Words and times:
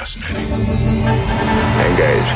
fascinating. 0.00 0.48
Engage. 1.86 2.32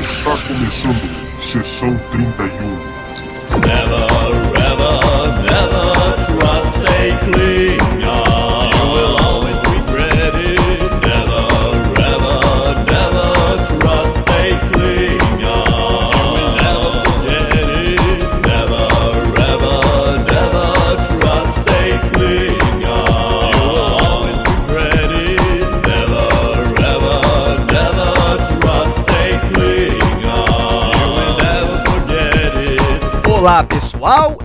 Está 0.00 0.34
começando 0.48 1.04
Sessão 1.42 1.92
31. 2.10 3.00
Never, 3.60 4.08
ever, 4.56 4.96
never 5.44 5.90
trust 6.38 6.80
a 6.80 6.90
Klingon. 7.18 7.99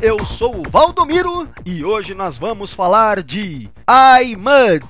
Eu 0.05 0.23
sou 0.23 0.59
o 0.59 0.69
Valdomiro 0.69 1.49
e 1.65 1.83
hoje 1.83 2.13
nós 2.13 2.37
vamos 2.37 2.71
falar 2.71 3.23
de 3.23 3.67
I 3.89 4.35
Mud. 4.35 4.85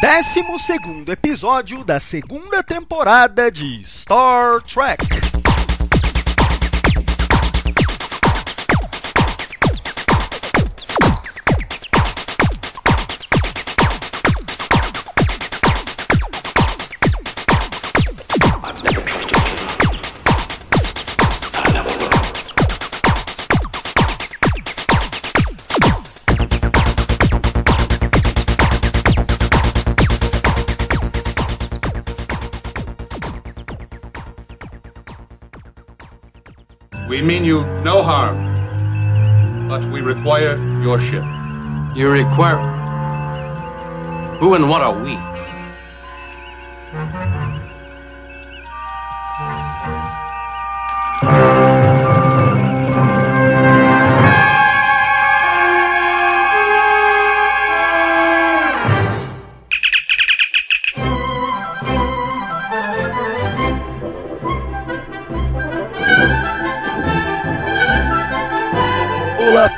12 0.00 1.10
episódio 1.10 1.82
da 1.82 1.98
segunda 1.98 2.62
temporada 2.62 3.50
de 3.50 3.82
Star 3.84 4.62
Trek. 4.62 5.04
Require 40.02 40.56
your 40.82 40.98
ship. 41.00 41.24
You 41.96 42.08
require. 42.10 42.58
Who 44.38 44.54
and 44.54 44.68
what 44.68 44.82
are 44.82 44.98
we? 45.02 45.14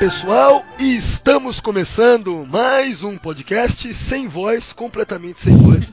Pessoal, 0.05 0.63
e 0.79 0.95
estamos 0.95 1.59
começando 1.59 2.45
mais 2.45 3.01
um 3.01 3.17
podcast 3.17 3.91
sem 3.95 4.27
voz, 4.27 4.71
completamente 4.71 5.39
sem 5.39 5.57
voz. 5.57 5.91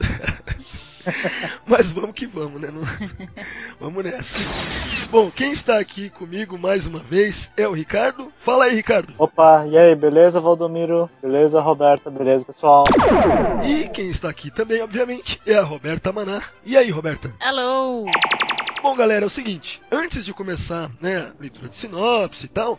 Mas 1.67 1.91
vamos 1.91 2.13
que 2.15 2.27
vamos, 2.27 2.61
né? 2.61 2.69
Não- 2.71 2.83
Vamos 3.81 4.05
nessa. 4.05 5.09
Bom, 5.11 5.31
quem 5.31 5.53
está 5.53 5.79
aqui 5.79 6.11
comigo 6.11 6.59
mais 6.59 6.87
uma 6.87 6.99
vez 6.99 7.51
é 7.57 7.67
o 7.67 7.73
Ricardo. 7.73 8.31
Fala 8.39 8.67
aí, 8.67 8.75
Ricardo. 8.75 9.15
Opa, 9.17 9.67
e 9.67 9.79
aí, 9.79 9.95
beleza, 9.97 10.43
Valdomiro? 10.43 11.09
Beleza, 11.23 11.59
Roberta? 11.63 12.11
Beleza, 12.11 12.45
pessoal? 12.45 12.85
E 13.65 13.89
quem 13.89 14.11
está 14.11 14.29
aqui 14.29 14.51
também, 14.51 14.83
obviamente, 14.83 15.41
é 15.47 15.55
a 15.55 15.63
Roberta 15.63 16.13
Maná. 16.13 16.43
E 16.67 16.77
aí, 16.77 16.91
Roberta? 16.91 17.35
Hello! 17.41 18.05
Bom, 18.83 18.95
galera, 18.95 19.25
é 19.25 19.27
o 19.27 19.31
seguinte, 19.31 19.81
antes 19.91 20.25
de 20.25 20.35
começar, 20.35 20.91
né, 21.01 21.33
a 21.37 21.41
leitura 21.41 21.69
de 21.69 21.77
sinopse 21.77 22.47
e 22.47 22.49
tal, 22.49 22.79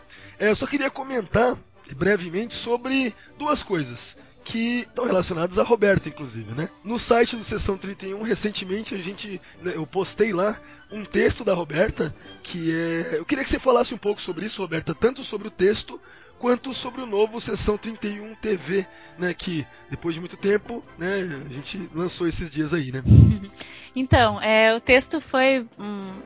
eu 0.50 0.56
só 0.56 0.68
queria 0.68 0.90
comentar 0.90 1.58
brevemente 1.96 2.54
sobre 2.54 3.14
duas 3.38 3.62
coisas 3.62 4.18
que 4.44 4.80
estão 4.80 5.06
relacionadas 5.06 5.58
a 5.58 5.64
Roberta, 5.64 6.10
inclusive, 6.10 6.54
né? 6.54 6.70
No 6.84 7.00
site 7.00 7.36
do 7.36 7.44
Sessão 7.44 7.78
31, 7.78 8.22
recentemente 8.24 8.94
a 8.94 8.98
gente, 8.98 9.40
né, 9.62 9.74
eu 9.76 9.88
postei 9.88 10.34
lá 10.34 10.60
um 10.92 11.06
texto 11.06 11.44
da 11.44 11.54
Roberta 11.54 12.14
que 12.44 12.72
é, 12.72 13.20
eu 13.20 13.26
queria 13.26 13.44
que 13.44 13.50
você 13.50 13.60
falasse 13.60 13.94
um 13.94 13.98
pouco 13.98 14.22
sobre 14.22 14.46
isso, 14.46 14.62
Roberta, 14.62 14.94
tanto 14.94 15.24
sobre 15.24 15.48
o 15.48 15.52
texto 15.52 16.00
quanto 16.38 16.74
sobre 16.74 17.02
o 17.02 17.06
novo 17.06 17.40
Sessão 17.40 17.78
31 17.78 18.36
TV, 18.36 18.86
né, 19.18 19.34
que 19.34 19.66
depois 19.90 20.14
de 20.14 20.20
muito 20.20 20.36
tempo, 20.36 20.84
né, 20.98 21.42
a 21.50 21.54
gente 21.54 21.90
lançou 21.96 22.28
esses 22.28 22.52
dias 22.52 22.74
aí, 22.74 22.92
né? 22.92 23.02
Então, 23.96 24.42
é, 24.42 24.76
o 24.76 24.82
texto 24.82 25.22
foi. 25.22 25.68
hum, 25.78 26.20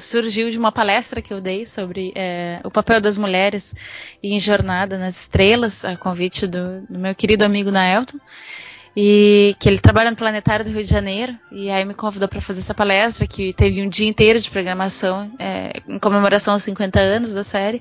surgiu 0.00 0.50
de 0.50 0.58
uma 0.58 0.72
palestra 0.72 1.22
que 1.22 1.32
eu 1.32 1.40
dei 1.40 1.66
sobre 1.66 2.12
é, 2.16 2.58
o 2.64 2.70
papel 2.70 3.00
das 3.00 3.16
mulheres 3.16 3.74
em 4.22 4.38
Jornada 4.38 4.98
nas 4.98 5.22
Estrelas, 5.22 5.84
a 5.84 5.96
convite 5.96 6.46
do, 6.46 6.82
do 6.82 6.98
meu 6.98 7.14
querido 7.14 7.44
amigo 7.44 7.70
Naelton. 7.70 8.18
E 8.96 9.54
que 9.60 9.68
ele 9.68 9.78
trabalha 9.78 10.10
no 10.10 10.16
Planetário 10.16 10.64
do 10.64 10.72
Rio 10.72 10.82
de 10.82 10.90
Janeiro, 10.90 11.38
e 11.52 11.70
aí 11.70 11.84
me 11.84 11.94
convidou 11.94 12.26
para 12.28 12.40
fazer 12.40 12.60
essa 12.60 12.74
palestra, 12.74 13.28
que 13.28 13.52
teve 13.52 13.80
um 13.80 13.88
dia 13.88 14.08
inteiro 14.08 14.40
de 14.40 14.50
programação 14.50 15.30
é, 15.38 15.72
em 15.86 16.00
comemoração 16.00 16.54
aos 16.54 16.64
50 16.64 16.98
anos 16.98 17.32
da 17.32 17.44
série. 17.44 17.80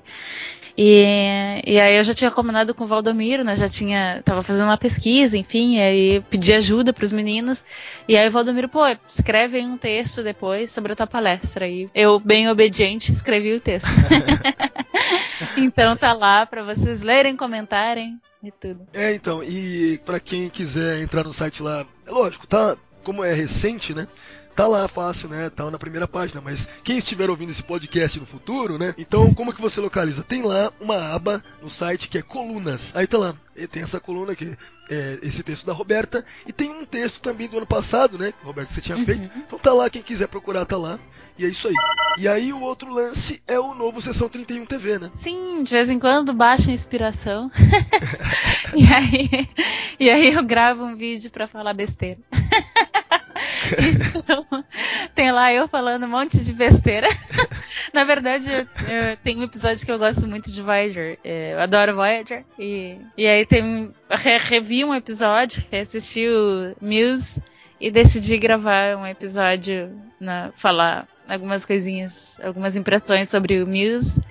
E, 0.78 1.62
e 1.66 1.80
aí 1.80 1.98
eu 1.98 2.04
já 2.04 2.14
tinha 2.14 2.30
combinado 2.30 2.76
com 2.76 2.84
o 2.84 2.88
Valdomiro, 2.88 3.44
né? 3.44 3.56
Já 3.56 3.68
tinha. 3.68 4.22
Tava 4.24 4.44
fazendo 4.44 4.68
uma 4.68 4.78
pesquisa, 4.78 5.38
enfim, 5.38 5.78
e 5.78 5.82
aí 5.82 6.22
pedi 6.30 6.54
ajuda 6.54 6.94
pros 6.94 7.12
meninos. 7.12 7.66
E 8.08 8.16
aí 8.16 8.28
o 8.28 8.32
Valdomiro, 8.32 8.70
pô, 8.70 8.82
escreve 9.08 9.58
aí 9.58 9.66
um 9.66 9.78
texto 9.78 10.22
depois 10.22 10.70
sobre 10.70 10.94
a 10.94 10.96
tua 10.96 11.08
palestra. 11.08 11.68
E 11.68 11.90
eu, 11.96 12.20
bem 12.20 12.48
obediente, 12.48 13.12
escrevi 13.12 13.54
o 13.54 13.60
texto. 13.60 13.88
então 15.58 15.96
tá 15.96 16.14
lá 16.14 16.46
pra 16.46 16.64
vocês 16.64 17.02
lerem, 17.02 17.36
comentarem 17.36 18.20
e 18.44 18.52
tudo. 18.52 18.88
É, 18.94 19.14
então, 19.14 19.44
e 19.44 20.00
pra 20.06 20.20
quem 20.20 20.50
quiser 20.50 21.02
entrar 21.02 21.24
no 21.24 21.34
site 21.34 21.62
lá, 21.62 21.86
é 22.06 22.12
lógico, 22.12 22.48
tá, 22.48 22.76
como 23.04 23.24
é 23.24 23.34
recente, 23.34 23.94
né? 23.94 24.08
Tá 24.58 24.66
lá 24.66 24.88
fácil, 24.88 25.30
né? 25.30 25.52
Tá 25.52 25.70
na 25.70 25.78
primeira 25.78 26.08
página, 26.08 26.42
mas 26.42 26.68
quem 26.84 26.98
estiver 26.98 27.30
ouvindo 27.30 27.52
esse 27.52 27.62
podcast 27.62 28.20
no 28.20 28.26
futuro, 28.26 28.80
né? 28.80 28.92
Então, 28.98 29.32
como 29.32 29.54
que 29.54 29.62
você 29.62 29.80
localiza? 29.80 30.24
Tem 30.24 30.42
lá 30.42 30.74
uma 30.82 31.14
aba 31.14 31.44
no 31.62 31.70
site 31.70 32.08
que 32.08 32.18
é 32.18 32.24
colunas. 32.24 32.92
Aí 32.96 33.06
tá 33.06 33.20
lá, 33.20 33.36
e 33.56 33.68
tem 33.68 33.84
essa 33.84 34.00
coluna 34.00 34.36
que 34.36 34.58
é 34.90 35.20
esse 35.22 35.44
texto 35.44 35.64
da 35.64 35.74
Roberta 35.74 36.26
e 36.48 36.52
tem 36.52 36.72
um 36.72 36.86
texto 36.86 37.22
também 37.22 37.48
do 37.48 37.58
ano 37.58 37.68
passado, 37.68 38.18
né? 38.18 38.34
Roberta, 38.44 38.74
você 38.74 38.82
tinha 38.82 38.98
feito. 39.06 39.30
Então 39.38 39.60
tá 39.60 39.72
lá, 39.72 39.92
quem 39.92 40.02
quiser 40.02 40.28
procurar 40.28 40.66
tá 40.66 40.76
lá. 40.76 41.00
E 41.38 41.46
é 41.46 41.48
isso 41.48 41.68
aí. 41.68 41.76
E 42.18 42.28
aí 42.28 42.52
o 42.52 42.60
outro 42.60 42.92
lance 42.92 43.40
é 43.48 43.60
o 43.60 43.76
novo 43.76 44.02
Sessão 44.02 44.28
31 44.28 44.66
TV, 44.66 44.98
né? 44.98 45.12
Sim, 45.14 45.62
de 45.64 45.70
vez 45.70 45.88
em 45.88 46.00
quando 46.00 46.34
baixa 46.34 46.72
inspiração. 46.72 47.52
e, 48.76 48.92
aí, 48.92 49.48
e 50.00 50.10
aí 50.10 50.34
eu 50.34 50.44
gravo 50.44 50.84
um 50.84 50.96
vídeo 50.96 51.30
pra 51.30 51.48
falar 51.48 51.76
besteira. 51.76 52.18
Então, 54.16 54.46
tem 55.16 55.32
lá 55.32 55.54
eu 55.54 55.68
falando 55.68 56.06
um 56.06 56.10
monte 56.10 56.44
de 56.44 56.54
besteira. 56.54 57.08
Na 57.94 58.04
verdade, 58.04 58.50
eu, 58.52 58.60
eu- 58.60 59.18
tem 59.24 59.38
um 59.38 59.44
episódio 59.44 59.86
que 59.86 59.92
eu 59.92 59.98
gosto 60.00 60.28
muito 60.28 60.52
de 60.52 60.62
Voyager. 60.62 61.18
é, 61.24 61.54
Eu 61.54 61.60
adoro 61.60 61.96
Voyager. 61.96 62.44
E, 62.60 62.98
e 63.18 63.28
aí 63.28 63.46
tem 63.46 63.94
re, 64.10 64.38
revi 64.38 64.84
um 64.86 64.94
episódio, 64.94 65.64
assisti 65.72 66.28
o 66.28 66.76
Muse 66.82 67.42
e 67.80 67.92
decidi 67.92 68.38
gravar 68.38 68.96
um 68.98 69.06
episódio, 69.06 69.92
na, 70.20 70.52
falar 70.56 71.08
algumas 71.28 71.66
coisinhas, 71.66 72.40
algumas 72.42 72.76
impressões 72.76 73.30
sobre 73.30 73.62
o 73.62 73.68
Muse. 73.68 74.22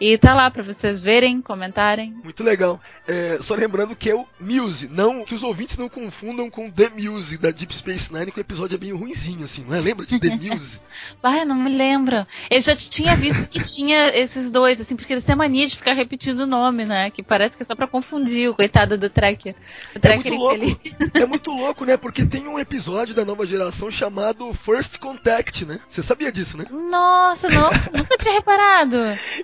E 0.00 0.18
tá 0.18 0.34
lá 0.34 0.50
pra 0.50 0.62
vocês 0.62 1.02
verem, 1.02 1.40
comentarem. 1.40 2.14
Muito 2.22 2.42
legal. 2.42 2.80
É, 3.06 3.38
só 3.40 3.54
lembrando 3.54 3.94
que 3.94 4.10
é 4.10 4.14
o 4.14 4.26
Muse, 4.40 4.88
não 4.88 5.24
que 5.24 5.34
os 5.34 5.42
ouvintes 5.42 5.78
não 5.78 5.88
confundam 5.88 6.50
com 6.50 6.70
The 6.70 6.90
Muse 6.90 7.38
da 7.38 7.50
Deep 7.50 7.74
Space 7.74 8.12
Nine, 8.12 8.32
que 8.32 8.38
o 8.38 8.40
episódio 8.40 8.74
é 8.74 8.78
bem 8.78 8.92
ruinzinho, 8.92 9.44
assim, 9.44 9.64
não 9.64 9.76
é? 9.76 9.80
Lembra 9.80 10.04
de 10.04 10.18
The 10.18 10.34
Muse? 10.36 10.80
Ai, 11.22 11.44
não 11.44 11.56
me 11.56 11.70
lembro. 11.70 12.26
Eu 12.50 12.60
já 12.60 12.74
tinha 12.74 13.16
visto 13.16 13.48
que 13.48 13.62
tinha 13.62 14.08
esses 14.16 14.50
dois, 14.50 14.80
assim, 14.80 14.96
porque 14.96 15.12
eles 15.12 15.24
têm 15.24 15.36
mania 15.36 15.66
de 15.66 15.76
ficar 15.76 15.94
repetindo 15.94 16.40
o 16.40 16.46
nome, 16.46 16.84
né? 16.84 17.10
Que 17.10 17.22
parece 17.22 17.56
que 17.56 17.62
é 17.62 17.66
só 17.66 17.74
pra 17.74 17.86
confundir 17.86 18.50
o 18.50 18.54
coitado 18.54 18.98
do 18.98 19.08
Tracker. 19.08 19.54
O 19.94 19.98
É 19.98 20.00
Tracker 20.00 20.32
muito 20.32 20.58
louco. 20.58 20.80
É 21.14 21.26
muito 21.26 21.50
louco, 21.52 21.84
né? 21.84 21.96
Porque 21.96 22.24
tem 22.26 22.48
um 22.48 22.58
episódio 22.58 23.14
da 23.14 23.24
nova 23.24 23.46
geração 23.46 23.90
chamado 23.90 24.52
First 24.52 24.98
Contact, 24.98 25.64
né? 25.64 25.78
Você 25.88 26.02
sabia 26.02 26.32
disso, 26.32 26.56
né? 26.56 26.66
Nossa, 26.70 27.48
não, 27.48 27.70
nunca 27.92 28.16
tinha 28.18 28.34
reparado. 28.34 28.96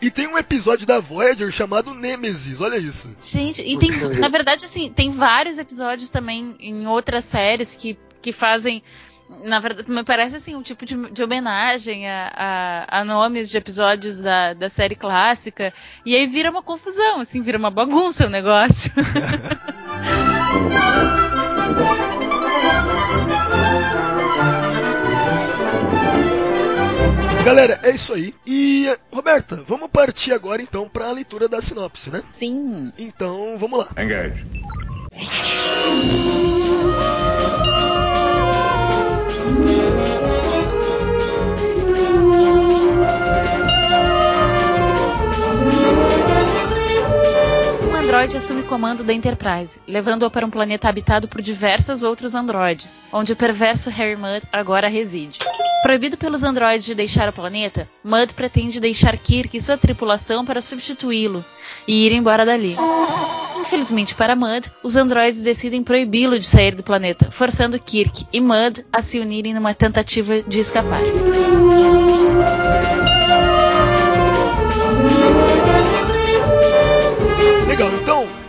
E 0.03 0.11
tem 0.11 0.27
um 0.27 0.37
episódio 0.41 0.87
da 0.87 1.01
Voyager 1.01 1.51
chamado 1.51 1.95
Nemesis, 1.95 2.61
olha 2.61 2.77
isso. 2.77 3.11
Gente, 3.21 3.63
e 3.63 3.79
tem, 3.79 3.91
na 4.19 4.29
verdade, 4.29 4.65
assim, 4.65 4.91
tem 4.91 5.11
vários 5.11 5.59
episódios 5.59 6.09
também 6.09 6.57
em 6.61 6.87
outras 6.87 7.25
séries 7.25 7.75
que 7.75 7.99
que 8.21 8.33
fazem. 8.33 8.83
Na 9.45 9.61
verdade, 9.61 9.89
me 9.89 10.03
parece 10.03 10.37
assim, 10.37 10.57
um 10.57 10.63
tipo 10.63 10.85
de, 10.85 10.97
de 11.13 11.23
homenagem 11.23 12.09
a, 12.09 12.33
a, 12.35 13.01
a 13.01 13.05
nomes 13.05 13.49
de 13.49 13.57
episódios 13.57 14.17
da, 14.17 14.55
da 14.55 14.69
série 14.69 14.97
clássica. 14.97 15.73
E 16.05 16.17
aí 16.17 16.27
vira 16.27 16.51
uma 16.51 16.63
confusão, 16.63 17.21
assim, 17.21 17.41
vira 17.41 17.57
uma 17.57 17.71
bagunça 17.71 18.27
o 18.27 18.31
negócio. 18.31 18.91
Galera, 27.45 27.81
é 27.83 27.91
isso 27.91 28.13
aí. 28.13 28.35
E, 28.47 28.95
Roberta, 29.11 29.65
vamos 29.67 29.89
partir 29.89 30.33
agora 30.33 30.61
então 30.61 30.89
para 30.89 31.07
a 31.07 31.13
leitura 31.13 31.49
da 31.49 31.61
sinopse, 31.61 32.11
né? 32.11 32.23
Sim. 32.31 32.93
Então, 32.99 33.57
vamos 33.59 33.79
lá. 33.79 34.03
Engage. 34.03 34.45
Androide 48.21 48.37
assume 48.37 48.63
comando 48.65 49.03
da 49.03 49.15
Enterprise, 49.15 49.81
levando-a 49.89 50.29
para 50.29 50.45
um 50.45 50.51
planeta 50.51 50.87
habitado 50.87 51.27
por 51.27 51.41
diversos 51.41 52.03
outros 52.03 52.35
androides, 52.35 53.03
onde 53.11 53.33
o 53.33 53.37
perverso 53.37 53.89
Harry 53.89 54.15
Mudd 54.15 54.43
agora 54.53 54.89
reside. 54.89 55.39
Proibido 55.83 56.19
pelos 56.19 56.43
androides 56.43 56.85
de 56.85 56.95
deixar 56.95 57.31
o 57.31 57.33
planeta, 57.33 57.89
Mudd 58.05 58.35
pretende 58.35 58.79
deixar 58.79 59.17
Kirk 59.17 59.57
e 59.57 59.63
sua 59.63 59.79
tripulação 59.79 60.45
para 60.45 60.61
substituí-lo 60.61 61.43
e 61.89 62.05
ir 62.05 62.13
embora 62.13 62.45
dali. 62.45 62.77
Infelizmente 63.59 64.15
para 64.15 64.37
Mudd, 64.37 64.71
os 64.83 64.97
androides 64.97 65.41
decidem 65.41 65.83
proibi-lo 65.83 66.39
de 66.39 66.45
sair 66.45 66.75
do 66.75 66.83
planeta, 66.83 67.31
forçando 67.31 67.81
Kirk 67.81 68.27
e 68.31 68.39
Mudd 68.39 68.85
a 68.93 69.01
se 69.01 69.19
unirem 69.19 69.55
numa 69.55 69.73
tentativa 69.73 70.43
de 70.43 70.61
escapar. 70.61 71.01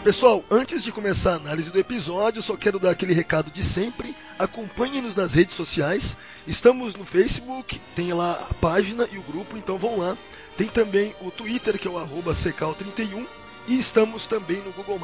Pessoal, 0.01 0.43
antes 0.49 0.83
de 0.83 0.91
começar 0.91 1.33
a 1.33 1.35
análise 1.35 1.69
do 1.69 1.79
episódio, 1.79 2.41
só 2.41 2.57
quero 2.57 2.79
dar 2.79 2.91
aquele 2.91 3.13
recado 3.13 3.51
de 3.51 3.63
sempre. 3.63 4.15
Acompanhe-nos 4.37 5.15
nas 5.15 5.33
redes 5.33 5.55
sociais. 5.55 6.17
Estamos 6.47 6.95
no 6.95 7.05
Facebook, 7.05 7.79
tem 7.95 8.11
lá 8.11 8.33
a 8.49 8.53
página 8.55 9.07
e 9.11 9.17
o 9.17 9.21
grupo, 9.21 9.57
então 9.57 9.77
vão 9.77 9.99
lá. 9.99 10.17
Tem 10.57 10.67
também 10.67 11.15
o 11.21 11.31
Twitter, 11.31 11.77
que 11.77 11.87
é 11.87 11.91
o 11.91 11.97
arroba 11.97 12.33
secal31, 12.33 13.25
e 13.67 13.79
estamos 13.79 14.27
também 14.27 14.57
no 14.57 14.71
Google+. 14.71 14.99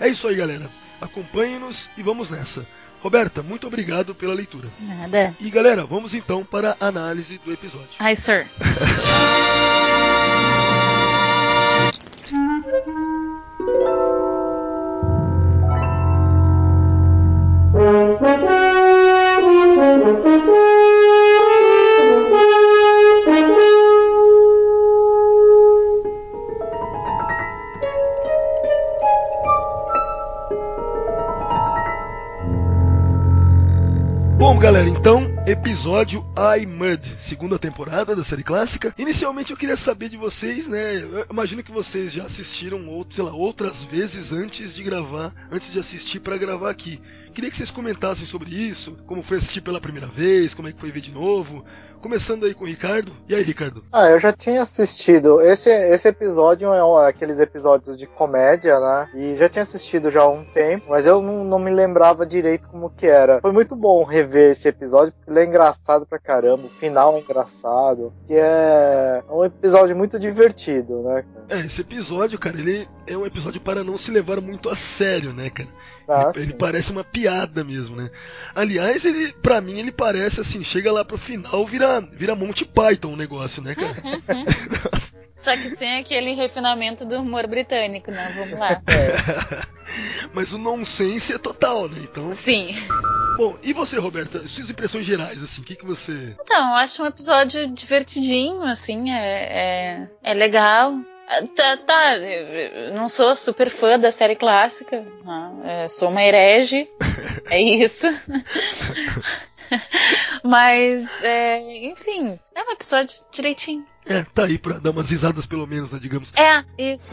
É 0.00 0.08
isso 0.08 0.28
aí, 0.28 0.36
galera. 0.36 0.68
Acompanhe-nos 1.00 1.88
e 1.96 2.02
vamos 2.02 2.28
nessa. 2.28 2.66
Roberta, 3.00 3.42
muito 3.42 3.68
obrigado 3.68 4.14
pela 4.14 4.34
leitura. 4.34 4.68
Nada. 4.80 5.34
E 5.38 5.48
galera, 5.50 5.86
vamos 5.86 6.14
então 6.14 6.44
para 6.44 6.76
a 6.80 6.88
análise 6.88 7.38
do 7.38 7.52
episódio. 7.52 7.88
Hi, 8.00 8.16
sir. 8.16 8.46
Bom, 34.48 34.58
galera, 34.58 34.88
então, 34.88 35.26
episódio 35.46 36.24
I 36.34 36.64
Mud, 36.64 37.02
segunda 37.18 37.58
temporada 37.58 38.16
da 38.16 38.24
série 38.24 38.42
clássica. 38.42 38.94
Inicialmente 38.96 39.50
eu 39.50 39.58
queria 39.58 39.76
saber 39.76 40.08
de 40.08 40.16
vocês, 40.16 40.66
né? 40.66 40.96
Eu 41.02 41.26
imagino 41.30 41.62
que 41.62 41.70
vocês 41.70 42.14
já 42.14 42.24
assistiram 42.24 42.88
outro, 42.88 43.14
sei 43.14 43.24
lá, 43.24 43.34
outras 43.34 43.82
vezes 43.82 44.32
antes 44.32 44.74
de 44.74 44.82
gravar, 44.82 45.34
antes 45.52 45.70
de 45.70 45.78
assistir 45.78 46.20
para 46.20 46.38
gravar 46.38 46.70
aqui. 46.70 46.98
Queria 47.34 47.50
que 47.50 47.56
vocês 47.58 47.70
comentassem 47.70 48.24
sobre 48.24 48.48
isso, 48.48 48.96
como 49.06 49.22
foi 49.22 49.36
assistir 49.36 49.60
pela 49.60 49.82
primeira 49.82 50.06
vez, 50.06 50.54
como 50.54 50.66
é 50.66 50.72
que 50.72 50.80
foi 50.80 50.90
ver 50.90 51.02
de 51.02 51.12
novo. 51.12 51.62
Começando 52.00 52.44
aí 52.44 52.54
com 52.54 52.64
o 52.64 52.66
Ricardo. 52.66 53.12
E 53.28 53.34
aí, 53.34 53.42
Ricardo? 53.42 53.84
Ah, 53.92 54.08
eu 54.08 54.18
já 54.18 54.32
tinha 54.32 54.62
assistido. 54.62 55.40
Esse, 55.40 55.68
esse 55.68 56.08
episódio 56.08 56.72
é 56.72 56.84
um, 56.84 56.96
aqueles 56.96 57.40
episódios 57.40 57.98
de 57.98 58.06
comédia, 58.06 58.78
né? 58.78 59.10
E 59.14 59.36
já 59.36 59.48
tinha 59.48 59.62
assistido 59.62 60.10
já 60.10 60.22
há 60.22 60.28
um 60.28 60.44
tempo, 60.44 60.86
mas 60.88 61.06
eu 61.06 61.20
não, 61.20 61.44
não 61.44 61.58
me 61.58 61.70
lembrava 61.70 62.24
direito 62.24 62.68
como 62.68 62.90
que 62.90 63.06
era. 63.06 63.40
Foi 63.40 63.52
muito 63.52 63.74
bom 63.74 64.04
rever 64.04 64.52
esse 64.52 64.68
episódio, 64.68 65.12
porque 65.12 65.30
ele 65.30 65.40
é 65.40 65.44
engraçado 65.44 66.06
pra 66.06 66.18
caramba. 66.18 66.66
O 66.66 66.70
final 66.70 67.16
é 67.16 67.20
engraçado. 67.20 68.12
E 68.28 68.34
é 68.34 69.22
um 69.28 69.44
episódio 69.44 69.96
muito 69.96 70.18
divertido, 70.18 71.02
né? 71.02 71.24
cara? 71.48 71.60
É, 71.60 71.66
esse 71.66 71.80
episódio, 71.80 72.38
cara, 72.38 72.58
ele 72.58 72.86
é 73.06 73.16
um 73.16 73.26
episódio 73.26 73.60
para 73.60 73.82
não 73.82 73.98
se 73.98 74.10
levar 74.10 74.40
muito 74.40 74.70
a 74.70 74.76
sério, 74.76 75.32
né, 75.32 75.50
cara? 75.50 75.68
Ah, 76.08 76.32
ele, 76.34 76.54
parece 76.54 76.90
uma 76.90 77.04
piada 77.04 77.62
mesmo, 77.62 77.94
né? 77.94 78.10
Aliás, 78.54 79.04
ele, 79.04 79.30
para 79.42 79.60
mim, 79.60 79.78
ele 79.78 79.92
parece 79.92 80.40
assim, 80.40 80.64
chega 80.64 80.90
lá 80.90 81.04
pro 81.04 81.18
final, 81.18 81.66
vira, 81.66 82.00
vira 82.00 82.34
Monty 82.34 82.64
Python 82.64 83.12
o 83.12 83.16
negócio, 83.16 83.62
né, 83.62 83.74
cara? 83.74 83.94
Só 85.36 85.56
que 85.56 85.76
sem 85.76 85.98
aquele 85.98 86.32
refinamento 86.32 87.04
do 87.04 87.20
humor 87.20 87.46
britânico, 87.46 88.10
né? 88.10 88.32
Vamos 88.36 88.58
lá. 88.58 88.82
Mas 90.34 90.52
o 90.52 90.58
nonsense 90.58 91.32
é 91.32 91.38
total, 91.38 91.88
né? 91.88 91.98
Então, 92.02 92.34
Sim. 92.34 92.70
bom, 93.36 93.56
e 93.62 93.72
você, 93.72 93.98
Roberta? 93.98 94.48
Suas 94.48 94.68
impressões 94.68 95.04
gerais, 95.04 95.42
assim, 95.42 95.60
o 95.60 95.64
que, 95.64 95.76
que 95.76 95.84
você. 95.84 96.36
Então, 96.40 96.70
eu 96.70 96.74
acho 96.74 97.02
um 97.02 97.06
episódio 97.06 97.68
divertidinho, 97.72 98.62
assim, 98.62 99.10
é, 99.10 100.00
é, 100.02 100.08
é 100.24 100.34
legal. 100.34 100.98
Tá, 101.54 101.76
tá, 101.76 102.12
não 102.94 103.06
sou 103.08 103.36
super 103.36 103.68
fã 103.68 103.98
da 103.98 104.10
série 104.10 104.34
clássica, 104.34 105.04
né? 105.24 105.84
É, 105.84 105.88
sou 105.88 106.08
uma 106.08 106.22
herege, 106.22 106.88
é 107.50 107.60
isso. 107.60 108.06
Mas, 110.42 111.06
é, 111.22 111.86
enfim, 111.90 112.38
é 112.54 112.62
um 112.62 112.72
episódio 112.72 113.18
direitinho. 113.30 113.86
É, 114.06 114.24
tá 114.34 114.44
aí 114.44 114.56
pra 114.58 114.78
dar 114.78 114.90
umas 114.90 115.10
risadas 115.10 115.44
pelo 115.44 115.66
menos, 115.66 115.90
né, 115.90 115.98
digamos. 116.00 116.32
É, 116.34 116.64
isso. 116.78 117.10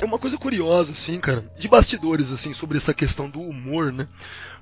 É 0.00 0.04
uma 0.04 0.18
coisa 0.18 0.36
curiosa, 0.38 0.92
assim, 0.92 1.18
cara, 1.18 1.44
de 1.58 1.66
bastidores, 1.66 2.30
assim, 2.30 2.52
sobre 2.52 2.78
essa 2.78 2.94
questão 2.94 3.28
do 3.28 3.40
humor, 3.40 3.92
né? 3.92 4.06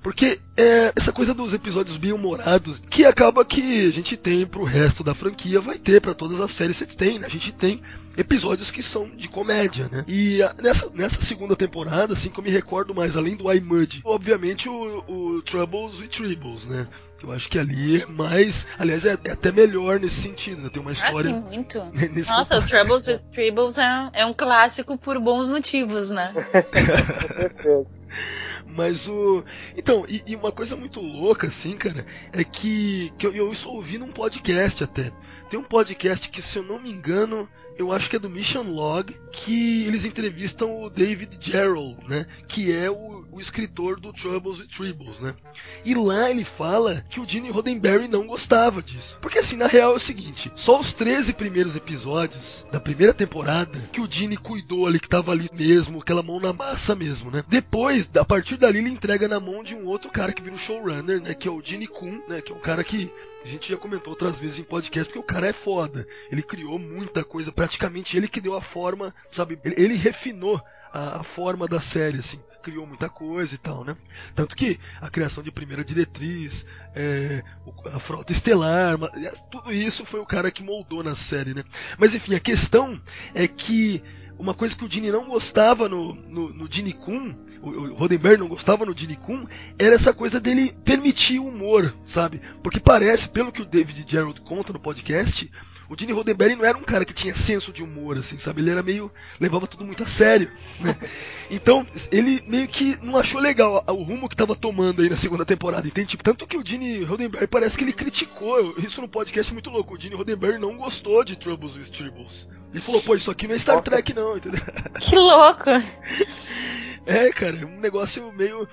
Porque 0.02 0.40
é 0.56 0.92
essa 0.96 1.12
coisa 1.12 1.34
dos 1.34 1.52
episódios 1.52 1.96
bem 1.98 2.12
humorados, 2.12 2.80
que 2.88 3.04
acaba 3.04 3.44
que 3.44 3.86
a 3.86 3.92
gente 3.92 4.16
tem 4.16 4.46
pro 4.46 4.64
resto 4.64 5.04
da 5.04 5.14
franquia, 5.14 5.60
vai 5.60 5.78
ter 5.78 6.00
pra 6.00 6.14
todas 6.14 6.40
as 6.40 6.52
séries 6.52 6.78
que 6.78 6.96
tem, 6.96 7.18
né? 7.18 7.26
A 7.26 7.30
gente 7.30 7.52
tem 7.52 7.82
episódios 8.16 8.70
que 8.70 8.82
são 8.82 9.10
de 9.14 9.28
comédia, 9.28 9.88
né? 9.92 10.04
E 10.08 10.42
a- 10.42 10.54
nessa, 10.62 10.88
nessa 10.94 11.20
segunda 11.20 11.54
temporada, 11.54 12.14
assim, 12.14 12.30
que 12.30 12.38
eu 12.40 12.44
me 12.44 12.50
recordo 12.50 12.94
mais, 12.94 13.14
além 13.16 13.36
do 13.36 13.52
I 13.52 13.60
Mud, 13.60 14.00
obviamente 14.04 14.68
o, 14.70 15.04
o 15.06 15.42
Troubles 15.42 16.00
e 16.00 16.08
Tribbles, 16.08 16.64
né? 16.64 16.86
Eu 17.22 17.32
acho 17.32 17.48
que 17.48 17.58
ali 17.58 18.02
é 18.02 18.06
mais. 18.06 18.66
Aliás, 18.78 19.04
é, 19.06 19.16
é 19.24 19.32
até 19.32 19.50
melhor 19.50 19.98
nesse 19.98 20.20
sentido, 20.20 20.62
né? 20.62 20.68
Tem 20.70 20.80
uma 20.82 20.90
Ah, 20.90 20.94
história. 20.94 21.30
sim, 21.30 21.40
muito. 21.40 21.82
nesse 22.12 22.30
Nossa, 22.30 22.58
o 22.58 22.66
Troubles 22.66 23.06
with 23.08 23.20
Tribbles 23.32 23.78
é, 23.78 24.10
é 24.12 24.26
um 24.26 24.34
clássico 24.34 24.98
por 24.98 25.18
bons 25.18 25.48
motivos, 25.48 26.10
né? 26.10 26.32
Com 27.24 27.34
certeza. 27.40 27.86
Mas 28.66 29.08
o. 29.08 29.44
Então, 29.76 30.04
e, 30.08 30.22
e 30.26 30.36
uma 30.36 30.52
coisa 30.52 30.76
muito 30.76 31.00
louca, 31.00 31.46
assim, 31.46 31.76
cara, 31.76 32.04
é 32.32 32.44
que, 32.44 33.12
que 33.16 33.26
eu, 33.26 33.34
eu 33.34 33.50
isso 33.52 33.68
ouvi 33.70 33.96
num 33.98 34.12
podcast 34.12 34.84
até. 34.84 35.10
Tem 35.48 35.58
um 35.58 35.64
podcast 35.64 36.28
que, 36.28 36.42
se 36.42 36.58
eu 36.58 36.62
não 36.62 36.80
me 36.80 36.90
engano, 36.90 37.48
eu 37.78 37.92
acho 37.92 38.08
que 38.08 38.16
é 38.16 38.18
do 38.18 38.30
Mission 38.30 38.62
Log, 38.62 39.14
que 39.30 39.84
eles 39.86 40.04
entrevistam 40.04 40.82
o 40.82 40.90
David 40.90 41.36
Gerrold, 41.40 41.96
né? 42.08 42.26
Que 42.48 42.72
é 42.72 42.90
o, 42.90 43.26
o 43.30 43.40
escritor 43.40 44.00
do 44.00 44.12
Troubles 44.12 44.60
and 44.60 44.66
Tribbles, 44.66 45.18
né? 45.20 45.34
E 45.84 45.94
lá 45.94 46.30
ele 46.30 46.44
fala 46.44 47.04
que 47.08 47.20
o 47.20 47.28
Gene 47.28 47.50
Roddenberry 47.50 48.08
não 48.08 48.26
gostava 48.26 48.82
disso. 48.82 49.18
Porque 49.20 49.38
assim, 49.38 49.56
na 49.56 49.66
real 49.66 49.92
é 49.92 49.96
o 49.96 50.00
seguinte, 50.00 50.50
só 50.54 50.80
os 50.80 50.92
13 50.92 51.34
primeiros 51.34 51.76
episódios 51.76 52.66
da 52.72 52.80
primeira 52.80 53.12
temporada 53.12 53.78
que 53.92 54.00
o 54.00 54.10
Gene 54.10 54.36
cuidou 54.36 54.86
ali, 54.86 54.98
que 54.98 55.08
tava 55.08 55.32
ali 55.32 55.48
mesmo, 55.52 56.00
aquela 56.00 56.22
mão 56.22 56.40
na 56.40 56.52
massa 56.52 56.94
mesmo, 56.94 57.30
né? 57.30 57.44
Depois, 57.48 58.08
a 58.16 58.24
partir 58.24 58.56
dali, 58.56 58.78
ele 58.78 58.90
entrega 58.90 59.28
na 59.28 59.40
mão 59.40 59.62
de 59.62 59.74
um 59.74 59.86
outro 59.86 60.10
cara 60.10 60.32
que 60.32 60.42
vira 60.42 60.54
um 60.54 60.58
showrunner, 60.58 61.20
né? 61.20 61.34
Que 61.34 61.48
é 61.48 61.50
o 61.50 61.62
Gene 61.62 61.86
Kuhn, 61.86 62.20
né? 62.28 62.40
Que 62.40 62.52
é 62.52 62.54
um 62.54 62.60
cara 62.60 62.82
que 62.82 63.10
a 63.46 63.48
gente 63.48 63.70
já 63.70 63.78
comentou 63.78 64.12
outras 64.12 64.40
vezes 64.40 64.58
em 64.58 64.64
podcast 64.64 65.06
porque 65.06 65.20
o 65.20 65.34
cara 65.34 65.46
é 65.46 65.52
foda. 65.52 66.04
Ele 66.32 66.42
criou 66.42 66.80
muita 66.80 67.22
coisa, 67.22 67.52
praticamente 67.52 68.16
ele 68.16 68.26
que 68.26 68.40
deu 68.40 68.56
a 68.56 68.60
forma, 68.60 69.14
sabe? 69.30 69.56
Ele, 69.64 69.74
ele 69.78 69.94
refinou 69.94 70.60
a, 70.92 71.20
a 71.20 71.22
forma 71.22 71.68
da 71.68 71.78
série, 71.78 72.18
assim. 72.18 72.40
Criou 72.60 72.84
muita 72.84 73.08
coisa 73.08 73.54
e 73.54 73.58
tal, 73.58 73.84
né? 73.84 73.96
Tanto 74.34 74.56
que 74.56 74.80
a 75.00 75.08
criação 75.08 75.44
de 75.44 75.52
primeira 75.52 75.84
diretriz, 75.84 76.66
é, 76.92 77.44
a 77.92 78.00
frota 78.00 78.32
estelar, 78.32 78.98
tudo 79.48 79.72
isso 79.72 80.04
foi 80.04 80.18
o 80.18 80.26
cara 80.26 80.50
que 80.50 80.64
moldou 80.64 81.04
na 81.04 81.14
série, 81.14 81.54
né? 81.54 81.62
Mas 81.96 82.16
enfim, 82.16 82.34
a 82.34 82.40
questão 82.40 83.00
é 83.32 83.46
que 83.46 84.02
uma 84.36 84.54
coisa 84.54 84.74
que 84.74 84.84
o 84.84 84.88
Dini 84.88 85.12
não 85.12 85.28
gostava 85.28 85.88
no, 85.88 86.14
no, 86.14 86.52
no 86.52 86.68
Dini 86.68 86.92
Kun, 86.92 87.45
o, 87.68 87.94
Roddenberry 87.94 88.38
não 88.38 88.48
gostava 88.48 88.86
no 88.86 88.96
Gene 88.96 89.16
Kun 89.16 89.46
era 89.78 89.94
essa 89.94 90.12
coisa 90.12 90.40
dele 90.40 90.74
permitir 90.84 91.38
o 91.38 91.48
humor, 91.48 91.94
sabe? 92.04 92.40
Porque 92.62 92.80
parece, 92.80 93.28
pelo 93.28 93.52
que 93.52 93.62
o 93.62 93.66
David 93.66 94.04
Gerald 94.06 94.40
conta 94.42 94.72
no 94.72 94.78
podcast, 94.78 95.50
o 95.88 95.96
Gene 95.96 96.12
Roddenberry 96.12 96.56
não 96.56 96.64
era 96.64 96.76
um 96.76 96.82
cara 96.82 97.04
que 97.04 97.14
tinha 97.14 97.34
senso 97.34 97.72
de 97.72 97.82
humor, 97.82 98.18
assim, 98.18 98.38
sabe? 98.38 98.60
Ele 98.60 98.70
era 98.70 98.82
meio. 98.82 99.10
levava 99.38 99.66
tudo 99.66 99.84
muito 99.84 100.02
a 100.02 100.06
sério, 100.06 100.50
né? 100.80 100.96
Então, 101.48 101.86
ele 102.10 102.42
meio 102.48 102.66
que 102.66 102.98
não 103.00 103.16
achou 103.16 103.40
legal 103.40 103.84
o 103.86 104.02
rumo 104.02 104.28
que 104.28 104.34
tava 104.34 104.56
tomando 104.56 105.00
aí 105.00 105.08
na 105.08 105.14
segunda 105.14 105.44
temporada, 105.44 105.86
entende? 105.86 106.08
Tipo, 106.08 106.24
tanto 106.24 106.44
que 106.44 106.56
o 106.56 106.66
Gene 106.66 107.04
Roddenberry 107.04 107.46
parece 107.46 107.78
que 107.78 107.84
ele 107.84 107.92
criticou 107.92 108.74
isso 108.78 109.00
no 109.00 109.08
podcast 109.08 109.52
muito 109.52 109.70
louco. 109.70 109.94
O 109.94 110.00
Gene 110.00 110.16
Roddenberry 110.16 110.58
não 110.58 110.76
gostou 110.76 111.22
de 111.22 111.36
Troubles 111.36 111.76
with 111.76 111.92
Tribbles. 111.92 112.48
Ele 112.76 112.84
falou, 112.84 113.00
pô, 113.00 113.14
isso 113.14 113.30
aqui 113.30 113.48
não 113.48 113.54
é 113.54 113.58
Star 113.58 113.76
Nossa. 113.76 113.90
Trek, 113.90 114.12
não, 114.12 114.36
entendeu? 114.36 114.60
Que 115.00 115.16
louco! 115.16 115.70
É, 117.08 117.30
cara, 117.30 117.56
é 117.56 117.64
um 117.64 117.78
negócio 117.78 118.32
meio. 118.32 118.68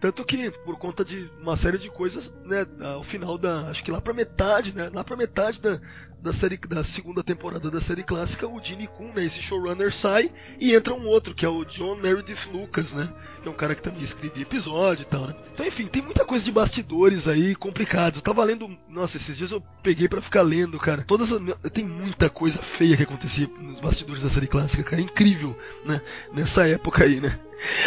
Tanto 0.00 0.24
que, 0.24 0.50
por 0.50 0.76
conta 0.76 1.04
de 1.04 1.30
uma 1.40 1.56
série 1.56 1.78
de 1.78 1.88
coisas, 1.88 2.34
né, 2.44 2.66
ao 2.80 3.04
final 3.04 3.38
da. 3.38 3.68
Acho 3.70 3.84
que 3.84 3.92
lá 3.92 4.00
pra 4.00 4.12
metade, 4.12 4.74
né? 4.74 4.90
Lá 4.92 5.04
pra 5.04 5.16
metade 5.16 5.60
da, 5.60 5.80
da 6.26 6.32
série 6.32 6.56
da 6.56 6.82
segunda 6.82 7.22
temporada 7.22 7.70
da 7.70 7.80
série 7.80 8.02
clássica, 8.02 8.48
o 8.48 8.60
Gene 8.60 8.88
Kun, 8.88 9.12
né, 9.14 9.24
esse 9.24 9.40
showrunner 9.40 9.94
sai 9.94 10.28
e 10.58 10.74
entra 10.74 10.92
um 10.92 11.06
outro, 11.06 11.32
que 11.32 11.46
é 11.46 11.48
o 11.48 11.64
John 11.64 11.94
Meredith 11.94 12.50
Lucas, 12.52 12.92
né? 12.92 13.08
Que 13.40 13.48
é 13.48 13.50
um 13.50 13.54
cara 13.54 13.76
que 13.76 13.82
também 13.82 14.02
escrevia 14.02 14.42
episódio 14.42 15.02
e 15.02 15.04
tal, 15.04 15.28
né? 15.28 15.36
Então, 15.54 15.64
enfim, 15.64 15.86
tem 15.86 16.02
muita 16.02 16.24
coisa 16.24 16.44
de 16.44 16.50
bastidores 16.50 17.28
aí 17.28 17.54
complicados. 17.54 18.18
Eu 18.18 18.24
tava 18.24 18.42
lendo. 18.42 18.76
Nossa, 18.88 19.18
esses 19.18 19.36
dias 19.36 19.52
eu 19.52 19.62
peguei 19.84 20.08
pra 20.08 20.20
ficar 20.20 20.42
lendo, 20.42 20.80
cara. 20.80 21.04
Todas 21.06 21.30
as, 21.32 21.40
Tem 21.72 21.84
muita 21.84 22.28
coisa 22.28 22.60
feia 22.60 22.96
que 22.96 23.04
acontecia 23.04 23.48
nos 23.60 23.78
bastidores 23.78 24.24
da 24.24 24.30
série 24.30 24.48
clássica, 24.48 24.82
cara. 24.82 25.00
É 25.00 25.04
incrível, 25.04 25.56
né? 25.84 26.00
Nessa 26.32 26.66
época 26.66 27.04
aí, 27.04 27.20
né? 27.20 27.38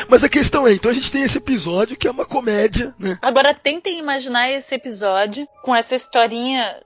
Mas 0.07 0.23
a 0.23 0.29
questão 0.29 0.65
é, 0.65 0.73
então 0.73 0.89
a 0.89 0.93
gente 0.93 1.11
tem 1.11 1.23
esse 1.23 1.37
episódio 1.37 1.97
que 1.97 2.07
é 2.07 2.11
uma 2.11 2.25
comédia, 2.25 2.93
né? 2.97 3.17
Agora 3.21 3.53
tentem 3.53 3.99
imaginar 3.99 4.49
esse 4.49 4.73
episódio 4.73 5.47
com 5.61 5.75
essa 5.75 5.95
historinha, 5.95 6.81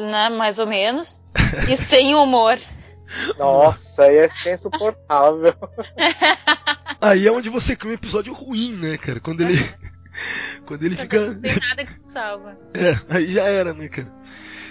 né, 0.00 0.28
mais 0.30 0.58
ou 0.58 0.66
menos, 0.66 1.22
e 1.68 1.76
sem 1.76 2.14
humor. 2.14 2.58
Nossa, 3.38 4.04
aí 4.04 4.16
é 4.16 4.52
insuportável. 4.52 5.54
Aí 7.00 7.28
é 7.28 7.32
onde 7.32 7.48
você 7.48 7.76
cria 7.76 7.92
um 7.92 7.94
episódio 7.94 8.32
ruim, 8.32 8.72
né, 8.72 8.96
cara? 8.96 9.20
Quando 9.20 9.42
ele. 9.42 9.54
Quando 10.66 10.82
ele 10.82 10.96
fica. 10.96 11.30
Não 11.30 11.40
tem 11.40 11.54
nada 11.54 11.86
que 11.86 12.00
te 12.00 12.08
salva. 12.08 12.58
É, 12.74 13.14
aí 13.14 13.32
já 13.34 13.44
era, 13.44 13.72
né, 13.72 13.88
cara? 13.88 14.12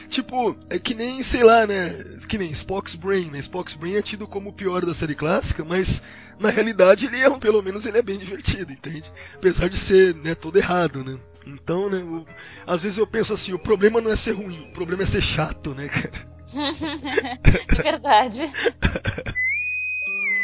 Tipo, 0.09 0.57
é 0.69 0.77
que 0.77 0.93
nem, 0.93 1.23
sei 1.23 1.43
lá, 1.43 1.65
né? 1.65 2.03
Que 2.27 2.37
nem 2.37 2.51
Spock's 2.51 2.95
Brain, 2.95 3.31
né? 3.31 3.39
Spock's 3.39 3.75
Brain 3.75 3.95
é 3.95 4.01
tido 4.01 4.27
como 4.27 4.49
o 4.49 4.53
pior 4.53 4.85
da 4.85 4.93
série 4.93 5.15
clássica, 5.15 5.63
mas 5.63 6.03
na 6.39 6.49
realidade 6.49 7.05
ele 7.05 7.17
é, 7.19 7.29
um- 7.29 7.39
pelo 7.39 7.61
menos 7.61 7.85
ele 7.85 7.97
é 7.97 8.01
bem 8.01 8.17
divertido, 8.17 8.71
entende? 8.71 9.11
Apesar 9.35 9.69
de 9.69 9.77
ser, 9.77 10.13
né, 10.15 10.35
todo 10.35 10.57
errado, 10.57 11.03
né? 11.03 11.17
Então, 11.45 11.89
né, 11.89 11.97
o- 11.99 12.25
às 12.65 12.81
vezes 12.81 12.97
eu 12.97 13.07
penso 13.07 13.33
assim, 13.33 13.53
o 13.53 13.59
problema 13.59 14.01
não 14.01 14.11
é 14.11 14.15
ser 14.15 14.31
ruim, 14.33 14.67
o 14.69 14.73
problema 14.73 15.03
é 15.03 15.05
ser 15.05 15.21
chato, 15.21 15.73
né, 15.73 15.87
cara? 15.87 16.37
É 17.79 17.83
verdade. 17.83 18.51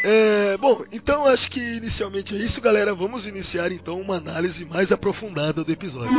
É, 0.05 0.57
bom, 0.57 0.83
então 0.91 1.25
acho 1.25 1.49
que 1.49 1.59
inicialmente 1.77 2.35
é 2.35 2.37
isso, 2.39 2.59
galera. 2.59 2.93
Vamos 2.93 3.25
iniciar 3.25 3.71
então 3.71 3.99
uma 4.01 4.17
análise 4.17 4.65
mais 4.65 4.91
aprofundada 4.91 5.63
do 5.63 5.71
episódio. 5.71 6.11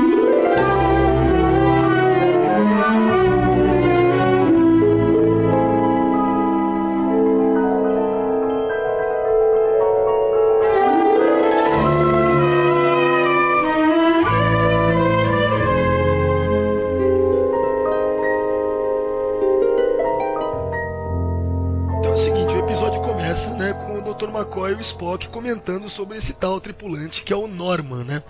McCoy 24.54 24.72
e 24.72 24.74
o 24.76 24.80
Spock 24.80 25.28
comentando 25.28 25.88
sobre 25.90 26.16
esse 26.18 26.32
tal 26.32 26.60
tripulante 26.60 27.22
que 27.22 27.32
é 27.32 27.36
o 27.36 27.48
Norman, 27.48 28.04
né? 28.04 28.22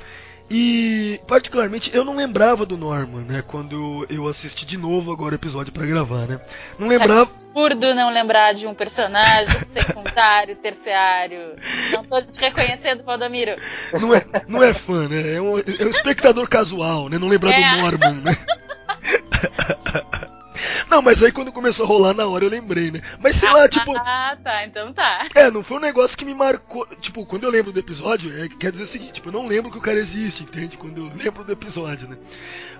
E 0.50 1.18
particularmente 1.26 1.90
eu 1.94 2.04
não 2.04 2.16
lembrava 2.16 2.66
do 2.66 2.76
Norman, 2.76 3.22
né, 3.22 3.42
quando 3.46 4.06
eu 4.10 4.28
assisti 4.28 4.66
de 4.66 4.76
novo 4.76 5.10
agora 5.10 5.32
o 5.32 5.36
episódio 5.36 5.72
pra 5.72 5.86
gravar, 5.86 6.26
né? 6.28 6.38
Não 6.78 6.86
lembrava, 6.86 7.22
Absurdo 7.22 7.94
não 7.94 8.12
lembrar 8.12 8.52
de 8.52 8.66
um 8.66 8.74
personagem 8.74 9.58
secundário, 9.70 10.54
terciário. 10.60 11.54
Não 11.92 12.04
tô 12.04 12.20
te 12.22 12.38
reconhecendo, 12.40 13.02
Valdomiro. 13.04 13.56
não 13.98 14.14
é, 14.14 14.24
não 14.46 14.62
é 14.62 14.74
fã, 14.74 15.08
né? 15.08 15.34
É 15.36 15.40
um, 15.40 15.58
é 15.58 15.84
um 15.84 15.90
espectador 15.90 16.46
casual, 16.46 17.08
né? 17.08 17.18
Não 17.18 17.28
lembrar 17.28 17.50
É. 17.52 17.76
do 17.76 17.82
Norman, 17.82 18.12
né? 18.20 18.36
Não, 20.88 21.02
mas 21.02 21.22
aí 21.22 21.32
quando 21.32 21.52
começou 21.52 21.84
a 21.84 21.88
rolar 21.88 22.14
na 22.14 22.26
hora 22.26 22.44
eu 22.44 22.50
lembrei, 22.50 22.90
né? 22.90 23.00
Mas 23.20 23.36
sei 23.36 23.50
lá, 23.50 23.68
tipo, 23.68 23.96
Ah, 23.96 24.36
tá, 24.42 24.64
então 24.66 24.92
tá. 24.92 25.26
É, 25.34 25.50
não 25.50 25.62
foi 25.62 25.78
um 25.78 25.80
negócio 25.80 26.16
que 26.16 26.24
me 26.24 26.34
marcou. 26.34 26.86
Tipo, 27.00 27.24
quando 27.26 27.44
eu 27.44 27.50
lembro 27.50 27.72
do 27.72 27.78
episódio, 27.80 28.32
é, 28.42 28.48
quer 28.48 28.70
dizer 28.70 28.84
o 28.84 28.86
seguinte, 28.86 29.14
tipo, 29.14 29.28
eu 29.28 29.32
não 29.32 29.46
lembro 29.46 29.70
que 29.70 29.78
o 29.78 29.82
cara 29.82 29.98
existe, 29.98 30.42
entende? 30.42 30.76
Quando 30.76 30.98
eu 30.98 31.12
lembro 31.16 31.44
do 31.44 31.52
episódio, 31.52 32.08
né? 32.08 32.16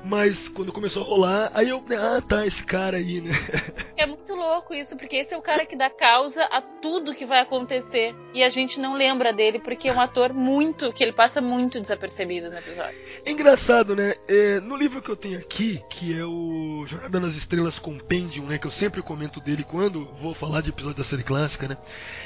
Mas 0.04 0.48
quando 0.48 0.72
começou 0.72 1.02
a 1.02 1.06
rolar, 1.06 1.50
aí 1.54 1.70
eu. 1.70 1.82
Ah, 1.98 2.20
tá, 2.20 2.46
esse 2.46 2.64
cara 2.64 2.96
aí, 2.98 3.20
né? 3.20 3.30
É 3.96 4.06
muito 4.06 4.34
louco 4.34 4.74
isso, 4.74 4.96
porque 4.96 5.16
esse 5.16 5.32
é 5.32 5.36
o 5.38 5.40
cara 5.40 5.64
que 5.64 5.76
dá 5.76 5.88
causa 5.88 6.42
a 6.44 6.60
tudo 6.60 7.14
que 7.14 7.24
vai 7.24 7.40
acontecer. 7.40 8.14
E 8.34 8.42
a 8.42 8.48
gente 8.48 8.80
não 8.80 8.94
lembra 8.94 9.32
dele, 9.32 9.58
porque 9.60 9.88
é 9.88 9.92
um 9.92 10.00
ator 10.00 10.34
muito. 10.34 10.92
que 10.92 11.02
ele 11.02 11.12
passa 11.12 11.40
muito 11.40 11.80
desapercebido 11.80 12.50
no 12.50 12.58
episódio. 12.58 12.98
É 13.24 13.30
engraçado, 13.30 13.94
né? 13.96 14.14
É, 14.28 14.60
no 14.60 14.76
livro 14.76 15.00
que 15.00 15.08
eu 15.08 15.16
tenho 15.16 15.38
aqui, 15.38 15.80
que 15.88 16.18
é 16.18 16.24
o 16.24 16.84
Jornada 16.86 17.20
nas 17.20 17.36
Estrelas 17.36 17.63
Compendium, 17.78 18.46
né? 18.46 18.58
Que 18.58 18.66
eu 18.66 18.70
sempre 18.70 19.02
comento 19.02 19.40
dele 19.40 19.64
quando 19.64 20.08
vou 20.20 20.34
falar 20.34 20.60
de 20.60 20.70
episódio 20.70 20.98
da 20.98 21.04
série 21.04 21.22
clássica, 21.22 21.68
né? 21.68 21.76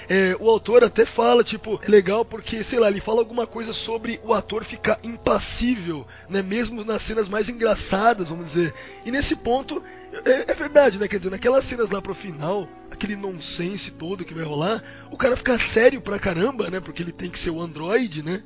É, 0.09 0.37
o 0.39 0.49
autor 0.49 0.85
até 0.85 1.05
fala, 1.05 1.43
tipo, 1.43 1.81
é 1.83 1.89
legal 1.89 2.25
porque, 2.25 2.63
sei 2.63 2.79
lá, 2.79 2.89
ele 2.89 3.01
fala 3.01 3.21
alguma 3.21 3.47
coisa 3.47 3.73
sobre 3.73 4.21
o 4.25 4.35
ator 4.35 4.65
ficar 4.65 4.99
impassível, 5.03 6.07
né? 6.29 6.43
Mesmo 6.43 6.85
nas 6.85 7.03
cenas 7.03 7.29
mais 7.29 7.49
engraçadas, 7.49 8.29
vamos 8.29 8.47
dizer. 8.47 8.75
E 9.05 9.11
nesse 9.11 9.37
ponto, 9.37 9.83
é, 10.25 10.51
é 10.51 10.55
verdade, 10.55 10.99
né? 10.99 11.09
Quer 11.09 11.19
dizer, 11.19 11.31
naquelas 11.31 11.65
cenas 11.65 11.91
lá 11.91 12.01
pro 12.01 12.15
final, 12.15 12.69
aquele 12.99 13.17
nonsense 13.17 13.93
todo 13.93 14.25
que 14.25 14.35
vai 14.35 14.45
rolar, 14.45 14.83
o 15.11 15.17
cara 15.17 15.37
fica 15.37 15.57
sério 15.57 16.01
pra 16.01 16.19
caramba, 16.19 16.69
né? 16.69 16.81
Porque 16.81 17.01
ele 17.03 17.13
tem 17.13 17.31
que 17.31 17.39
ser 17.39 17.51
o 17.51 17.61
androide, 17.63 18.23
né? 18.23 18.43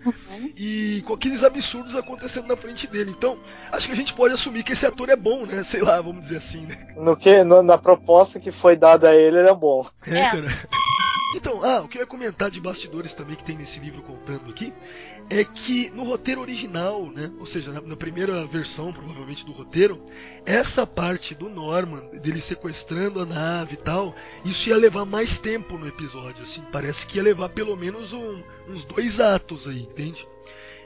E 0.56 1.02
com 1.06 1.14
aqueles 1.14 1.42
absurdos 1.42 1.96
acontecendo 1.96 2.46
na 2.46 2.56
frente 2.56 2.86
dele. 2.86 3.10
Então, 3.10 3.38
acho 3.72 3.86
que 3.86 3.92
a 3.92 3.96
gente 3.96 4.12
pode 4.12 4.34
assumir 4.34 4.62
que 4.62 4.72
esse 4.72 4.84
ator 4.86 5.08
é 5.08 5.16
bom, 5.16 5.46
né? 5.46 5.64
Sei 5.64 5.80
lá, 5.80 6.00
vamos 6.00 6.20
dizer 6.20 6.36
assim, 6.36 6.66
né? 6.66 6.94
No 6.96 7.16
que, 7.16 7.42
no- 7.42 7.62
na 7.62 7.78
proposta 7.78 8.38
que 8.38 8.52
foi 8.52 8.76
dada 8.76 9.08
a 9.10 9.16
ele, 9.16 9.38
ele 9.38 9.48
é 9.48 9.54
bom. 9.54 9.86
É, 10.06 10.18
É. 10.18 10.30
cara. 10.30 10.68
Então, 11.34 11.64
ah, 11.64 11.80
o 11.80 11.88
que 11.88 11.96
eu 11.96 12.02
ia 12.02 12.06
comentar 12.06 12.50
de 12.50 12.60
bastidores 12.60 13.14
também 13.14 13.34
que 13.36 13.42
tem 13.42 13.56
nesse 13.56 13.80
livro 13.80 14.02
contando 14.02 14.50
aqui 14.50 14.70
é 15.30 15.44
que 15.44 15.90
no 15.90 16.04
roteiro 16.04 16.40
original, 16.40 17.06
né, 17.06 17.30
ou 17.38 17.46
seja, 17.46 17.72
na, 17.72 17.80
na 17.80 17.96
primeira 17.96 18.46
versão 18.46 18.92
provavelmente 18.92 19.44
do 19.46 19.52
roteiro, 19.52 20.04
essa 20.44 20.86
parte 20.86 21.34
do 21.34 21.48
Norman, 21.48 22.00
dele 22.20 22.40
sequestrando 22.40 23.20
a 23.20 23.26
nave 23.26 23.74
e 23.74 23.76
tal, 23.76 24.14
isso 24.44 24.68
ia 24.68 24.76
levar 24.76 25.04
mais 25.04 25.38
tempo 25.38 25.78
no 25.78 25.86
episódio, 25.86 26.42
assim, 26.42 26.62
parece 26.72 27.06
que 27.06 27.16
ia 27.16 27.22
levar 27.22 27.48
pelo 27.48 27.76
menos 27.76 28.12
um- 28.12 28.42
uns 28.68 28.84
dois 28.84 29.20
atos 29.20 29.66
aí, 29.66 29.82
entende? 29.82 30.26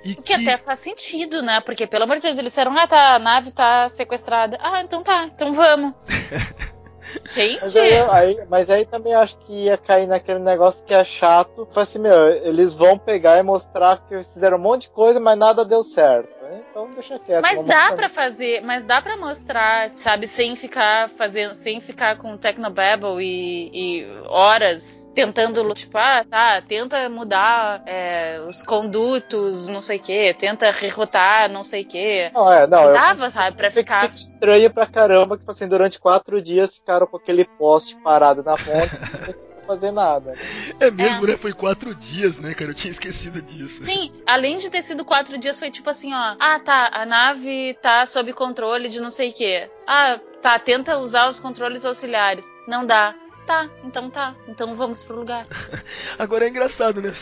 E 0.04 0.12
O 0.12 0.22
que 0.22 0.32
até 0.32 0.56
faz 0.56 0.78
sentido, 0.78 1.42
né? 1.42 1.60
Porque, 1.60 1.84
pelo 1.86 2.04
amor 2.04 2.16
de 2.16 2.22
Deus, 2.22 2.38
eles 2.38 2.52
disseram, 2.52 2.76
ah, 2.78 2.86
tá, 2.86 3.16
a 3.16 3.18
nave 3.18 3.50
tá 3.50 3.88
sequestrada. 3.88 4.56
Ah, 4.60 4.80
então 4.80 5.02
tá, 5.02 5.24
então 5.24 5.52
vamos. 5.52 5.94
Mas 7.14 7.32
Gente, 7.32 7.78
aí, 7.78 8.36
aí- 8.36 8.46
mas 8.48 8.68
aí 8.70 8.84
também 8.84 9.14
acho 9.14 9.36
que 9.38 9.52
ia 9.64 9.78
cair 9.78 10.06
naquele 10.06 10.38
negócio 10.40 10.82
que 10.84 10.92
é 10.94 11.04
chato. 11.04 11.66
Foi 11.70 11.82
assim, 11.82 11.98
meu, 11.98 12.28
eles 12.28 12.74
vão 12.74 12.98
pegar 12.98 13.38
e 13.38 13.42
mostrar 13.42 13.98
que 14.06 14.16
fizeram 14.18 14.58
um 14.58 14.60
monte 14.60 14.82
de 14.82 14.90
coisa, 14.90 15.20
mas 15.20 15.38
nada 15.38 15.64
deu 15.64 15.82
certo. 15.82 16.35
Né? 16.46 16.62
Então 16.70 16.90
deixa 16.90 17.18
quieto. 17.18 17.42
mas 17.42 17.64
dá 17.64 17.92
pra 17.94 18.08
fazer, 18.08 18.62
mas 18.62 18.84
dá 18.84 19.00
pra 19.02 19.16
mostrar, 19.16 19.92
sabe, 19.96 20.26
sem 20.26 20.56
ficar 20.56 21.08
fazendo, 21.10 21.54
sem 21.54 21.80
ficar 21.80 22.16
com 22.16 22.36
Technobabble 22.36 23.20
e, 23.20 23.70
e 23.72 24.06
horas 24.26 25.10
tentando, 25.14 25.72
tipo, 25.74 25.96
ah, 25.96 26.24
tá, 26.28 26.62
tenta 26.62 27.08
mudar 27.08 27.82
é, 27.86 28.40
os 28.46 28.62
condutos, 28.62 29.68
não 29.68 29.80
sei 29.80 29.98
o 29.98 30.02
que, 30.02 30.34
tenta 30.34 30.70
derrotar, 30.72 31.50
não 31.50 31.64
sei 31.64 31.82
o 31.82 31.86
que. 31.86 32.30
Não, 32.34 32.52
é, 32.52 32.66
não, 32.66 32.84
eu 32.84 32.92
Dava, 32.92 33.30
sabe, 33.30 33.56
pra 33.56 33.70
ficar 33.70 34.10
que 34.10 34.20
estranho 34.20 34.70
pra 34.72 34.86
caramba, 34.86 35.36
que 35.36 35.40
tipo 35.40 35.50
assim, 35.50 35.68
durante 35.68 35.98
quatro 35.98 36.40
dias 36.40 36.74
ficaram 36.74 37.06
com 37.06 37.16
aquele 37.16 37.44
poste 37.44 37.96
parado 37.96 38.42
na 38.42 38.56
ponte 38.56 38.90
sem 38.96 39.34
fazer 39.66 39.90
nada. 39.90 40.34
É 40.80 40.90
mesmo, 40.90 41.26
né? 41.26 41.36
Foi 41.36 41.52
quatro 41.52 41.94
dias, 41.94 42.38
né, 42.38 42.54
cara? 42.54 42.70
Eu 42.70 42.74
tinha 42.74 42.90
esquecido 42.90 43.42
disso. 43.42 43.82
Sim, 43.82 44.12
além 44.26 44.58
de 44.58 44.70
ter 44.70 44.82
sido 44.82 45.04
quatro 45.04 45.36
dias, 45.38 45.58
foi 45.58 45.70
tipo 45.70 45.90
assim, 45.90 46.12
ó. 46.14 46.36
Ah, 46.38 46.58
tá, 46.58 46.90
a 46.92 47.04
nave 47.04 47.76
tá 47.82 48.06
sob 48.06 48.32
controle 48.32 48.88
de 48.88 49.00
não 49.00 49.10
sei 49.10 49.30
o 49.30 49.34
quê. 49.34 49.70
Ah, 49.86 50.20
tá, 50.40 50.58
tenta 50.58 50.98
usar 50.98 51.28
os 51.28 51.40
controles 51.40 51.84
auxiliares. 51.84 52.46
Não 52.66 52.86
dá. 52.86 53.14
Tá, 53.46 53.70
então 53.84 54.10
tá, 54.10 54.34
então 54.48 54.74
vamos 54.74 55.02
pro 55.02 55.16
lugar. 55.16 55.46
Agora 56.18 56.44
é 56.44 56.48
engraçado, 56.48 57.00
né? 57.00 57.12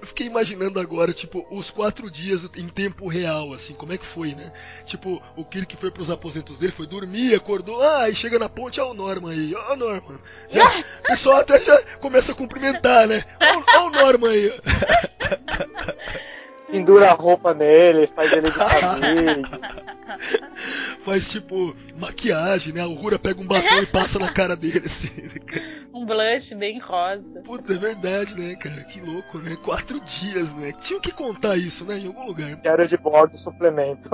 Eu 0.00 0.06
fiquei 0.06 0.26
imaginando 0.26 0.78
agora, 0.78 1.12
tipo, 1.12 1.46
os 1.50 1.70
quatro 1.70 2.10
dias 2.10 2.48
em 2.54 2.68
tempo 2.68 3.08
real, 3.08 3.52
assim, 3.52 3.72
como 3.74 3.92
é 3.92 3.98
que 3.98 4.06
foi, 4.06 4.34
né? 4.34 4.52
Tipo, 4.84 5.22
o 5.34 5.44
Kirk 5.44 5.76
foi 5.76 5.90
pros 5.90 6.10
aposentos 6.10 6.58
dele, 6.58 6.72
foi 6.72 6.86
dormir, 6.86 7.34
acordou, 7.34 7.82
ah, 7.82 8.02
aí 8.02 8.14
chega 8.14 8.38
na 8.38 8.48
ponte, 8.48 8.80
ó 8.80 8.90
o 8.90 8.94
Norman 8.94 9.30
aí, 9.30 9.54
ó 9.54 9.72
o 9.72 9.76
Norman. 9.76 10.20
Já, 10.50 10.64
o 11.00 11.02
pessoal 11.02 11.38
até 11.38 11.58
já 11.60 11.82
começa 11.98 12.32
a 12.32 12.34
cumprimentar, 12.34 13.08
né? 13.08 13.24
Ó, 13.40 13.78
ó 13.78 13.86
o 13.86 13.90
Norman 13.90 14.30
aí. 14.30 14.52
Pendura 16.70 17.10
a 17.10 17.14
roupa 17.14 17.52
nele, 17.54 18.06
faz 18.06 18.32
ele 18.32 18.50
de 18.50 18.52
cabelo. 18.58 19.42
Faz, 21.04 21.28
tipo, 21.28 21.74
maquiagem, 21.96 22.72
né? 22.72 22.80
A 22.82 22.86
Uhura 22.86 23.18
pega 23.18 23.40
um 23.40 23.46
batom 23.46 23.80
e 23.82 23.86
passa 23.86 24.18
na 24.18 24.30
cara 24.32 24.54
dele, 24.54 24.82
assim. 24.84 25.08
Um 25.92 26.04
blush 26.04 26.54
bem 26.54 26.78
rosa. 26.78 27.40
Puta, 27.40 27.72
é 27.72 27.76
verdade, 27.76 28.34
né, 28.38 28.54
cara? 28.56 28.84
Que 28.84 29.00
louco, 29.00 29.38
né? 29.38 29.56
Quatro 29.62 30.00
dias, 30.00 30.54
né? 30.54 30.72
Tinha 30.80 31.00
que 31.00 31.10
contar 31.12 31.56
isso, 31.56 31.84
né? 31.84 31.98
Em 31.98 32.06
algum 32.06 32.26
lugar. 32.26 32.60
Quero 32.60 32.86
de 32.86 32.96
bordo 32.96 33.36
suplemento. 33.36 34.08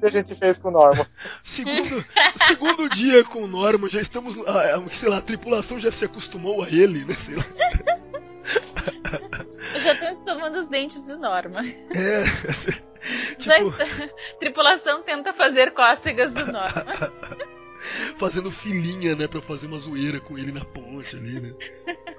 que 0.00 0.06
a 0.06 0.10
gente 0.10 0.34
fez 0.34 0.58
com 0.58 0.68
o 0.68 0.72
Norman. 0.72 1.06
Segundo, 1.42 2.04
segundo 2.36 2.88
dia 2.90 3.24
com 3.24 3.42
o 3.42 3.48
Norman, 3.48 3.88
já 3.88 4.00
estamos. 4.00 4.36
ah, 4.46 4.76
ah, 4.76 4.82
sei 4.90 5.08
lá, 5.08 5.18
a 5.18 5.22
tripulação 5.22 5.80
já 5.80 5.90
se 5.90 6.04
acostumou 6.04 6.62
a 6.62 6.68
ele, 6.68 7.04
né? 7.04 7.14
Sei 7.14 7.34
lá. 7.36 7.44
Eu 9.74 9.80
já 9.80 9.94
tô 9.94 10.04
escovando 10.06 10.56
os 10.58 10.68
dentes 10.68 11.06
do 11.06 11.18
Norma. 11.18 11.62
É. 11.64 12.24
Já 13.38 13.54
tipo, 13.54 13.68
está... 13.80 14.08
Tripulação 14.40 15.02
tenta 15.04 15.32
fazer 15.32 15.70
cócegas 15.70 16.34
do 16.34 16.44
Norma. 16.50 16.84
fazendo 18.18 18.50
filinha, 18.50 19.14
né? 19.14 19.28
Pra 19.28 19.40
fazer 19.40 19.66
uma 19.68 19.78
zoeira 19.78 20.18
com 20.18 20.36
ele 20.36 20.50
na 20.50 20.64
ponte 20.64 21.14
ali, 21.16 21.40
né? 21.40 21.52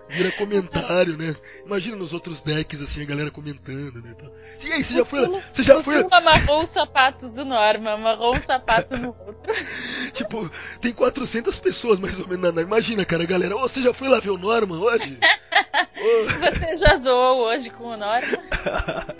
Vira 0.07 0.31
comentário, 0.31 1.17
né? 1.17 1.35
Imagina 1.65 1.97
nos 1.97 2.13
outros 2.13 2.41
decks, 2.41 2.81
assim, 2.81 3.01
a 3.03 3.05
galera 3.05 3.29
comentando, 3.29 4.01
né? 4.01 4.15
E 4.63 4.71
aí, 4.71 4.83
você 4.83 4.95
já 4.95 5.05
foi. 5.05 5.27
lá- 5.27 5.43
Você 5.51 5.63
já 5.63 5.77
o 5.77 5.81
foi. 5.83 6.03
Amarrou 6.09 6.63
os 6.63 6.69
sapatos 6.69 7.29
do 7.29 7.43
Norma, 7.43 7.91
amarrou 7.91 8.35
um 8.35 8.41
sapato 8.41 8.97
no 8.97 9.09
outro. 9.09 9.53
Tipo, 10.13 10.49
tem 10.81 10.91
400 10.91 11.59
pessoas 11.59 11.99
mais 11.99 12.19
ou 12.19 12.27
menos 12.27 12.53
na. 12.53 12.61
Imagina, 12.61 13.05
cara, 13.05 13.23
a 13.23 13.27
galera. 13.27 13.55
Ô, 13.55 13.61
você 13.61 13.81
já 13.81 13.93
foi 13.93 14.07
lá 14.09 14.19
ver 14.19 14.31
o 14.31 14.37
Norman 14.37 14.79
hoje? 14.79 15.17
Você 16.39 16.75
já 16.75 16.95
zoou 16.95 17.43
hoje 17.45 17.69
com 17.69 17.85
o 17.85 17.97
Norma? 17.97 18.27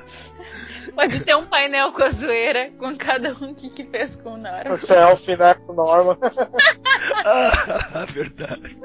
Pode 0.96 1.24
ter 1.24 1.36
um 1.36 1.46
painel 1.46 1.92
com 1.94 2.04
a 2.04 2.10
zoeira, 2.10 2.72
com 2.78 2.96
cada 2.98 3.32
um 3.34 3.54
que, 3.54 3.70
que 3.70 3.84
fez 3.86 4.16
com 4.16 4.34
o 4.34 4.38
Norma. 4.38 4.78
Selfie, 4.78 5.38
né, 5.38 5.54
com 5.54 5.72
o 5.72 5.76
Norman. 5.76 6.18
Ah, 7.26 8.06
verdade. 8.12 8.78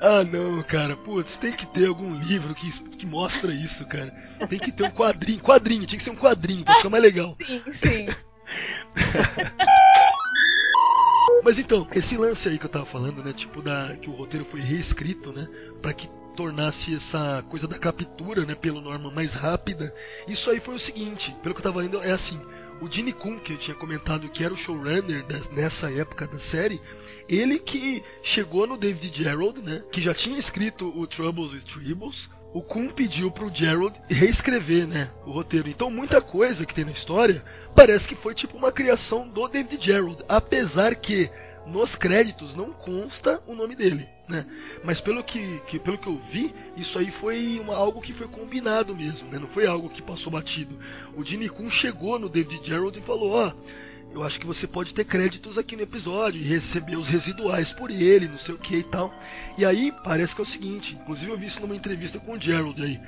Ah, 0.00 0.24
não, 0.24 0.62
cara. 0.62 0.96
Putz, 0.96 1.38
tem 1.38 1.52
que 1.52 1.66
ter 1.66 1.88
algum 1.88 2.14
livro 2.14 2.54
que, 2.54 2.70
que 2.96 3.06
mostra 3.06 3.52
isso, 3.52 3.86
cara. 3.86 4.10
Tem 4.48 4.58
que 4.58 4.72
ter 4.72 4.84
um 4.84 4.90
quadrinho. 4.90 5.40
Quadrinho, 5.40 5.86
tinha 5.86 5.98
que 5.98 6.04
ser 6.04 6.10
um 6.10 6.16
quadrinho 6.16 6.64
pra 6.64 6.76
ficar 6.76 6.90
mais 6.90 7.02
legal. 7.02 7.36
Sim, 7.42 7.62
sim. 7.72 8.06
Mas 11.42 11.58
então, 11.58 11.86
esse 11.92 12.16
lance 12.16 12.48
aí 12.48 12.58
que 12.58 12.64
eu 12.64 12.70
tava 12.70 12.86
falando, 12.86 13.22
né? 13.22 13.32
Tipo, 13.34 13.60
da, 13.60 13.94
que 14.00 14.08
o 14.08 14.14
roteiro 14.14 14.46
foi 14.46 14.60
reescrito, 14.60 15.32
né? 15.32 15.46
Pra 15.82 15.92
que 15.92 16.08
tornasse 16.34 16.94
essa 16.94 17.44
coisa 17.48 17.66
da 17.66 17.78
captura, 17.78 18.44
né? 18.44 18.54
Pelo 18.54 18.80
Norman 18.80 19.10
mais 19.12 19.34
rápida. 19.34 19.94
Isso 20.28 20.50
aí 20.50 20.60
foi 20.60 20.74
o 20.74 20.80
seguinte, 20.80 21.34
pelo 21.42 21.54
que 21.54 21.60
eu 21.60 21.64
tava 21.64 21.80
lendo, 21.80 22.02
é 22.02 22.10
assim. 22.10 22.40
O 22.80 22.90
Gene 22.90 23.12
Kun, 23.12 23.38
que 23.38 23.52
eu 23.52 23.56
tinha 23.56 23.74
comentado 23.76 24.28
que 24.28 24.44
era 24.44 24.52
o 24.52 24.56
showrunner 24.56 25.24
das- 25.26 25.48
nessa 25.50 25.90
época 25.92 26.26
da 26.26 26.38
série, 26.38 26.80
ele 27.28 27.58
que 27.58 28.02
chegou 28.22 28.66
no 28.66 28.76
David 28.76 29.10
Gerrold, 29.22 29.62
né? 29.62 29.82
Que 29.92 30.00
já 30.00 30.12
tinha 30.12 30.38
escrito 30.38 30.92
o 30.98 31.06
Troubles 31.06 31.52
with 31.52 31.60
Tribbles. 31.60 32.28
O 32.52 32.62
Kun 32.62 32.88
pediu 32.90 33.30
pro 33.32 33.52
Gerald 33.52 33.94
reescrever, 34.08 34.86
né? 34.86 35.10
O 35.26 35.30
roteiro. 35.32 35.68
Então 35.68 35.90
muita 35.90 36.20
coisa 36.20 36.64
que 36.66 36.74
tem 36.74 36.84
na 36.84 36.92
história 36.92 37.44
parece 37.74 38.06
que 38.06 38.14
foi 38.14 38.34
tipo 38.34 38.56
uma 38.56 38.70
criação 38.70 39.26
do 39.28 39.48
David 39.48 39.84
Gerrold, 39.84 40.22
apesar 40.28 40.94
que 40.94 41.28
nos 41.66 41.94
créditos 41.96 42.54
não 42.54 42.72
consta 42.72 43.42
o 43.46 43.54
nome 43.54 43.74
dele, 43.74 44.06
né? 44.28 44.46
Mas 44.82 45.00
pelo 45.00 45.22
que, 45.22 45.60
que- 45.68 45.78
pelo 45.78 45.98
que 45.98 46.06
eu 46.06 46.20
vi, 46.30 46.54
isso 46.76 46.98
aí 46.98 47.10
foi 47.10 47.60
uma- 47.62 47.76
algo 47.76 48.00
que 48.00 48.12
foi 48.12 48.26
combinado 48.28 48.94
mesmo, 48.94 49.28
né? 49.30 49.38
Não 49.38 49.48
foi 49.48 49.66
algo 49.66 49.88
que 49.90 50.00
passou 50.02 50.32
batido. 50.32 50.78
O 51.16 51.22
Gene 51.24 51.48
Kun 51.48 51.70
chegou 51.70 52.18
no 52.18 52.28
David 52.28 52.60
Gerrold 52.66 52.98
e 52.98 53.02
falou: 53.02 53.32
ó, 53.32 53.52
eu 54.14 54.22
acho 54.22 54.38
que 54.40 54.46
você 54.46 54.66
pode 54.66 54.94
ter 54.94 55.04
créditos 55.04 55.58
aqui 55.58 55.74
no 55.76 55.82
episódio 55.82 56.40
e 56.40 56.44
receber 56.44 56.96
os 56.96 57.08
residuais 57.08 57.72
por 57.72 57.90
ele, 57.90 58.28
não 58.28 58.38
sei 58.38 58.54
o 58.54 58.58
que 58.58 58.76
e 58.76 58.82
tal. 58.84 59.12
E 59.58 59.64
aí 59.64 59.92
parece 60.04 60.34
que 60.34 60.40
é 60.40 60.44
o 60.44 60.46
seguinte, 60.46 60.94
inclusive 61.00 61.30
eu 61.32 61.36
vi 61.38 61.46
isso 61.46 61.60
numa 61.60 61.74
entrevista 61.76 62.18
com 62.20 62.32
o 62.34 62.40
Gerald 62.40 62.80
aí, 62.82 63.00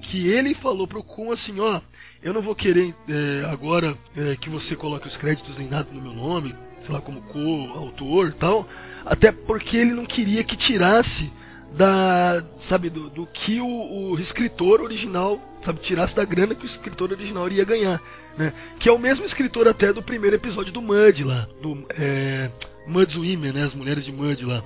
que 0.00 0.28
ele 0.28 0.54
falou 0.54 0.86
pro 0.88 1.02
Kun 1.02 1.30
assim, 1.30 1.60
ó, 1.60 1.80
eu 2.22 2.32
não 2.32 2.40
vou 2.40 2.54
querer 2.54 2.94
é, 3.08 3.44
agora 3.50 3.96
é, 4.16 4.34
que 4.36 4.48
você 4.48 4.74
coloque 4.74 5.06
os 5.06 5.16
créditos 5.16 5.58
nem 5.58 5.68
nada 5.68 5.88
no 5.92 6.00
meu 6.00 6.14
nome, 6.14 6.54
sei 6.80 6.92
lá, 6.94 7.00
como 7.02 7.20
co-autor 7.22 8.28
e 8.30 8.32
tal, 8.32 8.66
até 9.06 9.30
porque 9.30 9.76
ele 9.76 9.94
não 9.94 10.04
queria 10.04 10.42
que 10.42 10.56
tirasse 10.56 11.32
da, 11.72 12.42
sabe, 12.58 12.90
do, 12.90 13.08
do 13.08 13.26
que 13.26 13.60
o, 13.60 14.10
o 14.10 14.18
escritor 14.18 14.80
original, 14.80 15.40
sabe, 15.62 15.78
tirasse 15.80 16.16
da 16.16 16.24
grana 16.24 16.54
que 16.54 16.64
o 16.64 16.66
escritor 16.66 17.12
original 17.12 17.46
iria 17.46 17.64
ganhar, 17.64 18.00
né? 18.36 18.52
Que 18.78 18.88
é 18.88 18.92
o 18.92 18.98
mesmo 18.98 19.24
escritor 19.24 19.68
até 19.68 19.92
do 19.92 20.02
primeiro 20.02 20.36
episódio 20.36 20.72
do 20.72 20.82
Mud 20.82 21.22
lá, 21.22 21.46
do 21.62 21.86
é, 21.90 22.50
Mud's 22.86 23.16
Women, 23.16 23.52
né, 23.52 23.62
as 23.62 23.74
mulheres 23.74 24.04
de 24.04 24.12
Mud 24.12 24.44
lá. 24.44 24.62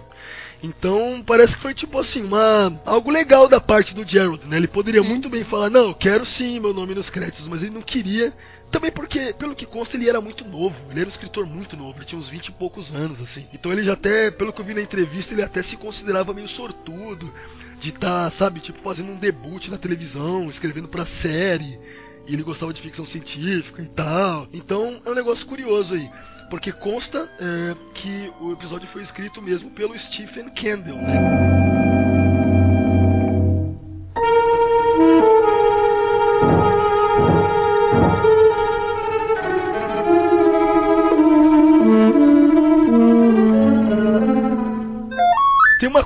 Então 0.63 1.23
parece 1.27 1.57
que 1.57 1.63
foi 1.63 1.75
tipo 1.75 1.99
assim, 1.99 2.23
uma 2.23 2.81
algo 2.85 3.11
legal 3.11 3.49
da 3.49 3.61
parte 3.61 3.95
do 3.95 4.07
Gerald, 4.09 4.47
né? 4.47 4.57
Ele 4.57 4.69
poderia 4.69 5.03
muito 5.03 5.29
bem 5.29 5.43
falar, 5.43 5.69
não, 5.71 5.93
quero 5.93 6.25
sim 6.25 6.61
meu 6.61 6.73
nome 6.73 6.95
nos 6.95 7.11
créditos, 7.11 7.49
mas 7.49 7.63
ele 7.63 7.75
não 7.75 7.83
queria. 7.83 8.33
Também 8.71 8.93
porque, 8.93 9.33
pelo 9.33 9.55
que 9.55 9.67
consta, 9.67 9.97
ele 9.97 10.09
era 10.09 10.21
muito 10.21 10.45
novo. 10.45 10.91
Ele 10.91 11.01
era 11.01 11.09
um 11.09 11.11
escritor 11.11 11.45
muito 11.45 11.77
novo, 11.77 11.99
ele 11.99 12.05
tinha 12.05 12.19
uns 12.19 12.29
20 12.29 12.47
e 12.47 12.53
poucos 12.53 12.95
anos, 12.95 13.21
assim. 13.21 13.47
Então 13.53 13.73
ele 13.73 13.83
já 13.83 13.95
até, 13.95 14.31
pelo 14.31 14.53
que 14.53 14.61
eu 14.61 14.65
vi 14.65 14.75
na 14.75 14.83
entrevista, 14.83 15.35
ele 15.35 15.43
até 15.43 15.61
se 15.63 15.77
considerava 15.77 16.33
meio 16.33 16.47
sortudo 16.47 17.33
de 17.81 17.89
estar, 17.89 18.31
sabe, 18.31 18.61
tipo, 18.61 18.81
fazendo 18.81 19.11
um 19.11 19.17
debut 19.17 19.69
na 19.69 19.79
televisão, 19.79 20.49
escrevendo 20.49 20.87
pra 20.87 21.05
série. 21.05 21.81
E 22.27 22.35
ele 22.35 22.45
gostava 22.45 22.73
de 22.73 22.81
ficção 22.81 23.05
científica 23.05 23.83
e 23.83 23.89
tal. 23.89 24.47
Então 24.53 25.01
é 25.05 25.11
um 25.11 25.15
negócio 25.15 25.47
curioso 25.47 25.95
aí. 25.95 26.09
Porque 26.49 26.71
consta 26.73 27.29
é, 27.41 27.77
que 27.95 28.33
o 28.41 28.53
episódio 28.53 28.87
foi 28.89 29.03
escrito 29.03 29.41
mesmo 29.41 29.71
pelo 29.71 29.99
Stephen 29.99 30.51
Kendall, 30.51 30.99
né? 30.99 32.30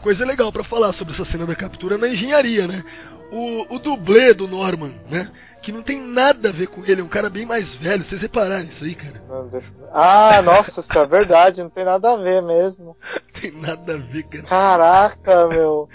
Coisa 0.05 0.27
legal 0.27 0.53
pra 0.53 0.63
falar 0.63 0.93
sobre 0.93 1.15
essa 1.15 1.25
cena 1.25 1.47
da 1.47 1.55
captura 1.55 1.97
na 1.97 2.07
engenharia, 2.09 2.69
né? 2.69 2.85
O, 3.33 3.75
o 3.77 3.79
dublê 3.79 4.35
do 4.35 4.47
Norman, 4.47 4.93
né? 5.11 5.31
Que 5.63 5.73
não 5.73 5.83
tem 5.83 5.99
nada 5.99 6.51
a 6.51 6.53
ver 6.53 6.67
com 6.67 6.85
ele, 6.85 7.01
é 7.01 7.05
um 7.05 7.09
cara 7.09 7.31
bem 7.31 7.47
mais 7.47 7.75
velho. 7.75 8.05
Vocês 8.05 8.21
repararam 8.21 8.67
isso 8.67 8.85
aí, 8.85 8.95
cara? 8.95 9.25
Não, 9.27 9.49
deixa. 9.49 9.73
Ah, 9.95 10.43
nossa, 10.43 10.79
isso 10.79 10.99
é 10.99 11.07
verdade, 11.07 11.63
não 11.63 11.71
tem 11.71 11.87
nada 11.87 12.13
a 12.13 12.17
ver 12.19 12.43
mesmo. 12.43 12.95
Não 13.03 13.23
tem 13.41 13.51
nada 13.51 13.95
a 13.95 13.97
ver, 13.97 14.25
cara. 14.25 14.45
Caraca, 14.45 15.47
meu. 15.49 15.89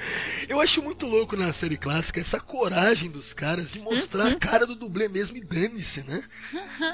Eu 0.50 0.60
acho 0.60 0.82
muito 0.82 1.06
louco 1.06 1.38
na 1.38 1.54
série 1.54 1.78
clássica 1.78 2.20
essa 2.20 2.40
coragem 2.40 3.12
dos 3.12 3.32
caras 3.32 3.70
de 3.72 3.80
mostrar 3.80 4.26
a 4.26 4.36
cara 4.36 4.66
do 4.66 4.74
dublê 4.76 5.08
mesmo 5.08 5.38
e 5.38 5.42
dane-se, 5.42 6.02
né? 6.02 6.24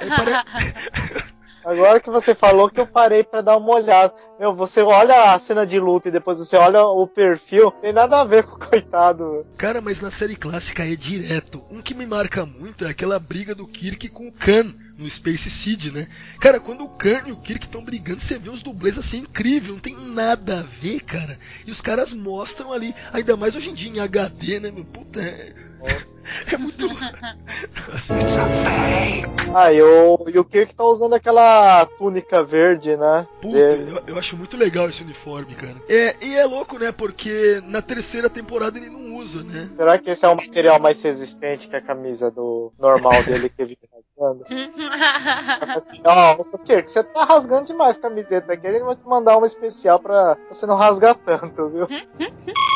É, 0.02 0.08
pare- 0.10 1.26
Agora 1.66 2.00
que 2.00 2.12
você 2.12 2.36
falou 2.36 2.70
que 2.70 2.80
eu 2.80 2.86
parei 2.86 3.24
pra 3.24 3.42
dar 3.42 3.58
uma 3.58 3.74
olhada. 3.74 4.14
Meu, 4.40 4.54
você 4.54 4.82
olha 4.82 5.34
a 5.34 5.40
cena 5.40 5.66
de 5.66 5.80
luta 5.80 6.08
e 6.08 6.12
depois 6.12 6.38
você 6.38 6.56
olha 6.56 6.86
o 6.86 7.08
perfil, 7.08 7.72
tem 7.72 7.92
nada 7.92 8.22
a 8.22 8.24
ver 8.24 8.44
com 8.44 8.56
o 8.56 8.60
coitado. 8.60 9.46
Cara, 9.58 9.82
mas 9.82 10.00
na 10.00 10.12
série 10.12 10.36
clássica 10.36 10.84
é 10.84 10.96
direto. 10.96 11.64
Um 11.72 11.82
que 11.82 11.96
me 11.96 12.06
marca 12.06 12.46
muito 12.46 12.86
é 12.86 12.90
aquela 12.90 13.18
briga 13.18 13.56
do 13.56 13.68
Kirk 13.68 14.10
com 14.10 14.28
o 14.28 14.32
Khan 14.32 14.74
no 14.98 15.10
Space 15.10 15.50
Seed, 15.50 15.92
né? 15.92 16.08
Cara, 16.40 16.60
quando 16.60 16.84
o 16.84 16.90
Khan 16.90 17.24
e 17.26 17.32
o 17.32 17.38
Kirk 17.38 17.66
estão 17.66 17.84
brigando, 17.84 18.20
você 18.20 18.38
vê 18.38 18.50
os 18.50 18.62
dublês 18.62 18.98
assim, 18.98 19.20
incrível, 19.20 19.74
não 19.74 19.82
tem 19.82 19.96
nada 19.96 20.60
a 20.60 20.64
ver, 20.64 21.02
cara. 21.02 21.38
E 21.66 21.72
os 21.72 21.82
caras 21.82 22.14
mostram 22.14 22.72
ali, 22.72 22.94
ainda 23.12 23.36
mais 23.36 23.56
hoje 23.56 23.72
em 23.72 23.74
dia 23.74 23.90
em 23.90 24.00
HD, 24.00 24.60
né, 24.60 24.72
meu? 24.72 24.86
Puta, 24.86 25.20
é, 25.20 25.54
É 26.52 26.58
muito. 26.58 26.88
Ah, 29.54 29.72
e 29.72 29.82
o, 29.82 30.18
e 30.28 30.38
o 30.38 30.44
Kirk 30.44 30.76
tá 30.76 30.84
usando 30.84 31.14
aquela 31.14 31.86
túnica 31.98 32.44
verde, 32.44 32.98
né? 32.98 33.26
Puta, 33.42 33.56
dele. 33.56 33.92
eu, 33.92 34.04
eu 34.08 34.18
acho 34.20 34.36
muito 34.36 34.58
legal 34.58 34.90
esse 34.90 35.02
uniforme, 35.02 35.56
cara. 35.56 35.76
É, 35.88 36.14
e 36.22 36.36
é 36.36 36.46
louco, 36.46 36.78
né? 36.78 36.92
Porque 36.92 37.62
na 37.66 37.82
terceira 37.82 38.30
temporada 38.30 38.78
ele 38.78 38.90
não 38.90 39.16
usa, 39.16 39.44
né? 39.44 39.70
Será 39.78 39.98
que 39.98 40.10
esse 40.10 40.26
é 40.26 40.30
um 40.30 40.36
material 40.36 40.78
mais 40.80 41.02
resistente 41.02 41.70
que 41.70 41.76
a 41.76 41.82
camisa 41.82 42.30
do 42.30 42.74
normal 42.78 43.24
dele 43.24 43.48
que 43.48 43.62
ele 43.62 43.78
vive 43.80 43.90
rasgando? 43.94 44.46
Assim, 45.74 46.02
ó, 46.04 46.34
ô, 46.34 46.58
Kirk, 46.60 46.92
você 46.92 47.04
tá 47.04 47.24
rasgando 47.24 47.68
demais 47.68 47.98
a 47.98 48.02
camiseta 48.02 48.52
aqui, 48.52 48.68
ele 48.68 48.80
vai 48.80 48.96
te 48.96 49.08
mandar 49.08 49.38
uma 49.38 49.48
especial 49.48 50.00
pra 50.00 50.38
você 50.50 50.66
não 50.66 50.76
rasgar 50.76 51.16
tanto, 51.16 51.70
viu? 51.70 51.88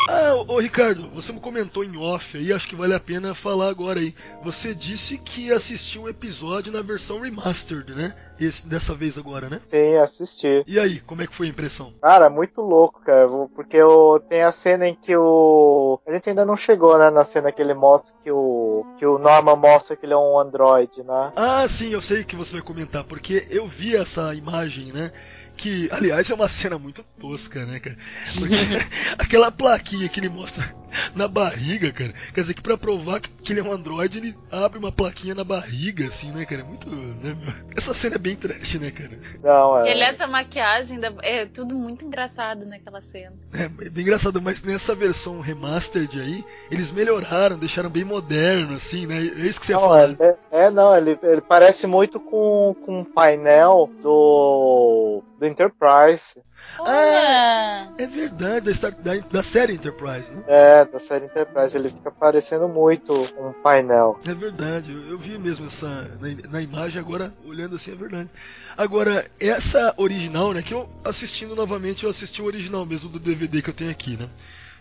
Ah, 0.08 0.34
ô, 0.34 0.54
ô, 0.54 0.60
Ricardo, 0.60 1.08
você 1.10 1.32
me 1.32 1.40
comentou 1.40 1.84
em 1.84 1.96
off 1.96 2.38
aí, 2.38 2.52
acho 2.52 2.68
que 2.68 2.74
vale 2.76 2.94
a 2.94 3.00
pena 3.00 3.34
falar 3.40 3.68
agora 3.68 3.98
aí. 3.98 4.14
Você 4.42 4.74
disse 4.74 5.18
que 5.18 5.52
assistiu 5.52 6.02
o 6.02 6.08
episódio 6.08 6.72
na 6.72 6.82
versão 6.82 7.20
remastered, 7.20 7.94
né? 7.94 8.14
Esse, 8.38 8.66
dessa 8.66 8.94
vez 8.94 9.18
agora, 9.18 9.50
né? 9.50 9.60
Sim, 9.66 9.96
assisti. 9.96 10.64
E 10.66 10.78
aí, 10.78 11.00
como 11.00 11.22
é 11.22 11.26
que 11.26 11.34
foi 11.34 11.46
a 11.46 11.50
impressão? 11.50 11.92
Cara, 12.00 12.30
muito 12.30 12.62
louco, 12.62 13.00
cara. 13.02 13.28
Porque 13.54 13.76
eu, 13.76 14.22
tem 14.28 14.42
a 14.42 14.50
cena 14.50 14.88
em 14.88 14.94
que 14.94 15.14
o. 15.14 16.00
A 16.06 16.12
gente 16.12 16.30
ainda 16.30 16.44
não 16.46 16.56
chegou, 16.56 16.98
né? 16.98 17.10
Na 17.10 17.24
cena 17.24 17.52
que 17.52 17.60
ele 17.60 17.74
mostra 17.74 18.16
que 18.22 18.30
o. 18.30 18.86
Que 18.98 19.04
o 19.04 19.18
Norman 19.18 19.56
mostra 19.56 19.96
que 19.96 20.06
ele 20.06 20.14
é 20.14 20.16
um 20.16 20.38
androide, 20.38 21.02
né? 21.02 21.32
Ah, 21.36 21.66
sim, 21.68 21.92
eu 21.92 22.00
sei 22.00 22.24
que 22.24 22.36
você 22.36 22.54
vai 22.54 22.62
comentar, 22.62 23.04
porque 23.04 23.46
eu 23.50 23.66
vi 23.66 23.96
essa 23.96 24.34
imagem, 24.34 24.92
né? 24.92 25.12
Que, 25.56 25.90
aliás, 25.92 26.30
é 26.30 26.34
uma 26.34 26.48
cena 26.48 26.78
muito 26.78 27.04
tosca, 27.20 27.66
né, 27.66 27.78
cara? 27.78 27.96
Porque 28.38 28.54
aquela 29.18 29.52
plaquinha 29.52 30.08
que 30.08 30.18
ele 30.18 30.30
mostra 30.30 30.74
na 31.14 31.28
barriga, 31.28 31.92
cara. 31.92 32.12
Quer 32.34 32.40
dizer 32.40 32.54
que 32.54 32.62
pra 32.62 32.76
provar 32.76 33.20
que, 33.20 33.28
que 33.30 33.52
ele 33.52 33.60
é 33.60 33.62
um 33.62 33.72
androide, 33.72 34.18
ele 34.18 34.36
abre 34.50 34.78
uma 34.78 34.92
plaquinha 34.92 35.34
na 35.34 35.44
barriga, 35.44 36.04
assim, 36.06 36.30
né, 36.32 36.44
cara? 36.44 36.62
É 36.62 36.64
muito. 36.64 36.88
Né? 36.88 37.36
Essa 37.76 37.94
cena 37.94 38.16
é 38.16 38.18
bem 38.18 38.36
trash, 38.36 38.74
né, 38.74 38.90
cara? 38.90 39.18
Não, 39.42 39.78
é. 39.84 39.90
Ele 39.90 40.02
essa 40.02 40.26
maquiagem, 40.26 40.98
da- 41.00 41.12
é 41.22 41.46
tudo 41.46 41.74
muito 41.74 42.04
engraçado 42.04 42.64
naquela 42.66 43.00
cena. 43.02 43.32
É 43.52 43.68
bem 43.68 44.02
engraçado, 44.02 44.40
mas 44.42 44.62
nessa 44.62 44.94
versão 44.94 45.40
remastered 45.40 46.20
aí, 46.20 46.44
eles 46.70 46.92
melhoraram, 46.92 47.58
deixaram 47.58 47.88
bem 47.90 48.04
moderno, 48.04 48.74
assim, 48.74 49.06
né? 49.06 49.16
É 49.16 49.46
isso 49.46 49.60
que 49.60 49.66
você 49.66 49.72
Não, 49.72 49.80
falar. 49.80 50.10
é, 50.20 50.36
é, 50.50 50.70
não, 50.70 50.96
ele, 50.96 51.18
ele 51.22 51.40
parece 51.40 51.86
muito 51.86 52.18
com, 52.20 52.74
com 52.84 53.00
o 53.00 53.04
painel 53.04 53.90
do. 54.02 55.22
do 55.38 55.46
Enterprise. 55.46 56.34
Olha! 56.78 57.92
É 57.98 58.06
verdade, 58.06 58.66
da, 58.66 58.74
Star- 58.74 58.94
da, 58.94 59.16
da 59.30 59.42
série 59.42 59.74
Enterprise, 59.74 60.30
né? 60.30 60.42
É, 60.46 60.84
da 60.84 60.98
série 60.98 61.26
Enterprise. 61.26 61.76
Ele 61.76 61.88
fica 61.88 62.10
parecendo 62.10 62.68
muito 62.68 63.12
um 63.36 63.52
painel. 63.62 64.18
É 64.24 64.32
verdade, 64.34 64.92
eu, 64.92 65.10
eu 65.10 65.18
vi 65.18 65.38
mesmo 65.38 65.66
essa 65.66 65.86
na, 66.20 66.50
na 66.50 66.60
imagem 66.62 67.00
agora, 67.00 67.32
olhando 67.44 67.76
assim, 67.76 67.92
é 67.92 67.96
verdade. 67.96 68.30
Agora, 68.76 69.28
essa 69.38 69.92
original, 69.96 70.52
né, 70.52 70.62
que 70.62 70.72
eu 70.72 70.88
assistindo 71.04 71.54
novamente, 71.54 72.04
eu 72.04 72.10
assisti 72.10 72.40
o 72.40 72.46
original 72.46 72.86
mesmo 72.86 73.08
do 73.08 73.18
DVD 73.18 73.60
que 73.60 73.70
eu 73.70 73.74
tenho 73.74 73.90
aqui, 73.90 74.16
né? 74.16 74.28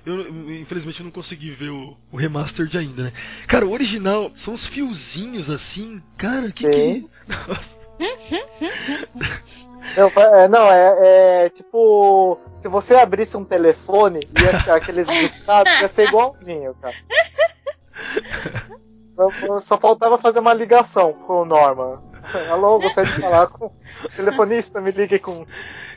Eu, 0.05 0.29
infelizmente, 0.53 1.01
eu 1.01 1.03
não 1.03 1.11
consegui 1.11 1.51
ver 1.51 1.69
o, 1.69 1.97
o 2.11 2.17
remastered 2.17 2.77
ainda, 2.77 3.03
né? 3.03 3.13
Cara, 3.47 3.65
o 3.65 3.71
original 3.71 4.31
são 4.35 4.53
os 4.53 4.65
fiozinhos 4.65 5.49
assim, 5.49 6.01
cara, 6.17 6.51
que 6.51 6.63
que. 6.63 6.71
Sim. 6.71 7.09
Nossa, 7.47 7.77
Não, 9.99 10.23
é, 10.23 10.47
não, 10.47 10.71
é, 10.71 11.45
é 11.45 11.49
tipo. 11.49 12.39
Se 12.61 12.67
você 12.67 12.95
abrisse 12.95 13.35
um 13.37 13.45
telefone 13.45 14.19
ia 14.67 14.73
aqueles 14.75 15.07
listados, 15.11 15.71
ia 15.81 15.87
ser 15.87 16.07
igualzinho, 16.07 16.73
cara. 16.81 16.95
Só- 19.15 19.59
Só 19.59 19.77
faltava 19.77 20.17
fazer 20.17 20.39
uma 20.39 20.53
ligação 20.53 21.13
com 21.13 21.41
o 21.41 21.45
Norman. 21.45 22.01
Alô, 22.51 22.79
gostaria 22.79 23.11
de 23.11 23.21
falar 23.21 23.47
com 23.47 23.65
o 23.67 24.09
telefonista, 24.15 24.79
me 24.79 24.91
ligue 24.91 25.17
com. 25.19 25.45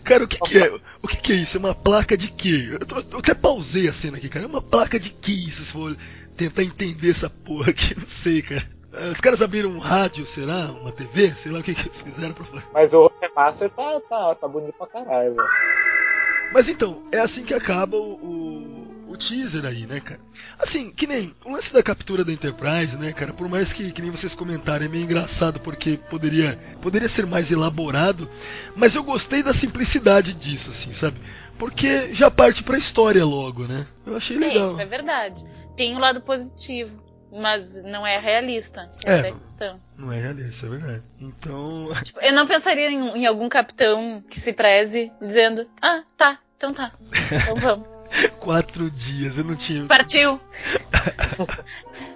cara, 0.02 0.24
o 0.24 0.28
que 0.28 0.38
que 0.38 0.58
é? 0.58 0.72
O 1.02 1.08
que 1.08 1.16
que 1.18 1.32
é 1.32 1.36
isso? 1.36 1.56
É 1.58 1.60
uma 1.60 1.74
placa 1.74 2.16
de 2.16 2.28
quê? 2.28 2.70
Eu, 2.72 2.86
tô- 2.86 3.00
eu 3.12 3.18
até 3.18 3.34
pausei 3.34 3.88
a 3.88 3.92
cena 3.92 4.16
aqui, 4.16 4.28
cara. 4.28 4.44
É 4.46 4.48
uma 4.48 4.62
placa 4.62 4.98
de 4.98 5.10
que 5.10 5.48
isso? 5.48 5.64
Se 5.64 5.72
for 5.72 5.94
tentar 6.36 6.62
entender 6.62 7.10
essa 7.10 7.28
porra 7.28 7.70
aqui, 7.70 7.94
não 7.98 8.06
sei, 8.06 8.40
cara. 8.40 8.62
Ah, 8.92 9.09
Os 9.11 9.20
caras 9.20 9.40
abriram 9.42 9.70
um 9.70 9.78
rádio, 9.78 10.26
será? 10.26 10.66
Uma 10.72 10.92
TV? 10.92 11.31
Sei 11.35 11.50
lá 11.52 11.61
o 11.61 11.62
que, 11.62 11.74
que 11.74 11.87
eles 11.88 12.00
fizeram 12.02 12.35
pra 12.35 12.44
falar. 12.44 12.64
Mas 12.72 12.92
o 12.92 13.11
remaster 13.20 13.70
tá, 13.70 14.00
tá, 14.09 14.35
tá 14.35 14.48
bonito 14.48 14.74
pra 14.76 14.87
caralho, 14.87 15.35
velho. 15.35 15.48
Mas 16.52 16.68
então, 16.68 17.02
é 17.11 17.18
assim 17.18 17.44
que 17.44 17.55
acaba 17.55 17.96
o, 17.96 18.12
o, 18.14 19.11
o 19.12 19.16
teaser 19.16 19.64
aí, 19.64 19.87
né, 19.87 20.00
cara? 20.00 20.20
Assim, 20.59 20.92
que 20.92 21.07
nem 21.07 21.35
o 21.44 21.52
lance 21.52 21.72
da 21.72 21.83
captura 21.83 22.22
da 22.22 22.31
Enterprise, 22.33 22.94
né, 22.98 23.11
cara? 23.12 23.33
Por 23.33 23.48
mais 23.48 23.72
que, 23.72 23.90
que 23.90 24.02
nem 24.02 24.11
vocês 24.11 24.35
comentaram, 24.35 24.85
é 24.85 24.88
meio 24.88 25.05
engraçado 25.05 25.59
porque 25.61 25.96
poderia, 26.11 26.59
poderia 26.83 27.09
ser 27.09 27.24
mais 27.26 27.50
elaborado, 27.50 28.28
mas 28.76 28.94
eu 28.94 29.02
gostei 29.02 29.42
da 29.42 29.55
simplicidade 29.55 30.35
disso, 30.35 30.70
assim, 30.70 30.92
sabe? 30.92 31.16
Porque 31.59 32.12
já 32.12 32.31
parte 32.31 32.62
pra 32.62 32.76
história 32.76 33.24
logo, 33.24 33.66
né? 33.66 33.87
Eu 34.05 34.14
achei 34.16 34.37
É, 34.37 34.40
legal. 34.40 34.72
isso 34.72 34.81
é 34.83 34.87
verdade. 34.87 35.42
Tem 35.74 35.96
o 35.96 35.98
lado 35.98 36.20
positivo, 36.20 36.94
mas 37.33 37.75
não 37.77 38.07
é 38.07 38.18
realista. 38.18 38.90
Essa 39.05 39.27
É. 39.27 39.31
é, 39.31 39.33
a 39.33 39.37
questão. 39.37 39.81
Não 39.97 40.12
é 40.12 40.21
realista, 40.21 40.66
é 40.66 40.68
verdade. 40.68 41.03
Então. 41.21 41.88
Tipo, 42.05 42.21
eu 42.21 42.33
não 42.33 42.47
pensaria 42.47 42.90
em, 42.90 43.18
em 43.18 43.27
algum 43.27 43.49
capitão 43.49 44.23
que 44.29 44.38
se 44.38 44.53
preze 44.53 45.11
dizendo: 45.21 45.66
Ah, 45.81 46.03
tá, 46.16 46.38
então 46.57 46.73
tá. 46.73 46.92
Então 47.33 47.55
vamos. 47.55 47.88
Quatro 48.40 48.90
dias, 48.90 49.38
eu 49.38 49.45
não 49.45 49.57
tinha. 49.57 49.87
Partiu! 49.87 50.38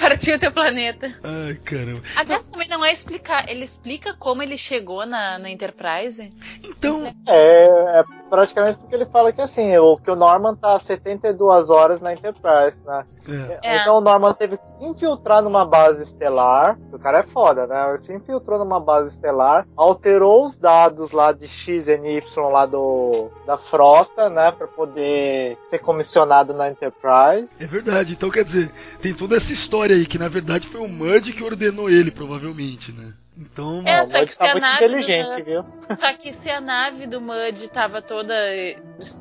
Partiu 0.00 0.38
teu 0.38 0.50
planeta. 0.52 1.12
Ai, 1.22 1.54
caramba. 1.64 2.00
Aliás, 2.16 2.44
também 2.46 2.68
não 2.68 2.84
é 2.84 2.92
explicar. 2.92 3.48
Ele 3.48 3.64
explica 3.64 4.14
como 4.18 4.42
ele 4.42 4.56
chegou 4.56 5.04
na, 5.06 5.38
na 5.38 5.50
Enterprise? 5.50 6.32
Então, 6.64 7.12
É, 7.26 8.00
é 8.00 8.04
praticamente 8.28 8.78
porque 8.78 8.94
ele 8.94 9.06
fala 9.06 9.32
que 9.32 9.40
assim, 9.40 9.76
o, 9.76 9.96
que 9.98 10.10
o 10.10 10.16
Norman 10.16 10.54
tá 10.54 10.78
72 10.78 11.68
horas 11.68 12.00
na 12.00 12.12
Enterprise, 12.12 12.84
né? 12.86 13.04
é, 13.28 13.58
É. 13.62 13.80
Então 13.80 13.98
o 13.98 14.00
Norman 14.00 14.32
teve 14.34 14.56
que 14.56 14.70
se 14.70 14.84
infiltrar 14.84 15.42
numa 15.42 15.64
base 15.64 16.02
estelar. 16.02 16.78
O 16.92 16.98
cara 16.98 17.18
é 17.18 17.22
foda, 17.22 17.66
né? 17.66 17.88
Ele 17.88 17.98
se 17.98 18.12
infiltrou 18.14 18.58
numa 18.58 18.78
base 18.80 19.10
estelar, 19.10 19.66
alterou 19.76 20.44
os 20.44 20.56
dados 20.56 21.10
lá 21.10 21.32
de 21.32 21.48
X 21.48 21.88
e 21.88 21.92
Y 21.92 22.48
lá 22.50 22.66
do, 22.66 23.30
da 23.46 23.58
frota, 23.58 24.28
né? 24.30 24.52
Pra 24.52 24.66
poder 24.66 25.58
ser 25.68 25.78
comissionado 25.78 26.54
na 26.54 26.70
Enterprise. 26.70 27.52
é 27.58 27.66
verdade. 27.66 28.12
Então, 28.12 28.30
quer 28.30 28.44
dizer, 28.44 28.70
tem 29.00 29.12
toda 29.12 29.36
essa 29.36 29.52
história 29.52 29.89
aí, 29.92 30.06
que 30.06 30.18
na 30.18 30.28
verdade 30.28 30.66
foi 30.66 30.80
o 30.80 30.88
Mud 30.88 31.32
que 31.32 31.42
ordenou 31.42 31.88
ele, 31.90 32.10
provavelmente, 32.10 32.92
né? 32.92 33.12
Então. 33.36 33.82
É, 33.86 34.02
o 34.02 34.06
só 34.06 34.18
Mud 34.18 34.26
que 34.26 34.32
se 34.32 34.38
tá 34.38 34.50
a 34.50 34.52
muito 34.52 34.62
nave 34.62 34.78
do 34.80 34.84
inteligente, 34.86 35.32
Mud- 35.32 35.44
viu? 35.44 35.64
Só 35.96 36.12
que 36.12 36.32
se 36.32 36.50
a 36.50 36.60
nave 36.60 37.06
do 37.06 37.20
Mud 37.20 37.68
tava 37.72 38.02
toda 38.02 38.34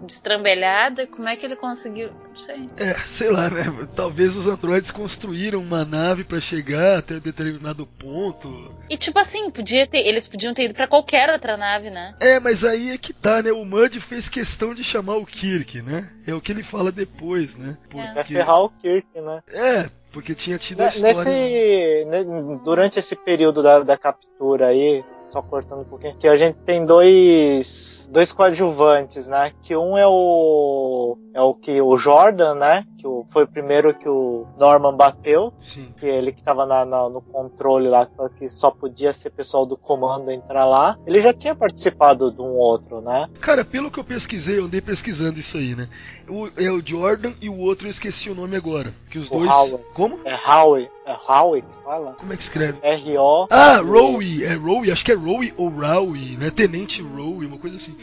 destrambelhada, 0.06 1.08
como 1.08 1.28
é 1.28 1.36
que 1.36 1.46
ele 1.46 1.56
conseguiu? 1.56 2.10
Não 2.40 2.46
sei. 2.46 2.70
É, 2.78 2.94
sei 3.06 3.30
lá, 3.32 3.50
né? 3.50 3.64
Talvez 3.96 4.36
os 4.36 4.48
androides 4.48 4.92
construíram 4.92 5.60
uma 5.62 5.84
nave 5.84 6.24
pra 6.24 6.40
chegar 6.40 7.00
até 7.00 7.16
um 7.16 7.20
determinado 7.20 7.86
ponto. 7.86 8.74
E 8.90 8.98
tipo 8.98 9.20
assim, 9.20 9.50
podia 9.52 9.86
ter, 9.86 10.00
eles 10.08 10.28
podiam 10.28 10.54
ter 10.54 10.64
ido 10.66 10.74
pra 10.74 10.88
qualquer 10.88 11.30
outra 11.30 11.58
nave, 11.58 11.90
né? 11.90 12.16
É, 12.20 12.40
mas 12.40 12.64
aí 12.64 12.92
é 12.92 12.98
que 12.98 13.14
tá, 13.14 13.42
né? 13.42 13.52
O 13.52 13.66
Mud 13.66 14.00
fez 14.00 14.30
questão 14.30 14.74
de 14.74 14.84
chamar 14.84 15.18
o 15.18 15.26
Kirk, 15.26 15.82
né? 15.82 16.10
É 16.26 16.34
o 16.34 16.42
que 16.42 16.52
ele 16.52 16.64
fala 16.64 16.92
depois, 16.92 17.58
né? 17.58 17.78
É 17.94 18.14
Porque... 18.14 18.34
ferrar 18.34 18.62
o 18.64 18.70
Kirk, 18.70 19.08
né? 19.16 19.42
É, 19.52 19.90
porque 20.12 20.34
tinha 20.34 20.58
tido 20.58 20.82
a 20.82 20.88
história. 20.88 21.16
Nesse, 21.24 22.06
ne- 22.06 22.60
durante 22.64 23.00
esse 23.00 23.16
período 23.16 23.62
da, 23.62 23.80
da 23.84 23.98
captura 23.98 24.68
aí, 24.68 25.04
só 25.28 25.42
cortando 25.42 25.82
um 25.82 25.86
pouquinho, 25.86 26.18
que 26.18 26.28
a 26.28 26.36
gente 26.36 26.58
tem 26.66 26.86
dois, 26.86 27.99
dois 28.10 28.32
coadjuvantes, 28.32 29.28
né? 29.28 29.52
Que 29.62 29.76
um 29.76 29.98
é 29.98 30.06
o 30.08 31.18
é 31.34 31.42
o 31.42 31.54
que 31.54 31.80
o 31.82 31.96
Jordan, 31.98 32.56
né? 32.56 32.84
Que 32.98 33.08
o- 33.08 33.24
foi 33.32 33.44
o 33.44 33.48
primeiro 33.48 33.94
que 33.94 34.10
o 34.10 34.46
Norman 34.58 34.94
bateu, 34.96 35.54
Sim. 35.64 35.94
que 35.98 36.06
ele 36.06 36.32
que 36.34 36.44
tava 36.44 36.66
na- 36.66 36.84
na- 36.84 37.08
no 37.08 37.22
controle 37.22 37.88
lá, 37.88 38.06
que 38.38 38.50
só 38.50 38.72
podia 38.72 39.14
ser 39.14 39.30
pessoal 39.30 39.66
do 39.66 39.78
comando 39.78 40.32
entrar 40.32 40.66
lá. 40.66 40.98
Ele 41.06 41.22
já 41.22 41.32
tinha 41.32 41.56
participado 41.56 42.32
de 42.32 42.42
um 42.42 42.58
outro, 42.58 43.00
né? 43.00 43.30
Cara, 43.40 43.64
pelo 43.64 43.90
que 43.92 44.00
eu 44.00 44.04
pesquisei, 44.04 44.58
eu 44.60 44.66
andei 44.66 44.82
pesquisando 44.82 45.40
isso 45.40 45.56
aí, 45.58 45.76
né? 45.76 45.88
O, 46.28 46.48
é 46.58 46.70
o 46.70 46.86
Jordan 46.86 47.32
e 47.42 47.48
o 47.50 47.58
outro 47.60 47.88
eu 47.88 47.92
esqueci 47.92 48.30
o 48.30 48.36
nome 48.36 48.56
agora. 48.58 48.94
Que 49.10 49.18
os 49.20 49.28
O 49.32 49.38
dois. 49.40 49.50
Howard. 49.50 49.84
Como? 49.94 50.20
É 50.26 50.36
Howie, 50.36 50.90
é 51.06 51.16
Howie 51.16 51.62
que 51.62 51.84
fala? 51.84 52.14
Como 52.20 52.34
é 52.34 52.36
que 52.36 52.44
escreve? 52.44 52.80
R-O. 52.82 53.48
Ah, 53.50 53.78
Rowie, 53.78 54.44
é 54.44 54.54
Rowie, 54.56 54.92
acho 54.92 55.06
que 55.06 55.12
é 55.12 55.16
Rowie 55.16 55.54
ou 55.58 55.70
Rowie, 55.70 56.38
né? 56.38 56.50
Tenente 56.52 57.02
Rowie, 57.02 57.48
uma 57.48 57.58
coisa 57.58 57.78
assim. 57.78 57.96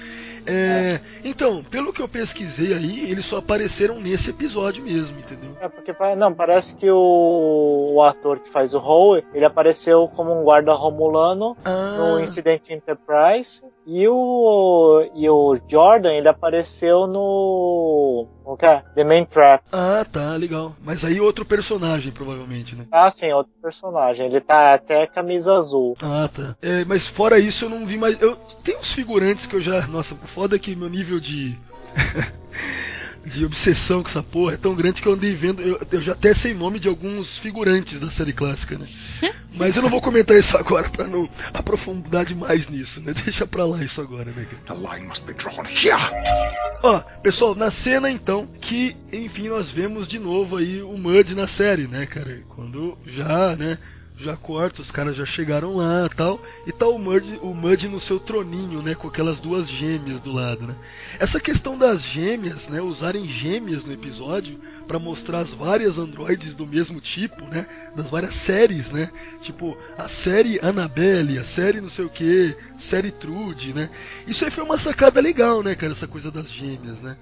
É, 0.46 1.00
Então, 1.24 1.62
pelo 1.64 1.92
que 1.92 2.00
eu 2.00 2.08
pesquisei 2.08 2.72
aí, 2.72 3.10
eles 3.10 3.24
só 3.24 3.38
apareceram 3.38 3.98
nesse 3.98 4.30
episódio 4.30 4.82
mesmo, 4.84 5.18
entendeu? 5.18 5.56
É 5.60 5.68
porque 5.68 5.92
não, 6.16 6.32
parece 6.32 6.74
que 6.76 6.88
o, 6.88 7.92
o 7.94 8.02
ator 8.02 8.38
que 8.38 8.48
faz 8.48 8.72
o 8.74 8.78
Howe, 8.78 9.24
ele 9.34 9.44
apareceu 9.44 10.06
como 10.08 10.38
um 10.38 10.44
guarda 10.44 10.72
romulano 10.72 11.56
no 11.64 12.16
Ah, 12.16 12.22
Incident 12.22 12.70
Enterprise 12.70 13.62
e 13.86 14.06
o 14.08 15.08
e 15.14 15.28
o 15.30 15.56
Jordan, 15.68 16.12
ele 16.12 16.28
apareceu 16.28 17.06
no 17.06 18.26
como 18.42 18.56
que 18.56 18.66
é? 18.66 18.82
The 18.94 19.04
Main 19.04 19.24
Trap. 19.24 19.64
ah, 19.72 20.04
tá, 20.10 20.36
legal. 20.36 20.74
Mas 20.84 21.04
aí 21.04 21.20
outro 21.20 21.44
personagem, 21.44 22.12
provavelmente, 22.12 22.74
né? 22.76 22.86
Ah, 22.92 23.10
sim, 23.10 23.32
outro 23.32 23.52
personagem. 23.60 24.26
Ele 24.26 24.40
tá 24.40 24.74
até 24.74 25.06
camisa 25.06 25.54
azul. 25.54 25.96
Ah, 26.00 26.28
tá. 26.32 26.56
É, 26.62 26.84
mas 26.84 27.06
fora 27.06 27.38
isso 27.38 27.64
eu 27.64 27.68
não 27.68 27.86
vi 27.86 27.96
mais. 27.98 28.20
Eu 28.20 28.36
tem 28.64 28.76
uns 28.76 28.92
figurantes 28.92 29.46
que 29.46 29.56
eu 29.56 29.60
já. 29.60 29.86
Nossa, 29.86 30.14
foda 30.14 30.58
que 30.58 30.74
meu 30.76 30.88
nível 30.88 31.18
de. 31.20 31.56
de 33.26 33.44
obsessão 33.44 34.02
com 34.02 34.08
essa 34.08 34.22
porra 34.22 34.54
é 34.54 34.56
tão 34.56 34.74
grande 34.74 35.02
que 35.02 35.08
eu 35.08 35.12
andei 35.12 35.34
vendo. 35.34 35.60
Eu, 35.60 35.80
eu 35.90 36.00
já 36.00 36.12
até 36.12 36.32
sei 36.32 36.54
nome 36.54 36.78
de 36.78 36.88
alguns 36.88 37.36
figurantes 37.36 37.98
da 37.98 38.10
série 38.10 38.32
clássica, 38.32 38.78
né? 38.78 38.86
Mas 39.54 39.74
eu 39.74 39.82
não 39.82 39.90
vou 39.90 40.00
comentar 40.00 40.36
isso 40.36 40.56
agora 40.56 40.88
pra 40.88 41.06
não 41.06 41.28
aprofundar 41.52 42.24
demais 42.24 42.68
nisso, 42.68 43.00
né? 43.00 43.12
Deixa 43.24 43.46
pra 43.46 43.64
lá 43.64 43.82
isso 43.82 44.00
agora, 44.00 44.30
né? 44.30 44.46
The 44.66 44.74
line 44.74 45.06
must 45.06 45.24
be 45.24 45.34
drawn 45.34 45.64
here. 45.66 45.96
Ó, 46.82 47.00
pessoal, 47.22 47.54
na 47.54 47.70
cena 47.70 48.10
então 48.10 48.46
que, 48.60 48.96
enfim, 49.12 49.48
nós 49.48 49.70
vemos 49.70 50.06
de 50.06 50.18
novo 50.18 50.56
aí 50.56 50.82
o 50.82 50.96
Mud 50.96 51.34
na 51.34 51.46
série, 51.46 51.88
né, 51.88 52.06
cara? 52.06 52.42
Quando 52.48 52.96
já, 53.06 53.56
né, 53.56 53.78
já 54.18 54.34
corta, 54.36 54.80
os 54.80 54.90
caras 54.90 55.14
já 55.14 55.26
chegaram 55.26 55.76
lá 55.76 56.08
tal, 56.08 56.40
e 56.66 56.72
tá 56.72 56.86
o 56.86 56.98
Mud, 56.98 57.38
o 57.42 57.52
Mud 57.52 57.88
no 57.88 58.00
seu 58.00 58.18
troninho, 58.18 58.80
né, 58.80 58.94
com 58.94 59.08
aquelas 59.08 59.40
duas 59.40 59.68
gêmeas 59.68 60.20
do 60.20 60.32
lado, 60.32 60.66
né? 60.66 60.74
Essa 61.18 61.38
questão 61.38 61.76
das 61.76 62.02
gêmeas, 62.02 62.68
né, 62.68 62.80
usarem 62.80 63.28
gêmeas 63.28 63.84
no 63.84 63.92
episódio 63.92 64.58
pra 64.88 64.98
mostrar 64.98 65.40
as 65.40 65.52
várias 65.52 65.98
androides 65.98 66.54
do 66.54 66.66
mesmo 66.66 67.00
tipo, 67.00 67.44
né, 67.44 67.66
das 67.94 68.08
várias 68.08 68.34
séries, 68.34 68.90
né? 68.90 69.10
Tipo, 69.42 69.76
a 69.98 70.08
série 70.08 70.58
Annabelle, 70.62 71.38
a 71.38 71.44
série 71.44 71.80
não 71.80 71.90
sei 71.90 72.06
o 72.06 72.10
que, 72.10 72.56
série 72.78 73.10
Trude, 73.10 73.74
né? 73.74 73.90
Isso 74.26 74.44
aí 74.44 74.50
foi 74.50 74.64
uma 74.64 74.78
sacada 74.78 75.20
legal, 75.20 75.62
né, 75.62 75.74
cara, 75.74 75.92
essa 75.92 76.08
coisa 76.08 76.30
das 76.30 76.50
gêmeas, 76.50 77.02
né? 77.02 77.16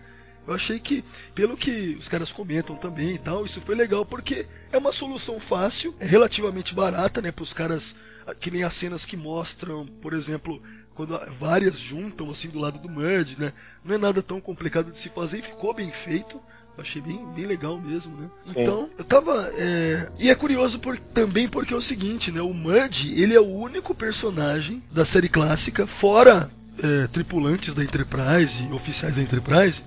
Eu 0.46 0.54
achei 0.54 0.78
que, 0.78 1.04
pelo 1.34 1.56
que 1.56 1.96
os 1.98 2.08
caras 2.08 2.32
comentam 2.32 2.76
também 2.76 3.14
e 3.14 3.18
tal, 3.18 3.46
isso 3.46 3.60
foi 3.60 3.74
legal 3.74 4.04
porque 4.04 4.46
é 4.70 4.78
uma 4.78 4.92
solução 4.92 5.40
fácil, 5.40 5.94
é 5.98 6.06
relativamente 6.06 6.74
barata, 6.74 7.22
né, 7.22 7.32
para 7.32 7.42
os 7.42 7.52
caras, 7.52 7.94
ah, 8.26 8.34
que 8.34 8.50
nem 8.50 8.62
as 8.62 8.74
cenas 8.74 9.04
que 9.04 9.16
mostram, 9.16 9.86
por 10.02 10.12
exemplo, 10.12 10.62
quando 10.94 11.18
várias 11.38 11.78
juntam 11.78 12.30
assim 12.30 12.48
do 12.48 12.58
lado 12.58 12.78
do 12.78 12.88
Mud, 12.88 13.36
né? 13.38 13.52
Não 13.84 13.94
é 13.94 13.98
nada 13.98 14.22
tão 14.22 14.40
complicado 14.40 14.92
de 14.92 14.98
se 14.98 15.08
fazer 15.08 15.38
e 15.38 15.42
ficou 15.42 15.74
bem 15.74 15.90
feito. 15.90 16.40
Eu 16.76 16.82
achei 16.82 17.00
bem, 17.00 17.24
bem 17.34 17.46
legal 17.46 17.80
mesmo, 17.80 18.16
né? 18.16 18.28
Sim. 18.46 18.62
Então, 18.62 18.90
eu 18.98 19.04
tava. 19.04 19.52
é, 19.56 20.08
E 20.18 20.30
é 20.30 20.34
curioso 20.34 20.78
por... 20.78 20.98
também 20.98 21.48
porque 21.48 21.72
é 21.72 21.76
o 21.76 21.82
seguinte, 21.82 22.32
né? 22.32 22.40
O 22.40 22.52
Mud, 22.54 23.12
ele 23.20 23.34
é 23.34 23.40
o 23.40 23.46
único 23.46 23.94
personagem 23.94 24.82
da 24.90 25.04
série 25.04 25.28
clássica, 25.28 25.86
fora 25.86 26.50
é, 26.82 27.06
tripulantes 27.08 27.74
da 27.74 27.84
Enterprise 27.84 28.62
e 28.68 28.72
oficiais 28.72 29.16
da 29.16 29.22
Enterprise, 29.22 29.82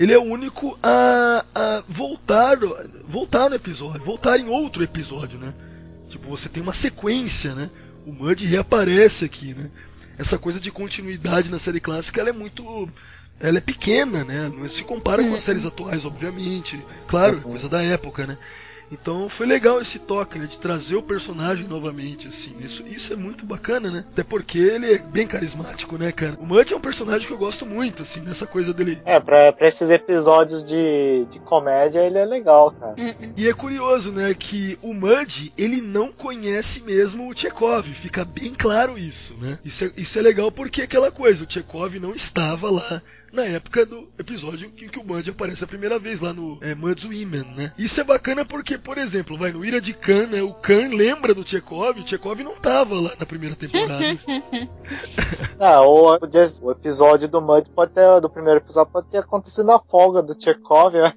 ele 0.00 0.14
é 0.14 0.18
o 0.18 0.22
único 0.22 0.78
a, 0.82 1.44
a 1.54 1.82
voltar, 1.86 2.56
voltar 3.06 3.50
no 3.50 3.56
episódio, 3.56 4.02
voltar 4.02 4.40
em 4.40 4.48
outro 4.48 4.82
episódio, 4.82 5.38
né? 5.38 5.52
Tipo, 6.08 6.30
você 6.30 6.48
tem 6.48 6.62
uma 6.62 6.72
sequência, 6.72 7.54
né? 7.54 7.68
O 8.06 8.12
Mud 8.12 8.42
reaparece 8.46 9.26
aqui, 9.26 9.52
né? 9.52 9.70
Essa 10.16 10.38
coisa 10.38 10.58
de 10.58 10.70
continuidade 10.70 11.50
na 11.50 11.58
série 11.58 11.80
clássica, 11.80 12.18
ela 12.18 12.30
é 12.30 12.32
muito 12.32 12.88
ela 13.38 13.58
é 13.58 13.60
pequena, 13.60 14.24
né? 14.24 14.48
Não 14.48 14.66
se 14.70 14.82
compara 14.84 15.22
com 15.22 15.34
as 15.34 15.42
séries 15.42 15.66
atuais, 15.66 16.06
obviamente. 16.06 16.82
Claro, 17.06 17.42
coisa 17.42 17.68
da 17.68 17.82
época, 17.82 18.26
né? 18.26 18.38
Então 18.90 19.28
foi 19.28 19.46
legal 19.46 19.80
esse 19.80 19.98
toque, 19.98 20.38
né? 20.38 20.46
De 20.46 20.58
trazer 20.58 20.96
o 20.96 21.02
personagem 21.02 21.66
novamente, 21.66 22.28
assim. 22.28 22.54
Isso, 22.60 22.84
isso 22.86 23.12
é 23.12 23.16
muito 23.16 23.46
bacana, 23.46 23.90
né? 23.90 24.04
Até 24.12 24.22
porque 24.22 24.58
ele 24.58 24.94
é 24.94 24.98
bem 24.98 25.26
carismático, 25.26 25.96
né, 25.96 26.10
cara? 26.12 26.36
O 26.38 26.46
Mud 26.46 26.72
é 26.72 26.76
um 26.76 26.80
personagem 26.80 27.26
que 27.26 27.32
eu 27.32 27.38
gosto 27.38 27.64
muito, 27.64 28.02
assim, 28.02 28.20
nessa 28.20 28.46
coisa 28.46 28.72
dele. 28.72 29.00
É, 29.04 29.20
pra, 29.20 29.52
pra 29.52 29.68
esses 29.68 29.90
episódios 29.90 30.64
de, 30.64 31.26
de 31.30 31.38
comédia 31.40 32.00
ele 32.00 32.18
é 32.18 32.24
legal, 32.24 32.72
cara. 32.72 32.94
E 33.36 33.48
é 33.48 33.52
curioso, 33.52 34.12
né, 34.12 34.34
que 34.34 34.78
o 34.82 34.92
Mud, 34.92 35.52
ele 35.56 35.80
não 35.80 36.12
conhece 36.12 36.82
mesmo 36.82 37.28
o 37.28 37.36
Chekhov, 37.36 37.86
fica 37.86 38.24
bem 38.24 38.54
claro 38.54 38.98
isso, 38.98 39.34
né? 39.40 39.58
Isso 39.64 39.84
é, 39.84 39.92
isso 39.96 40.18
é 40.18 40.22
legal 40.22 40.50
porque 40.50 40.82
é 40.82 40.84
aquela 40.84 41.10
coisa, 41.10 41.44
o 41.44 41.50
Chekhov 41.50 41.98
não 41.98 42.14
estava 42.14 42.70
lá 42.70 43.02
na 43.32 43.42
época 43.42 43.86
do 43.86 44.08
episódio 44.18 44.72
em 44.76 44.88
que 44.88 44.98
o 44.98 45.04
Mud 45.04 45.28
aparece 45.28 45.64
a 45.64 45.66
primeira 45.66 45.98
vez 45.98 46.20
lá 46.20 46.32
no 46.32 46.58
é, 46.60 46.74
Mud's 46.74 47.04
Women, 47.04 47.54
né? 47.56 47.72
Isso 47.78 48.00
é 48.00 48.04
bacana 48.04 48.44
porque, 48.44 48.76
por 48.76 48.98
exemplo, 48.98 49.36
vai 49.36 49.52
no 49.52 49.64
Ira 49.64 49.80
de 49.80 49.92
Khan, 49.92 50.26
né? 50.26 50.42
O 50.42 50.54
Khan 50.54 50.88
lembra 50.88 51.34
do 51.34 51.46
Chekhov, 51.46 52.00
o 52.00 52.06
Chekhov 52.06 52.42
não 52.42 52.56
tava 52.56 53.00
lá 53.00 53.12
na 53.18 53.26
primeira 53.26 53.54
temporada. 53.54 54.00
Ah, 55.58 55.82
ou 55.82 56.18
o 56.62 56.70
episódio 56.70 57.28
do 57.28 57.40
Mud 57.40 57.68
pode 57.70 57.92
ter, 57.92 58.20
do 58.20 58.30
primeiro 58.30 58.60
episódio 58.60 58.90
pode 58.90 59.08
ter 59.08 59.18
acontecido 59.18 59.66
na 59.66 59.78
folga 59.78 60.22
do 60.22 60.40
Chekhov, 60.40 60.94
né? 60.94 61.12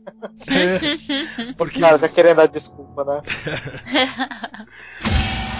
é, 0.47 1.47
Os 1.51 1.55
porque 1.55 1.79
caras 1.79 2.01
tá 2.01 2.09
querendo 2.09 2.37
dar 2.37 2.47
desculpa, 2.47 3.05
né? 3.05 3.21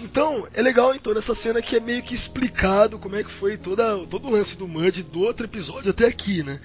Então, 0.00 0.46
é 0.54 0.62
legal 0.62 0.94
então 0.94 1.12
nessa 1.12 1.34
cena 1.34 1.60
que 1.60 1.76
é 1.76 1.80
meio 1.80 2.02
que 2.02 2.14
explicado 2.14 2.98
como 2.98 3.16
é 3.16 3.24
que 3.24 3.30
foi 3.30 3.56
toda, 3.56 3.98
todo 4.06 4.28
o 4.28 4.30
lance 4.30 4.56
do 4.56 4.68
Mud 4.68 5.02
do 5.04 5.22
outro 5.22 5.46
episódio 5.46 5.90
até 5.90 6.06
aqui, 6.06 6.42
né? 6.42 6.60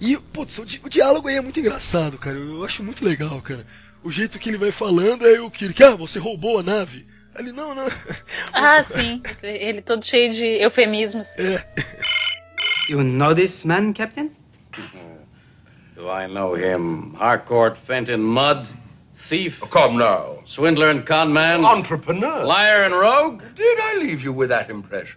E, 0.00 0.16
putz, 0.16 0.58
o, 0.58 0.64
di- 0.66 0.80
o 0.84 0.88
diálogo 0.90 1.26
aí 1.28 1.36
é 1.36 1.40
muito 1.40 1.58
engraçado, 1.58 2.18
cara. 2.18 2.36
Eu 2.36 2.64
acho 2.64 2.84
muito 2.84 3.02
legal, 3.04 3.40
cara. 3.40 3.66
O 4.02 4.10
jeito 4.10 4.38
que 4.38 4.50
ele 4.50 4.58
vai 4.58 4.70
falando 4.70 5.26
é 5.26 5.40
o 5.40 5.50
Kirk, 5.50 5.82
ah, 5.82 5.96
você 5.96 6.18
roubou 6.18 6.58
a 6.58 6.62
nave. 6.62 7.06
Ele, 7.38 7.50
não, 7.52 7.74
não. 7.74 7.86
Ah, 8.52 8.82
sim. 8.84 9.22
Ele 9.42 9.80
todo 9.80 10.04
cheio 10.04 10.32
de 10.32 10.44
eufemismos. 10.62 11.36
É, 11.38 11.64
You 12.88 13.02
know 13.02 13.34
this 13.34 13.64
man, 13.64 13.92
Captain? 13.94 14.30
Do 15.94 16.08
I 16.10 16.28
know 16.28 16.54
him? 16.56 17.14
Harcourt, 17.18 17.76
Fenton, 17.86 18.18
Mud, 18.18 18.68
thief, 19.16 19.60
Come 19.70 19.98
now. 19.98 20.42
swindler 20.46 20.90
and 20.90 21.02
con 21.04 21.32
man, 21.32 21.64
Entrepreneur. 21.64 22.44
liar 22.44 22.84
and 22.84 22.94
rogue? 22.94 23.42
Did 23.54 23.78
I 23.78 23.98
leave 23.98 24.22
you 24.24 24.32
with 24.34 24.48
that 24.48 24.70
impression? 24.70 25.16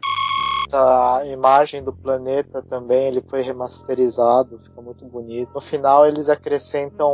A 0.72 1.22
imagem 1.26 1.84
do 1.84 1.92
planeta 1.92 2.62
também 2.62 3.08
ele 3.08 3.24
foi 3.28 3.42
remasterizado, 3.42 4.60
fica 4.64 4.80
muito 4.82 5.04
bonito. 5.06 5.50
No 5.56 5.60
final 5.62 6.06
eles 6.06 6.30
acrescentam 6.30 7.12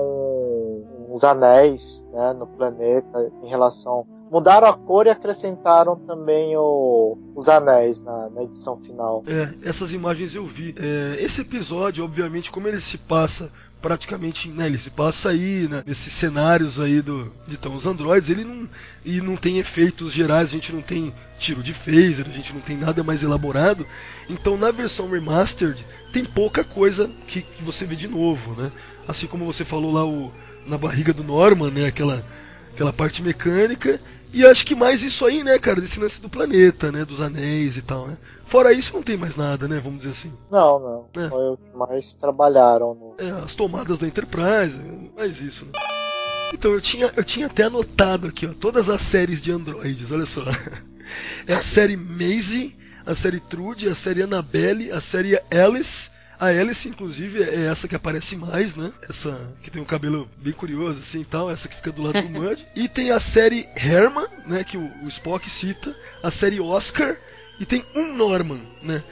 uns 1.09 1.23
anéis 1.23 2.03
né, 2.11 2.33
no 2.33 2.47
planeta 2.47 3.31
em 3.43 3.47
relação. 3.49 4.05
Mudaram 4.29 4.67
a 4.67 4.73
cor 4.73 5.05
e 5.05 5.09
acrescentaram 5.09 5.95
também 5.95 6.57
o- 6.57 7.17
os 7.35 7.47
anéis 7.47 8.01
na, 8.01 8.29
na 8.31 8.43
edição 8.43 8.77
final. 8.81 9.23
é, 9.27 9.53
essas 9.69 9.93
imagens 9.93 10.35
eu 10.35 10.45
vi. 10.45 10.75
É, 10.77 11.23
esse 11.23 11.41
episódio, 11.41 12.03
obviamente, 12.03 12.51
como 12.51 12.67
ele 12.67 12.81
se 12.81 12.97
passa 12.97 13.51
praticamente, 13.85 14.49
né, 14.49 14.65
ele 14.65 14.79
se 14.79 14.89
passa 14.89 15.29
aí, 15.29 15.67
né, 15.69 15.83
nesses 15.85 16.11
cenários 16.11 16.79
aí 16.79 17.03
do, 17.03 17.31
então, 17.47 17.75
os 17.75 17.85
androides, 17.85 18.31
ele 18.31 18.43
não, 18.43 18.67
e 19.05 19.21
não 19.21 19.37
tem 19.37 19.59
efeitos 19.59 20.11
gerais, 20.11 20.49
a 20.49 20.53
gente 20.53 20.73
não 20.73 20.81
tem 20.81 21.13
tiro 21.37 21.61
de 21.61 21.71
phaser, 21.71 22.25
a 22.27 22.31
gente 22.31 22.51
não 22.51 22.61
tem 22.61 22.77
nada 22.77 23.03
mais 23.03 23.21
elaborado, 23.21 23.85
então 24.27 24.57
na 24.57 24.71
versão 24.71 25.07
remastered 25.07 25.85
tem 26.11 26.25
pouca 26.25 26.63
coisa 26.63 27.11
que, 27.27 27.43
que 27.43 27.63
você 27.63 27.85
vê 27.85 27.95
de 27.95 28.07
novo, 28.07 28.59
né, 28.59 28.71
assim 29.07 29.27
como 29.27 29.45
você 29.45 29.63
falou 29.63 29.93
lá 29.93 30.03
o, 30.03 30.33
na 30.65 30.79
barriga 30.79 31.13
do 31.13 31.23
Norman, 31.23 31.69
né, 31.69 31.85
aquela, 31.85 32.25
aquela 32.73 32.91
parte 32.91 33.21
mecânica, 33.21 34.01
e 34.33 34.43
acho 34.43 34.65
que 34.65 34.73
mais 34.73 35.03
isso 35.03 35.27
aí, 35.27 35.43
né, 35.43 35.59
cara, 35.59 35.79
desse 35.79 35.99
lance 35.99 36.19
do 36.19 36.27
planeta, 36.27 36.91
né, 36.91 37.05
dos 37.05 37.21
anéis 37.21 37.77
e 37.77 37.83
tal, 37.83 38.07
né. 38.07 38.17
Fora 38.45 38.71
isso 38.71 38.93
não 38.93 39.01
tem 39.01 39.17
mais 39.17 39.35
nada, 39.35 39.67
né, 39.67 39.79
vamos 39.83 39.99
dizer 39.99 40.11
assim. 40.11 40.33
Não, 40.51 40.79
não. 40.79 41.23
É. 41.23 41.29
Foi 41.29 41.49
o 41.49 41.57
que 41.57 41.77
mais 41.77 42.13
trabalharam 42.13 42.93
no. 42.93 43.15
É, 43.17 43.29
as 43.43 43.55
tomadas 43.55 43.97
da 43.97 44.07
Enterprise, 44.07 44.77
mais 45.17 45.41
isso. 45.41 45.65
Né? 45.65 45.71
Então 46.53 46.71
eu 46.71 46.79
tinha, 46.79 47.11
eu 47.15 47.23
tinha 47.23 47.47
até 47.47 47.63
anotado 47.63 48.27
aqui, 48.27 48.45
ó, 48.45 48.53
todas 48.53 48.89
as 48.89 49.01
séries 49.01 49.41
de 49.41 49.51
androides, 49.51 50.11
olha 50.11 50.25
só. 50.25 50.43
É 51.47 51.53
a 51.53 51.61
série 51.61 51.95
Maisie, 51.95 52.75
a 53.05 53.13
série 53.13 53.39
Trude, 53.39 53.87
a 53.87 53.93
série 53.95 54.23
Annabelle, 54.23 54.91
a 54.91 54.99
série 54.99 55.39
Alice. 55.51 56.09
A 56.37 56.47
Alice, 56.47 56.89
inclusive, 56.89 57.43
é 57.43 57.67
essa 57.67 57.87
que 57.87 57.95
aparece 57.95 58.35
mais, 58.35 58.75
né? 58.75 58.91
Essa 59.07 59.53
que 59.63 59.71
tem 59.71 59.81
um 59.81 59.85
cabelo 59.85 60.27
bem 60.37 60.51
curioso, 60.51 60.99
assim 60.99 61.21
e 61.21 61.25
tal, 61.25 61.49
essa 61.49 61.67
que 61.67 61.75
fica 61.75 61.91
do 61.91 62.01
lado 62.01 62.21
do 62.21 62.27
Mud. 62.41 62.67
E 62.75 62.89
tem 62.89 63.11
a 63.11 63.19
série 63.19 63.69
Herman, 63.75 64.27
né? 64.45 64.63
Que 64.63 64.77
o, 64.77 64.91
o 65.03 65.07
Spock 65.07 65.49
cita. 65.49 65.95
A 66.21 66.29
série 66.29 66.59
Oscar. 66.59 67.15
E 67.59 67.65
tem 67.65 67.83
um 67.95 68.15
Norman, 68.15 68.59
né? 68.81 69.03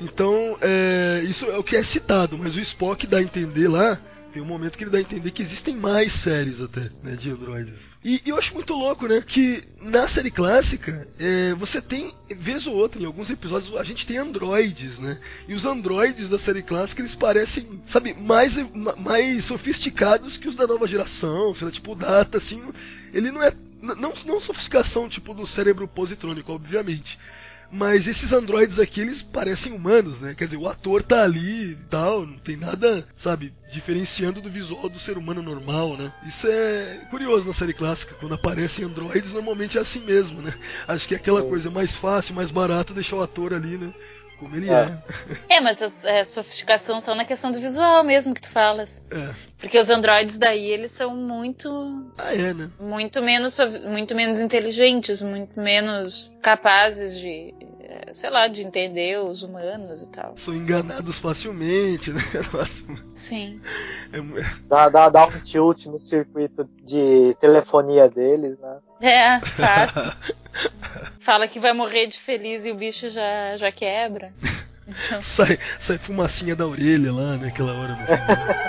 Então, 0.00 0.58
é, 0.60 1.22
isso 1.24 1.46
é 1.46 1.56
o 1.56 1.62
que 1.62 1.76
é 1.76 1.82
citado, 1.82 2.36
mas 2.36 2.56
o 2.56 2.60
Spock 2.60 3.06
dá 3.06 3.18
a 3.18 3.22
entender 3.22 3.68
lá 3.68 3.98
Tem 4.32 4.40
um 4.40 4.46
momento 4.46 4.78
que 4.78 4.84
ele 4.84 4.90
dá 4.90 4.96
a 4.96 5.02
entender 5.02 5.30
que 5.30 5.42
existem 5.42 5.76
mais 5.76 6.12
séries 6.12 6.60
até, 6.60 6.88
né, 7.02 7.14
de 7.16 7.30
androides. 7.30 7.92
E, 8.02 8.22
e 8.24 8.30
eu 8.30 8.38
acho 8.38 8.54
muito 8.54 8.72
louco, 8.72 9.06
né, 9.06 9.22
que 9.24 9.62
na 9.82 10.08
série 10.08 10.30
clássica, 10.30 11.06
é, 11.18 11.52
você 11.54 11.82
tem, 11.82 12.14
vez 12.30 12.66
ou 12.66 12.74
outra, 12.74 13.00
em 13.00 13.04
alguns 13.04 13.28
episódios, 13.28 13.76
a 13.76 13.84
gente 13.84 14.06
tem 14.06 14.16
androides, 14.16 14.98
né? 14.98 15.18
E 15.46 15.52
os 15.52 15.66
androides 15.66 16.30
da 16.30 16.38
série 16.38 16.62
clássica, 16.62 17.02
eles 17.02 17.14
parecem, 17.14 17.82
sabe, 17.86 18.14
mais, 18.14 18.56
mais 18.98 19.44
sofisticados 19.44 20.38
que 20.38 20.48
os 20.48 20.56
da 20.56 20.66
nova 20.66 20.88
geração, 20.88 21.54
sei 21.54 21.66
lá, 21.66 21.70
tipo, 21.70 21.92
o 21.92 21.96
Data, 21.96 22.38
assim, 22.38 22.62
ele 23.12 23.30
não 23.30 23.42
é, 23.42 23.52
não, 23.82 24.14
não 24.24 24.40
sofisticação, 24.40 25.10
tipo, 25.10 25.34
do 25.34 25.46
cérebro 25.46 25.86
positrônico, 25.86 26.52
obviamente, 26.52 27.18
mas 27.72 28.06
esses 28.06 28.32
androides 28.34 28.78
aqui, 28.78 29.00
eles 29.00 29.22
parecem 29.22 29.72
humanos, 29.72 30.20
né? 30.20 30.34
Quer 30.36 30.44
dizer, 30.44 30.58
o 30.58 30.68
ator 30.68 31.02
tá 31.02 31.24
ali 31.24 31.70
e 31.70 31.74
tal, 31.88 32.26
não 32.26 32.38
tem 32.38 32.54
nada, 32.54 33.06
sabe, 33.16 33.54
diferenciando 33.72 34.42
do 34.42 34.50
visual 34.50 34.90
do 34.90 34.98
ser 34.98 35.16
humano 35.16 35.42
normal, 35.42 35.96
né? 35.96 36.12
Isso 36.28 36.46
é 36.46 37.06
curioso 37.10 37.48
na 37.48 37.54
série 37.54 37.72
clássica, 37.72 38.14
quando 38.20 38.34
aparecem 38.34 38.84
androides, 38.84 39.32
normalmente 39.32 39.78
é 39.78 39.80
assim 39.80 40.00
mesmo, 40.00 40.42
né? 40.42 40.52
Acho 40.86 41.08
que 41.08 41.14
é 41.14 41.16
aquela 41.16 41.42
coisa 41.42 41.70
mais 41.70 41.96
fácil, 41.96 42.34
mais 42.34 42.50
barata 42.50 42.92
deixar 42.92 43.16
o 43.16 43.22
ator 43.22 43.54
ali, 43.54 43.78
né? 43.78 43.92
Como 44.42 44.56
ele 44.56 44.68
é. 44.68 44.98
É, 45.48 45.56
é 45.56 45.60
mas 45.60 45.80
a, 45.80 46.10
é, 46.10 46.24
sofisticação 46.24 47.00
só 47.00 47.14
na 47.14 47.24
questão 47.24 47.52
do 47.52 47.60
visual 47.60 48.02
mesmo 48.02 48.34
que 48.34 48.40
tu 48.40 48.50
falas. 48.50 49.04
É. 49.10 49.34
Porque 49.58 49.78
os 49.78 49.88
androides 49.88 50.38
daí, 50.38 50.66
eles 50.70 50.90
são 50.90 51.14
muito. 51.14 52.04
Ah, 52.18 52.34
é, 52.34 52.52
né? 52.52 52.70
Muito 52.80 53.22
menos, 53.22 53.56
muito 53.88 54.14
menos 54.14 54.40
inteligentes, 54.40 55.22
muito 55.22 55.58
menos 55.60 56.34
capazes 56.42 57.18
de. 57.18 57.54
É, 57.80 58.12
sei 58.12 58.30
lá, 58.30 58.48
de 58.48 58.62
entender 58.62 59.20
os 59.20 59.42
humanos 59.42 60.04
e 60.04 60.10
tal. 60.10 60.32
São 60.36 60.54
enganados 60.54 61.20
facilmente, 61.20 62.10
né? 62.10 62.20
Nossa. 62.52 62.84
Sim. 63.14 63.60
É... 64.12 64.18
Dá, 64.68 64.88
dá, 64.88 65.08
dá 65.08 65.26
um 65.26 65.40
tilt 65.40 65.86
no 65.86 65.98
circuito 65.98 66.68
de 66.82 67.36
telefonia 67.38 68.08
deles, 68.08 68.58
né? 68.58 68.78
É, 69.00 69.40
fácil. 69.40 70.12
Fala 71.18 71.48
que 71.48 71.60
vai 71.60 71.72
morrer 71.72 72.06
de 72.06 72.18
feliz 72.18 72.66
e 72.66 72.72
o 72.72 72.74
bicho 72.74 73.10
já, 73.10 73.56
já 73.56 73.70
quebra. 73.70 74.32
Então... 74.86 75.20
sai, 75.22 75.58
sai 75.78 75.98
fumacinha 75.98 76.56
da 76.56 76.66
orelha 76.66 77.12
lá, 77.12 77.36
né? 77.36 77.48
Aquela 77.48 77.72
hora 77.74 77.94
no 77.94 78.06
final. 78.06 78.62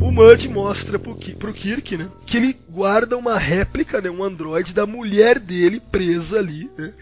o 0.00 0.10
Mud 0.10 0.48
mostra 0.48 0.98
pro, 0.98 1.14
pro 1.14 1.52
Kirk, 1.52 1.96
né? 1.96 2.08
Que 2.26 2.38
ele 2.38 2.56
guarda 2.68 3.16
uma 3.16 3.38
réplica, 3.38 4.00
né? 4.00 4.10
Um 4.10 4.24
androide 4.24 4.72
da 4.72 4.86
mulher 4.86 5.38
dele 5.38 5.78
presa 5.78 6.38
ali, 6.38 6.70
né? 6.76 6.92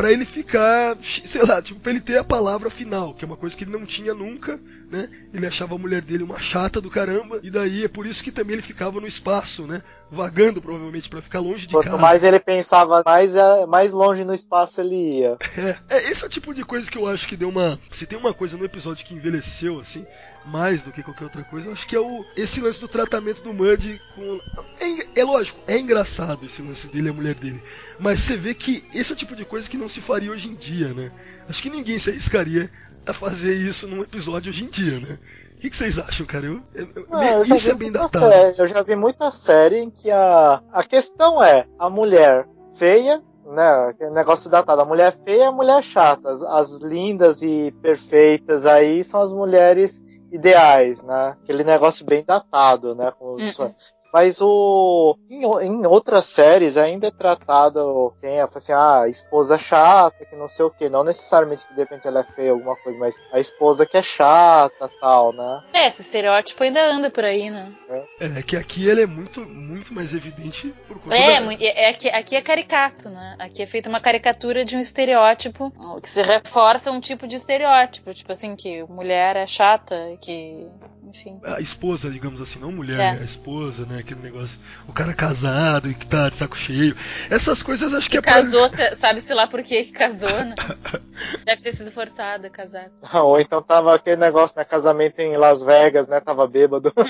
Para 0.00 0.10
ele 0.10 0.24
ficar, 0.24 0.96
sei 1.04 1.42
lá, 1.42 1.60
tipo, 1.60 1.78
pra 1.78 1.92
ele 1.92 2.00
ter 2.00 2.16
a 2.16 2.24
palavra 2.24 2.70
final, 2.70 3.12
que 3.12 3.22
é 3.22 3.26
uma 3.26 3.36
coisa 3.36 3.54
que 3.54 3.64
ele 3.64 3.72
não 3.72 3.84
tinha 3.84 4.14
nunca, 4.14 4.58
né? 4.90 5.10
Ele 5.34 5.46
achava 5.46 5.74
a 5.74 5.78
mulher 5.78 6.00
dele 6.00 6.22
uma 6.22 6.40
chata 6.40 6.80
do 6.80 6.88
caramba, 6.88 7.38
e 7.42 7.50
daí 7.50 7.84
é 7.84 7.88
por 7.88 8.06
isso 8.06 8.24
que 8.24 8.32
também 8.32 8.54
ele 8.54 8.62
ficava 8.62 8.98
no 8.98 9.06
espaço, 9.06 9.66
né? 9.66 9.82
Vagando, 10.10 10.62
provavelmente, 10.62 11.10
para 11.10 11.20
ficar 11.20 11.40
longe 11.40 11.66
de 11.66 11.74
Quanto 11.74 11.84
casa. 11.84 11.96
Quanto 11.96 12.00
mais 12.00 12.24
ele 12.24 12.40
pensava, 12.40 13.02
mais, 13.04 13.36
é, 13.36 13.66
mais 13.66 13.92
longe 13.92 14.24
no 14.24 14.32
espaço 14.32 14.80
ele 14.80 15.18
ia. 15.18 15.36
É, 15.60 15.76
é, 15.96 16.10
esse 16.10 16.24
é 16.24 16.26
o 16.26 16.30
tipo 16.30 16.54
de 16.54 16.64
coisa 16.64 16.90
que 16.90 16.96
eu 16.96 17.06
acho 17.06 17.28
que 17.28 17.36
deu 17.36 17.50
uma. 17.50 17.78
Se 17.92 18.06
tem 18.06 18.18
uma 18.18 18.32
coisa 18.32 18.56
no 18.56 18.64
episódio 18.64 19.04
que 19.04 19.14
envelheceu, 19.14 19.78
assim, 19.78 20.06
mais 20.44 20.82
do 20.82 20.92
que 20.92 21.02
qualquer 21.02 21.24
outra 21.24 21.44
coisa, 21.44 21.68
eu 21.68 21.72
acho 21.72 21.86
que 21.86 21.96
é 21.96 22.00
o, 22.00 22.24
esse 22.36 22.60
lance 22.60 22.80
do 22.80 22.88
tratamento 22.88 23.42
do 23.42 23.52
Mud 23.52 24.00
com. 24.14 24.40
É, 24.80 25.20
é 25.20 25.24
lógico, 25.24 25.58
é 25.66 25.78
engraçado 25.78 26.46
esse 26.46 26.62
lance 26.62 26.88
dele 26.88 27.08
e 27.08 27.10
a 27.10 27.14
mulher 27.14 27.34
dele. 27.34 27.62
Mas 27.98 28.20
você 28.20 28.36
vê 28.36 28.54
que 28.54 28.84
esse 28.94 29.12
é 29.12 29.14
o 29.14 29.18
tipo 29.18 29.36
de 29.36 29.44
coisa 29.44 29.68
que 29.68 29.76
não 29.76 29.88
se 29.88 30.00
faria 30.00 30.30
hoje 30.30 30.48
em 30.48 30.54
dia, 30.54 30.88
né? 30.88 31.12
Acho 31.48 31.62
que 31.62 31.70
ninguém 31.70 31.98
se 31.98 32.10
arriscaria 32.10 32.70
a 33.06 33.12
fazer 33.12 33.54
isso 33.54 33.86
num 33.86 34.02
episódio 34.02 34.50
hoje 34.50 34.64
em 34.64 34.68
dia, 34.68 35.00
né? 35.00 35.18
O 35.56 35.60
que, 35.60 35.68
que 35.68 35.76
vocês 35.76 35.98
acham, 35.98 36.24
cara? 36.24 36.46
Eu, 36.46 36.62
eu, 36.74 37.06
eu 37.10 37.54
isso 37.54 37.70
é 37.70 37.74
bem 37.74 37.92
datado. 37.92 38.26
Série, 38.26 38.58
eu 38.58 38.66
já 38.66 38.82
vi 38.82 38.96
muita 38.96 39.30
série 39.30 39.78
em 39.78 39.90
que 39.90 40.10
a, 40.10 40.62
a 40.72 40.82
questão 40.82 41.42
é 41.42 41.66
a 41.78 41.90
mulher 41.90 42.48
feia, 42.78 43.22
né? 43.50 43.94
Negócio 44.12 44.50
datado. 44.50 44.80
A 44.80 44.84
mulher 44.84 45.12
feia 45.12 45.44
é 45.44 45.46
a 45.46 45.52
mulher 45.52 45.82
chata. 45.82 46.30
As, 46.30 46.42
as 46.42 46.78
lindas 46.78 47.42
e 47.42 47.72
perfeitas 47.82 48.64
aí 48.64 49.02
são 49.04 49.20
as 49.20 49.32
mulheres 49.32 50.02
ideais, 50.30 51.02
né? 51.02 51.36
Aquele 51.42 51.64
negócio 51.64 52.04
bem 52.06 52.24
datado, 52.24 52.94
né? 52.94 53.12
Como 53.18 53.34
uh 53.34 53.38
-uh. 53.38 53.74
Mas 54.12 54.40
o 54.40 55.16
em, 55.28 55.42
em, 55.42 55.86
outras 55.86 56.26
séries 56.26 56.76
ainda 56.76 57.08
é 57.08 57.10
tratado 57.10 58.12
quem 58.20 58.38
é 58.38 58.42
assim, 58.42 58.72
ah, 58.72 59.02
a 59.02 59.08
esposa 59.08 59.58
chata, 59.58 60.24
que 60.24 60.36
não 60.36 60.48
sei 60.48 60.64
o 60.64 60.70
que. 60.70 60.88
Não 60.88 61.04
necessariamente 61.04 61.66
que 61.66 61.74
de 61.74 61.80
repente 61.80 62.06
ela 62.06 62.20
é 62.20 62.24
feia 62.24 62.50
alguma 62.50 62.76
coisa, 62.76 62.98
mas 62.98 63.16
a 63.32 63.38
esposa 63.38 63.86
que 63.86 63.96
é 63.96 64.02
chata 64.02 64.90
tal, 65.00 65.32
né? 65.32 65.62
É, 65.72 65.86
esse 65.88 66.02
estereótipo 66.02 66.62
ainda 66.62 66.84
anda 66.84 67.10
por 67.10 67.24
aí, 67.24 67.50
né? 67.50 67.72
É, 67.88 68.38
é 68.38 68.42
que 68.42 68.56
aqui 68.56 68.88
ele 68.88 69.02
é 69.02 69.06
muito, 69.06 69.40
muito 69.40 69.94
mais 69.94 70.14
evidente 70.14 70.74
por 70.86 70.98
conta 71.00 71.14
é, 71.16 71.40
da... 71.40 71.52
é, 71.52 71.84
é, 71.84 71.90
aqui, 71.90 72.08
aqui 72.08 72.36
é 72.36 72.42
caricato, 72.42 73.08
né? 73.08 73.36
Aqui 73.38 73.62
é 73.62 73.66
feita 73.66 73.88
uma 73.88 74.00
caricatura 74.00 74.64
de 74.64 74.76
um 74.76 74.80
estereótipo 74.80 75.72
que 76.02 76.08
se 76.08 76.22
reforça 76.22 76.90
um 76.90 77.00
tipo 77.00 77.26
de 77.26 77.36
estereótipo. 77.36 78.12
Tipo 78.12 78.32
assim, 78.32 78.56
que 78.56 78.82
mulher 78.84 79.36
é 79.36 79.46
chata, 79.46 79.96
que 80.20 80.66
enfim. 81.10 81.40
A 81.42 81.60
esposa, 81.60 82.10
digamos 82.10 82.40
assim, 82.40 82.58
não 82.58 82.72
mulher, 82.72 83.16
é. 83.16 83.20
a 83.20 83.24
esposa, 83.24 83.84
né? 83.84 83.98
Aquele 83.98 84.20
negócio. 84.20 84.58
O 84.88 84.92
cara 84.92 85.12
casado 85.12 85.90
e 85.90 85.94
que 85.94 86.06
tá 86.06 86.28
de 86.28 86.36
saco 86.36 86.56
cheio. 86.56 86.96
Essas 87.28 87.62
coisas 87.62 87.92
acho 87.92 88.08
que, 88.08 88.20
que 88.20 88.28
é 88.28 88.32
casou, 88.32 88.68
pra... 88.70 88.94
sabe-se 88.94 89.34
lá 89.34 89.46
por 89.46 89.62
que 89.62 89.84
casou, 89.92 90.30
né? 90.30 90.54
Deve 91.44 91.62
ter 91.62 91.74
sido 91.74 91.90
forçado 91.90 92.46
a 92.46 92.50
casar. 92.50 92.90
Ou 93.22 93.40
então 93.40 93.60
tava 93.62 93.94
aquele 93.94 94.16
negócio, 94.16 94.56
né? 94.56 94.64
Casamento 94.64 95.20
em 95.20 95.36
Las 95.36 95.62
Vegas, 95.62 96.08
né? 96.08 96.20
Tava 96.20 96.46
bêbado. 96.46 96.92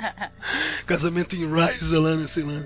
casamento 0.86 1.36
em 1.36 1.46
Rise 1.52 1.96
lá, 1.96 2.16
né? 2.16 2.26
Sei 2.26 2.42
lá. 2.42 2.62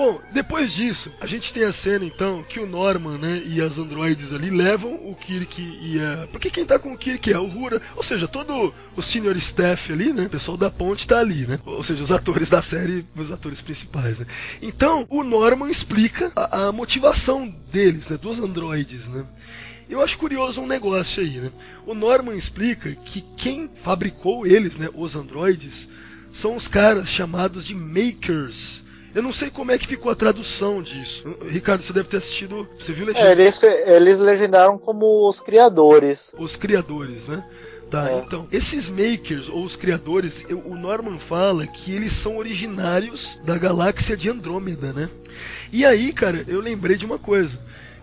Bom, 0.00 0.18
depois 0.32 0.72
disso, 0.72 1.12
a 1.20 1.26
gente 1.26 1.52
tem 1.52 1.62
a 1.62 1.74
cena 1.74 2.06
então 2.06 2.42
que 2.42 2.58
o 2.58 2.66
Norman, 2.66 3.18
né, 3.18 3.42
e 3.44 3.60
as 3.60 3.76
androides 3.76 4.32
ali 4.32 4.48
levam 4.48 4.94
o 4.94 5.14
Kirk 5.14 5.60
e 5.60 6.00
a. 6.00 6.26
Porque 6.28 6.48
quem 6.48 6.64
tá 6.64 6.78
com 6.78 6.94
o 6.94 6.96
Kirk 6.96 7.30
é 7.30 7.38
o 7.38 7.44
Hura, 7.44 7.82
ou 7.94 8.02
seja, 8.02 8.26
todo 8.26 8.72
o 8.96 9.02
senior 9.02 9.36
staff 9.36 9.92
ali, 9.92 10.10
né, 10.10 10.24
o 10.24 10.30
pessoal 10.30 10.56
da 10.56 10.70
ponte 10.70 11.06
tá 11.06 11.20
ali, 11.20 11.46
né, 11.46 11.58
ou 11.66 11.84
seja, 11.84 12.02
os 12.02 12.10
atores 12.10 12.48
da 12.48 12.62
série, 12.62 13.04
os 13.14 13.30
atores 13.30 13.60
principais, 13.60 14.20
né. 14.20 14.26
Então, 14.62 15.06
o 15.10 15.22
Norman 15.22 15.70
explica 15.70 16.32
a, 16.34 16.68
a 16.68 16.72
motivação 16.72 17.54
deles, 17.70 18.08
né, 18.08 18.16
dos 18.16 18.40
androides, 18.40 19.06
né. 19.06 19.26
Eu 19.86 20.00
acho 20.00 20.16
curioso 20.16 20.62
um 20.62 20.66
negócio 20.66 21.22
aí, 21.22 21.40
né? 21.40 21.52
O 21.84 21.92
Norman 21.92 22.34
explica 22.34 22.90
que 22.94 23.20
quem 23.36 23.68
fabricou 23.68 24.46
eles, 24.46 24.78
né, 24.78 24.88
os 24.94 25.14
androides, 25.14 25.88
são 26.32 26.56
os 26.56 26.66
caras 26.66 27.06
chamados 27.06 27.66
de 27.66 27.74
makers 27.74 28.88
eu 29.14 29.22
não 29.22 29.32
sei 29.32 29.50
como 29.50 29.72
é 29.72 29.78
que 29.78 29.86
ficou 29.86 30.10
a 30.10 30.14
tradução 30.14 30.82
disso. 30.82 31.36
Ricardo, 31.48 31.82
você 31.82 31.92
deve 31.92 32.08
ter 32.08 32.18
assistido. 32.18 32.68
Você 32.78 32.92
viu 32.92 33.06
legenda? 33.06 33.28
É, 33.28 33.32
eles, 33.32 33.62
eles 33.62 34.18
legendaram 34.18 34.78
como 34.78 35.28
os 35.28 35.40
criadores. 35.40 36.32
Os 36.38 36.56
criadores, 36.56 37.26
né? 37.26 37.44
Tá, 37.90 38.08
é. 38.08 38.18
então, 38.20 38.46
esses 38.52 38.88
makers 38.88 39.48
ou 39.48 39.64
os 39.64 39.74
criadores, 39.74 40.44
eu, 40.48 40.60
o 40.64 40.76
Norman 40.76 41.18
fala 41.18 41.66
que 41.66 41.92
eles 41.92 42.12
são 42.12 42.36
originários 42.36 43.40
da 43.44 43.58
galáxia 43.58 44.16
de 44.16 44.28
Andrômeda, 44.28 44.92
né? 44.92 45.10
E 45.72 45.84
aí, 45.84 46.12
cara, 46.12 46.44
eu 46.46 46.60
lembrei 46.60 46.96
de 46.96 47.04
uma 47.04 47.18
coisa, 47.18 47.58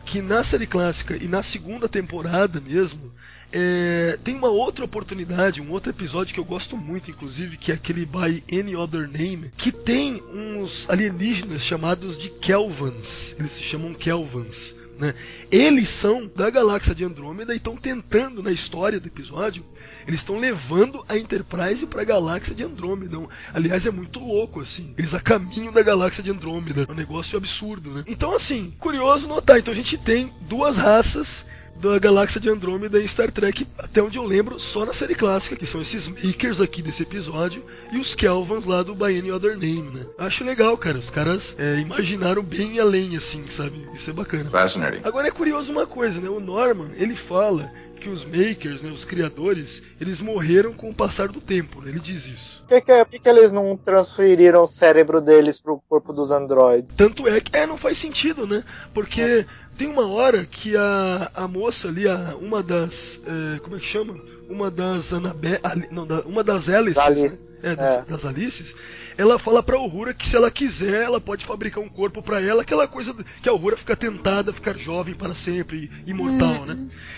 que 0.06 0.22
na 0.22 0.44
série 0.44 0.68
clássica 0.68 1.16
e 1.16 1.28
na 1.28 1.42
segunda 1.42 1.88
temporada 1.88 2.60
mesmo, 2.60 3.12
é, 3.52 4.18
tem 4.24 4.36
uma 4.36 4.50
outra 4.50 4.86
oportunidade, 4.86 5.62
um 5.62 5.72
outro 5.72 5.90
episódio 5.90 6.34
que 6.34 6.40
eu 6.40 6.46
gosto 6.46 6.76
muito, 6.78 7.12
inclusive, 7.12 7.58
que 7.58 7.72
é 7.72 7.76
aquele 7.76 8.06
By 8.06 8.44
Any 8.52 8.76
Other 8.76 9.10
Name, 9.10 9.52
que 9.58 9.72
tem 9.72 10.22
uns 10.34 10.90
alienígenas 10.90 11.62
chamados 11.62 12.18
de 12.18 12.30
Kelvans. 12.30 13.36
Eles 13.40 13.52
se 13.52 13.64
chamam 13.64 13.94
Kelvans. 13.94 14.76
Né? 14.98 15.14
Eles 15.52 15.90
são 15.90 16.30
da 16.36 16.50
galáxia 16.50 16.96
de 16.96 17.04
Andrômeda 17.04 17.54
e 17.54 17.58
estão 17.58 17.76
tentando, 17.76 18.42
na 18.42 18.52
história 18.52 19.00
do 19.00 19.08
episódio, 19.08 19.64
eles 20.08 20.22
estão 20.22 20.40
levando 20.40 21.04
a 21.08 21.18
Enterprise 21.18 21.86
para 21.86 22.02
a 22.02 22.06
galáxia 22.06 22.56
de 22.56 22.64
Andrômeda. 22.64 23.18
Aliás, 23.54 23.86
é 23.86 23.92
muito 23.92 24.20
louco, 24.20 24.62
assim. 24.62 24.94
Eles 24.98 25.14
a 25.14 25.20
caminho 25.20 25.72
da 25.72 25.84
galáxia 25.84 26.24
de 26.24 26.32
Andrômeda. 26.32 26.86
É 26.88 26.92
um 26.92 26.96
negócio 26.96 27.38
absurdo, 27.38 27.92
né? 27.92 28.04
Então, 28.08 28.34
assim, 28.34 28.74
curioso 28.80 29.28
notar. 29.28 29.60
Então, 29.60 29.74
a 29.74 29.76
gente 29.76 29.98
tem 29.98 30.34
duas 30.42 30.78
raças 30.78 31.46
da 31.80 32.00
galáxia 32.00 32.42
de 32.42 32.50
Andrômeda 32.50 33.02
em 33.02 33.08
Star 33.08 33.32
Trek, 33.32 33.68
até 33.78 34.02
onde 34.02 34.18
eu 34.18 34.26
lembro, 34.26 34.60
só 34.60 34.86
na 34.86 34.94
série 34.94 35.16
clássica, 35.16 35.56
que 35.56 35.66
são 35.66 35.82
esses 35.82 36.08
makers 36.08 36.60
aqui 36.60 36.82
desse 36.82 37.04
episódio 37.04 37.64
e 37.92 37.98
os 37.98 38.16
Kelvans 38.16 38.66
lá 38.66 38.84
do 38.84 38.96
By 38.96 39.18
Any 39.18 39.32
Other 39.32 39.58
Name, 39.58 39.92
né? 39.94 40.06
Acho 40.18 40.44
legal, 40.44 40.78
cara. 40.78 40.98
Os 40.98 41.10
caras 41.10 41.56
é, 41.58 41.80
imaginaram 41.80 42.42
bem 42.42 42.80
além, 42.80 43.16
assim, 43.16 43.48
sabe? 43.50 43.88
Isso 43.94 44.10
é 44.10 44.14
bacana. 44.14 44.50
Fascinating. 44.50 45.02
Agora 45.04 45.28
é 45.28 45.32
curioso 45.32 45.72
uma 45.72 45.86
coisa, 45.86 46.20
né? 46.20 46.30
O 46.30 46.40
Norman, 46.40 46.90
ele 46.98 47.16
fala 47.16 47.72
que 47.98 48.10
os 48.10 48.24
makers, 48.24 48.82
né, 48.82 48.90
os 48.92 49.04
criadores, 49.04 49.82
eles 50.00 50.22
morreram 50.22 50.72
com 50.72 50.90
o 50.90 50.94
passar 50.94 51.28
do 51.28 51.42
tempo, 51.42 51.82
né? 51.82 51.90
Ele 51.90 52.00
diz 52.00 52.26
isso. 52.26 52.64
Por 52.68 52.68
que, 52.68 52.82
que, 52.82 53.06
que 53.06 53.20
que 53.20 53.30
eles 53.30 53.52
não 53.52 53.76
transferiram 53.76 54.64
o 54.64 54.68
cérebro 54.68 55.20
deles 55.20 55.60
pro 55.60 55.82
corpo 55.90 56.14
dos 56.14 56.32
androides? 56.32 56.94
Tanto 56.96 57.28
é 57.28 57.42
que 57.42 57.56
é, 57.58 57.66
não 57.66 57.78
faz 57.78 57.98
sentido, 57.98 58.46
né? 58.46 58.64
Porque 58.94 59.46
tem 59.78 59.88
uma 59.88 60.08
hora 60.08 60.46
que 60.46 60.76
a, 60.76 61.32
a 61.36 61.48
moça 61.48 61.88
ali, 61.88 62.08
a, 62.08 62.36
uma 62.42 62.64
das. 62.64 63.22
é, 63.26 63.60
como 63.60 63.76
é 63.76 63.80
que 63.80 63.86
chama? 63.86 64.20
Uma 64.50 64.72
das 64.72 65.12
Anabe, 65.12 65.60
Ali- 65.62 65.88
não, 65.92 66.08
da- 66.08 66.22
uma 66.22 66.44
das 66.44 66.70
Alices, 66.70 66.96
Da 66.96 67.06
Alice. 67.06 67.48
né? 67.62 67.72
É, 67.72 67.76
das, 67.76 67.96
É. 67.96 68.02
das 68.08 68.26
Alices, 68.26 68.76
ela 69.18 69.38
fala 69.38 69.62
pra 69.62 69.80
Uhura 69.80 70.14
que 70.14 70.26
se 70.26 70.36
ela 70.36 70.50
quiser, 70.50 71.04
ela 71.04 71.20
pode 71.20 71.46
fabricar 71.46 71.84
um 71.84 71.90
corpo 71.90 72.22
pra 72.22 72.42
ela, 72.42 72.62
aquela 72.62 72.88
coisa 72.88 73.14
que 73.42 73.50
a 73.50 73.54
Uhura 73.54 73.76
fica 73.76 73.96
tentada 73.96 74.52
a 74.52 74.54
ficar 74.54 74.78
jovem 74.78 75.14
para 75.16 75.36
sempre, 75.36 75.92
imortal, 76.06 76.66
né? 76.66 76.78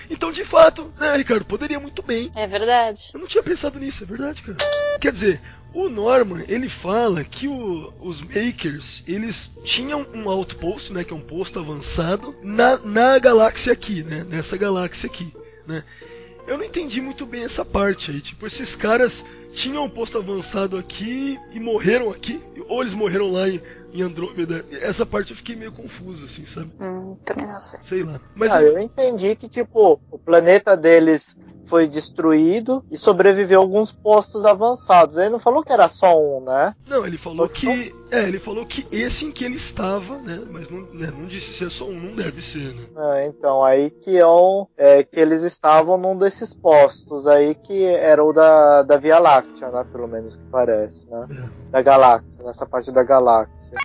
Então, 0.10 0.32
de 0.32 0.44
fato, 0.44 0.92
né, 1.00 1.16
Ricardo, 1.18 1.46
poderia 1.46 1.80
muito 1.80 2.02
bem. 2.02 2.32
É 2.36 2.48
verdade. 2.48 3.12
Eu 3.14 3.20
não 3.20 3.28
tinha 3.28 3.44
pensado 3.44 3.78
nisso, 3.80 4.04
é 4.04 4.08
verdade, 4.08 4.42
cara. 4.42 4.58
Quer 5.00 5.12
dizer, 5.12 5.40
o 5.74 5.88
Norman, 5.88 6.44
ele 6.48 6.68
fala 6.68 7.24
que 7.24 7.48
o- 7.48 7.94
os 8.02 8.22
Makers, 8.22 9.04
eles 9.08 9.52
tinham 9.64 10.04
um 10.16 10.28
outpost, 10.28 10.92
né, 10.94 11.04
que 11.04 11.14
é 11.14 11.16
um 11.16 11.22
posto 11.22 11.60
avançado, 11.60 12.36
na, 12.42 12.78
na 12.78 13.20
galáxia 13.20 13.72
aqui, 13.72 14.02
né, 14.04 14.26
nessa 14.28 14.58
galáxia 14.58 15.08
aqui, 15.08 15.32
né. 15.68 15.84
Eu 16.50 16.58
não 16.58 16.66
entendi 16.66 17.00
muito 17.00 17.28
bem 17.28 17.44
essa 17.44 17.64
parte 17.64 18.10
aí, 18.10 18.20
tipo, 18.20 18.48
esses 18.48 18.76
caras 18.76 19.24
tinham 19.54 19.86
um 19.86 19.90
posto 19.90 20.18
avançado 20.18 20.80
aqui 20.80 21.40
e 21.52 21.60
morreram 21.60 22.10
aqui, 22.10 22.42
ou 22.68 22.82
eles 22.82 22.96
morreram 22.96 23.32
lá 23.32 23.48
em, 23.48 23.62
em 23.94 24.02
Andrômeda. 24.02 24.66
Essa 24.82 25.06
parte 25.06 25.30
eu 25.30 25.38
fiquei 25.38 25.56
meio 25.56 25.72
confuso, 25.72 26.26
assim, 26.26 26.48
sabe? 26.48 26.72
Hum, 26.82 27.16
também 27.24 27.46
não 27.46 27.62
sei. 27.62 27.80
Sei 27.84 28.04
lá. 28.04 28.20
Mas 28.34 28.52
Ah, 28.52 28.64
eu 28.64 28.80
entendi 28.80 29.36
que, 29.36 29.48
tipo, 29.48 30.02
o 30.10 30.18
planeta 30.18 30.76
deles 30.76 31.38
foi 31.68 31.88
destruído 31.88 32.84
e 32.90 32.98
sobreviveu 32.98 33.62
alguns 33.62 33.92
postos 33.92 34.44
avançados. 34.44 35.18
Ele 35.18 35.30
não 35.30 35.38
falou 35.38 35.64
que 35.64 35.72
era 35.72 35.88
só 35.88 36.20
um, 36.20 36.44
né? 36.44 36.74
Não, 36.88 37.06
ele 37.06 37.20
falou 37.20 37.48
Só 37.48 37.54
que. 37.54 37.94
É, 38.12 38.24
ele 38.24 38.40
falou 38.40 38.66
que 38.66 38.88
esse 38.92 39.26
em 39.26 39.32
que 39.32 39.46
ele 39.46 39.56
estava, 39.56 40.18
né? 40.18 40.42
Mas 40.50 40.70
não, 40.70 40.82
né, 40.94 41.14
não 41.16 41.26
disse 41.26 41.54
se 41.54 41.66
é 41.66 41.70
só 41.70 41.86
um, 41.86 42.00
não 42.00 42.16
deve 42.16 42.42
ser, 42.42 42.74
né? 42.74 42.84
Ah, 42.96 43.24
então, 43.26 43.64
aí 43.64 43.92
que, 43.92 44.18
é 44.18 44.26
um, 44.26 44.66
é, 44.76 45.04
que 45.04 45.20
eles 45.20 45.44
estavam 45.44 45.98
num 45.98 46.18
desses 46.18 46.54
postos 46.54 47.28
aí 47.28 47.54
que 47.54 47.86
era 47.86 48.24
o 48.24 48.34
da, 48.34 48.82
da 48.82 48.98
Via 48.98 49.20
Láctea, 49.20 49.70
né? 49.70 49.86
Pelo 49.92 50.08
menos 50.08 50.36
que 50.36 50.44
parece, 50.52 51.08
né? 51.08 51.28
Da 51.70 51.82
galáxia, 51.82 52.44
nessa 52.44 52.66
parte 52.66 52.92
da 52.92 53.04
galáxia. 53.04 53.78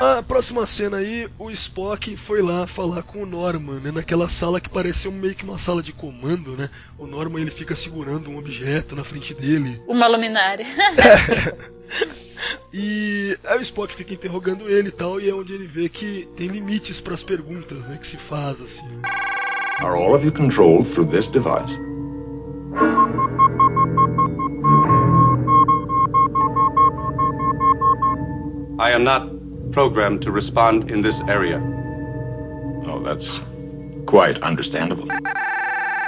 A 0.00 0.22
próxima 0.22 0.66
cena 0.66 0.96
aí, 0.96 1.28
o 1.38 1.50
Spock 1.50 2.16
foi 2.16 2.42
lá 2.42 2.66
falar 2.66 3.02
com 3.02 3.22
o 3.22 3.26
Norman, 3.26 3.78
né? 3.78 3.92
Naquela 3.92 4.28
sala 4.28 4.60
que 4.60 4.68
parecia 4.68 5.10
meio 5.10 5.34
que 5.34 5.44
uma 5.44 5.58
sala 5.58 5.82
de 5.82 5.92
comando, 5.92 6.56
né? 6.56 6.68
O 6.98 7.06
Norman 7.06 7.40
ele 7.40 7.50
fica 7.50 7.76
segurando 7.76 8.30
um 8.30 8.38
objeto 8.38 8.96
na 8.96 9.04
frente 9.04 9.32
dele. 9.34 9.80
Uma 9.86 10.08
luminária. 10.08 10.66
E 12.74 13.36
aí 13.44 13.58
o 13.58 13.62
Spock 13.62 13.94
fica 13.94 14.14
interrogando 14.14 14.66
ele 14.66 14.88
e 14.88 14.92
tal, 14.92 15.20
e 15.20 15.28
é 15.28 15.34
onde 15.34 15.52
ele 15.52 15.66
vê 15.66 15.90
que 15.90 16.26
tem 16.36 16.48
limites 16.48 17.02
para 17.02 17.12
as 17.12 17.22
perguntas, 17.22 17.86
né? 17.86 17.98
Que 17.98 18.06
se 18.06 18.16
faz 18.16 18.62
assim. 18.62 18.86
Are 19.80 19.94
all 19.94 20.14
of 20.14 20.24
you 20.24 20.32
controlled 20.32 20.88
through 20.88 21.10
this 21.10 21.28
device? 21.28 21.78
I 28.78 28.92
am 28.94 29.04
not 29.04 29.30
programmed 29.72 30.22
to 30.22 30.32
respond 30.32 30.90
in 30.90 31.02
this 31.02 31.20
area. 31.28 31.60
Oh, 32.86 33.00
that's 33.00 33.40
quite 34.06 34.42
understandable. 34.42 35.08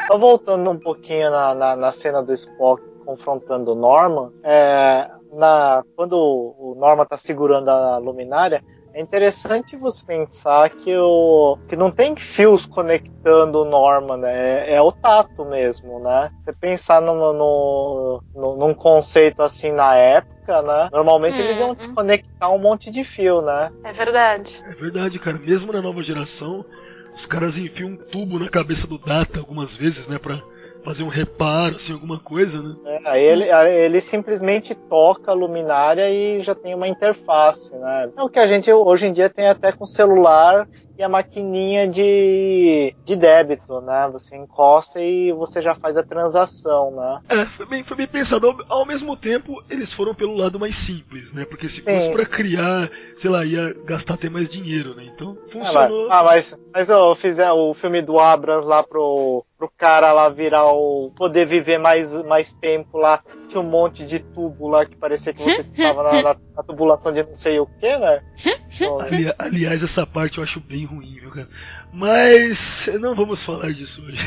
Só 0.06 0.18
voltando 0.18 0.70
um 0.70 0.78
pouquinho 0.78 1.30
na, 1.30 1.54
na, 1.54 1.76
na 1.76 1.92
cena 1.92 2.22
do 2.22 2.32
Spock 2.32 2.82
confrontando 3.04 3.72
o 3.72 3.74
Norman, 3.74 4.32
é, 4.42 5.10
na, 5.34 5.82
quando 5.96 6.14
o 6.14 6.74
Norman 6.78 7.04
tá 7.06 7.16
segurando 7.16 7.68
a 7.68 7.98
luminária, 7.98 8.62
é 8.92 9.00
interessante 9.00 9.76
você 9.76 10.04
pensar 10.06 10.70
que, 10.70 10.96
o, 10.96 11.58
que 11.68 11.74
não 11.74 11.90
tem 11.90 12.14
fios 12.16 12.64
conectando 12.64 13.60
o 13.62 13.64
Norman, 13.64 14.18
né? 14.18 14.68
É, 14.70 14.74
é 14.76 14.82
o 14.82 14.92
tato 14.92 15.44
mesmo, 15.44 15.98
né? 15.98 16.30
Você 16.40 16.52
pensar 16.52 17.00
no, 17.02 17.32
no, 17.32 18.22
no- 18.34 18.56
num 18.56 18.72
conceito 18.74 19.42
assim 19.42 19.72
na 19.72 19.96
época, 19.96 20.62
né? 20.62 20.88
Normalmente 20.92 21.40
eles 21.40 21.58
iam 21.58 21.70
Uhum. 21.70 21.94
conectar 21.94 22.48
um 22.50 22.58
monte 22.58 22.88
de 22.90 23.02
fio, 23.02 23.42
né? 23.42 23.70
É 23.82 23.92
verdade. 23.92 24.62
É 24.64 24.74
verdade, 24.74 25.18
cara. 25.18 25.38
Mesmo 25.38 25.72
na 25.72 25.82
nova 25.82 26.00
geração, 26.00 26.64
os 27.12 27.26
caras 27.26 27.58
enfiam 27.58 27.90
um 27.90 27.96
tubo 27.96 28.38
na 28.38 28.48
cabeça 28.48 28.86
do 28.86 28.96
Data 28.98 29.40
algumas 29.40 29.74
vezes, 29.74 30.06
né? 30.06 30.18
Pra 30.20 30.40
fazer 30.84 31.02
um 31.02 31.08
reparo, 31.08 31.76
assim, 31.76 31.94
alguma 31.94 32.18
coisa, 32.18 32.62
né? 32.62 32.76
É, 32.84 33.00
aí 33.06 33.22
ele, 33.22 33.50
aí 33.50 33.72
ele 33.72 34.00
simplesmente 34.00 34.74
toca 34.74 35.30
a 35.30 35.34
luminária 35.34 36.10
e 36.10 36.42
já 36.42 36.54
tem 36.54 36.74
uma 36.74 36.86
interface, 36.86 37.74
né? 37.74 38.10
É 38.16 38.22
o 38.22 38.28
que 38.28 38.38
a 38.38 38.46
gente 38.46 38.70
hoje 38.70 39.06
em 39.06 39.12
dia 39.12 39.30
tem 39.30 39.48
até 39.48 39.72
com 39.72 39.86
celular 39.86 40.68
e 40.96 41.02
a 41.02 41.08
maquininha 41.08 41.88
de, 41.88 42.94
de 43.04 43.16
débito, 43.16 43.80
né? 43.80 44.08
Você 44.12 44.36
encosta 44.36 45.00
e 45.00 45.32
você 45.32 45.60
já 45.60 45.74
faz 45.74 45.96
a 45.96 46.02
transação, 46.02 46.90
né? 46.92 47.20
É, 47.28 47.44
foi 47.46 47.66
bem, 47.66 47.82
foi 47.82 47.96
bem 47.96 48.06
pensado. 48.06 48.46
Ao, 48.48 48.80
ao 48.80 48.86
mesmo 48.86 49.16
tempo, 49.16 49.62
eles 49.68 49.92
foram 49.92 50.14
pelo 50.14 50.36
lado 50.36 50.58
mais 50.60 50.76
simples, 50.76 51.32
né? 51.32 51.44
Porque 51.44 51.68
se 51.68 51.80
fosse 51.82 52.10
pra 52.10 52.24
criar, 52.26 52.88
sei 53.16 53.30
lá, 53.30 53.44
ia 53.44 53.74
gastar 53.84 54.14
até 54.14 54.28
mais 54.30 54.48
dinheiro, 54.48 54.94
né? 54.94 55.04
Então, 55.04 55.36
Ah, 55.46 55.50
funcionou. 55.50 56.08
mas, 56.08 56.18
ah, 56.18 56.22
mas, 56.22 56.54
mas 56.72 56.88
eu 56.88 57.14
fizer 57.14 57.50
o 57.50 57.74
filme 57.74 58.00
do 58.02 58.18
Abrams 58.18 58.66
lá 58.66 58.82
pro, 58.82 59.44
pro 59.58 59.70
cara 59.76 60.12
lá 60.12 60.28
virar 60.28 60.66
o. 60.72 61.10
poder 61.16 61.44
viver 61.46 61.78
mais, 61.78 62.12
mais 62.24 62.52
tempo 62.52 62.98
lá. 62.98 63.20
Tinha 63.48 63.60
um 63.60 63.64
monte 63.68 64.04
de 64.04 64.18
tubo 64.20 64.68
lá 64.68 64.84
que 64.86 64.96
parecia 64.96 65.32
que 65.32 65.42
você 65.42 65.62
tava 65.64 66.02
na, 66.02 66.22
na- 66.22 66.36
na 66.56 66.62
tubulação 66.62 67.12
de 67.12 67.22
não 67.24 67.34
sei 67.34 67.58
o 67.58 67.66
que, 67.66 67.98
né? 67.98 68.22
Ali- 69.00 69.32
aliás, 69.38 69.82
essa 69.82 70.06
parte 70.06 70.38
eu 70.38 70.44
acho 70.44 70.60
bem 70.60 70.84
ruim, 70.84 71.18
viu, 71.20 71.30
cara? 71.30 71.48
Mas 71.92 72.88
não 73.00 73.14
vamos 73.14 73.42
falar 73.42 73.72
disso 73.72 74.02
hoje. 74.04 74.18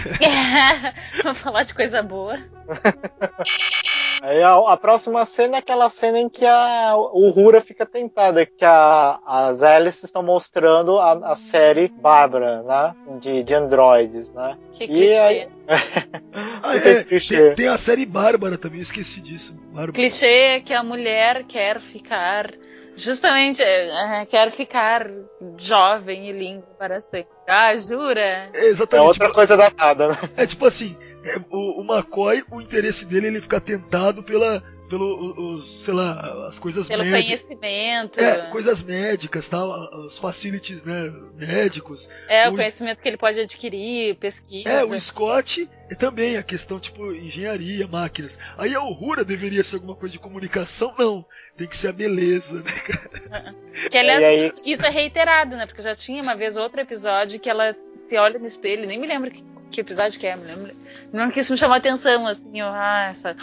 Vamos 1.23 1.37
falar 1.39 1.63
de 1.63 1.73
coisa 1.73 2.01
boa. 2.01 2.37
Aí 4.21 4.41
a, 4.41 4.55
a 4.55 4.77
próxima 4.77 5.23
cena 5.25 5.57
é 5.57 5.59
aquela 5.59 5.89
cena 5.89 6.17
em 6.19 6.27
que 6.27 6.45
a, 6.45 6.93
o 6.95 7.29
Hura 7.37 7.61
fica 7.61 7.85
tentada, 7.85 8.45
que 8.45 8.65
a, 8.65 9.19
as 9.25 9.61
Alice 9.61 10.03
estão 10.03 10.23
mostrando 10.23 10.97
a, 10.97 11.31
a 11.31 11.35
série 11.35 11.89
Bárbara, 11.89 12.63
né? 12.63 12.95
De, 13.19 13.43
de 13.43 13.53
androides, 13.53 14.29
né? 14.31 14.57
Que 14.73 14.85
E 14.85 14.87
clichê. 14.87 15.15
aí- 15.17 15.47
Ah, 16.63 16.75
é, 16.75 17.03
clichê. 17.03 17.45
tem, 17.47 17.55
tem 17.55 17.67
a 17.67 17.77
série 17.77 18.05
Bárbara 18.05 18.57
também, 18.57 18.79
esqueci 18.81 19.21
disso. 19.21 19.53
Bárbara. 19.67 19.91
Clichê 19.93 20.25
é 20.25 20.59
que 20.61 20.73
a 20.73 20.83
mulher 20.83 21.43
quer 21.43 21.79
ficar. 21.79 22.49
Justamente, 22.97 23.61
é, 23.61 24.25
quer 24.25 24.51
ficar 24.51 25.09
jovem 25.57 26.29
e 26.29 26.31
linda 26.33 26.65
para 26.77 26.99
sempre. 27.01 27.31
Ah, 27.47 27.75
jura? 27.75 28.19
É, 28.19 28.49
É 28.53 28.65
exatamente. 28.69 29.07
outra 29.07 29.31
coisa 29.31 29.55
datada, 29.55 30.09
né? 30.09 30.17
É 30.35 30.45
tipo 30.45 30.65
assim, 30.65 30.97
é, 31.23 31.37
o, 31.49 31.81
o 31.81 31.85
McCoy, 31.85 32.43
o 32.51 32.59
interesse 32.61 33.05
dele 33.05 33.27
é 33.27 33.29
ele 33.29 33.41
ficar 33.41 33.59
tentado 33.61 34.23
pela, 34.23 34.61
pelo, 34.89 35.55
os, 35.57 35.83
sei 35.83 35.93
lá, 35.93 36.47
as 36.47 36.57
coisas 36.57 36.87
Pelo 36.87 37.03
médicas. 37.05 37.25
conhecimento. 37.47 38.19
É, 38.19 38.49
coisas 38.49 38.81
médicas, 38.81 39.47
tal, 39.47 39.69
os 40.01 40.17
facilities, 40.17 40.83
né, 40.83 41.13
médicos. 41.35 42.09
É, 42.27 42.49
o 42.49 42.53
o- 42.53 42.55
conhecimento 42.55 43.01
que 43.01 43.07
ele 43.07 43.17
pode 43.17 43.39
adquirir, 43.39 44.15
pesquisa. 44.15 44.69
É, 44.69 44.83
o 44.83 44.99
Scott 44.99 45.69
é 45.89 45.95
também 45.95 46.35
a 46.37 46.43
questão, 46.43 46.79
tipo, 46.79 47.13
engenharia, 47.13 47.87
máquinas. 47.87 48.37
Aí 48.57 48.73
a 48.75 48.81
Uhura 48.83 49.23
deveria 49.23 49.63
ser 49.63 49.75
alguma 49.75 49.95
coisa 49.95 50.11
de 50.13 50.19
comunicação? 50.19 50.93
Não. 50.97 51.25
Tem 51.57 51.67
que 51.67 51.75
ser 51.75 51.87
a 51.87 51.93
beleza, 51.93 52.61
né, 52.61 52.71
cara? 52.71 53.55
Que 53.89 53.97
aliás, 53.97 54.21
E 54.21 54.25
aí- 54.25 54.45
isso, 54.45 54.61
isso 54.65 54.85
é 54.85 54.89
reiterado, 54.89 55.55
né? 55.55 55.65
Porque 55.65 55.81
já 55.81 55.95
tinha 55.95 56.21
uma 56.21 56.35
vez 56.35 56.55
outro 56.55 56.79
episódio 56.79 57.39
que 57.39 57.49
ela 57.49 57.75
se 57.95 58.15
olha 58.17 58.37
no 58.39 58.45
espelho, 58.45 58.85
nem 58.87 58.99
me 58.99 59.07
lembro 59.07 59.31
que, 59.31 59.43
que 59.71 59.81
episódio 59.81 60.19
que 60.19 60.27
é, 60.27 60.35
me 60.35 60.43
lembro. 60.43 60.75
Me 61.11 61.19
lembro 61.19 61.33
que 61.33 61.39
isso 61.39 61.51
me 61.51 61.57
chamou 61.57 61.73
a 61.73 61.77
atenção, 61.77 62.27
assim, 62.27 62.59
eu, 62.59 62.67
ah, 62.67 63.07
essa. 63.09 63.35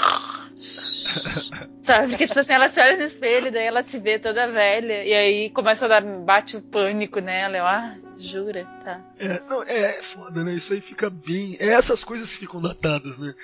Sabe? 1.82 2.08
Porque, 2.10 2.26
tipo 2.26 2.38
assim, 2.38 2.52
ela 2.52 2.68
se 2.68 2.80
olha 2.80 2.96
no 2.96 3.02
espelho, 3.02 3.52
daí 3.52 3.64
ela 3.66 3.82
se 3.82 3.98
vê 3.98 4.18
toda 4.18 4.50
velha, 4.50 5.04
e 5.04 5.12
aí 5.12 5.50
começa 5.50 5.84
a 5.84 5.88
dar, 5.88 6.02
bate 6.02 6.56
o 6.56 6.62
pânico 6.62 7.20
nela, 7.20 7.56
eu, 7.56 7.66
ah, 7.66 7.96
jura, 8.18 8.64
tá. 8.84 9.00
É, 9.18 9.40
não, 9.48 9.62
é, 9.64 9.98
é 9.98 10.02
foda, 10.02 10.44
né? 10.44 10.52
Isso 10.54 10.72
aí 10.72 10.80
fica 10.80 11.10
bem. 11.10 11.56
É 11.60 11.68
essas 11.68 12.02
coisas 12.04 12.32
que 12.32 12.38
ficam 12.38 12.62
datadas, 12.62 13.18
né? 13.18 13.34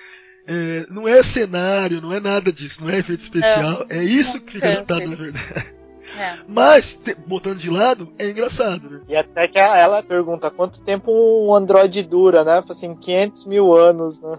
É, 0.53 0.87
não 0.91 1.07
é 1.07 1.23
cenário, 1.23 2.01
não 2.01 2.13
é 2.13 2.19
nada 2.19 2.53
disso, 2.53 2.83
não 2.83 2.91
é 2.91 2.99
efeito 2.99 3.21
especial. 3.21 3.87
É, 3.89 4.03
isso 4.03 4.41
que 4.41 4.55
fica 4.55 4.67
É, 4.67 4.75
datado, 4.77 5.09
na 5.09 5.15
verdade. 5.17 5.75
É. 6.19 6.39
Mas, 6.49 6.97
te- 6.97 7.15
botando 7.15 7.59
de 7.59 7.71
lado, 7.71 8.13
é 8.19 8.29
engraçado, 8.29 8.91
né? 8.91 9.01
E 9.09 9.15
até 9.15 9.47
que 9.47 9.57
ela 9.57 10.03
pergunta 10.03 10.51
quanto 10.51 10.81
tempo 10.81 11.13
um 11.13 11.55
androide 11.55 12.03
dura, 12.03 12.43
né? 12.43 12.61
Fala 12.63 12.73
Assim, 12.73 12.97
500 12.97 13.47
mil 13.47 13.73
anos, 13.73 14.21
né? 14.21 14.33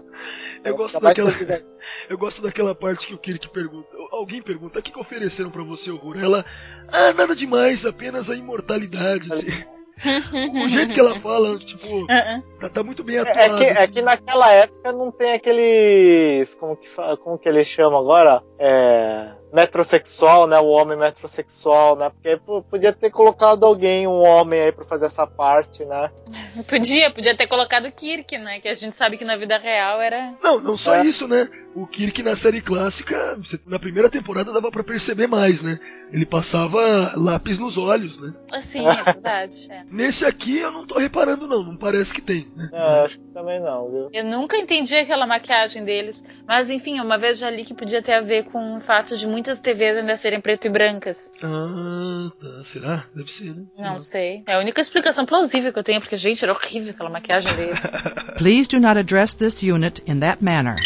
Eu 0.62 0.76
gosto 0.76 0.96
Fica 0.96 1.04
mais 1.04 1.16
daquela. 1.16 1.62
Eu 2.10 2.18
gosto 2.18 2.42
daquela 2.42 2.74
parte 2.74 3.06
que 3.06 3.14
o 3.14 3.18
Kirk 3.18 3.48
pergunta. 3.48 3.88
Alguém 4.10 4.42
pergunta, 4.42 4.78
o 4.78 4.82
que, 4.82 4.92
que 4.92 5.00
ofereceram 5.00 5.50
pra 5.50 5.64
você, 5.64 5.88
Aurora? 5.88 6.20
Ela, 6.20 6.44
ah, 6.88 7.12
nada 7.14 7.34
demais, 7.34 7.86
apenas 7.86 8.28
a 8.28 8.36
imortalidade. 8.36 9.32
Assim. 9.32 9.46
o 10.64 10.68
jeito 10.68 10.92
que 10.94 11.00
ela 11.00 11.14
fala, 11.20 11.58
tipo, 11.58 11.86
Uh-uh. 11.88 12.42
tá, 12.60 12.68
tá 12.68 12.82
muito 12.82 13.02
bem 13.04 13.16
É 13.16 13.20
atuado. 13.20 13.56
que, 13.58 13.64
é 13.64 13.82
assim. 13.82 13.92
que 13.92 14.02
naquela 14.02 14.50
época 14.52 14.92
não 14.92 15.10
tem 15.10 15.32
aqueles. 15.32 16.54
Como 16.54 16.76
que, 16.76 16.88
como 17.22 17.38
que 17.38 17.48
eles 17.48 17.66
chamam 17.66 17.98
agora? 18.00 18.42
É. 18.58 19.30
Metrosexual, 19.52 20.46
né? 20.46 20.58
O 20.58 20.66
homem 20.68 20.96
metrosexual, 20.98 21.94
né? 21.94 22.10
Porque 22.10 22.40
podia 22.70 22.90
ter 22.92 23.10
colocado 23.10 23.64
alguém, 23.64 24.06
um 24.06 24.22
homem 24.22 24.58
aí 24.60 24.72
pra 24.72 24.84
fazer 24.84 25.06
essa 25.06 25.26
parte, 25.26 25.84
né? 25.84 26.10
Podia, 26.68 27.10
podia 27.10 27.34
ter 27.36 27.46
colocado 27.46 27.90
Kirk, 27.92 28.36
né? 28.38 28.60
Que 28.60 28.68
a 28.68 28.74
gente 28.74 28.94
sabe 28.96 29.16
que 29.18 29.24
na 29.24 29.36
vida 29.36 29.58
real 29.58 30.00
era. 30.00 30.34
Não, 30.42 30.58
não 30.60 30.76
só 30.76 30.94
É. 30.96 31.02
isso, 31.04 31.28
né? 31.28 31.48
O 31.74 31.86
Kirk 31.86 32.22
na 32.22 32.34
série 32.36 32.60
clássica, 32.62 33.38
na 33.66 33.78
primeira 33.78 34.08
temporada 34.10 34.52
dava 34.52 34.70
pra 34.70 34.82
perceber 34.84 35.26
mais, 35.26 35.60
né? 35.62 35.78
Ele 36.12 36.26
passava 36.26 37.12
lápis 37.16 37.58
nos 37.58 37.78
olhos, 37.78 38.20
né? 38.20 38.34
Assim, 38.52 38.86
é 38.86 39.02
verdade. 39.02 39.66
é. 39.70 39.82
Nesse 39.90 40.26
aqui 40.26 40.58
eu 40.58 40.70
não 40.70 40.86
tô 40.86 40.98
reparando, 40.98 41.48
não. 41.48 41.62
Não 41.62 41.76
parece 41.76 42.12
que 42.12 42.20
tem, 42.20 42.46
né? 42.54 42.68
É, 42.70 43.04
acho 43.04 43.18
que 43.18 43.24
também 43.28 43.58
não, 43.60 43.90
viu? 43.90 44.08
Eu 44.12 44.24
nunca 44.24 44.58
entendi 44.58 44.94
aquela 44.94 45.26
maquiagem 45.26 45.84
deles, 45.84 46.22
mas 46.46 46.68
enfim, 46.68 47.00
uma 47.00 47.16
vez 47.16 47.38
já 47.38 47.48
li 47.50 47.64
que 47.64 47.72
podia 47.72 48.02
ter 48.02 48.12
a 48.12 48.20
ver 48.20 48.44
com 48.44 48.76
o 48.76 48.80
fato 48.80 49.16
de 49.16 49.26
muitas 49.26 49.58
TVs 49.58 49.96
ainda 49.96 50.16
serem 50.16 50.40
preto 50.40 50.66
e 50.66 50.70
brancas. 50.70 51.32
Ah, 51.42 52.30
tá. 52.38 52.64
Será? 52.64 53.04
Deve 53.14 53.32
ser, 53.32 53.54
né? 53.54 53.64
Não 53.78 53.98
sei. 53.98 54.42
É 54.46 54.54
a 54.54 54.58
única 54.58 54.82
explicação 54.82 55.24
plausível 55.24 55.72
que 55.72 55.78
eu 55.78 55.84
tenho, 55.84 56.00
porque, 56.00 56.18
gente, 56.18 56.44
era 56.44 56.52
horrível 56.52 56.92
aquela 56.92 57.08
maquiagem 57.08 57.54
deles. 57.54 57.92
Please 58.36 58.68
do 58.68 58.78
not 58.78 58.98
address 58.98 59.32
this 59.32 59.62
unit 59.62 60.02
in 60.06 60.20
that 60.20 60.44
manner. 60.44 60.76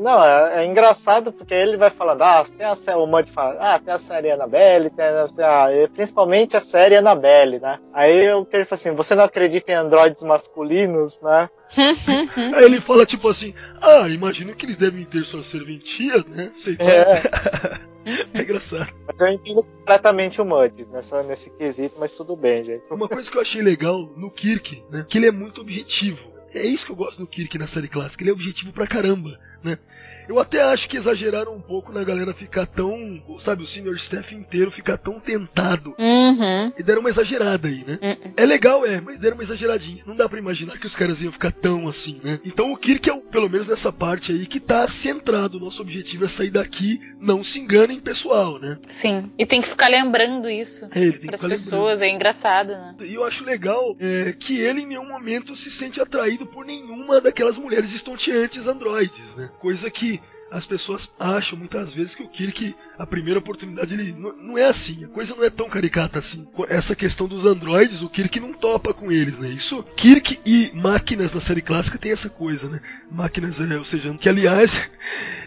Não, 0.00 0.22
é, 0.22 0.62
é 0.62 0.66
engraçado 0.66 1.32
porque 1.32 1.54
ele 1.54 1.76
vai 1.76 1.90
falando, 1.90 2.22
ah, 2.22 2.44
tem 2.56 2.66
a 2.66 2.96
o 2.96 3.06
Mud 3.06 3.30
fala, 3.30 3.74
ah, 3.74 3.78
tem 3.78 3.92
a 3.92 3.98
série 3.98 4.30
Annabelle, 4.48 4.90
tem 4.90 5.04
a, 5.44 5.88
principalmente 5.92 6.56
a 6.56 6.60
série 6.60 6.96
Annabelle, 6.96 7.60
né? 7.60 7.78
Aí 7.92 8.32
o 8.32 8.44
que 8.44 8.56
ele 8.56 8.64
fala 8.64 8.80
assim, 8.80 8.94
você 8.94 9.14
não 9.14 9.24
acredita 9.24 9.72
em 9.72 9.74
androides 9.74 10.22
masculinos, 10.22 11.20
né? 11.20 11.48
Aí 12.56 12.64
ele 12.64 12.80
fala 12.80 13.04
tipo 13.04 13.28
assim: 13.28 13.54
Ah, 13.80 14.08
imagino 14.08 14.54
que 14.54 14.64
eles 14.64 14.76
devem 14.76 15.04
ter 15.04 15.24
sua 15.24 15.42
serventia, 15.42 16.24
né? 16.28 16.50
Sei. 16.56 16.76
É. 16.80 17.88
É 18.32 18.40
engraçado. 18.40 18.90
Mas 19.06 19.20
eu 19.20 19.28
entendo 19.28 19.62
completamente 19.62 20.40
o 20.40 20.44
Mud 20.44 20.88
nessa, 20.90 21.22
nesse 21.22 21.50
quesito, 21.50 21.96
mas 21.98 22.12
tudo 22.14 22.34
bem, 22.34 22.64
gente. 22.64 22.82
Uma 22.90 23.06
coisa 23.06 23.30
que 23.30 23.36
eu 23.36 23.42
achei 23.42 23.60
legal 23.60 24.10
no 24.16 24.30
Kirk, 24.30 24.82
né? 24.88 25.04
Que 25.06 25.18
ele 25.18 25.26
é 25.26 25.30
muito 25.30 25.60
objetivo. 25.60 26.32
É 26.54 26.64
isso 26.64 26.86
que 26.86 26.92
eu 26.92 26.96
gosto 26.96 27.18
do 27.18 27.26
Kirk 27.26 27.58
na 27.58 27.66
série 27.66 27.86
clássica. 27.86 28.22
Ele 28.22 28.30
é 28.30 28.32
objetivo 28.32 28.72
pra 28.72 28.86
caramba, 28.86 29.38
né? 29.62 29.78
Eu 30.28 30.38
até 30.38 30.62
acho 30.62 30.88
que 30.88 30.96
exageraram 30.96 31.54
um 31.54 31.60
pouco 31.60 31.92
na 31.92 32.04
galera 32.04 32.34
ficar 32.34 32.66
tão, 32.66 33.22
sabe, 33.38 33.62
o 33.62 33.66
senior 33.66 33.96
staff 33.96 34.34
inteiro 34.34 34.70
ficar 34.70 34.96
tão 34.98 35.18
tentado. 35.18 35.94
Uhum. 35.98 36.72
E 36.78 36.82
deram 36.82 37.00
uma 37.00 37.08
exagerada 37.10 37.66
aí, 37.68 37.84
né? 37.86 37.98
Uhum. 38.02 38.32
É 38.36 38.44
legal, 38.44 38.84
é, 38.86 39.00
mas 39.00 39.18
deram 39.18 39.36
uma 39.36 39.42
exageradinha. 39.42 40.02
Não 40.06 40.14
dá 40.14 40.28
pra 40.28 40.38
imaginar 40.38 40.78
que 40.78 40.86
os 40.86 40.94
caras 40.94 41.22
iam 41.22 41.32
ficar 41.32 41.50
tão 41.50 41.88
assim, 41.88 42.20
né? 42.22 42.38
Então 42.44 42.70
o 42.72 42.76
Kirk 42.76 43.08
é, 43.08 43.12
o- 43.12 43.20
pelo 43.22 43.48
menos 43.48 43.66
nessa 43.68 43.92
parte 43.92 44.32
aí, 44.32 44.46
que 44.46 44.60
tá 44.60 44.86
centrado. 44.86 45.58
Nosso 45.58 45.80
objetivo 45.82 46.24
é 46.24 46.28
sair 46.28 46.50
daqui, 46.50 47.00
não 47.20 47.42
se 47.42 47.58
enganem, 47.58 47.98
pessoal, 48.00 48.58
né? 48.58 48.78
Sim. 48.86 49.30
E 49.38 49.46
tem 49.46 49.60
que 49.62 49.68
ficar 49.68 49.88
lembrando 49.88 50.48
isso 50.50 50.86
É, 50.94 51.00
ele 51.00 51.12
tem 51.12 51.20
para 51.20 51.28
que 51.30 51.34
as 51.36 51.40
ficar 51.40 51.48
pessoas, 51.54 52.00
é 52.02 52.08
engraçado, 52.10 52.72
né? 52.72 52.94
E 53.00 53.14
eu 53.14 53.24
acho 53.24 53.44
legal 53.44 53.96
é, 53.98 54.34
que 54.38 54.58
ele 54.60 54.82
em 54.82 54.86
nenhum 54.86 55.08
momento 55.08 55.56
se 55.56 55.70
sente 55.70 56.00
atraído 56.00 56.46
por 56.46 56.66
nenhuma 56.66 57.20
daquelas 57.20 57.56
mulheres 57.56 57.94
estonteantes 57.94 58.66
androides, 58.66 59.34
né? 59.36 59.50
Coisa 59.58 59.90
que 59.90 60.17
as 60.50 60.64
pessoas 60.64 61.10
acham 61.18 61.58
muitas 61.58 61.92
vezes 61.92 62.14
que 62.14 62.22
o 62.22 62.28
Kirk, 62.28 62.74
a 62.98 63.06
primeira 63.06 63.38
oportunidade, 63.38 63.92
ele 63.94 64.12
não, 64.12 64.32
não 64.36 64.58
é 64.58 64.64
assim, 64.64 65.04
a 65.04 65.08
coisa 65.08 65.34
não 65.34 65.44
é 65.44 65.50
tão 65.50 65.68
caricata 65.68 66.18
assim. 66.18 66.48
Essa 66.68 66.96
questão 66.96 67.26
dos 67.26 67.44
androides, 67.44 68.02
o 68.02 68.08
Kirk 68.08 68.40
não 68.40 68.52
topa 68.52 68.94
com 68.94 69.12
eles, 69.12 69.38
né? 69.38 69.48
Isso, 69.48 69.82
Kirk 69.96 70.40
e 70.46 70.70
máquinas 70.74 71.34
na 71.34 71.40
série 71.40 71.60
clássica 71.60 71.98
tem 71.98 72.12
essa 72.12 72.30
coisa, 72.30 72.68
né? 72.68 72.80
Máquinas, 73.10 73.60
é, 73.60 73.76
ou 73.76 73.84
seja, 73.84 74.14
que 74.14 74.28
aliás 74.28 74.88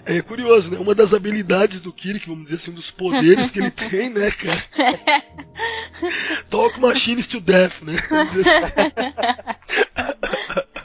é 0.06 0.22
curioso, 0.22 0.70
né? 0.72 0.78
Uma 0.78 0.94
das 0.94 1.14
habilidades 1.14 1.82
do 1.82 1.92
Kirk, 1.92 2.28
vamos 2.28 2.46
dizer 2.46 2.58
assim, 2.58 2.72
um 2.72 2.76
dos 2.76 2.92
poderes 2.92 3.50
que 3.50 3.60
ele 3.60 3.72
tem, 3.90 4.10
né, 4.10 4.30
cara? 4.32 4.62
Talk 6.50 6.80
machines 6.80 7.28
to 7.28 7.42
death, 7.42 7.82
né? 7.82 7.96
Vamos 8.10 8.34
dizer 8.34 8.48
assim. 8.48 8.62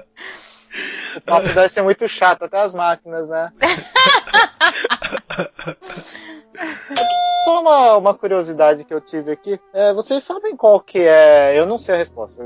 O 1.17 1.21
papo 1.21 1.47
deve 1.49 1.69
ser 1.69 1.83
muito 1.83 2.07
chato, 2.09 2.45
até 2.45 2.61
as 2.61 2.75
máquinas, 2.75 3.29
né? 3.29 3.53
Só 7.45 7.61
uma, 7.61 7.97
uma 7.97 8.15
curiosidade 8.15 8.85
que 8.85 8.93
eu 8.93 9.01
tive 9.01 9.31
aqui. 9.31 9.61
É, 9.73 9.93
vocês 9.95 10.21
sabem 10.25 10.57
qual 10.57 10.81
que 10.81 10.99
é. 10.99 11.57
Eu 11.57 11.65
não 11.65 11.79
sei 11.79 11.95
a 11.95 11.99
resposta. 11.99 12.43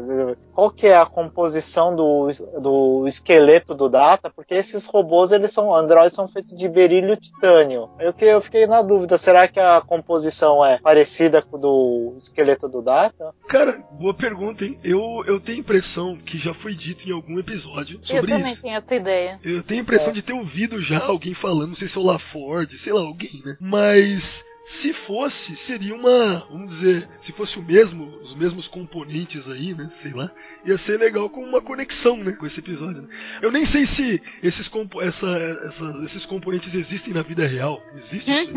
Qual 0.52 0.70
que 0.70 0.86
é 0.86 0.94
a 0.96 1.06
composição 1.06 1.96
do, 1.96 2.28
do 2.60 3.06
esqueleto 3.06 3.74
do 3.74 3.88
Data? 3.88 4.28
Porque 4.28 4.52
esses 4.54 4.84
robôs, 4.84 5.32
eles 5.32 5.52
são. 5.52 5.74
Androids 5.74 6.12
são 6.12 6.28
feitos 6.28 6.54
de 6.56 6.68
berílio 6.68 7.16
titânio. 7.16 7.88
Eu, 7.98 8.12
que- 8.12 8.26
eu 8.26 8.42
fiquei 8.42 8.66
na 8.66 8.82
dúvida, 8.82 9.16
será 9.16 9.48
que 9.48 9.58
a 9.58 9.80
composição 9.80 10.62
é 10.62 10.78
parecida 10.78 11.40
com 11.40 11.58
do 11.58 12.16
esqueleto 12.20 12.68
do 12.68 12.82
Data? 12.82 13.34
Cara, 13.48 13.82
boa 13.92 14.12
pergunta, 14.12 14.64
hein? 14.66 14.78
Eu, 14.84 15.00
eu 15.26 15.40
tenho 15.40 15.58
a 15.58 15.60
impressão 15.62 16.14
que 16.18 16.36
já 16.36 16.52
foi 16.52 16.74
dito 16.74 17.08
em 17.08 17.12
algum 17.12 17.38
episódio 17.38 18.00
sobre 18.02 18.32
isso. 18.50 18.59
Tenho 18.62 18.76
essa 18.76 18.94
ideia. 18.94 19.40
Eu 19.42 19.62
tenho 19.62 19.80
a 19.80 19.82
impressão 19.82 20.12
de 20.12 20.22
ter 20.22 20.32
ouvido 20.32 20.80
já 20.80 20.98
alguém 21.04 21.34
falando, 21.34 21.68
não 21.68 21.74
sei 21.74 21.88
se 21.88 21.96
é 21.98 22.00
o 22.00 22.04
LaFord, 22.04 22.76
sei 22.78 22.92
lá, 22.92 23.00
alguém, 23.00 23.42
né? 23.44 23.56
Mas 23.60 24.44
se 24.64 24.92
fosse, 24.92 25.56
seria 25.56 25.94
uma, 25.94 26.46
vamos 26.50 26.70
dizer, 26.70 27.08
se 27.20 27.32
fosse 27.32 27.58
o 27.58 27.62
mesmo, 27.62 28.06
os 28.22 28.36
mesmos 28.36 28.68
componentes 28.68 29.48
aí, 29.48 29.74
né? 29.74 29.90
Sei 29.92 30.12
lá, 30.12 30.30
ia 30.64 30.76
ser 30.78 30.98
legal 30.98 31.28
com 31.30 31.42
uma 31.42 31.60
conexão, 31.60 32.16
né? 32.18 32.32
Com 32.32 32.46
esse 32.46 32.60
episódio. 32.60 33.02
Né? 33.02 33.08
Eu 33.42 33.50
nem 33.50 33.64
sei 33.66 33.84
se 33.86 34.22
esses, 34.42 34.68
compo 34.68 35.00
essa, 35.02 35.26
essa- 35.66 36.00
esses 36.04 36.24
componentes 36.26 36.74
existem 36.74 37.12
na 37.14 37.22
vida 37.22 37.46
real. 37.46 37.82
Existe 37.94 38.30
isso? 38.32 38.52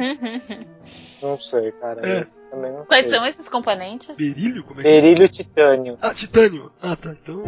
Não 1.23 1.39
sei, 1.39 1.71
cara. 1.71 2.05
É. 2.05 2.25
Também 2.51 2.71
não 2.73 2.83
Quais 2.83 3.07
sei. 3.07 3.15
são 3.17 3.25
esses 3.25 3.47
componentes? 3.47 4.15
Berílio? 4.15 4.63
Como 4.65 4.81
é 4.81 4.83
que 4.83 4.89
é? 4.89 4.91
Berílio 5.01 5.29
titânio. 5.29 5.97
Ah, 6.01 6.13
titânio. 6.13 6.69
Ah, 6.81 6.95
tá. 6.97 7.11
Então. 7.11 7.43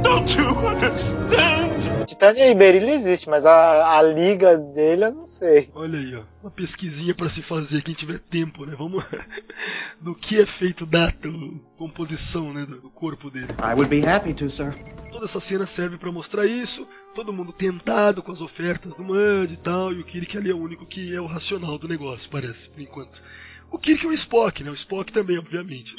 Titânio 2.05 2.43
e 2.43 2.55
berílio 2.55 2.89
existe, 2.89 3.30
mas 3.30 3.45
a, 3.45 3.97
a 3.97 4.01
liga 4.01 4.57
dele 4.57 5.05
eu 5.05 5.11
não 5.13 5.28
sei. 5.28 5.69
Olha 5.76 5.99
aí, 5.99 6.15
ó. 6.15 6.23
Uma 6.46 6.52
pesquisinha 6.52 7.16
pra 7.16 7.28
se 7.28 7.41
fazer 7.41 7.82
quem 7.82 7.96
tiver 7.96 8.20
tempo, 8.20 8.68
né? 8.68 8.76
Vamos. 8.78 9.04
do 10.00 10.14
que 10.14 10.39
é 10.39 10.46
feito 10.46 10.86
data, 10.86 11.28
composição, 11.76 12.54
né? 12.54 12.64
Do 12.68 12.88
corpo 12.91 13.32
dele. 13.32 13.48
I 13.54 13.74
would 13.74 13.89
be 13.89 14.08
happy 14.08 14.32
to, 14.32 14.48
sir. 14.48 14.72
Toda 15.12 15.26
essa 15.26 15.39
cena 15.39 15.66
serve 15.66 15.98
pra 15.98 16.12
mostrar 16.12 16.46
isso. 16.46 16.88
Todo 17.16 17.34
mundo 17.34 17.52
tentado 17.52 18.22
com 18.22 18.32
as 18.32 18.41
ofertas 18.41 18.93
do 18.93 19.04
Mud 19.04 19.52
e 19.52 19.58
tal. 19.58 19.91
E 19.91 20.00
o 20.00 20.04
Kirk 20.04 20.38
ali 20.38 20.52
é 20.52 20.54
o 20.54 20.60
único 20.60 20.86
que 20.86 21.16
é 21.16 21.20
o 21.20 21.26
racional 21.26 21.80
do 21.80 21.88
negócio, 21.88 22.30
parece, 22.30 22.70
por 22.70 22.80
enquanto. 22.80 23.24
O 23.72 23.80
Kirk 23.80 24.06
e 24.06 24.08
o 24.08 24.14
Spock, 24.14 24.64
né? 24.64 24.70
O 24.70 24.76
Spock 24.76 25.12
também, 25.12 25.39
obviamente. 25.39 25.96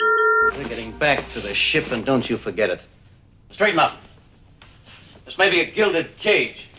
We're 0.53 0.68
getting 0.68 0.92
back 0.92 1.28
to 1.34 1.40
the 1.40 1.57
ship, 1.57 1.92
and 1.92 2.03
don't 2.03 2.32
you 2.32 2.38
forget 2.38 2.70
it. 2.70 2.84
Straighten 3.51 3.84
up. 3.84 3.97
This 5.24 5.36
may 5.38 5.51
be 5.51 5.61
a 5.61 5.74
gilded 5.74 6.11
cage. 6.18 6.70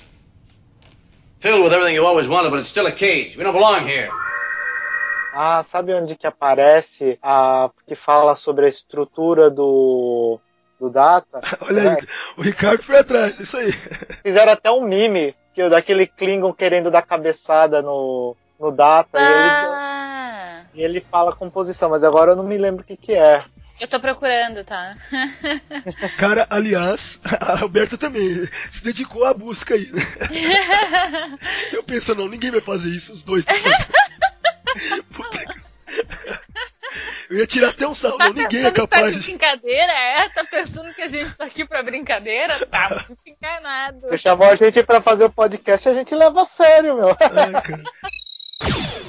Filled 1.39 1.63
with 1.63 1.73
everything 1.73 1.93
you 1.93 2.05
always 2.05 2.27
wanted, 2.27 2.49
but 2.49 2.59
it's 2.59 2.69
still 2.69 2.87
a 2.87 2.91
cage. 2.91 3.37
We 3.37 3.43
don't 3.43 3.53
belong 3.53 3.87
here. 3.87 4.09
Ah, 5.33 5.61
sabe 5.63 5.93
onde 5.93 6.15
que 6.15 6.25
aparece 6.25 7.19
a 7.21 7.69
que 7.85 7.93
fala 7.93 8.33
sobre 8.33 8.65
a 8.65 8.69
estrutura 8.69 9.51
do 9.51 10.39
do 10.79 10.89
Data? 10.89 11.41
Olha 11.61 11.91
aí, 11.91 11.97
o 12.37 12.41
Ricardo 12.41 12.81
foi 12.81 12.97
atrás, 12.97 13.39
isso 13.39 13.55
aí. 13.55 13.71
Fizeram 14.23 14.51
até 14.53 14.71
um 14.71 14.81
meme 14.81 15.35
que 15.53 15.61
o 15.61 15.69
daquele 15.69 16.07
Klingon 16.07 16.53
querendo 16.53 16.89
dar 16.89 17.03
cabeçada 17.03 17.83
no 17.83 18.35
no 18.59 18.71
Data 18.71 19.19
Ah, 19.19 20.63
e 20.73 20.81
ele 20.81 20.81
e 20.81 20.83
ele 20.83 21.01
fala 21.01 21.35
composição, 21.35 21.91
mas 21.91 22.03
agora 22.03 22.31
eu 22.31 22.35
não 22.35 22.43
me 22.43 22.57
lembro 22.57 22.81
o 22.81 22.85
que 22.85 22.97
que 22.97 23.13
é. 23.13 23.43
Eu 23.79 23.87
tô 23.87 23.99
procurando, 23.99 24.63
tá? 24.63 24.95
Cara, 26.17 26.47
aliás, 26.49 27.19
a 27.39 27.55
Roberta 27.55 27.97
também 27.97 28.47
se 28.71 28.83
dedicou 28.83 29.25
à 29.25 29.33
busca 29.33 29.73
aí, 29.75 29.91
né? 29.91 30.01
Eu 31.71 31.83
penso, 31.83 32.13
não, 32.15 32.27
ninguém 32.27 32.51
vai 32.51 32.61
fazer 32.61 32.89
isso, 32.89 33.13
os 33.13 33.23
dois. 33.23 33.45
estão 33.47 33.71
fazendo. 33.71 35.03
Puta 35.13 35.37
que- 35.45 35.67
Eu 37.29 37.37
ia 37.39 37.47
tirar 37.47 37.69
até 37.69 37.87
um 37.87 37.93
salvo, 37.93 38.17
não, 38.19 38.33
ninguém 38.33 38.61
é 38.65 38.71
tá 38.71 38.81
capaz 38.81 39.13
de 39.13 39.19
de. 39.19 39.25
brincadeira, 39.25 39.91
é? 39.91 40.29
Tá 40.29 40.43
pensando 40.45 40.93
que 40.93 41.01
a 41.01 41.07
gente 41.09 41.35
tá 41.35 41.45
aqui 41.45 41.65
pra 41.65 41.83
brincadeira? 41.83 42.65
Tá 42.67 43.05
muito 43.07 43.21
enganado. 43.27 44.01
Você 44.01 44.17
chamou 44.17 44.49
a 44.49 44.55
gente 44.55 44.81
pra 44.83 45.01
fazer 45.01 45.25
o 45.25 45.31
podcast 45.31 45.87
e 45.87 45.91
a 45.91 45.93
gente 45.93 46.15
leva 46.15 46.41
a 46.41 46.45
sério, 46.45 46.95
meu. 46.95 47.09
Ai, 47.09 47.61
cara. 47.61 47.83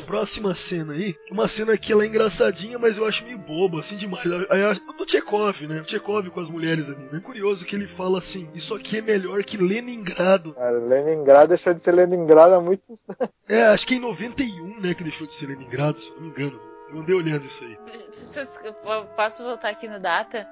Próxima 0.08 0.54
cena 0.54 0.94
aí, 0.94 1.14
uma 1.30 1.46
cena 1.46 1.76
que 1.76 1.92
ela 1.92 2.02
é 2.02 2.06
engraçadinha, 2.06 2.78
mas 2.78 2.96
eu 2.96 3.06
acho 3.06 3.24
meio 3.24 3.36
boba, 3.36 3.80
assim 3.80 3.94
demais. 3.94 4.24
Aí, 4.50 4.64
a- 4.64 4.72
Do 4.96 5.04
Tchekov, 5.04 5.66
né? 5.66 5.80
O 5.82 5.84
Tchekov 5.84 6.30
com 6.30 6.40
as 6.40 6.48
mulheres 6.48 6.88
ali, 6.88 7.04
né? 7.12 7.20
Curioso 7.20 7.66
que 7.66 7.76
ele 7.76 7.86
fala 7.86 8.16
assim: 8.18 8.50
Isso 8.54 8.74
aqui 8.74 8.98
é 8.98 9.02
melhor 9.02 9.44
que 9.44 9.58
Leningrado. 9.58 10.54
Cara, 10.54 10.78
Leningrado 10.78 11.48
deixou 11.48 11.74
de 11.74 11.80
ser 11.80 11.92
Leningrado 11.92 12.54
há 12.54 12.60
muitos 12.60 13.04
É, 13.46 13.64
acho 13.66 13.86
que 13.86 13.96
em 13.96 14.00
91, 14.00 14.80
né, 14.80 14.94
que 14.94 15.04
deixou 15.04 15.26
de 15.26 15.34
ser 15.34 15.46
Leningrado, 15.46 16.00
se 16.00 16.08
eu 16.10 16.16
não 16.16 16.22
me 16.22 16.28
engano. 16.30 16.58
Eu 16.90 17.00
andei 17.00 17.14
olhando 17.14 17.44
isso 17.44 17.62
aí. 17.64 17.78
Vocês- 18.18 18.58
posso 19.14 19.44
voltar 19.44 19.68
aqui 19.68 19.86
no 19.86 20.00
data? 20.00 20.48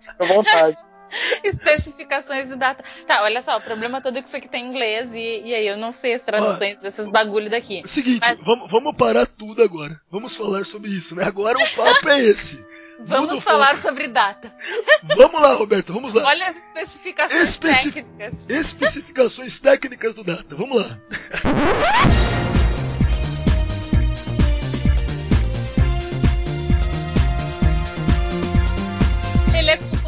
Fica 0.00 0.16
à 0.20 0.24
vontade. 0.26 0.76
Especificações 1.44 2.48
de 2.48 2.56
data. 2.56 2.84
Tá, 3.06 3.22
olha 3.22 3.40
só, 3.42 3.56
o 3.56 3.60
problema 3.60 4.00
todo 4.00 4.16
é 4.18 4.22
que 4.22 4.28
isso 4.28 4.36
aqui 4.36 4.48
tem 4.48 4.66
inglês 4.66 5.14
e, 5.14 5.18
e 5.44 5.54
aí 5.54 5.66
eu 5.66 5.76
não 5.76 5.92
sei 5.92 6.14
as 6.14 6.22
traduções 6.22 6.80
desses 6.80 7.08
bagulho 7.08 7.50
daqui. 7.50 7.82
Seguinte, 7.86 8.20
Mas- 8.20 8.42
vamos, 8.42 8.70
vamos 8.70 8.94
parar 8.96 9.26
tudo 9.26 9.62
agora. 9.62 10.00
Vamos 10.10 10.34
falar 10.36 10.64
sobre 10.66 10.90
isso, 10.90 11.14
né? 11.14 11.24
Agora 11.24 11.58
o 11.58 11.68
papo 11.76 12.08
é 12.08 12.20
esse. 12.20 12.64
Vamos 13.02 13.38
o 13.38 13.40
falar 13.40 13.76
foco. 13.76 13.88
sobre 13.88 14.08
data. 14.08 14.54
Vamos 15.16 15.40
lá, 15.40 15.54
Roberto, 15.54 15.90
vamos 15.90 16.12
lá. 16.12 16.22
Olha 16.22 16.48
as 16.48 16.56
especificações 16.58 17.48
Especi- 17.48 17.92
técnicas. 17.92 18.44
Especificações 18.46 19.58
técnicas 19.58 20.14
do 20.14 20.22
data. 20.22 20.54
Vamos 20.54 20.82
lá. 20.86 20.98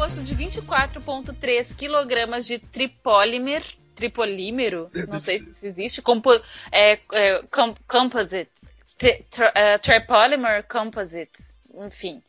Composto 0.03 0.21
de 0.21 0.35
24,3 0.35 1.75
kg 1.75 2.41
de 2.45 2.59
tripólimer. 2.59 3.63
Tripolímero? 3.95 4.89
Não 5.07 5.19
sei 5.19 5.39
se 5.39 5.51
isso 5.51 5.65
existe. 5.65 6.01
Compo, 6.01 6.29
é, 6.71 6.99
é, 7.13 7.43
com, 7.43 7.73
composites. 7.87 8.73
Tri, 8.97 9.23
tri, 9.29 9.45
tripolymer 9.81 10.65
composites. 10.67 11.55
Enfim. 11.73 12.21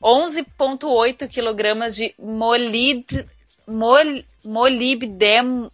11,8 0.00 1.26
kg 1.26 1.90
de 1.92 2.14
molid, 2.16 3.26
mol, 3.66 4.22
molibdenum 4.44 5.70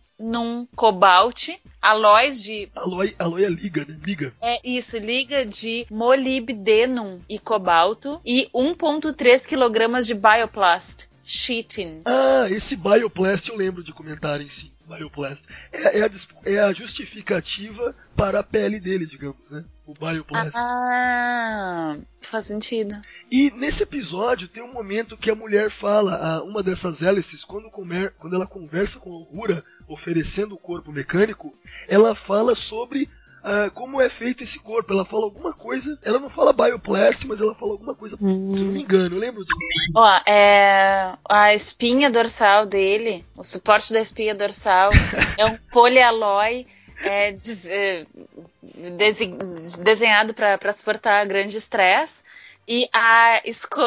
cobalt. 0.75 1.49
Alóis 1.83 2.43
de 2.43 2.71
Aloy, 2.77 3.15
Aloy 3.19 3.45
é 3.45 3.51
liga, 3.51 3.85
né? 3.85 3.99
Liga. 4.07 4.33
é 4.41 4.61
isso, 4.63 4.97
liga 4.97 5.45
de 5.45 5.85
molibdenum 5.91 7.21
e 7.29 7.41
cobalto 7.41 8.21
e 8.25 8.49
1,3 8.55 9.47
kg 9.47 10.01
de 10.07 10.15
bioplast, 10.15 11.09
chitin. 11.25 12.03
Ah, 12.05 12.47
esse 12.51 12.77
Bioplast 12.77 13.49
eu 13.49 13.57
lembro 13.57 13.83
de 13.83 13.93
comentarem 13.93 14.49
sim. 14.49 14.71
Bioplast. 14.87 15.45
É, 15.73 16.01
é 16.01 16.03
a, 16.05 16.11
é 16.45 16.59
a 16.61 16.73
justificativa 16.73 17.95
para 18.17 18.41
a 18.41 18.43
pele 18.43 18.79
dele, 18.79 19.07
digamos, 19.07 19.39
né? 19.51 19.65
O 19.87 19.95
Bioplast. 19.95 20.53
Ah, 20.55 21.97
faz 22.21 22.47
sentido. 22.47 22.95
E 23.31 23.51
nesse 23.53 23.83
episódio 23.83 24.49
tem 24.49 24.63
um 24.63 24.73
momento 24.73 25.17
que 25.17 25.31
a 25.31 25.35
mulher 25.35 25.71
fala, 25.71 26.17
a 26.17 26.43
uma 26.43 26.63
dessas 26.63 27.03
hélices, 27.03 27.45
quando, 27.45 27.71
comer, 27.71 28.15
quando 28.19 28.37
ela 28.37 28.47
conversa 28.47 28.99
com 28.99 29.11
a 29.11 29.19
Uhura, 29.19 29.65
oferecendo 29.89 30.55
o 30.55 30.59
corpo 30.59 30.93
mecânico, 30.93 31.57
ela 31.89 32.15
fala 32.15 32.55
sobre 32.55 33.09
ah, 33.43 33.71
como 33.75 34.01
é 34.01 34.09
feito 34.09 34.45
esse 34.45 34.59
corpo. 34.59 34.93
Ela 34.93 35.05
fala 35.05 35.25
alguma 35.25 35.53
coisa, 35.53 35.99
ela 36.03 36.19
não 36.19 36.31
fala 36.31 36.53
bioplast, 36.53 37.27
mas 37.27 37.41
ela 37.41 37.55
fala 37.55 37.73
alguma 37.73 37.95
coisa, 37.95 38.17
se 38.17 38.23
não 38.23 38.73
me 38.73 38.83
engano, 38.83 39.17
eu 39.17 39.21
lembro 39.21 39.45
disso. 39.45 39.59
Ó, 39.95 40.07
é, 40.27 41.15
a 41.29 41.55
espinha 41.55 42.11
dorsal 42.11 42.67
dele, 42.67 43.25
o 43.37 43.45
suporte 43.45 43.93
da 43.93 44.01
espinha 44.01 44.35
dorsal 44.35 44.91
é 45.39 45.47
um 45.47 45.57
polialói 45.73 46.67
é, 47.05 47.37
é, 47.67 48.07
desenhado 49.83 50.35
para 50.35 50.73
suportar 50.73 51.27
grande 51.27 51.57
estresse. 51.57 52.23
E 52.67 52.89
a, 52.93 53.41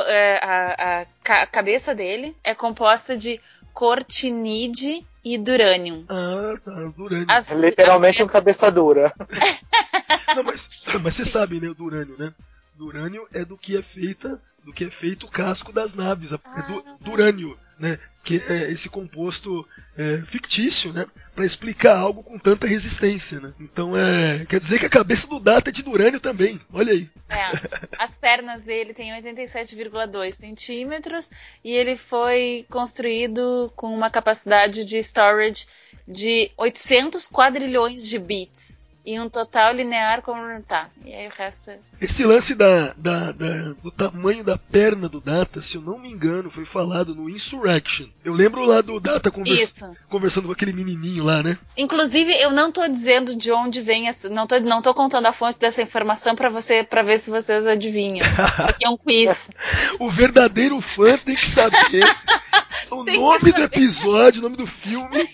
é, 0.07 0.39
a- 0.43 1.01
a 1.01 1.05
ca- 1.23 1.47
cabeça 1.47 1.95
dele 1.95 2.35
é 2.43 2.53
composta 2.53 3.15
de 3.15 3.39
cortinide 3.75 5.05
e 5.23 5.37
durânium. 5.37 6.05
Ah, 6.09 6.55
tá, 6.63 6.91
Durânio. 6.95 7.25
As- 7.29 7.51
É 7.51 7.55
literalmente 7.69 8.21
as- 8.21 8.27
um 8.27 8.31
cabeça 8.31 8.71
dura. 8.71 9.13
Não, 10.35 10.43
mas, 10.43 10.69
mas 11.03 11.15
você 11.15 11.25
sabe, 11.25 11.59
né, 11.59 11.67
o 11.67 11.73
Durânio, 11.75 12.15
né? 12.17 12.33
Durânio 12.75 13.27
é 13.33 13.45
do 13.45 13.57
que 13.57 13.77
é 13.77 13.81
feita, 13.81 14.41
do 14.63 14.73
que 14.73 14.85
é 14.85 14.89
feito 14.89 15.25
o 15.25 15.29
casco 15.29 15.71
das 15.71 15.93
naves, 15.95 16.31
é 16.33 16.37
do, 16.37 16.83
durânio, 17.01 17.57
né? 17.79 17.97
Que 18.23 18.41
é 18.49 18.71
esse 18.71 18.89
composto 18.89 19.65
é, 19.97 20.17
fictício, 20.25 20.91
né? 20.91 21.05
Para 21.35 21.45
explicar 21.45 21.97
algo 21.97 22.23
com 22.23 22.39
tanta 22.39 22.65
resistência, 22.65 23.41
né? 23.41 23.53
Então 23.59 23.95
é, 23.95 24.45
quer 24.45 24.59
dizer 24.59 24.79
que 24.79 24.85
a 24.85 24.89
cabeça 24.89 25.27
do 25.27 25.39
Data 25.39 25.69
é 25.69 25.73
de 25.73 25.83
Durânio 25.83 26.19
também. 26.19 26.59
Olha 26.71 26.93
aí. 26.93 27.09
É, 27.29 27.51
as 27.99 28.15
pernas 28.15 28.61
dele 28.61 28.93
têm 28.93 29.11
87,2 29.21 30.33
centímetros 30.33 31.29
e 31.63 31.71
ele 31.71 31.97
foi 31.97 32.65
construído 32.69 33.71
com 33.75 33.93
uma 33.93 34.09
capacidade 34.09 34.85
de 34.85 34.97
storage 34.99 35.67
de 36.07 36.51
800 36.57 37.27
quadrilhões 37.27 38.07
de 38.07 38.17
bits 38.17 38.74
e 39.05 39.19
um 39.19 39.29
total 39.29 39.73
linear 39.73 40.21
como 40.23 40.39
tá. 40.63 40.89
E 41.05 41.13
aí 41.13 41.27
o 41.27 41.31
resto 41.31 41.69
é... 41.69 41.77
Esse 42.01 42.23
lance 42.25 42.55
da, 42.55 42.93
da- 42.97 43.31
da- 43.31 43.73
do 43.83 43.91
tamanho 43.91 44.43
da 44.43 44.57
perna 44.57 45.07
do 45.07 45.21
Data, 45.21 45.61
se 45.61 45.75
eu 45.75 45.81
não 45.81 45.99
me 45.99 46.09
engano, 46.09 46.49
foi 46.49 46.65
falado 46.65 47.13
no 47.13 47.29
Insurrection. 47.29 48.07
Eu 48.23 48.33
lembro 48.33 48.65
lá 48.65 48.81
do 48.81 48.99
Data 48.99 49.29
convers- 49.29 49.61
Isso. 49.77 49.95
conversando 50.09 50.47
com 50.47 50.53
aquele 50.53 50.73
menininho 50.73 51.23
lá, 51.23 51.43
né? 51.43 51.57
Inclusive, 51.77 52.31
eu 52.41 52.51
não 52.51 52.71
tô 52.71 52.87
dizendo 52.87 53.35
de 53.35 53.51
onde 53.51 53.79
vem 53.81 54.07
essa, 54.07 54.27
não 54.27 54.47
tô, 54.47 54.59
não 54.59 54.81
tô 54.81 54.93
contando 54.93 55.27
a 55.27 55.33
fonte 55.33 55.59
dessa 55.59 55.81
informação 55.81 56.35
para 56.35 56.49
você 56.49 56.83
para 56.83 57.03
ver 57.03 57.19
se 57.19 57.29
vocês 57.29 57.67
adivinham. 57.67 58.25
Isso 58.25 58.69
aqui 58.69 58.85
é 58.85 58.89
um 58.89 58.97
quiz. 58.97 59.49
O 59.99 60.09
verdadeiro 60.09 60.79
fã 60.81 61.15
tem 61.17 61.35
que 61.35 61.47
saber 61.47 62.03
o 62.91 63.03
Tem 63.03 63.19
nome 63.19 63.51
do 63.51 63.61
episódio, 63.61 64.39
o 64.39 64.43
nome 64.43 64.57
do 64.57 64.65
filme. 64.67 65.27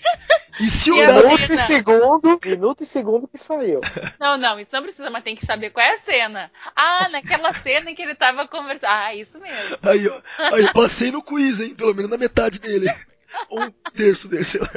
E 0.60 0.70
se 0.70 0.90
o 0.90 0.96
E 0.96 1.06
Data. 1.06 1.26
Minuto 1.28 1.52
e 1.54 1.66
segundo, 1.66 2.40
minuto 2.44 2.82
e 2.82 2.86
segundo 2.86 3.26
que 3.28 3.38
saiu. 3.38 3.61
Não, 4.18 4.36
não, 4.36 4.58
isso 4.60 4.70
não 4.72 4.82
precisa, 4.82 5.10
mas 5.10 5.24
tem 5.24 5.36
que 5.36 5.46
saber 5.46 5.70
qual 5.70 5.84
é 5.84 5.94
a 5.94 5.98
cena. 5.98 6.50
Ah, 6.74 7.08
naquela 7.10 7.54
cena 7.60 7.90
em 7.90 7.94
que 7.94 8.02
ele 8.02 8.14
tava 8.14 8.46
conversando. 8.48 8.90
Ah, 8.90 9.14
isso 9.14 9.38
mesmo. 9.40 9.78
Aí, 9.82 10.08
ó. 10.08 10.22
Aí, 10.54 10.64
eu 10.64 10.72
passei 10.72 11.10
no 11.10 11.22
quiz, 11.22 11.60
hein? 11.60 11.74
Pelo 11.74 11.94
menos 11.94 12.10
na 12.10 12.18
metade 12.18 12.58
dele. 12.58 12.92
Ou 13.48 13.62
um 13.62 13.70
terço 13.94 14.28
dele, 14.28 14.44
sei 14.44 14.60
lá. 14.60 14.68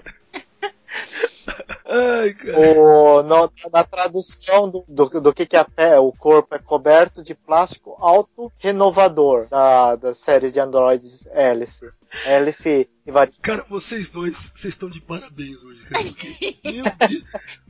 Ai, 1.87 2.33
cara. 2.33 2.57
O, 2.59 3.21
no- 3.23 3.51
na 3.71 3.83
tradução 3.83 4.69
do, 4.69 4.83
do, 4.87 5.21
do 5.21 5.33
que, 5.33 5.45
que 5.45 5.55
é 5.55 5.59
a 5.59 5.65
pé, 5.65 5.99
o 5.99 6.11
corpo 6.11 6.55
é 6.55 6.59
coberto 6.59 7.21
de 7.21 7.35
plástico 7.35 7.95
auto-renovador 7.99 9.47
da, 9.49 9.95
da 9.95 10.13
série 10.13 10.49
de 10.49 10.59
androides 10.59 11.25
Hélice. 11.27 11.85
Hélice 12.25 12.89
e 13.05 13.11
Cara, 13.41 13.65
vocês 13.69 14.09
dois, 14.09 14.51
vocês 14.55 14.73
estão 14.73 14.89
de 14.89 14.99
parabéns 15.01 15.57
hoje, 15.61 15.83
cara. 15.89 16.05
porque, 16.05 16.57
Meu 16.63 16.83
Deus. 17.07 17.23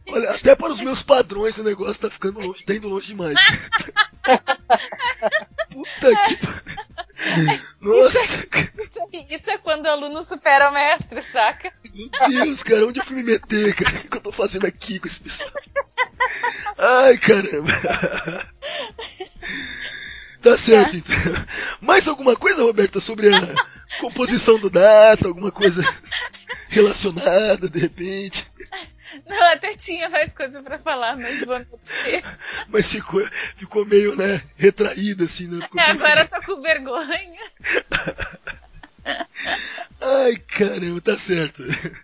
Olha, 0.08 0.32
até 0.32 0.56
para 0.56 0.72
os 0.72 0.80
meus 0.82 1.02
padrões 1.02 1.58
o 1.58 1.64
negócio 1.64 2.02
tá 2.04 2.10
ficando 2.10 2.40
longe, 2.40 2.64
tá 2.64 2.74
indo 2.76 2.88
longe 2.88 3.08
demais. 3.08 3.36
Puta 5.72 6.16
que 6.24 6.38
pariu. 6.38 7.60
Nossa, 7.82 8.46
Isso, 8.84 9.00
aí- 9.14 9.26
isso 9.30 9.50
é 9.50 9.58
quando 9.58 9.86
o 9.86 9.90
aluno 9.90 10.24
supera 10.24 10.70
o 10.70 10.74
mestre, 10.74 11.24
saca? 11.24 11.72
meu 11.94 12.10
Deus, 12.46 12.62
cara, 12.62 12.86
onde 12.86 13.00
eu 13.00 13.04
fui 13.04 13.16
me 13.16 13.24
meter, 13.24 13.74
cara? 13.76 14.05
O 14.06 14.10
que 14.12 14.18
eu 14.18 14.22
tô 14.22 14.32
fazendo 14.32 14.66
aqui 14.66 15.00
com 15.00 15.08
esse 15.08 15.20
pessoal? 15.20 15.52
Ai, 16.78 17.18
caramba. 17.18 17.72
Tá 20.42 20.56
certo, 20.58 20.96
então. 20.96 21.16
Mais 21.82 22.08
alguma 22.08 22.36
coisa, 22.36 22.62
Roberta, 22.62 23.02
sobre 23.02 23.34
a 23.34 23.56
composição 24.00 24.60
do 24.60 24.70
data? 24.70 25.28
Alguma 25.28 25.52
coisa 25.52 25.82
relacionada, 26.70 27.68
de 27.68 27.80
repente? 27.80 28.46
Não, 29.26 29.44
até 29.52 29.76
tinha 29.76 30.10
mais 30.10 30.34
coisa 30.34 30.62
pra 30.62 30.78
falar, 30.78 31.18
mas 31.18 31.44
vou 31.44 31.58
dizer. 31.82 32.24
Mas 32.68 32.92
ficou, 32.92 33.26
ficou 33.58 33.86
meio, 33.86 34.16
né, 34.16 34.42
retraída, 34.56 35.24
assim, 35.24 35.48
né? 35.48 35.64
Ficou 35.64 35.82
É, 35.82 35.92
agora 35.92 36.22
eu 36.22 36.28
tô 36.28 36.46
com 36.46 36.62
vergonha. 36.62 37.42
Ai, 40.02 40.36
caramba, 40.38 41.02
tá 41.02 41.18
certo. 41.18 41.64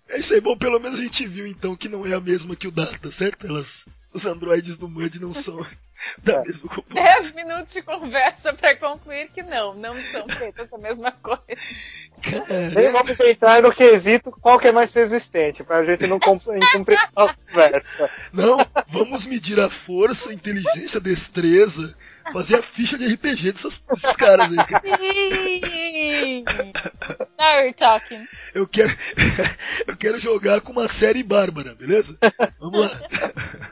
É 0.09 0.17
isso 0.19 0.33
aí, 0.33 0.41
bom, 0.41 0.57
pelo 0.57 0.79
menos 0.79 0.99
a 0.99 1.03
gente 1.03 1.27
viu 1.27 1.45
então 1.47 1.75
que 1.75 1.89
não 1.89 2.05
é 2.05 2.13
a 2.13 2.19
mesma 2.21 2.55
que 2.55 2.67
o 2.67 2.71
Data, 2.71 3.11
certo? 3.11 3.45
Elas, 3.47 3.85
os 4.13 4.25
androides 4.25 4.77
do 4.77 4.87
Mud 4.89 5.19
não 5.19 5.33
são 5.33 5.65
da 6.23 6.41
mesma 6.41 6.69
composição. 6.69 7.03
10 7.13 7.35
minutos 7.35 7.73
de 7.73 7.81
conversa 7.83 8.53
pra 8.53 8.75
concluir 8.75 9.29
que 9.29 9.43
não, 9.43 9.73
não 9.75 9.93
são 10.11 10.27
feitas 10.29 10.71
a 10.73 10.77
mesma 10.77 11.11
coisa. 11.11 11.41
Nem 12.75 12.91
vamos 12.91 13.19
entrar 13.19 13.61
no 13.61 13.71
quesito 13.73 14.31
qual 14.31 14.59
que 14.59 14.67
é 14.67 14.71
mais 14.71 14.91
resistente, 14.93 15.63
pra 15.63 15.83
gente 15.83 16.07
não 16.07 16.19
cum- 16.19 16.39
cumprir 16.73 16.97
a 16.97 17.07
conversa. 17.27 18.09
Não, 18.33 18.57
vamos 18.87 19.25
medir 19.25 19.59
a 19.59 19.69
força, 19.69 20.29
a 20.29 20.33
inteligência, 20.33 20.97
a 20.97 21.01
destreza, 21.03 21.95
fazer 22.31 22.55
a 22.57 22.61
ficha 22.63 22.97
de 22.97 23.05
RPG 23.13 23.51
dessas, 23.53 23.77
desses 23.79 24.15
caras 24.15 24.47
aí. 24.49 24.55
cara. 24.57 24.97
Sim! 24.97 26.43
Now 27.37 27.59
you're 27.59 27.73
talking. 27.73 28.25
Eu 28.53 28.67
quero, 28.67 28.91
eu 29.87 29.97
quero 29.97 30.19
jogar 30.19 30.61
com 30.61 30.71
uma 30.71 30.87
série 30.87 31.23
bárbara, 31.23 31.73
beleza? 31.75 32.17
Vamos 32.59 32.81
lá. 32.81 33.01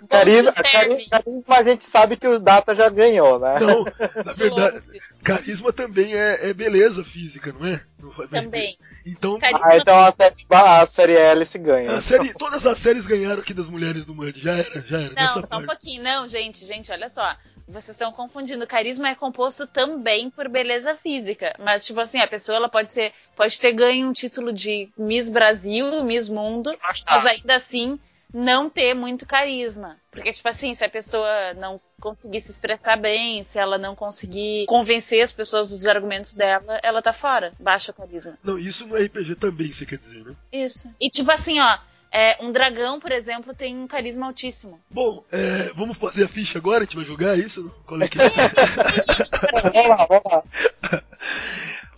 carisma, 0.10 0.54
carisma 0.54 1.56
a 1.58 1.64
gente 1.64 1.86
sabe 1.86 2.18
que 2.18 2.28
o 2.28 2.39
Data 2.39 2.74
já 2.74 2.89
ganhou, 2.89 3.39
né? 3.39 3.60
Não, 3.60 3.84
na 4.26 4.32
De 4.34 4.39
verdade, 4.39 4.78
longe. 4.88 5.02
carisma 5.24 5.74
também 5.74 6.14
é, 6.16 6.50
é 6.50 6.54
beleza 6.54 7.04
física, 7.04 7.54
não 7.58 7.66
é? 7.66 7.82
Também. 8.30 8.78
Então, 9.06 9.38
Ah, 9.41 9.78
então 9.78 9.97
a 10.00 10.12
série, 10.12 10.36
a 10.50 10.86
série 10.86 11.18
Alice 11.18 11.58
ganha. 11.58 11.91
a 11.91 12.02
série, 12.02 12.34
todas 12.34 12.66
as 12.66 12.78
séries 12.78 13.06
ganharam 13.06 13.41
aqui 13.41 13.54
das 13.54 13.68
mulheres 13.70 14.06
do 14.06 14.16
Mud. 14.16 14.39
Já 14.39 14.54
era, 14.58 14.82
já 14.88 15.02
era. 15.02 15.14
Não, 15.14 15.28
só 15.28 15.39
um 15.39 15.43
parte. 15.47 15.66
pouquinho. 15.66 16.04
Não, 16.04 16.28
gente, 16.28 16.66
gente, 16.66 16.91
olha 16.91 17.10
só. 17.10 17.36
Vocês 17.70 17.90
estão 17.90 18.12
confundindo. 18.12 18.66
Carisma 18.66 19.10
é 19.10 19.16
composto 19.16 19.68
também 19.68 20.30
por 20.30 20.50
beleza 20.50 20.96
física. 20.96 21.56
Mas, 21.60 21.86
tipo 21.86 22.00
assim, 22.00 22.20
a 22.20 22.28
pessoa 22.28 22.56
ela 22.56 22.68
pode 22.68 22.90
ser. 22.90 23.14
Pode 23.36 23.60
ter 23.60 23.72
ganho 23.74 24.10
um 24.10 24.14
título 24.14 24.52
de 24.52 24.90
Miss 24.98 25.30
Brasil, 25.30 26.04
Miss 26.04 26.28
Mundo, 26.28 26.76
mas 27.08 27.26
ainda 27.26 27.56
assim 27.56 28.00
não 28.34 28.70
ter 28.70 28.94
muito 28.94 29.26
carisma. 29.26 29.98
Porque, 30.12 30.32
tipo 30.32 30.48
assim, 30.48 30.74
se 30.74 30.84
a 30.84 30.90
pessoa 30.90 31.54
não 31.56 31.80
conseguir 32.00 32.42
se 32.42 32.52
expressar 32.52 32.98
bem, 32.98 33.44
se 33.44 33.58
ela 33.58 33.78
não 33.78 33.96
conseguir 33.96 34.66
convencer 34.68 35.22
as 35.22 35.32
pessoas 35.32 35.70
dos 35.70 35.86
argumentos 35.86 36.34
dela, 36.34 36.80
ela 36.84 37.02
tá 37.02 37.14
fora. 37.14 37.54
Baixa 37.60 37.92
o 37.92 37.96
carisma. 37.96 38.38
Não, 38.44 38.58
isso 38.58 38.88
no 38.88 38.96
RPG 38.96 39.36
também, 39.36 39.72
você 39.72 39.86
quer 39.86 39.98
dizer, 39.98 40.24
né? 40.24 40.36
Isso. 40.52 40.90
E 41.00 41.10
tipo 41.10 41.32
assim, 41.32 41.60
ó. 41.60 41.78
É, 42.12 42.43
um 42.43 42.51
dragão, 42.51 42.99
por 42.99 43.12
exemplo, 43.12 43.53
tem 43.53 43.78
um 43.78 43.88
carisma 43.88 44.26
altíssimo. 44.26 44.82
Bom, 44.89 45.24
é, 45.32 45.72
vamos 45.76 45.97
fazer 45.97 46.26
a 46.26 46.28
ficha 46.28 46.57
agora? 46.57 46.80
A 46.80 46.84
gente 46.84 46.95
vai 46.95 47.05
jogar 47.05 47.38
isso? 47.38 47.74
Qual 47.86 48.01
é 48.01 48.07
que 48.07 48.20
é? 48.20 48.30
Vamos 49.62 49.89
lá, 49.89 50.07
vamos 50.07 50.24
lá. 50.26 50.43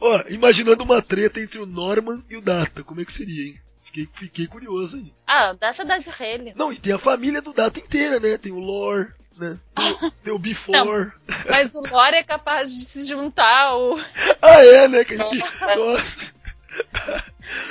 Ó, 0.02 0.24
imaginando 0.30 0.84
uma 0.84 1.02
treta 1.02 1.40
entre 1.40 1.60
o 1.60 1.66
Norman 1.66 2.24
e 2.30 2.36
o 2.36 2.42
Data, 2.42 2.84
como 2.84 3.02
é 3.02 3.06
que 3.06 3.14
seria, 3.14 3.48
hein? 3.48 3.62
Fiquei, 3.84 4.10
fiquei 4.14 4.48
curioso 4.48 4.96
aí. 4.96 5.14
Ah, 5.28 5.54
data 5.54 5.84
da 5.84 5.98
de 5.98 6.10
Rele. 6.10 6.54
Não, 6.56 6.72
e 6.72 6.78
tem 6.78 6.94
a 6.94 6.98
família 6.98 7.42
do 7.42 7.54
Data 7.54 7.80
inteira, 7.80 8.20
né? 8.20 8.38
Tem 8.38 8.52
o 8.52 8.60
Lore, 8.60 9.10
né? 9.38 9.60
Tem 9.76 9.92
o, 9.92 10.12
tem 10.24 10.34
o 10.34 10.40
Before. 10.40 11.12
Mas 11.50 11.76
o 11.76 11.82
Lore 11.82 12.16
é 12.16 12.24
capaz 12.24 12.74
de 12.74 12.86
se 12.86 13.06
juntar 13.06 13.68
ao. 13.68 13.98
Ah, 14.42 14.64
é, 14.64 14.88
né? 14.88 15.04
Que 15.04 15.16
a 15.16 15.18
gente... 15.18 15.40
Nossa. 15.78 16.41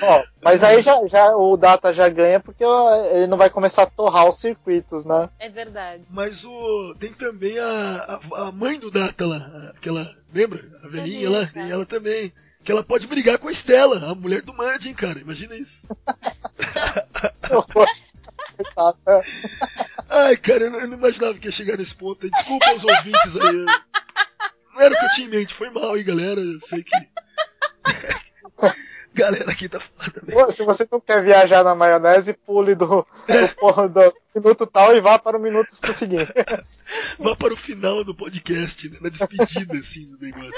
Ó, 0.02 0.24
mas 0.42 0.62
aí 0.62 0.82
já, 0.82 0.94
já 1.06 1.34
o 1.34 1.56
Data 1.56 1.92
já 1.92 2.08
ganha 2.08 2.40
porque 2.40 2.64
ó, 2.64 3.06
ele 3.14 3.26
não 3.26 3.38
vai 3.38 3.48
começar 3.48 3.84
a 3.84 3.90
torrar 3.90 4.28
os 4.28 4.38
circuitos, 4.38 5.04
né? 5.04 5.28
É 5.38 5.48
verdade. 5.48 6.02
Mas 6.10 6.44
o. 6.44 6.94
Tem 6.98 7.12
também 7.12 7.58
a, 7.58 8.20
a, 8.34 8.48
a 8.48 8.52
mãe 8.52 8.78
do 8.78 8.90
Data 8.90 9.26
lá, 9.26 9.72
aquela. 9.76 10.14
Lembra? 10.32 10.64
A 10.82 10.88
velhinha 10.88 11.30
lá, 11.30 11.46
tem 11.46 11.70
ela 11.70 11.86
também. 11.86 12.32
Que 12.62 12.70
ela 12.70 12.82
pode 12.82 13.06
brigar 13.06 13.38
com 13.38 13.48
a 13.48 13.52
Estela, 13.52 14.10
a 14.10 14.14
mulher 14.14 14.42
do 14.42 14.52
hein, 14.84 14.92
cara? 14.92 15.18
Imagina 15.18 15.56
isso. 15.56 15.88
Ai, 20.08 20.36
cara, 20.36 20.64
eu 20.64 20.70
não, 20.70 20.80
eu 20.80 20.88
não 20.88 20.98
imaginava 20.98 21.38
que 21.38 21.48
ia 21.48 21.52
chegar 21.52 21.78
nesse 21.78 21.94
ponto. 21.94 22.24
aí. 22.24 22.30
Desculpa 22.30 22.74
os 22.74 22.84
ouvintes 22.84 23.36
aí. 23.36 23.64
Não 24.74 24.80
era 24.80 24.94
o 24.94 24.98
que 24.98 25.04
eu 25.04 25.10
tinha 25.10 25.26
em 25.26 25.30
mente, 25.30 25.54
foi 25.54 25.70
mal, 25.70 25.96
hein, 25.96 26.04
galera. 26.04 26.40
Eu 26.40 26.60
sei 26.60 26.82
que. 26.84 26.96
galera 29.12 29.50
aqui 29.50 29.68
tá 29.68 29.80
foda, 29.80 30.22
né? 30.26 30.32
Pô, 30.32 30.50
Se 30.50 30.64
você 30.64 30.86
não 30.90 31.00
quer 31.00 31.22
viajar 31.22 31.64
na 31.64 31.74
maionese, 31.74 32.32
pule 32.32 32.74
do, 32.74 32.86
do, 32.86 33.88
do 33.88 34.14
minuto 34.34 34.66
tal 34.66 34.96
e 34.96 35.00
vá 35.00 35.18
para 35.18 35.36
o 35.36 35.40
minuto 35.40 35.68
seguinte. 35.74 36.32
Vá 37.18 37.36
para 37.36 37.52
o 37.52 37.56
final 37.56 38.02
do 38.04 38.14
podcast, 38.14 38.88
né? 38.88 38.98
Na 39.00 39.08
despedida, 39.08 39.76
assim, 39.76 40.06
do 40.10 40.18
negócio. 40.18 40.52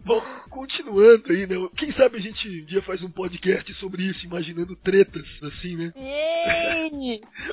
Bom, 0.00 0.20
continuando 0.50 1.32
aí, 1.32 1.46
né? 1.46 1.56
Quem 1.76 1.90
sabe 1.90 2.18
a 2.18 2.20
gente 2.20 2.48
um 2.48 2.64
dia 2.64 2.80
faz 2.80 3.02
um 3.02 3.10
podcast 3.10 3.72
sobre 3.74 4.04
isso, 4.04 4.26
imaginando 4.26 4.76
tretas, 4.76 5.40
assim, 5.42 5.76
né? 5.76 5.92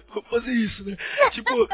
Vamos 0.09 0.29
fazer 0.29 0.51
isso, 0.51 0.85
né? 0.85 0.95
Tipo, 1.31 1.67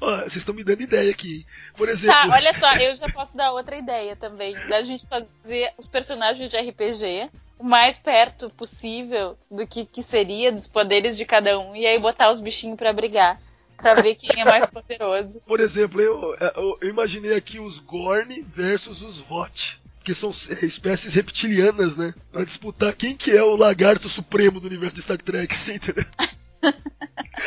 ó, 0.00 0.16
vocês 0.20 0.36
estão 0.36 0.54
me 0.54 0.64
dando 0.64 0.80
ideia 0.82 1.10
aqui. 1.10 1.36
hein? 1.38 1.46
Por 1.76 1.88
exemplo, 1.88 2.30
Tá, 2.30 2.34
olha 2.36 2.54
só, 2.54 2.72
eu 2.80 2.94
já 2.94 3.08
posso 3.12 3.36
dar 3.36 3.52
outra 3.52 3.76
ideia 3.76 4.16
também. 4.16 4.54
Da 4.68 4.82
gente 4.82 5.06
fazer 5.06 5.70
os 5.78 5.88
personagens 5.88 6.50
de 6.50 6.56
RPG 6.56 7.30
o 7.58 7.64
mais 7.64 7.98
perto 7.98 8.48
possível 8.50 9.36
do 9.50 9.66
que, 9.66 9.84
que 9.84 10.02
seria, 10.02 10.50
dos 10.50 10.66
poderes 10.66 11.16
de 11.16 11.24
cada 11.26 11.58
um. 11.58 11.76
E 11.76 11.86
aí 11.86 11.98
botar 11.98 12.30
os 12.30 12.40
bichinhos 12.40 12.76
pra 12.78 12.92
brigar. 12.92 13.40
Pra 13.76 13.94
ver 13.94 14.14
quem 14.14 14.42
é 14.42 14.44
mais 14.44 14.66
poderoso. 14.70 15.40
por 15.46 15.58
exemplo, 15.60 16.00
eu, 16.00 16.34
eu- 16.38 16.76
eu 16.82 16.88
imaginei 16.90 17.34
aqui 17.34 17.58
os 17.58 17.78
Gorn 17.78 18.42
versus 18.54 19.00
os 19.02 19.18
Vought. 19.18 19.80
Que 20.02 20.14
são 20.14 20.30
é, 20.30 20.64
espécies 20.64 21.12
reptilianas, 21.14 21.96
né? 21.96 22.14
Pra 22.32 22.42
disputar 22.44 22.94
quem 22.94 23.14
que 23.14 23.30
é 23.30 23.42
o 23.42 23.54
lagarto 23.56 24.08
supremo 24.08 24.58
do 24.58 24.66
universo 24.66 24.94
de 24.96 25.02
Star 25.02 25.18
Trek, 25.20 25.52
você 25.56 25.74
entendeu? 25.74 26.04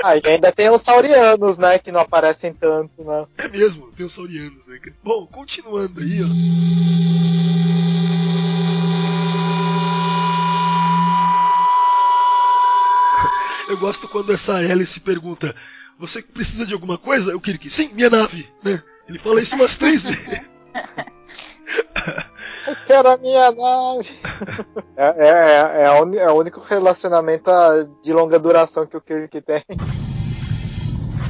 Ah, 0.03 0.17
e 0.17 0.21
ainda 0.25 0.51
tem 0.51 0.69
os 0.69 0.81
saurianos, 0.81 1.57
né? 1.57 1.79
Que 1.79 1.91
não 1.91 2.01
aparecem 2.01 2.53
tanto, 2.53 3.03
né? 3.03 3.25
É 3.37 3.47
mesmo, 3.47 3.91
tem 3.91 4.05
os 4.05 4.13
saurianos, 4.13 4.65
né? 4.67 4.79
Bom, 5.03 5.25
continuando 5.27 6.01
aí, 6.01 6.23
ó. 6.23 6.27
Eu 13.69 13.77
gosto 13.77 14.07
quando 14.07 14.33
essa 14.33 14.55
Alice 14.55 14.99
pergunta: 14.99 15.55
Você 15.99 16.21
precisa 16.21 16.65
de 16.65 16.73
alguma 16.73 16.97
coisa? 16.97 17.35
O 17.35 17.41
Kirk, 17.41 17.69
sim, 17.69 17.93
minha 17.93 18.09
nave, 18.09 18.49
né? 18.63 18.81
Ele 19.07 19.19
fala 19.19 19.41
isso 19.41 19.55
umas 19.55 19.77
três 19.77 20.03
vezes. 20.03 20.49
Eu 22.67 22.75
quero 22.87 23.09
a 23.09 23.17
minha 23.17 23.51
nave. 23.51 24.09
É, 24.95 25.05
é, 25.27 25.81
é, 25.81 25.85
a 25.87 25.99
uni- 26.01 26.17
é 26.17 26.29
o 26.29 26.35
único 26.35 26.59
relacionamento 26.59 27.49
ah, 27.49 27.83
de 28.03 28.13
longa 28.13 28.37
duração 28.37 28.85
que 28.85 28.95
o 28.95 29.01
Kirk 29.01 29.41
tem. 29.41 29.63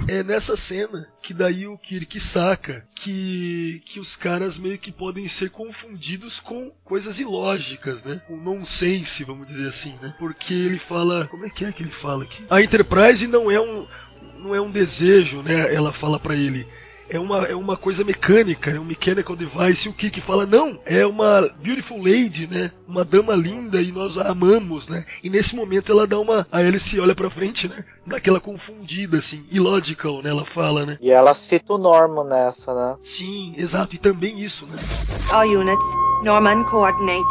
É 0.07 0.21
nessa 0.21 0.57
cena 0.57 1.07
que 1.21 1.33
daí 1.33 1.65
o 1.65 1.77
Kirk 1.77 2.19
saca 2.19 2.85
que, 2.93 3.81
que 3.85 4.01
os 4.01 4.17
caras 4.17 4.57
meio 4.57 4.77
que 4.77 4.91
podem 4.91 5.29
ser 5.29 5.49
confundidos 5.49 6.41
com 6.41 6.71
coisas 6.83 7.19
ilógicas, 7.19 8.03
né? 8.03 8.21
Com 8.27 8.35
nonsense, 8.35 9.23
vamos 9.23 9.47
dizer 9.47 9.69
assim, 9.69 9.97
né? 10.01 10.13
Porque 10.19 10.53
ele 10.53 10.77
fala. 10.77 11.25
Como 11.27 11.45
é 11.45 11.49
que 11.49 11.63
é 11.63 11.71
que 11.71 11.83
ele 11.83 11.91
fala 11.91 12.25
aqui? 12.25 12.45
A 12.49 12.61
Enterprise 12.61 13.25
não 13.27 13.49
é 13.49 13.61
um. 13.61 13.87
não 14.39 14.53
é 14.53 14.59
um 14.59 14.69
desejo, 14.69 15.41
né? 15.41 15.73
Ela 15.73 15.93
fala 15.93 16.19
pra 16.19 16.35
ele. 16.35 16.67
É 17.13 17.19
uma, 17.19 17.37
é 17.43 17.55
uma 17.55 17.77
coisa 17.77 18.03
mecânica, 18.03 18.71
é 18.71 18.79
um 18.79 18.83
mechanical 18.83 19.35
device. 19.35 19.87
E 19.87 19.91
o 19.91 19.93
Kirk 19.93 20.19
fala, 20.19 20.47
não, 20.47 20.79
é 20.83 21.05
uma 21.05 21.47
beautiful 21.61 21.99
lady, 21.99 22.47
né? 22.47 22.71
Uma 22.87 23.05
dama 23.05 23.35
linda 23.35 23.79
e 23.79 23.91
nós 23.91 24.17
a 24.17 24.31
amamos, 24.31 24.87
né? 24.87 25.05
E 25.23 25.29
nesse 25.29 25.55
momento 25.55 25.91
ela 25.91 26.07
dá 26.07 26.19
uma. 26.19 26.47
A 26.51 26.57
Alice 26.57 26.99
olha 26.99 27.13
pra 27.13 27.29
frente, 27.29 27.67
né? 27.67 27.85
Dá 28.03 28.17
aquela 28.17 28.39
confundida, 28.39 29.19
assim, 29.19 29.45
illogical, 29.51 30.23
né? 30.23 30.31
Ela 30.31 30.43
fala, 30.43 30.87
né? 30.87 30.97
E 30.99 31.11
ela 31.11 31.35
cita 31.35 31.73
o 31.73 31.77
Norman 31.77 32.23
nessa, 32.23 32.73
né? 32.73 32.95
Sim, 33.03 33.53
exato, 33.57 33.95
e 33.95 33.99
também 33.99 34.39
isso, 34.39 34.65
né? 34.65 34.75
All 35.31 35.47
units, 35.47 35.85
Norman 36.23 36.63
coordinate. 36.63 37.21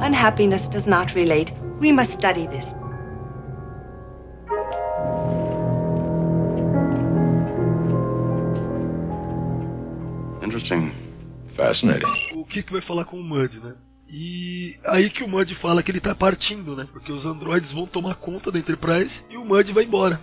Unhappiness 0.00 0.68
does 0.68 0.86
not 0.86 1.12
relate. 1.16 1.52
We 1.80 1.90
must 1.90 2.12
study 2.12 2.46
this. 2.46 2.76
Interesting. 10.54 10.92
Fascinating. 11.54 12.06
O 12.34 12.44
Kirk 12.44 12.70
vai 12.70 12.80
falar 12.80 13.04
com 13.04 13.18
o 13.18 13.24
Mud, 13.24 13.58
né? 13.58 13.74
E 14.08 14.76
aí 14.84 15.10
que 15.10 15.24
o 15.24 15.28
Mud 15.28 15.52
fala 15.54 15.82
que 15.82 15.90
ele 15.90 16.00
tá 16.00 16.14
partindo, 16.14 16.76
né? 16.76 16.86
Porque 16.92 17.10
os 17.10 17.26
androides 17.26 17.72
vão 17.72 17.86
tomar 17.86 18.14
conta 18.14 18.52
da 18.52 18.58
Enterprise 18.58 19.24
e 19.30 19.36
o 19.36 19.44
Mud 19.44 19.72
vai 19.72 19.84
embora. 19.84 20.20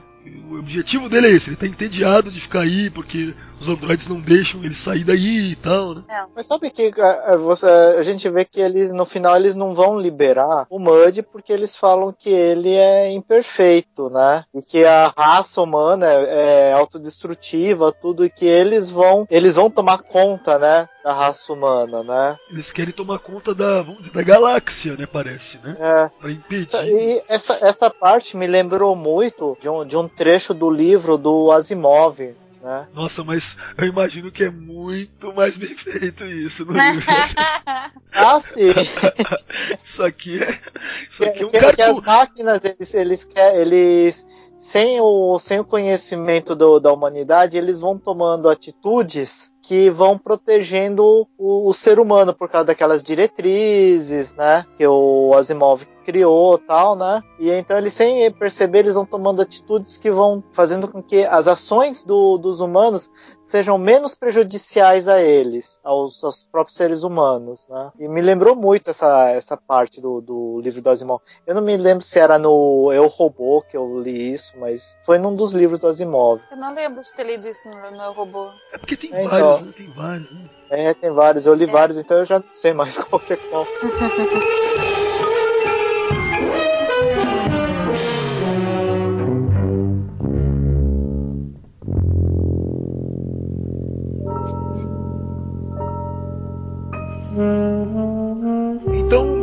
O 0.49 0.59
objetivo 0.59 1.09
dele 1.09 1.27
é 1.27 1.31
esse, 1.31 1.49
ele 1.49 1.57
tá 1.57 1.67
entediado 1.67 2.31
de 2.31 2.39
ficar 2.39 2.61
aí 2.61 2.89
porque 2.89 3.33
os 3.61 3.69
androides 3.69 4.07
não 4.07 4.19
deixam 4.19 4.63
ele 4.63 4.75
sair 4.75 5.03
daí 5.03 5.51
e 5.51 5.55
tal, 5.55 5.95
né? 5.95 6.03
Mas 6.35 6.45
sabe 6.47 6.69
que 6.69 6.91
ah, 6.99 7.35
você, 7.37 7.65
a 7.67 8.03
gente 8.03 8.27
vê 8.29 8.43
que 8.45 8.59
eles 8.59 8.91
no 8.91 9.05
final 9.05 9.35
eles 9.35 9.55
não 9.55 9.73
vão 9.73 9.99
liberar 9.99 10.65
o 10.69 10.79
Mud 10.79 11.21
porque 11.31 11.53
eles 11.53 11.75
falam 11.75 12.13
que 12.17 12.29
ele 12.29 12.73
é 12.73 13.11
imperfeito, 13.11 14.09
né? 14.09 14.43
E 14.53 14.61
que 14.61 14.83
a 14.85 15.13
raça 15.15 15.61
humana 15.61 16.05
é, 16.07 16.69
é 16.69 16.73
autodestrutiva, 16.73 17.91
tudo 17.91 18.25
e 18.25 18.29
que 18.29 18.45
eles 18.45 18.89
vão 18.89 19.25
eles 19.29 19.55
vão 19.55 19.69
tomar 19.69 19.99
conta, 20.03 20.57
né? 20.57 20.87
Da 21.03 21.13
raça 21.13 21.51
humana, 21.53 22.03
né? 22.03 22.37
Eles 22.49 22.71
querem 22.71 22.93
tomar 22.93 23.19
conta 23.19 23.55
da, 23.55 23.81
vamos 23.81 23.99
dizer, 24.01 24.13
da 24.13 24.21
galáxia, 24.23 24.95
né? 24.97 25.07
Parece, 25.11 25.57
né? 25.63 25.75
É. 25.79 26.09
Pra 26.19 26.31
impedir. 26.31 26.63
Essa- 26.65 26.85
E 26.85 27.23
essa, 27.27 27.57
essa 27.61 27.89
parte 27.89 28.37
me 28.37 28.45
lembrou 28.47 28.95
muito 28.95 29.57
de 29.59 29.67
um, 29.67 29.85
de 29.85 29.97
um 29.97 30.07
trecho 30.07 30.53
do 30.53 30.69
livro 30.69 31.17
do 31.17 31.51
Asimov, 31.51 32.19
né? 32.61 32.87
Nossa, 32.93 33.23
mas 33.23 33.57
eu 33.77 33.87
imagino 33.87 34.31
que 34.31 34.43
é 34.43 34.49
muito 34.49 35.33
mais 35.33 35.57
bem 35.57 35.69
feito 35.75 36.25
isso 36.25 36.65
no 36.65 36.73
livro. 36.73 37.05
Ah, 38.13 38.39
sim. 38.39 38.71
Isso 39.83 40.03
aqui 40.03 40.41
é, 40.43 40.59
isso 41.09 41.23
aqui 41.23 41.43
é 41.43 41.45
um 41.45 41.49
que, 41.49 41.73
que 41.75 41.81
as 41.81 42.01
máquinas, 42.01 42.63
eles, 42.65 42.93
eles, 42.93 43.27
eles 43.55 44.27
sem, 44.57 44.99
o, 44.99 45.39
sem 45.39 45.59
o 45.59 45.63
conhecimento 45.65 46.53
do- 46.55 46.79
da 46.79 46.91
humanidade, 46.91 47.57
eles 47.57 47.79
vão 47.79 47.97
tomando 47.97 48.49
atitudes 48.49 49.49
que 49.61 49.89
vão 49.89 50.17
protegendo 50.17 51.27
o, 51.37 51.69
o 51.69 51.73
ser 51.73 51.99
humano 51.99 52.33
por 52.33 52.49
causa 52.49 52.65
daquelas 52.65 53.01
diretrizes, 53.01 54.33
né? 54.33 54.65
Que 54.77 54.85
o 54.85 55.33
Asimov 55.35 55.83
criou 56.01 56.57
tal, 56.57 56.95
né? 56.95 57.23
E 57.39 57.49
então 57.51 57.77
eles 57.77 57.93
sem 57.93 58.29
perceber, 58.31 58.79
eles 58.79 58.95
vão 58.95 59.05
tomando 59.05 59.41
atitudes 59.41 59.97
que 59.97 60.11
vão 60.11 60.43
fazendo 60.51 60.87
com 60.87 61.01
que 61.01 61.23
as 61.25 61.47
ações 61.47 62.03
do, 62.03 62.37
dos 62.37 62.59
humanos 62.59 63.09
sejam 63.43 63.77
menos 63.77 64.15
prejudiciais 64.15 65.07
a 65.07 65.21
eles, 65.21 65.79
aos, 65.83 66.23
aos 66.23 66.43
próprios 66.43 66.77
seres 66.77 67.03
humanos, 67.03 67.67
né? 67.69 67.91
E 67.99 68.07
me 68.07 68.21
lembrou 68.21 68.55
muito 68.55 68.89
essa, 68.89 69.29
essa 69.29 69.55
parte 69.57 69.99
do, 70.01 70.21
do 70.21 70.59
livro 70.61 70.81
do 70.81 70.89
Asimov. 70.89 71.21
Eu 71.45 71.55
não 71.55 71.61
me 71.61 71.75
lembro 71.77 72.03
se 72.03 72.19
era 72.19 72.37
no 72.37 72.91
Eu 72.93 73.07
Robô 73.07 73.61
que 73.61 73.75
eu 73.77 73.99
li 73.99 74.33
isso, 74.33 74.53
mas 74.59 74.95
foi 75.05 75.17
num 75.17 75.35
dos 75.35 75.53
livros 75.53 75.79
do 75.79 75.87
Asimov. 75.87 76.41
Eu 76.51 76.57
não 76.57 76.73
lembro 76.73 77.01
de 77.01 77.13
ter 77.13 77.23
lido 77.25 77.47
isso 77.47 77.69
no, 77.69 77.91
no 77.91 78.11
robô. 78.13 78.49
É 78.73 78.77
porque 78.77 78.95
tem 78.95 79.11
É, 79.13 79.23
vários, 79.27 79.37
então. 79.37 79.65
né? 79.65 79.73
Tem 79.75 79.87
vários, 79.89 80.31
né? 80.31 80.49
É, 80.73 80.93
tem 80.93 81.11
vários, 81.11 81.45
eu 81.45 81.53
li 81.53 81.65
vários, 81.65 81.97
então 81.97 82.17
eu 82.17 82.25
já 82.25 82.39
não 82.39 82.45
sei 82.53 82.73
mais 82.73 82.97
qual 83.03 83.19
que 83.19 83.33
é 83.33 83.35
qual. 83.35 83.65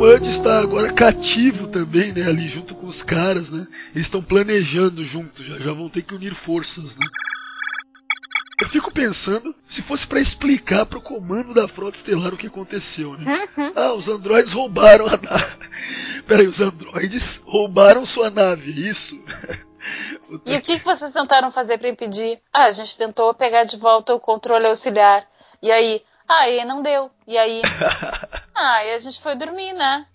O 0.09 0.11
Mud 0.11 0.27
está 0.27 0.57
agora 0.57 0.91
cativo 0.91 1.67
também, 1.67 2.11
né? 2.11 2.27
Ali 2.27 2.49
junto 2.49 2.73
com 2.73 2.87
os 2.87 3.03
caras, 3.03 3.51
né? 3.51 3.67
Eles 3.93 4.07
estão 4.07 4.23
planejando 4.23 5.05
junto, 5.05 5.43
já, 5.43 5.59
já 5.59 5.71
vão 5.71 5.87
ter 5.87 6.01
que 6.01 6.15
unir 6.15 6.33
forças, 6.33 6.97
né? 6.97 7.05
Eu 8.59 8.67
fico 8.67 8.91
pensando 8.91 9.53
se 9.69 9.83
fosse 9.83 10.07
pra 10.07 10.19
explicar 10.19 10.87
pro 10.87 10.99
comando 10.99 11.53
da 11.53 11.67
frota 11.67 11.95
estelar 11.95 12.33
o 12.33 12.37
que 12.37 12.47
aconteceu, 12.47 13.15
né? 13.19 13.47
Ah, 13.75 13.93
os 13.93 14.07
androides 14.07 14.51
roubaram 14.51 15.05
a 15.05 15.11
nave. 15.11 15.69
Peraí, 16.25 16.47
os 16.47 16.59
androides 16.59 17.43
roubaram 17.45 18.03
sua 18.03 18.31
nave, 18.31 18.71
é 18.71 18.89
isso? 18.89 19.15
E 20.45 20.57
o 20.57 20.61
que, 20.61 20.77
que 20.77 20.85
vocês 20.85 21.13
tentaram 21.13 21.49
fazer 21.51 21.77
pra 21.77 21.87
impedir? 21.87 22.41
Ah, 22.51 22.65
a 22.65 22.71
gente 22.71 22.97
tentou 22.97 23.33
pegar 23.33 23.63
de 23.63 23.77
volta 23.77 24.13
o 24.13 24.19
controle 24.19 24.67
auxiliar. 24.67 25.25
E 25.61 25.71
aí? 25.71 26.03
Ah, 26.29 26.47
e 26.47 26.63
não 26.63 26.83
deu. 26.83 27.09
E 27.27 27.37
aí? 27.37 27.61
Ah, 28.61 28.83
e 28.83 28.93
a 28.93 28.99
gente 28.99 29.21
foi 29.21 29.35
dormir, 29.37 29.71
né? 29.71 30.05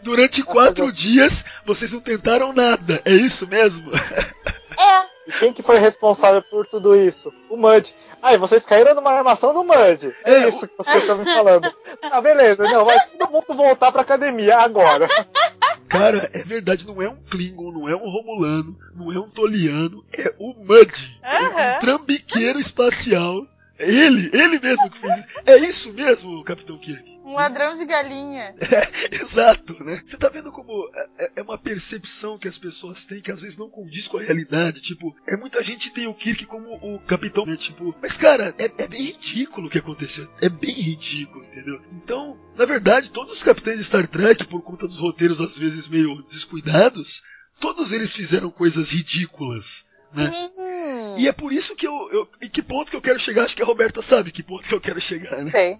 Durante 0.00 0.42
quatro 0.42 0.90
dias 0.90 1.44
vocês 1.62 1.92
não 1.92 2.00
tentaram 2.00 2.50
nada, 2.50 3.02
é 3.04 3.12
isso 3.12 3.46
mesmo? 3.46 3.92
É. 3.92 5.04
E 5.28 5.32
quem 5.38 5.52
que 5.52 5.62
foi 5.62 5.78
responsável 5.78 6.42
por 6.42 6.66
tudo 6.66 6.96
isso? 6.96 7.30
O 7.50 7.56
Mud. 7.58 7.94
Ah, 8.22 8.32
e 8.32 8.38
vocês 8.38 8.64
caíram 8.64 8.94
numa 8.94 9.12
armação 9.12 9.52
do 9.52 9.62
Mud. 9.62 10.16
É, 10.24 10.48
isso 10.48 10.66
que 10.66 10.74
vocês 10.78 11.02
estão 11.02 11.18
me 11.18 11.24
falando. 11.26 11.70
Ah, 12.00 12.20
beleza. 12.22 12.62
Não, 12.64 12.84
vai 12.86 12.98
todo 13.08 13.30
mundo 13.30 13.54
voltar 13.54 13.92
pra 13.92 14.00
academia 14.00 14.56
agora. 14.58 15.06
Cara, 15.86 16.30
é 16.32 16.42
verdade, 16.42 16.86
não 16.86 17.02
é 17.02 17.08
um 17.10 17.16
Klingon, 17.28 17.70
não 17.72 17.86
é 17.86 17.94
um 17.94 18.08
Romulano, 18.08 18.74
não 18.96 19.12
é 19.12 19.18
um 19.20 19.28
Toliano, 19.28 20.02
é 20.16 20.34
o 20.38 20.54
Mud. 20.54 21.20
Aham. 21.22 21.76
Um 21.76 21.78
trambiqueiro 21.80 22.58
espacial. 22.58 23.46
É 23.82 23.90
ele, 23.90 24.30
ele 24.32 24.58
mesmo 24.58 24.90
que 24.90 24.98
fez 24.98 25.18
isso. 25.18 25.28
É 25.44 25.56
isso 25.58 25.92
mesmo, 25.92 26.44
Capitão 26.44 26.78
Kirk. 26.78 27.12
Um 27.24 27.34
ladrão 27.34 27.72
de 27.74 27.84
galinha. 27.84 28.54
Exato, 29.10 29.72
né? 29.84 30.02
Você 30.04 30.16
tá 30.16 30.28
vendo 30.28 30.50
como 30.50 30.90
é, 31.18 31.30
é 31.36 31.42
uma 31.42 31.56
percepção 31.56 32.38
que 32.38 32.48
as 32.48 32.58
pessoas 32.58 33.04
têm 33.04 33.20
que 33.20 33.30
às 33.30 33.40
vezes 33.40 33.56
não 33.56 33.70
condiz 33.70 34.08
com 34.08 34.18
a 34.18 34.22
realidade. 34.22 34.80
Tipo, 34.80 35.14
é 35.26 35.36
muita 35.36 35.62
gente 35.62 35.92
tem 35.92 36.06
o 36.06 36.14
Kirk 36.14 36.46
como 36.46 36.74
o 36.74 36.98
capitão, 37.00 37.46
né? 37.46 37.56
Tipo, 37.56 37.94
mas 38.02 38.16
cara, 38.16 38.54
é, 38.58 38.64
é 38.64 38.88
bem 38.88 39.02
ridículo 39.02 39.68
o 39.68 39.70
que 39.70 39.78
aconteceu. 39.78 40.28
É 40.40 40.48
bem 40.48 40.74
ridículo, 40.74 41.44
entendeu? 41.44 41.80
Então, 41.92 42.38
na 42.56 42.64
verdade, 42.64 43.10
todos 43.10 43.32
os 43.32 43.42
capitães 43.42 43.78
de 43.78 43.84
Star 43.84 44.06
Trek, 44.06 44.44
por 44.46 44.62
conta 44.62 44.86
dos 44.86 44.98
roteiros 44.98 45.40
às 45.40 45.56
vezes 45.56 45.86
meio 45.86 46.22
descuidados, 46.22 47.22
todos 47.60 47.92
eles 47.92 48.14
fizeram 48.14 48.50
coisas 48.50 48.90
ridículas. 48.90 49.86
Né? 50.14 50.30
Sim. 50.54 51.14
E 51.18 51.28
é 51.28 51.32
por 51.32 51.52
isso 51.52 51.74
que 51.74 51.86
eu, 51.86 52.08
eu. 52.12 52.28
Em 52.40 52.48
que 52.48 52.62
ponto 52.62 52.90
que 52.90 52.96
eu 52.96 53.02
quero 53.02 53.18
chegar? 53.18 53.44
Acho 53.44 53.56
que 53.56 53.62
a 53.62 53.66
Roberta 53.66 54.02
sabe 54.02 54.30
que 54.30 54.42
ponto 54.42 54.68
que 54.68 54.74
eu 54.74 54.80
quero 54.80 55.00
chegar, 55.00 55.42
né? 55.42 55.50
Sei. 55.50 55.76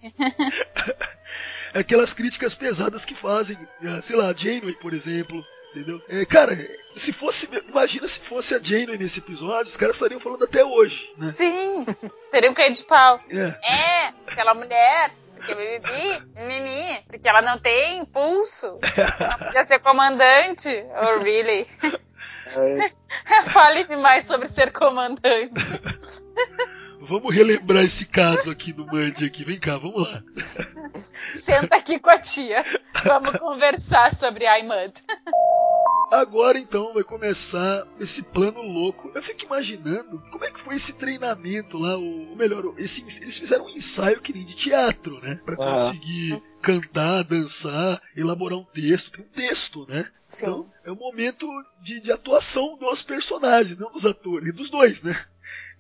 Aquelas 1.75 2.13
críticas 2.13 2.55
pesadas 2.55 3.05
que 3.05 3.15
fazem, 3.15 3.57
eh, 3.83 4.01
sei 4.03 4.17
lá, 4.17 4.29
a 4.29 4.35
Janeway, 4.35 4.75
por 4.75 4.93
exemplo, 4.93 5.43
entendeu? 5.71 6.03
É, 6.09 6.25
cara, 6.27 6.57
se 6.95 7.13
fosse, 7.13 7.49
imagina 7.69 8.07
se 8.07 8.21
fosse 8.21 8.55
a 8.55 8.63
Janeway 8.63 8.99
nesse 8.99 9.21
episódio, 9.21 9.71
os 9.71 9.77
caras 9.77 9.97
estariam 9.97 10.21
falando 10.21 10.45
até 10.45 10.63
hoje, 10.63 11.11
né? 11.17 11.33
Sim. 11.33 11.87
Teriam 12.31 12.53
caído 12.53 12.77
de 12.77 12.85
pau. 12.85 13.19
É. 13.31 13.59
É, 13.63 14.15
aquela 14.27 14.55
mulher. 14.55 15.13
Porque 15.35 15.57
bibi, 15.57 16.23
mimimi, 16.37 17.01
porque 17.09 17.29
ela 17.29 17.43
não 17.43 17.59
tem 17.59 17.99
impulso. 17.99 18.79
Ela 19.19 19.39
podia 19.39 19.65
ser 19.65 19.81
comandante. 19.81 20.69
Oh, 20.69 21.19
really? 21.21 21.67
Fale-me 23.47 23.97
mais 23.97 24.25
sobre 24.25 24.49
ser 24.49 24.73
comandante. 24.73 25.53
Vamos 27.05 27.35
relembrar 27.35 27.83
esse 27.85 28.07
caso 28.07 28.51
aqui 28.51 28.73
do 28.73 28.87
Mandy 28.87 29.25
aqui. 29.25 29.45
Vem 29.45 29.59
cá, 29.59 29.77
vamos 29.77 30.09
lá. 30.09 30.23
Senta 31.35 31.77
aqui 31.77 31.99
com 31.99 32.11
a 32.11 32.19
tia. 32.19 32.65
Vamos 33.05 33.39
conversar 33.39 34.15
sobre 34.15 34.45
iMud. 34.61 34.93
Agora 36.13 36.59
então 36.59 36.93
vai 36.95 37.03
começar 37.03 37.87
esse 37.99 38.23
plano 38.23 38.61
louco. 38.63 39.11
Eu 39.15 39.23
fico 39.23 39.45
imaginando 39.47 40.23
como 40.31 40.45
é 40.45 40.51
que 40.51 40.61
foi 40.61 40.77
esse 40.77 40.93
treinamento 40.93 41.79
lá, 41.79 41.97
ou 41.97 42.37
melhor, 42.37 42.75
esse, 42.77 43.01
eles 43.01 43.39
fizeram 43.39 43.65
um 43.65 43.71
ensaio 43.71 44.21
que 44.21 44.33
nem 44.33 44.45
de 44.45 44.55
teatro, 44.55 45.19
né? 45.23 45.41
Pra 45.45 45.55
Ah. 45.55 45.73
conseguir 45.73 46.41
cantar, 46.61 47.25
dançar, 47.25 48.01
elaborar 48.15 48.59
um 48.59 48.65
texto. 48.65 49.11
Tem 49.11 49.25
um 49.25 49.29
texto, 49.29 49.87
né? 49.89 50.07
Sim. 50.29 50.45
Então 50.47 50.71
é 50.85 50.93
um 50.93 50.97
momento 50.97 51.49
de, 51.81 52.01
de 52.01 52.13
atuação 52.13 52.77
dos 52.79 53.03
personagens, 53.03 53.79
não 53.79 53.91
dos 53.91 54.05
atores, 54.07 54.49
e 54.49 54.53
dos 54.53 54.69
dois, 54.71 55.03
né? 55.03 55.19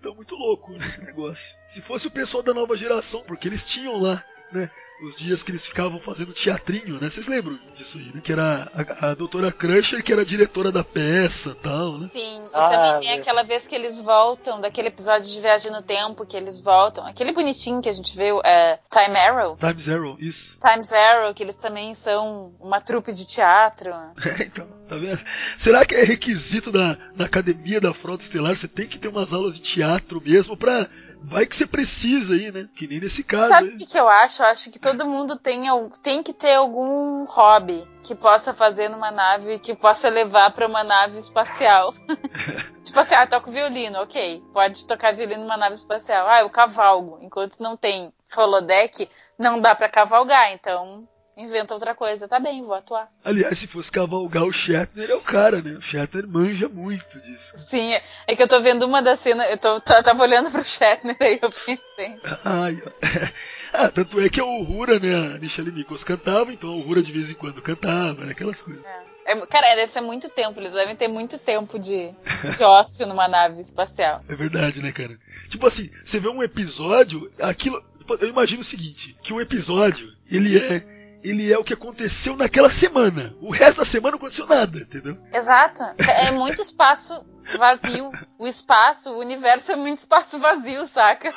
Então 0.02 0.16
muito 0.16 0.34
louco 0.34 0.72
né, 0.72 0.96
o 0.98 1.04
negócio. 1.04 1.56
Se 1.64 1.80
fosse 1.80 2.08
o 2.08 2.10
pessoal 2.10 2.42
da 2.42 2.52
nova 2.52 2.76
geração, 2.76 3.22
porque 3.22 3.46
eles 3.46 3.64
tinham 3.64 4.00
lá, 4.00 4.24
né? 4.50 4.68
Os 5.02 5.16
dias 5.16 5.42
que 5.42 5.50
eles 5.50 5.66
ficavam 5.66 5.98
fazendo 6.00 6.32
teatrinho, 6.32 7.00
né? 7.00 7.10
Vocês 7.10 7.26
lembram 7.26 7.58
disso 7.74 7.98
aí, 7.98 8.04
né? 8.14 8.20
Que 8.22 8.32
era 8.32 8.70
a, 9.00 9.10
a 9.10 9.14
doutora 9.14 9.50
Crusher, 9.50 10.02
que 10.02 10.12
era 10.12 10.22
a 10.22 10.24
diretora 10.24 10.70
da 10.70 10.84
peça 10.84 11.54
tal, 11.62 11.98
né? 11.98 12.08
Sim, 12.12 12.44
e 12.44 12.48
Ah, 12.52 12.68
também 12.70 13.00
tem 13.00 13.10
meu. 13.10 13.20
aquela 13.20 13.42
vez 13.42 13.66
que 13.66 13.74
eles 13.74 13.98
voltam, 14.00 14.60
daquele 14.60 14.88
episódio 14.88 15.28
de 15.28 15.40
Viagem 15.40 15.72
no 15.72 15.82
Tempo, 15.82 16.24
que 16.26 16.36
eles 16.36 16.60
voltam. 16.60 17.04
Aquele 17.06 17.32
bonitinho 17.32 17.80
que 17.82 17.88
a 17.88 17.92
gente 17.92 18.16
viu, 18.16 18.40
é 18.44 18.78
Time 18.90 19.16
Arrow. 19.16 19.56
Time 19.56 19.80
Zero, 19.82 20.16
isso. 20.20 20.58
Times 20.60 20.92
Arrow, 20.92 21.34
que 21.34 21.42
eles 21.42 21.56
também 21.56 21.94
são 21.94 22.54
uma 22.60 22.80
trupe 22.80 23.12
de 23.12 23.26
teatro. 23.26 23.90
então, 24.40 24.68
tá 24.88 24.96
vendo? 24.96 25.20
Será 25.56 25.84
que 25.84 25.94
é 25.94 26.04
requisito 26.04 26.70
da, 26.70 26.96
da 27.16 27.24
academia 27.24 27.80
da 27.80 27.92
Frota 27.92 28.22
Estelar? 28.22 28.56
Você 28.56 28.68
tem 28.68 28.86
que 28.86 28.98
ter 28.98 29.08
umas 29.08 29.32
aulas 29.32 29.54
de 29.54 29.62
teatro 29.62 30.22
mesmo 30.24 30.56
pra. 30.56 30.86
Vai 31.24 31.46
que 31.46 31.56
você 31.56 31.66
precisa 31.66 32.34
aí, 32.34 32.50
né? 32.50 32.68
Que 32.74 32.86
nem 32.86 33.00
nesse 33.00 33.24
caso. 33.24 33.48
Sabe 33.48 33.68
o 33.68 33.70
aí. 33.70 33.78
que, 33.78 33.86
que 33.86 33.98
eu 33.98 34.08
acho? 34.08 34.42
Eu 34.42 34.46
acho 34.46 34.70
que 34.70 34.78
todo 34.78 35.06
mundo 35.06 35.36
tem, 35.36 35.64
tem 36.02 36.22
que 36.22 36.32
ter 36.32 36.54
algum 36.54 37.24
hobby 37.24 37.88
que 38.02 38.14
possa 38.14 38.52
fazer 38.52 38.88
numa 38.88 39.10
nave, 39.10 39.58
que 39.58 39.74
possa 39.74 40.08
levar 40.08 40.52
pra 40.52 40.66
uma 40.66 40.82
nave 40.82 41.18
espacial. 41.18 41.94
tipo 42.82 42.98
assim, 42.98 43.14
ah, 43.14 43.26
toco 43.26 43.50
violino, 43.50 44.00
ok. 44.00 44.42
Pode 44.52 44.86
tocar 44.86 45.14
violino 45.14 45.42
numa 45.42 45.56
nave 45.56 45.74
espacial. 45.74 46.26
Ah, 46.28 46.40
eu 46.40 46.50
cavalgo. 46.50 47.18
Enquanto 47.22 47.60
não 47.60 47.76
tem 47.76 48.12
holodeck, 48.36 49.08
não 49.38 49.60
dá 49.60 49.74
pra 49.74 49.88
cavalgar, 49.88 50.52
então 50.52 51.06
inventa 51.36 51.74
outra 51.74 51.94
coisa. 51.94 52.28
Tá 52.28 52.38
bem, 52.40 52.62
vou 52.62 52.74
atuar. 52.74 53.08
Aliás, 53.24 53.58
se 53.58 53.66
fosse 53.66 53.90
cavalgar 53.90 54.44
o 54.44 54.52
Shatner, 54.52 55.10
é 55.10 55.14
o 55.14 55.20
cara, 55.20 55.60
né? 55.62 55.72
O 55.72 55.80
Shatner 55.80 56.26
manja 56.28 56.68
muito 56.68 57.20
disso. 57.20 57.58
Sim, 57.58 57.92
é- 57.94 58.02
é 58.26 58.36
que 58.36 58.42
eu 58.42 58.48
tô 58.48 58.60
vendo 58.60 58.84
uma 58.84 59.02
das 59.02 59.18
cenas, 59.20 59.50
eu 59.50 59.58
tô, 59.58 59.80
tá- 59.80 60.02
tava 60.02 60.22
olhando 60.22 60.50
pro 60.50 60.64
Shatner 60.64 61.16
aí, 61.20 61.38
eu 61.40 61.50
pensei. 61.50 62.20
Ai. 62.44 62.76
Ah, 63.74 63.88
tanto 63.88 64.20
é 64.20 64.28
que 64.28 64.38
a 64.38 64.44
Uhura, 64.44 64.98
né? 65.00 65.34
A 65.34 65.38
Michelle 65.38 65.72
Mikos 65.72 66.04
cantava, 66.04 66.52
então 66.52 66.68
a 66.68 66.74
Uhura 66.76 67.00
de 67.02 67.10
vez 67.10 67.30
em 67.30 67.34
quando 67.34 67.62
cantava, 67.62 68.22
né? 68.26 68.32
Aquelas 68.32 68.60
coisas. 68.60 68.84
É, 69.24 69.34
cara, 69.46 69.74
deve 69.74 69.90
ser 69.90 70.02
muito 70.02 70.28
tempo, 70.28 70.60
eles 70.60 70.72
devem 70.74 70.94
ter 70.94 71.08
muito 71.08 71.38
tempo 71.38 71.78
de, 71.78 72.10
de 72.54 72.62
ócio 72.62 73.06
numa 73.06 73.26
nave 73.26 73.62
espacial. 73.62 74.22
É 74.28 74.34
verdade, 74.34 74.82
né, 74.82 74.92
cara? 74.92 75.18
Tipo 75.48 75.66
assim, 75.66 75.90
você 76.04 76.20
vê 76.20 76.28
um 76.28 76.42
episódio, 76.42 77.32
aquilo. 77.40 77.82
Eu 78.20 78.28
imagino 78.28 78.60
o 78.60 78.64
seguinte, 78.64 79.16
que 79.22 79.32
o 79.32 79.40
episódio, 79.40 80.12
ele 80.30 80.58
é. 80.58 80.80
Ele 81.24 81.52
é 81.52 81.58
o 81.58 81.64
que 81.64 81.74
aconteceu 81.74 82.36
naquela 82.36 82.68
semana. 82.70 83.34
O 83.40 83.50
resto 83.50 83.78
da 83.78 83.84
semana 83.84 84.12
não 84.12 84.18
aconteceu 84.18 84.46
nada, 84.46 84.78
entendeu? 84.78 85.16
Exato. 85.32 85.82
É 85.98 86.32
muito 86.32 86.60
espaço 86.60 87.24
vazio. 87.58 88.10
O 88.38 88.46
espaço, 88.46 89.10
o 89.12 89.18
universo 89.18 89.72
é 89.72 89.76
muito 89.76 89.98
espaço 89.98 90.38
vazio, 90.38 90.84
saca? 90.86 91.32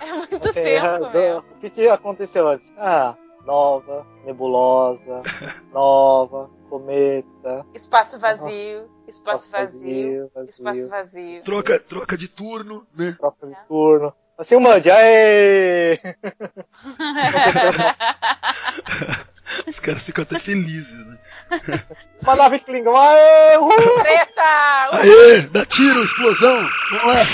É 0.00 0.12
muito 0.12 0.48
É, 0.48 0.52
tempo, 0.52 1.04
do- 1.06 1.10
meu. 1.10 1.38
o 1.38 1.58
que, 1.60 1.70
que 1.70 1.88
aconteceu 1.88 2.48
antes? 2.48 2.70
Ah, 2.76 3.16
nova, 3.44 4.06
nebulosa, 4.24 5.22
nova, 5.72 6.50
cometa. 6.68 7.66
Espaço 7.74 8.18
vazio, 8.18 8.90
espaço 9.08 9.46
Espaço 9.46 9.50
vazio, 9.50 10.30
vazio, 10.34 10.50
espaço 10.50 10.88
vazio. 10.88 11.42
Troca, 11.42 11.78
troca 11.80 12.16
de 12.16 12.28
turno, 12.28 12.86
né? 12.94 13.16
Troca 13.18 13.46
de 13.46 13.56
turno. 13.66 14.12
Assim 14.42 14.56
o 14.56 14.60
Mud, 14.60 14.90
aê! 14.90 16.00
Os 19.68 19.78
caras 19.78 20.04
ficam 20.04 20.24
até 20.24 20.40
felizes, 20.40 21.06
né? 21.06 21.16
Uma 22.20 22.34
nave 22.34 22.58
Klingon, 22.58 22.96
aê, 22.96 23.56
uhul! 23.58 24.00
Treta! 24.00 24.42
Aê, 24.90 25.42
dá 25.42 25.64
tiro, 25.64 26.02
explosão, 26.02 26.68
vamos 26.90 27.06
lá. 27.06 27.22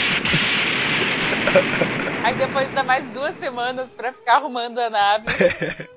Aí 2.24 2.36
depois 2.36 2.70
dá 2.74 2.84
mais 2.84 3.08
duas 3.08 3.34
semanas 3.36 3.90
pra 3.90 4.12
ficar 4.12 4.36
arrumando 4.36 4.78
a 4.78 4.90
nave. 4.90 5.24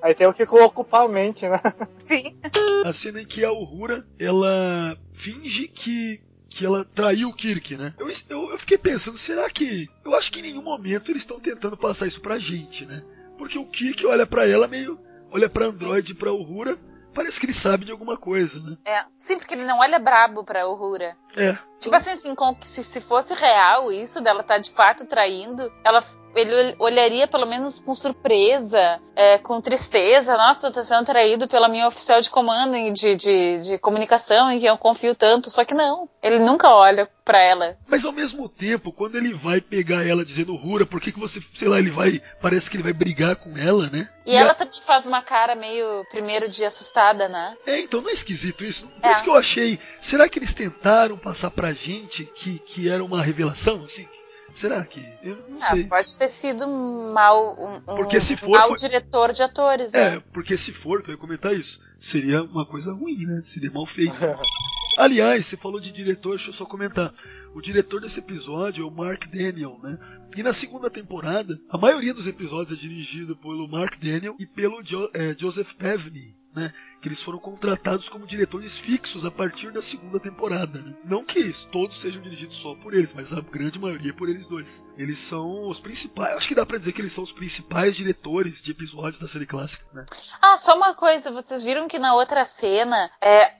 Aí 0.00 0.14
tem 0.14 0.26
o 0.26 0.32
que 0.32 0.44
ocupar 0.44 1.04
a 1.04 1.08
mente, 1.08 1.46
né? 1.46 1.60
Sim. 1.98 2.38
A 2.86 2.92
cena 2.94 3.20
em 3.20 3.26
que 3.26 3.44
a 3.44 3.52
Uhura, 3.52 4.06
ela 4.18 4.96
finge 5.12 5.68
que 5.68 6.22
que 6.52 6.64
ela 6.64 6.84
traiu 6.84 7.28
o 7.28 7.34
Kirk, 7.34 7.76
né? 7.76 7.94
Eu, 7.98 8.08
eu, 8.28 8.50
eu, 8.50 8.58
fiquei 8.58 8.78
pensando, 8.78 9.18
será 9.18 9.48
que. 9.50 9.88
Eu 10.04 10.14
acho 10.14 10.32
que 10.32 10.40
em 10.40 10.42
nenhum 10.42 10.62
momento 10.62 11.10
eles 11.10 11.22
estão 11.22 11.40
tentando 11.40 11.76
passar 11.76 12.06
isso 12.06 12.20
pra 12.20 12.38
gente, 12.38 12.84
né? 12.86 13.02
Porque 13.38 13.58
o 13.58 13.66
Kirk 13.66 14.04
olha 14.06 14.26
para 14.26 14.48
ela 14.48 14.68
meio. 14.68 14.98
olha 15.30 15.48
pra 15.48 15.66
Android 15.66 16.12
e 16.12 16.14
pra 16.14 16.32
Uhura, 16.32 16.78
parece 17.12 17.40
que 17.40 17.46
ele 17.46 17.52
sabe 17.52 17.84
de 17.84 17.92
alguma 17.92 18.16
coisa, 18.16 18.60
né? 18.60 18.76
É. 18.84 19.04
Sim, 19.18 19.36
porque 19.36 19.54
ele 19.54 19.64
não 19.64 19.78
olha 19.78 19.98
brabo 19.98 20.44
pra 20.44 20.68
Uhura. 20.68 21.16
É. 21.36 21.56
Tipo 21.78 21.94
assim, 21.96 22.10
assim 22.10 22.34
como 22.34 22.56
se, 22.62 22.82
se 22.82 23.00
fosse 23.00 23.34
real 23.34 23.90
isso, 23.90 24.20
dela 24.20 24.42
tá 24.42 24.58
de 24.58 24.70
fato 24.70 25.06
traindo, 25.06 25.72
ela 25.84 26.02
ele 26.34 26.74
olharia 26.78 27.26
pelo 27.26 27.46
menos 27.46 27.78
com 27.78 27.94
surpresa, 27.94 29.00
é, 29.14 29.38
com 29.38 29.60
tristeza. 29.60 30.36
Nossa, 30.36 30.68
eu 30.68 30.72
tô 30.72 30.82
sendo 30.82 31.04
traído 31.04 31.46
pela 31.48 31.68
minha 31.68 31.88
oficial 31.88 32.20
de 32.20 32.30
comando 32.30 32.72
de, 32.92 33.16
de, 33.16 33.60
de 33.62 33.78
comunicação 33.78 34.50
em 34.50 34.58
quem 34.58 34.68
eu 34.68 34.78
confio 34.78 35.14
tanto. 35.14 35.50
Só 35.50 35.64
que 35.64 35.74
não, 35.74 36.08
ele 36.22 36.38
nunca 36.38 36.68
olha 36.68 37.08
para 37.24 37.42
ela. 37.42 37.76
Mas 37.86 38.04
ao 38.04 38.12
mesmo 38.12 38.48
tempo, 38.48 38.92
quando 38.92 39.16
ele 39.16 39.32
vai 39.32 39.60
pegar 39.60 40.06
ela 40.06 40.24
dizendo 40.24 40.56
Rura, 40.56 40.84
por 40.84 41.00
que, 41.00 41.12
que 41.12 41.20
você, 41.20 41.40
sei 41.54 41.68
lá, 41.68 41.78
ele 41.78 41.90
vai. 41.90 42.20
Parece 42.40 42.70
que 42.70 42.76
ele 42.76 42.82
vai 42.82 42.92
brigar 42.92 43.36
com 43.36 43.56
ela, 43.56 43.88
né? 43.90 44.08
E, 44.26 44.32
e 44.32 44.36
ela 44.36 44.52
a... 44.52 44.54
também 44.54 44.80
faz 44.82 45.06
uma 45.06 45.22
cara 45.22 45.54
meio 45.54 46.04
primeiro 46.10 46.48
de 46.48 46.64
assustada, 46.64 47.28
né? 47.28 47.56
É, 47.66 47.80
então 47.80 48.00
não 48.00 48.10
é 48.10 48.12
esquisito 48.12 48.64
isso. 48.64 48.88
Por 48.88 49.08
é. 49.08 49.12
isso 49.12 49.22
que 49.22 49.30
eu 49.30 49.36
achei. 49.36 49.78
Será 50.00 50.28
que 50.28 50.38
eles 50.38 50.54
tentaram 50.54 51.16
passar 51.16 51.50
pra 51.50 51.72
gente 51.72 52.24
que, 52.24 52.58
que 52.58 52.88
era 52.88 53.04
uma 53.04 53.22
revelação, 53.22 53.82
assim? 53.84 54.06
Será 54.54 54.84
que? 54.84 55.00
Eu 55.22 55.36
não 55.48 55.58
ah, 55.60 55.70
sei. 55.70 55.84
Pode 55.84 56.16
ter 56.16 56.28
sido 56.28 56.66
mal, 56.66 57.56
um, 57.58 57.80
porque 57.80 58.20
se 58.20 58.36
for, 58.36 58.50
mal 58.50 58.68
foi... 58.68 58.78
diretor 58.78 59.32
de 59.32 59.42
atores. 59.42 59.92
É, 59.94 60.16
né? 60.16 60.22
porque 60.32 60.56
se 60.56 60.72
for, 60.72 61.02
que 61.02 61.10
eu 61.10 61.14
ia 61.14 61.20
comentar 61.20 61.52
isso, 61.54 61.80
seria 61.98 62.42
uma 62.42 62.66
coisa 62.66 62.92
ruim, 62.92 63.24
né? 63.24 63.42
Seria 63.44 63.70
mal 63.70 63.86
feito. 63.86 64.14
Aliás, 64.98 65.46
você 65.46 65.56
falou 65.56 65.80
de 65.80 65.90
diretor, 65.90 66.36
deixa 66.36 66.50
eu 66.50 66.54
só 66.54 66.66
comentar. 66.66 67.12
O 67.54 67.60
diretor 67.60 68.00
desse 68.00 68.18
episódio 68.18 68.84
é 68.84 68.86
o 68.86 68.90
Mark 68.90 69.26
Daniel, 69.26 69.78
né? 69.82 69.98
E 70.36 70.42
na 70.42 70.52
segunda 70.52 70.90
temporada, 70.90 71.58
a 71.68 71.76
maioria 71.76 72.14
dos 72.14 72.26
episódios 72.26 72.78
é 72.78 72.80
dirigido 72.80 73.36
pelo 73.36 73.68
Mark 73.68 73.96
Daniel 73.98 74.34
e 74.38 74.46
pelo 74.46 74.82
jo 74.82 75.10
é, 75.12 75.34
Joseph 75.38 75.74
Pevney, 75.74 76.34
né? 76.54 76.72
que 77.02 77.08
eles 77.08 77.20
foram 77.20 77.38
contratados 77.38 78.08
como 78.08 78.26
diretores 78.26 78.78
fixos 78.78 79.24
a 79.24 79.30
partir 79.30 79.72
da 79.72 79.82
segunda 79.82 80.20
temporada. 80.20 80.78
Né? 80.78 80.94
Não 81.04 81.24
que 81.24 81.52
todos 81.72 82.00
sejam 82.00 82.22
dirigidos 82.22 82.56
só 82.56 82.76
por 82.76 82.94
eles, 82.94 83.12
mas 83.12 83.32
a 83.32 83.40
grande 83.40 83.78
maioria 83.78 84.14
por 84.14 84.28
eles 84.28 84.46
dois. 84.46 84.86
Eles 84.96 85.18
são 85.18 85.68
os 85.68 85.80
principais, 85.80 86.36
acho 86.36 86.46
que 86.46 86.54
dá 86.54 86.64
pra 86.64 86.78
dizer 86.78 86.92
que 86.92 87.00
eles 87.00 87.12
são 87.12 87.24
os 87.24 87.32
principais 87.32 87.96
diretores 87.96 88.62
de 88.62 88.70
episódios 88.70 89.20
da 89.20 89.26
série 89.26 89.46
clássica. 89.46 89.84
Né? 89.92 90.04
Ah, 90.40 90.56
só 90.56 90.76
uma 90.76 90.94
coisa, 90.94 91.32
vocês 91.32 91.64
viram 91.64 91.88
que 91.88 91.98
na 91.98 92.14
outra 92.14 92.44
cena, 92.44 93.10
é, 93.20 93.52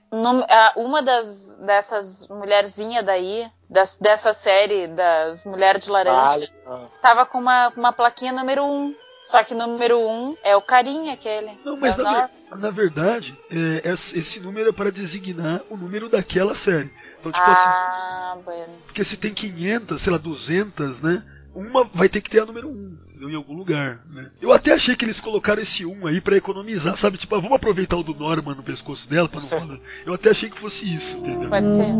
uma 0.77 1.01
das 1.01 1.55
dessas 1.57 2.27
mulherzinhas 2.29 3.05
daí, 3.05 3.49
das, 3.69 3.97
dessa 3.97 4.33
série 4.33 4.87
das 4.87 5.43
Mulheres 5.45 5.83
de 5.83 5.89
Laranja, 5.89 6.49
ah, 6.65 6.85
tava 7.01 7.25
com 7.25 7.39
uma, 7.39 7.69
uma 7.75 7.91
plaquinha 7.91 8.31
número 8.31 8.63
1. 8.63 8.67
Um. 8.67 9.02
Só 9.23 9.43
que 9.43 9.55
número 9.55 9.97
1 9.99 10.29
um 10.29 10.37
é 10.43 10.55
o 10.55 10.61
carinha 10.61 11.13
aquele. 11.13 11.57
Não, 11.63 11.79
mas 11.79 11.97
é 11.97 12.03
na, 12.03 12.29
na, 12.57 12.69
verdade, 12.69 13.37
é, 13.49 13.89
esse 13.89 14.39
número 14.39 14.69
é 14.69 14.73
para 14.73 14.91
designar 14.91 15.61
o 15.69 15.77
número 15.77 16.09
daquela 16.09 16.53
série. 16.53 16.91
Então, 17.19 17.31
tipo 17.31 17.49
assim, 17.49 17.67
ah, 17.67 18.33
assim. 18.33 18.43
Bueno. 18.43 18.73
Porque 18.85 19.03
se 19.05 19.15
tem 19.15 19.33
500, 19.33 20.01
sei 20.01 20.11
lá, 20.11 20.17
200, 20.17 20.99
né? 20.99 21.23
Uma 21.55 21.85
vai 21.85 22.09
ter 22.09 22.19
que 22.19 22.29
ter 22.29 22.41
a 22.41 22.45
número 22.45 22.67
1, 22.67 22.71
um, 22.71 23.29
em 23.29 23.35
algum 23.35 23.53
lugar, 23.53 24.01
né? 24.09 24.29
Eu 24.41 24.51
até 24.51 24.73
achei 24.73 24.95
que 24.95 25.05
eles 25.05 25.19
colocaram 25.21 25.61
esse 25.61 25.85
1 25.85 26.01
um 26.01 26.07
aí 26.07 26.19
para 26.19 26.35
economizar, 26.35 26.97
sabe? 26.97 27.17
Tipo, 27.17 27.35
ah, 27.35 27.39
vamos 27.39 27.55
aproveitar 27.55 27.95
o 27.95 28.03
do 28.03 28.13
Norman 28.13 28.55
no 28.55 28.63
pescoço 28.63 29.07
dela 29.07 29.29
para 29.29 29.39
não 29.39 29.47
falar. 29.47 29.79
Eu 30.05 30.13
até 30.13 30.31
achei 30.31 30.49
que 30.49 30.59
fosse 30.59 30.93
isso, 30.93 31.17
entendeu? 31.17 31.49
Pode 31.49 31.67
ser. 31.75 31.93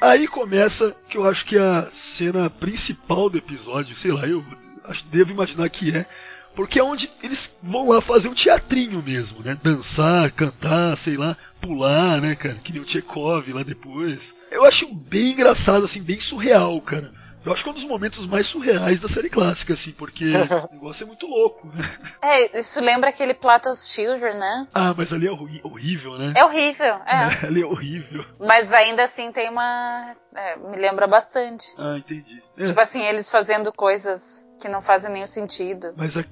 Aí 0.00 0.26
começa 0.26 0.94
que 1.08 1.16
eu 1.16 1.28
acho 1.28 1.44
que 1.44 1.56
é 1.56 1.60
a 1.60 1.88
cena 1.90 2.50
principal 2.50 3.30
do 3.30 3.38
episódio, 3.38 3.96
sei 3.96 4.12
lá, 4.12 4.26
eu 4.26 4.44
acho, 4.84 5.04
devo 5.06 5.32
imaginar 5.32 5.68
que 5.68 5.96
é, 5.96 6.06
porque 6.54 6.78
é 6.78 6.84
onde 6.84 7.10
eles 7.22 7.56
vão 7.62 7.88
lá 7.88 8.00
fazer 8.00 8.28
um 8.28 8.34
teatrinho 8.34 9.02
mesmo, 9.02 9.42
né? 9.42 9.58
Dançar, 9.62 10.30
cantar, 10.32 10.96
sei 10.96 11.16
lá, 11.16 11.36
pular, 11.60 12.20
né, 12.20 12.34
cara? 12.34 12.58
Que 12.62 12.72
nem 12.72 12.80
o 12.80 12.84
Tchekov 12.84 13.46
lá 13.52 13.62
depois. 13.62 14.34
Eu 14.50 14.64
acho 14.64 14.92
bem 14.94 15.32
engraçado, 15.32 15.84
assim, 15.84 16.02
bem 16.02 16.20
surreal, 16.20 16.80
cara. 16.80 17.12
Eu 17.46 17.52
acho 17.52 17.62
que 17.62 17.68
é 17.68 17.72
um 17.72 17.76
dos 17.76 17.84
momentos 17.84 18.26
mais 18.26 18.48
surreais 18.48 18.98
da 18.98 19.08
série 19.08 19.30
clássica, 19.30 19.72
assim, 19.72 19.92
porque 19.92 20.24
o 20.68 20.74
negócio 20.74 21.04
é 21.04 21.06
muito 21.06 21.28
louco, 21.28 21.68
né? 21.68 21.98
É, 22.20 22.58
isso 22.58 22.80
lembra 22.80 23.10
aquele 23.10 23.34
Plato's 23.34 23.88
Children, 23.88 24.36
né? 24.36 24.68
Ah, 24.74 24.92
mas 24.96 25.12
ali 25.12 25.28
é 25.28 25.30
horrível, 25.30 26.18
né? 26.18 26.32
É 26.36 26.44
horrível, 26.44 27.00
é. 27.06 27.44
é 27.44 27.46
ali 27.46 27.62
é 27.62 27.66
horrível. 27.66 28.24
Mas 28.40 28.74
ainda 28.74 29.04
assim 29.04 29.30
tem 29.30 29.48
uma. 29.48 30.16
É, 30.34 30.56
me 30.56 30.76
lembra 30.76 31.06
bastante. 31.06 31.72
Ah, 31.78 31.96
entendi. 31.96 32.42
É. 32.58 32.64
Tipo 32.64 32.80
assim, 32.80 33.02
eles 33.04 33.30
fazendo 33.30 33.72
coisas 33.72 34.44
que 34.58 34.68
não 34.68 34.80
fazem 34.80 35.12
nenhum 35.12 35.26
sentido. 35.26 35.94
Mas 35.96 36.16
é, 36.16 36.24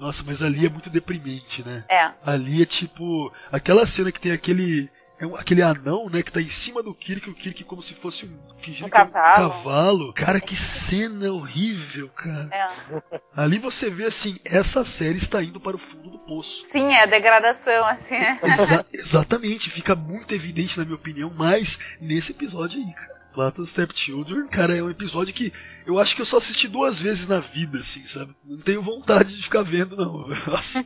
nossa, 0.00 0.24
mas 0.26 0.42
ali 0.42 0.66
é 0.66 0.68
muito 0.68 0.90
deprimente, 0.90 1.64
né? 1.64 1.84
É. 1.88 2.10
Ali 2.24 2.62
é 2.62 2.66
tipo 2.66 3.32
aquela 3.52 3.86
cena 3.86 4.10
que 4.10 4.20
tem 4.20 4.32
aquele 4.32 4.90
é 5.18 5.24
aquele 5.38 5.62
anão, 5.62 6.10
né, 6.10 6.22
que 6.22 6.30
tá 6.30 6.42
em 6.42 6.48
cima 6.48 6.82
do 6.82 6.94
Kirk, 6.94 7.30
o 7.30 7.34
Kirk 7.34 7.64
como 7.64 7.82
se 7.82 7.94
fosse 7.94 8.26
um. 8.26 8.38
fingindo 8.58 8.86
um 8.86 8.90
cavalo. 8.90 9.46
um 9.46 9.50
cavalo. 9.50 10.12
Cara, 10.12 10.40
que 10.40 10.54
cena 10.54 11.32
horrível, 11.32 12.08
cara. 12.10 12.50
É. 12.52 13.20
Ali 13.34 13.58
você 13.58 13.88
vê 13.88 14.04
assim, 14.04 14.36
essa 14.44 14.84
série 14.84 15.16
está 15.16 15.42
indo 15.42 15.58
para 15.58 15.76
o 15.76 15.78
fundo 15.78 16.10
do 16.10 16.18
poço. 16.18 16.64
Sim, 16.64 16.92
é 16.92 17.02
a 17.02 17.06
degradação, 17.06 17.84
assim. 17.86 18.16
Exa 18.16 18.84
exatamente, 18.92 19.70
fica 19.70 19.94
muito 19.94 20.34
evidente, 20.34 20.78
na 20.78 20.84
minha 20.84 20.96
opinião, 20.96 21.32
mas 21.34 21.78
nesse 21.98 22.32
episódio 22.32 22.78
aí, 22.78 22.92
cara. 22.92 23.15
Plato 23.36 23.66
Stepchildren, 23.66 24.48
cara, 24.48 24.74
é 24.74 24.82
um 24.82 24.88
episódio 24.88 25.34
que 25.34 25.52
eu 25.86 25.98
acho 25.98 26.16
que 26.16 26.22
eu 26.22 26.26
só 26.26 26.38
assisti 26.38 26.66
duas 26.66 26.98
vezes 26.98 27.28
na 27.28 27.38
vida, 27.38 27.78
assim, 27.80 28.00
sabe? 28.06 28.34
Não 28.42 28.56
tenho 28.56 28.80
vontade 28.80 29.36
de 29.36 29.42
ficar 29.42 29.62
vendo, 29.62 29.94
não. 29.94 30.26
Nossa, 30.50 30.82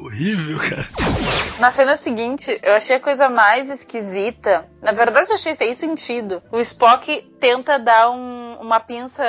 horrível, 0.00 0.58
cara. 0.58 0.88
Na 1.60 1.70
cena 1.70 1.94
seguinte, 1.98 2.58
eu 2.62 2.72
achei 2.72 2.96
a 2.96 3.00
coisa 3.00 3.28
mais 3.28 3.68
esquisita. 3.68 4.66
Na 4.80 4.92
verdade, 4.92 5.28
eu 5.28 5.34
achei 5.34 5.54
sem 5.54 5.74
sentido. 5.74 6.42
O 6.50 6.58
Spock 6.58 7.20
tenta 7.38 7.78
dar 7.78 8.10
um, 8.10 8.54
uma 8.62 8.80
pinça 8.80 9.22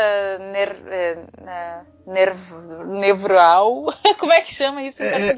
ner, 0.53 0.77
é, 0.87 1.81
nerv, 2.07 2.39
nevral. 2.87 3.93
Como 4.17 4.31
é 4.31 4.39
que 4.39 4.53
chama 4.53 4.81
isso? 4.81 5.03
É, 5.03 5.27
é, 5.27 5.35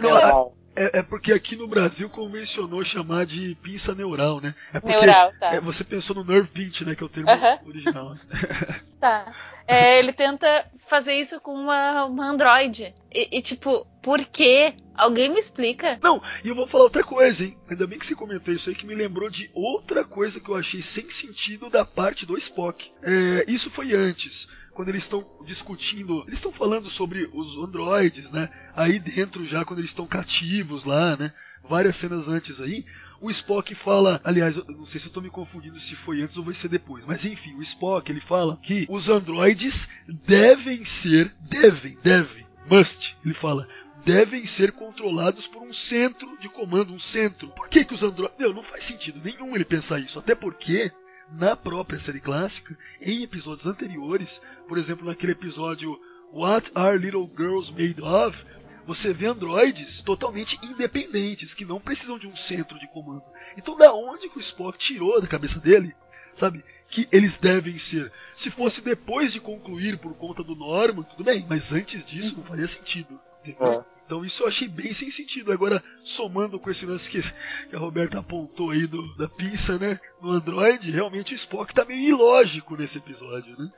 é, 0.78 1.00
é, 1.00 1.04
porque 1.04 1.34
aqui 1.34 1.56
no 1.56 1.68
Brasil 1.68 2.10
convencionou 2.10 2.84
chamar 2.86 3.26
de 3.26 3.56
pinça 3.56 3.96
neural, 3.96 4.40
né? 4.40 4.54
É 4.72 4.80
porque 4.80 4.96
neural, 4.96 5.34
tá. 5.40 5.56
É, 5.56 5.60
você 5.60 5.84
pensou 5.84 6.16
no 6.16 6.24
nerve 6.24 6.50
pinch, 6.50 6.86
né? 6.86 6.96
Que 6.96 7.04
é 7.04 7.06
o 7.06 7.10
termo 7.10 7.32
uh 7.32 7.36
-huh. 7.36 7.68
original. 7.68 8.16
tá. 9.02 9.34
É, 9.68 10.00
ele 10.00 10.14
tenta 10.14 10.70
fazer 10.88 11.16
isso 11.16 11.42
com 11.42 11.54
uma, 11.54 12.06
uma 12.06 12.30
Android. 12.30 12.94
E, 13.12 13.38
e, 13.38 13.42
tipo, 13.42 13.86
por 14.02 14.24
quê? 14.24 14.76
Alguém 14.96 15.30
me 15.30 15.40
explica? 15.40 16.00
Não, 16.02 16.22
e 16.44 16.48
eu 16.48 16.56
vou 16.56 16.68
falar 16.68 16.86
outra 16.86 17.04
coisa, 17.04 17.44
hein? 17.44 17.58
Ainda 17.70 17.86
bem 17.86 18.00
que 18.00 18.06
você 18.06 18.16
comentou 18.16 18.54
isso 18.54 18.70
aí, 18.70 18.76
que 18.76 18.86
me 18.86 18.96
lembrou 18.96 19.30
de 19.30 19.50
outra 19.54 20.04
coisa 20.04 20.40
que 20.40 20.50
eu 20.50 20.56
achei 20.56 20.82
sem 20.82 21.10
sentido 21.10 21.70
da 21.70 21.84
parte 21.84 22.26
do 22.26 22.38
Spock. 22.38 22.92
É, 23.04 23.46
isso 23.48 23.70
foi 23.70 23.94
antes 23.94 24.48
quando 24.78 24.90
eles 24.90 25.06
estão 25.06 25.28
discutindo, 25.44 26.24
eles 26.28 26.38
estão 26.38 26.52
falando 26.52 26.88
sobre 26.88 27.28
os 27.34 27.58
androides, 27.58 28.30
né? 28.30 28.48
Aí 28.76 29.00
dentro 29.00 29.44
já 29.44 29.66
quando 29.66 29.80
eles 29.80 29.90
estão 29.90 30.06
cativos 30.06 30.84
lá, 30.84 31.18
né? 31.18 31.34
Várias 31.68 31.96
cenas 31.96 32.28
antes 32.28 32.62
aí, 32.62 32.86
o 33.20 33.32
Spock 33.32 33.74
fala, 33.74 34.22
aliás, 34.24 34.56
não 34.56 34.86
sei 34.86 35.00
se 35.00 35.08
eu 35.08 35.10
estou 35.10 35.24
me 35.24 35.32
confundindo 35.32 35.80
se 35.80 35.96
foi 35.96 36.22
antes 36.22 36.38
ou 36.38 36.44
vai 36.44 36.54
ser 36.54 36.68
depois, 36.68 37.04
mas 37.08 37.26
enfim, 37.26 37.56
o 37.56 37.64
Spock 37.64 38.08
ele 38.12 38.22
fala 38.22 38.56
que 38.62 38.86
os 38.88 39.10
androides 39.10 39.88
devem 40.08 40.86
ser, 40.86 41.34
devem, 41.42 41.98
devem, 42.04 42.46
must, 42.70 43.18
ele 43.26 43.34
fala, 43.34 43.68
devem 44.06 44.46
ser 44.46 44.74
controlados 44.74 45.48
por 45.48 45.64
um 45.64 45.74
centro 45.74 46.38
de 46.40 46.50
comando, 46.50 46.94
um 46.94 47.00
centro. 47.00 47.48
Por 47.50 47.68
que 47.68 47.84
que 47.84 47.96
os 47.96 48.04
androides... 48.04 48.38
Não, 48.38 48.54
não 48.54 48.64
faz 48.64 48.86
sentido 48.86 49.20
nenhum 49.24 49.56
ele 49.56 49.66
pensar 49.66 49.98
isso, 49.98 50.20
até 50.20 50.36
porque 50.36 50.92
na 51.32 51.56
própria 51.56 52.00
série 52.00 52.20
clássica, 52.20 52.78
em 53.02 53.24
episódios 53.24 53.66
anteriores, 53.66 54.42
por 54.68 54.78
exemplo, 54.78 55.06
naquele 55.06 55.34
episódio 55.34 56.00
What 56.34 56.72
Are 56.76 56.98
Little 56.98 57.30
Girls 57.36 57.72
Made 57.72 58.02
Of? 58.02 58.46
Você 58.86 59.12
vê 59.14 59.26
androides 59.26 60.02
totalmente 60.02 60.58
independentes, 60.64 61.54
que 61.54 61.66
não 61.66 61.80
precisam 61.80 62.18
de 62.18 62.28
um 62.28 62.36
centro 62.36 62.80
de 62.80 62.88
comando. 62.88 63.24
Então, 63.58 63.76
da 63.76 63.94
onde 63.94 64.30
que 64.30 64.38
o 64.38 64.42
Spock 64.42 64.78
tirou 64.78 65.20
da 65.20 65.28
cabeça 65.28 65.60
dele 65.60 65.94
sabe? 66.38 66.64
Que 66.88 67.08
eles 67.12 67.38
devem 67.38 67.78
ser. 67.78 68.12
Se 68.36 68.50
fosse 68.50 68.80
depois 68.80 69.34
de 69.34 69.42
concluir 69.42 69.98
por 69.98 70.14
conta 70.16 70.44
do 70.44 70.56
Norman, 70.56 71.04
tudo 71.04 71.24
bem, 71.24 71.46
mas 71.50 71.74
antes 71.74 72.06
disso 72.06 72.36
não 72.38 72.44
faria 72.44 72.68
sentido. 72.68 73.20
É. 73.46 73.97
Então 74.08 74.24
isso 74.24 74.44
eu 74.44 74.48
achei 74.48 74.70
bem 74.70 74.94
sem 74.94 75.12
sentido. 75.12 75.52
Agora, 75.52 75.84
somando 76.02 76.58
com 76.58 76.72
esse 76.72 76.86
lance 76.86 77.10
que, 77.10 77.22
que 77.22 77.76
a 77.76 77.80
Roberta 77.80 78.20
apontou 78.20 78.72
aí 78.72 78.88
do, 78.88 79.06
da 79.18 79.28
pinça, 79.28 79.78
né? 79.78 80.00
No 80.22 80.32
Android, 80.32 80.90
realmente 80.90 81.34
o 81.34 81.36
Spock 81.36 81.76
tá 81.76 81.84
meio 81.84 82.00
ilógico 82.00 82.78
nesse 82.78 83.00
episódio, 83.00 83.54
né? 83.58 83.70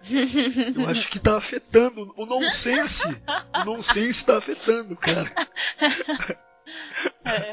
Eu 0.75 0.87
acho 0.87 1.09
que 1.09 1.17
tá 1.17 1.35
afetando. 1.35 2.13
O 2.15 2.27
nonsense. 2.27 3.07
O 3.61 3.65
nonsense 3.65 4.23
tá 4.23 4.37
afetando, 4.37 4.95
cara. 4.95 5.31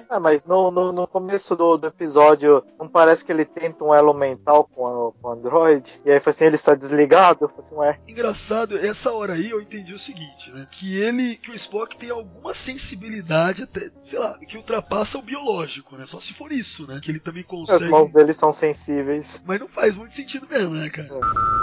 Ah, 0.08 0.20
mas 0.20 0.44
no, 0.44 0.70
no, 0.70 0.92
no 0.92 1.06
começo 1.06 1.54
do, 1.56 1.76
do 1.76 1.86
episódio, 1.88 2.62
não 2.78 2.88
parece 2.88 3.24
que 3.24 3.32
ele 3.32 3.44
tenta 3.44 3.84
um 3.84 3.94
elo 3.94 4.12
mental 4.14 4.64
com, 4.64 4.86
a- 4.86 5.12
com 5.12 5.28
o 5.28 5.32
Android? 5.32 6.00
E 6.04 6.10
aí 6.10 6.20
foi 6.20 6.30
assim, 6.30 6.44
ele 6.44 6.54
está 6.56 6.74
desligado? 6.74 7.48
Falei 7.48 7.64
assim, 7.64 7.74
ué. 7.74 8.00
Engraçado, 8.08 8.76
essa 8.78 9.12
hora 9.12 9.34
aí 9.34 9.50
eu 9.50 9.60
entendi 9.60 9.92
o 9.92 9.98
seguinte, 9.98 10.50
né? 10.52 10.66
Que 10.70 10.96
ele, 11.00 11.36
que 11.36 11.50
o 11.50 11.54
Spock 11.54 11.96
tem 11.96 12.10
alguma 12.10 12.54
sensibilidade 12.54 13.62
até, 13.64 13.90
sei 14.02 14.18
lá, 14.18 14.38
que 14.38 14.56
ultrapassa 14.56 15.18
o 15.18 15.22
biológico, 15.22 15.96
né? 15.96 16.06
Só 16.06 16.20
se 16.20 16.32
for 16.32 16.52
isso, 16.52 16.86
né? 16.86 17.00
Que 17.02 17.10
ele 17.10 17.20
também 17.20 17.42
As 17.42 17.48
consegue. 17.48 17.90
mãos 17.90 18.12
dele 18.12 18.32
são 18.32 18.52
sensíveis. 18.52 19.42
Mas 19.44 19.60
não 19.60 19.68
faz 19.68 19.96
muito 19.96 20.14
sentido 20.14 20.46
mesmo, 20.48 20.74
né, 20.74 20.88
cara? 20.90 21.08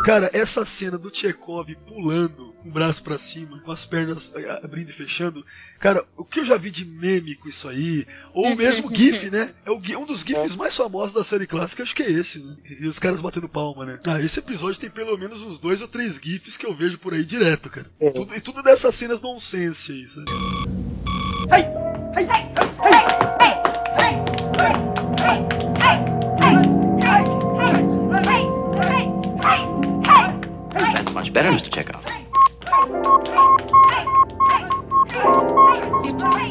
Cara, 0.05 0.29
essa 0.33 0.65
cena 0.65 0.97
do 0.97 1.13
Chekhov 1.13 1.67
pulando 1.87 2.53
com 2.61 2.69
o 2.69 2.71
braço 2.71 3.03
pra 3.03 3.17
cima, 3.17 3.59
com 3.61 3.71
as 3.71 3.85
pernas 3.85 4.31
eh, 4.35 4.59
abrindo 4.63 4.89
e 4.89 4.93
fechando, 4.93 5.45
cara, 5.83 6.05
o 6.15 6.23
que 6.23 6.39
eu 6.39 6.45
já 6.45 6.55
vi 6.55 6.71
de 6.71 6.85
meme 6.85 7.35
com 7.35 7.49
isso 7.49 7.67
aí, 7.67 8.05
ou 8.33 8.55
mesmo 8.55 8.89
GIF, 8.95 9.29
né? 9.29 9.53
É 9.65 9.71
um 9.97 10.05
dos 10.05 10.21
GIFs 10.21 10.55
mais 10.55 10.73
famosos 10.77 11.13
da 11.13 11.25
série 11.25 11.45
clássica, 11.45 11.83
acho 11.83 11.93
que 11.93 12.01
é 12.03 12.09
esse, 12.09 12.39
né? 12.39 12.55
E 12.79 12.87
os 12.87 12.97
caras 12.97 13.19
batendo 13.19 13.49
palma, 13.49 13.85
né? 13.85 13.99
Ah, 14.07 14.21
esse 14.21 14.39
episódio 14.39 14.79
tem 14.79 14.89
pelo 14.89 15.17
menos 15.17 15.41
uns 15.41 15.59
dois 15.59 15.81
ou 15.81 15.87
três 15.89 16.15
GIFs 16.23 16.55
que 16.55 16.65
eu 16.65 16.73
vejo 16.73 16.97
por 16.99 17.13
aí 17.13 17.25
direto, 17.25 17.69
cara. 17.69 17.85
Tudo- 18.15 18.33
e 18.33 18.39
tudo 18.39 18.63
dessas 18.63 18.95
cenas 18.95 19.19
nonsense 19.21 19.91
aí, 19.91 20.07
sabe? 20.07 20.31
That's 30.93 31.11
much 31.11 31.31
better, 31.31 31.51
Mr. 31.51 31.69
Chekhov. 31.71 32.03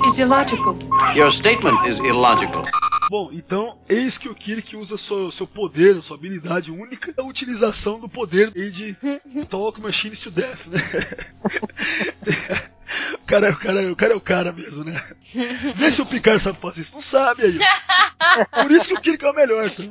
It's 0.05 0.19
illogical. 0.19 0.77
Your 1.15 1.31
statement 1.31 1.87
is 1.87 1.99
illogical. 1.99 2.65
Bom, 3.11 3.31
então, 3.33 3.79
eis 3.89 4.17
que 4.17 4.29
o 4.29 4.35
Kirk 4.35 4.77
usa 4.77 4.97
seu, 4.97 5.31
seu 5.31 5.47
poder, 5.47 6.03
sua 6.03 6.17
habilidade 6.17 6.71
única, 6.71 7.13
a 7.17 7.23
utilização 7.23 8.01
do 8.01 8.09
poder 8.09 8.51
de 8.51 8.97
Talk 9.51 9.81
Machines 9.81 10.21
to 10.21 10.31
Death, 10.31 10.67
né? 10.67 10.79
o, 13.15 13.27
cara, 13.27 13.51
o, 13.51 13.57
cara, 13.57 13.93
o 13.93 13.97
cara 13.97 14.13
é 14.13 14.17
o 14.17 14.21
cara 14.21 14.53
mesmo, 14.53 14.85
né? 14.85 15.01
Vê 15.75 15.91
se 15.91 16.01
o 16.01 16.07
Picard 16.07 16.43
sabe 16.43 16.59
fazer 16.59 16.81
isso. 16.81 16.95
Não 16.95 17.01
sabe 17.01 17.43
aí. 17.43 17.59
Por 18.63 18.71
isso 18.71 18.89
que 18.89 18.95
o 18.95 19.01
Kirk 19.01 19.25
é 19.25 19.31
o 19.31 19.35
melhor. 19.35 19.69
Tá? 19.69 19.83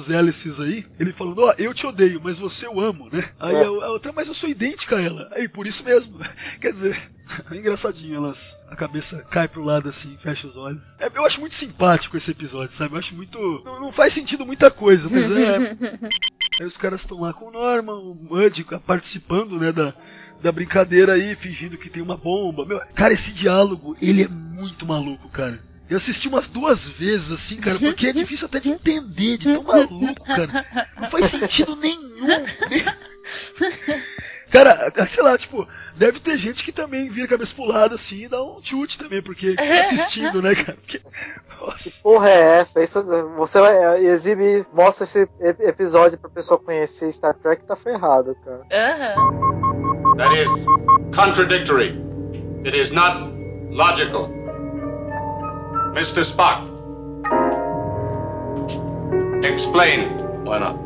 Ele 0.01 0.07
com 0.07 0.07
as 0.07 0.07
duas 0.07 0.09
hélices 0.09 0.59
aí, 0.59 0.85
ele 0.99 1.13
falando, 1.13 1.43
ó, 1.43 1.53
eu 1.57 1.73
te 1.73 1.85
odeio, 1.85 2.21
mas 2.23 2.39
você 2.39 2.65
eu 2.65 2.79
amo, 2.79 3.09
né? 3.11 3.29
Aí 3.39 3.55
a, 3.55 3.65
a 3.65 3.91
outra, 3.91 4.11
mas 4.11 4.27
eu 4.27 4.33
sou 4.33 4.49
idêntica 4.49 4.95
a 4.95 5.01
ela. 5.01 5.29
Aí, 5.33 5.47
por 5.47 5.67
isso 5.67 5.83
mesmo. 5.83 6.19
Quer 6.59 6.71
dizer, 6.71 7.11
é 7.51 7.55
engraçadinho, 7.55 8.15
elas. 8.15 8.57
A 8.69 8.75
cabeça 8.75 9.23
cai 9.29 9.47
pro 9.47 9.63
lado 9.63 9.89
assim, 9.89 10.17
fecha 10.19 10.47
os 10.47 10.55
olhos. 10.55 10.95
É, 10.99 11.09
eu 11.13 11.25
acho 11.25 11.39
muito 11.39 11.55
simpático 11.55 12.17
esse 12.17 12.31
episódio, 12.31 12.73
sabe? 12.73 12.95
Eu 12.95 12.99
acho 12.99 13.15
muito. 13.15 13.39
Não, 13.65 13.79
não 13.79 13.91
faz 13.91 14.13
sentido 14.13 14.45
muita 14.45 14.71
coisa, 14.71 15.09
mas 15.09 15.29
é. 15.31 15.77
Aí 16.59 16.65
os 16.65 16.77
caras 16.77 17.01
estão 17.01 17.21
lá 17.21 17.33
com 17.33 17.45
o 17.45 17.51
Norman, 17.51 17.95
o 17.95 18.15
Muddy 18.15 18.65
participando, 18.85 19.57
né, 19.57 19.71
da, 19.71 19.93
da 20.41 20.51
brincadeira 20.51 21.13
aí, 21.13 21.35
fingindo 21.35 21.77
que 21.77 21.89
tem 21.89 22.03
uma 22.03 22.17
bomba. 22.17 22.65
Meu, 22.65 22.79
cara, 22.93 23.13
esse 23.13 23.31
diálogo, 23.31 23.95
ele 24.01 24.23
é 24.23 24.27
muito 24.27 24.85
maluco, 24.85 25.29
cara. 25.29 25.59
Eu 25.91 25.97
assisti 25.97 26.29
umas 26.29 26.47
duas 26.47 26.87
vezes, 26.87 27.31
assim, 27.31 27.57
cara, 27.57 27.77
porque 27.77 28.07
é 28.07 28.13
difícil 28.13 28.45
até 28.45 28.61
de 28.61 28.69
entender, 28.69 29.37
de 29.37 29.53
tão 29.53 29.61
maluco, 29.61 30.23
cara. 30.25 30.87
Não 30.97 31.07
faz 31.09 31.25
sentido 31.25 31.75
nenhum. 31.75 32.45
Cara, 34.49 34.91
sei 35.07 35.23
lá, 35.23 35.37
tipo, 35.37 35.67
deve 35.95 36.19
ter 36.19 36.37
gente 36.37 36.63
que 36.63 36.71
também 36.73 37.09
vira 37.09 37.25
a 37.25 37.29
cabeça 37.29 37.53
pro 37.55 37.65
lado 37.65 37.95
assim 37.95 38.23
e 38.23 38.27
dá 38.29 38.41
um 38.43 38.59
chute 38.61 38.97
também, 38.97 39.21
porque 39.21 39.55
assistindo, 39.79 40.41
né, 40.41 40.55
cara? 40.55 40.77
Porque, 40.77 41.01
nossa. 41.59 42.01
Porra 42.03 42.29
é 42.29 42.41
essa? 42.59 42.81
Isso, 42.83 43.01
você 43.37 43.59
vai, 43.61 43.77
é, 43.77 44.03
exibe, 44.05 44.65
mostra 44.73 45.03
esse 45.05 45.19
ep- 45.41 45.61
episódio 45.61 46.17
pra 46.17 46.29
pessoa 46.29 46.57
conhecer 46.59 47.11
Star 47.13 47.33
Trek, 47.35 47.63
tá 47.65 47.75
ferrado, 47.77 48.35
cara. 48.43 48.61
Aham. 48.71 50.15
That 50.17 50.35
is 50.41 50.49
contradictory. 51.15 51.97
It 52.65 52.77
is 52.77 52.91
not 52.91 53.31
logical. 53.71 54.29
Mr. 55.93 56.23
Spock. 56.23 56.67
Explain. 59.43 60.17
Why 60.45 60.59
not? 60.59 60.77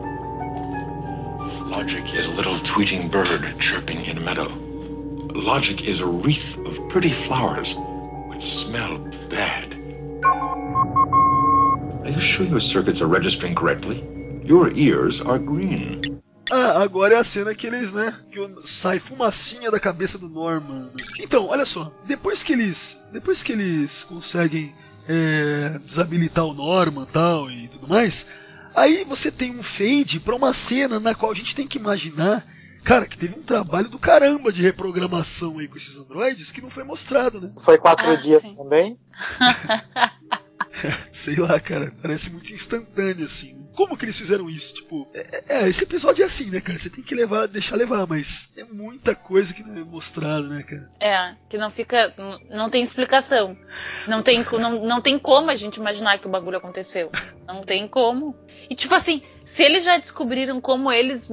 Logic 1.67 2.13
is 2.13 2.27
a 2.27 2.31
little 2.31 2.55
tweeting 2.59 3.11
bird 3.11 3.43
chirping 3.59 4.05
in 4.05 4.17
a 4.17 4.21
meadow. 4.21 4.49
Logic 5.33 5.81
is 5.83 5.99
a 5.99 6.05
wreath 6.05 6.57
of 6.65 6.79
pretty 6.89 7.11
flowers 7.11 7.75
which 8.29 8.43
smell 8.43 8.97
bad. 9.29 9.73
Are 12.05 12.09
you 12.11 12.19
sure 12.21 12.45
your 12.45 12.59
circuits 12.61 13.01
are 13.01 13.07
registering 13.07 13.55
correctly? 13.55 14.03
Your 14.43 14.71
ears 14.73 15.21
are 15.21 15.39
green. 15.39 16.01
Ah, 16.51 16.83
agora 16.83 17.15
é 17.15 17.17
a 17.17 17.23
cena 17.23 17.55
que 17.55 17.65
eles, 17.67 17.91
né? 17.91 18.15
Que 18.31 18.39
o- 18.39 18.61
sai 18.63 18.99
fumacinha 18.99 19.71
da 19.71 19.79
cabeça 19.79 20.17
do 20.19 20.29
Norman. 20.29 20.91
Então, 21.19 21.47
olha 21.47 21.65
só, 21.65 21.91
depois 22.05 22.43
que 22.43 22.53
eles. 22.53 22.97
Depois 23.11 23.41
que 23.41 23.51
eles 23.53 24.03
conseguem 24.03 24.73
é, 25.07 25.79
desabilitar 25.85 26.45
o 26.45 26.53
Norman 26.53 27.05
tal 27.05 27.49
e 27.51 27.67
tudo 27.67 27.87
mais, 27.87 28.25
aí 28.75 29.03
você 29.03 29.31
tem 29.31 29.55
um 29.55 29.63
fade 29.63 30.19
pra 30.19 30.35
uma 30.35 30.53
cena 30.53 30.99
na 30.99 31.13
qual 31.15 31.31
a 31.31 31.35
gente 31.35 31.55
tem 31.55 31.67
que 31.67 31.77
imaginar. 31.77 32.45
Cara, 32.83 33.07
que 33.07 33.17
teve 33.17 33.39
um 33.39 33.41
trabalho 33.41 33.89
do 33.89 33.97
caramba 33.97 34.53
de 34.53 34.61
reprogramação 34.61 35.57
aí 35.57 35.67
com 35.67 35.75
esses 35.75 35.97
androides 35.97 36.51
que 36.51 36.61
não 36.61 36.69
foi 36.69 36.83
mostrado, 36.83 37.41
né? 37.41 37.51
Foi 37.63 37.79
quatro 37.79 38.11
Ah, 38.11 38.15
dias 38.15 38.43
sim. 38.43 38.55
também? 38.55 38.99
Sei 41.11 41.35
lá, 41.35 41.59
cara, 41.59 41.93
parece 42.01 42.29
muito 42.29 42.53
instantâneo 42.53 43.25
assim. 43.25 43.65
Como 43.73 43.97
que 43.97 44.05
eles 44.05 44.17
fizeram 44.17 44.49
isso? 44.49 44.75
Tipo, 44.75 45.07
é, 45.13 45.43
é, 45.49 45.69
esse 45.69 45.83
episódio 45.83 46.23
é 46.23 46.25
assim, 46.25 46.49
né, 46.49 46.61
cara? 46.61 46.77
Você 46.77 46.89
tem 46.89 47.03
que 47.03 47.13
levar, 47.13 47.47
deixar 47.47 47.75
levar, 47.75 48.07
mas 48.07 48.49
é 48.55 48.63
muita 48.63 49.13
coisa 49.13 49.53
que 49.53 49.63
não 49.63 49.75
é 49.75 49.83
mostrada, 49.83 50.47
né, 50.47 50.63
cara? 50.63 50.89
É, 50.99 51.35
que 51.49 51.57
não 51.57 51.69
fica. 51.69 52.13
Não 52.49 52.69
tem 52.69 52.81
explicação. 52.81 53.57
Não 54.07 54.23
tem, 54.23 54.45
não, 54.53 54.85
não 54.85 55.01
tem 55.01 55.19
como 55.19 55.51
a 55.51 55.55
gente 55.55 55.77
imaginar 55.77 56.19
que 56.19 56.27
o 56.27 56.31
bagulho 56.31 56.57
aconteceu. 56.57 57.11
Não 57.45 57.63
tem 57.63 57.87
como. 57.87 58.35
E 58.69 58.75
tipo 58.75 58.93
assim, 58.95 59.21
se 59.43 59.63
eles 59.63 59.83
já 59.83 59.97
descobriram 59.97 60.59
como 60.59 60.91
eles. 60.91 61.31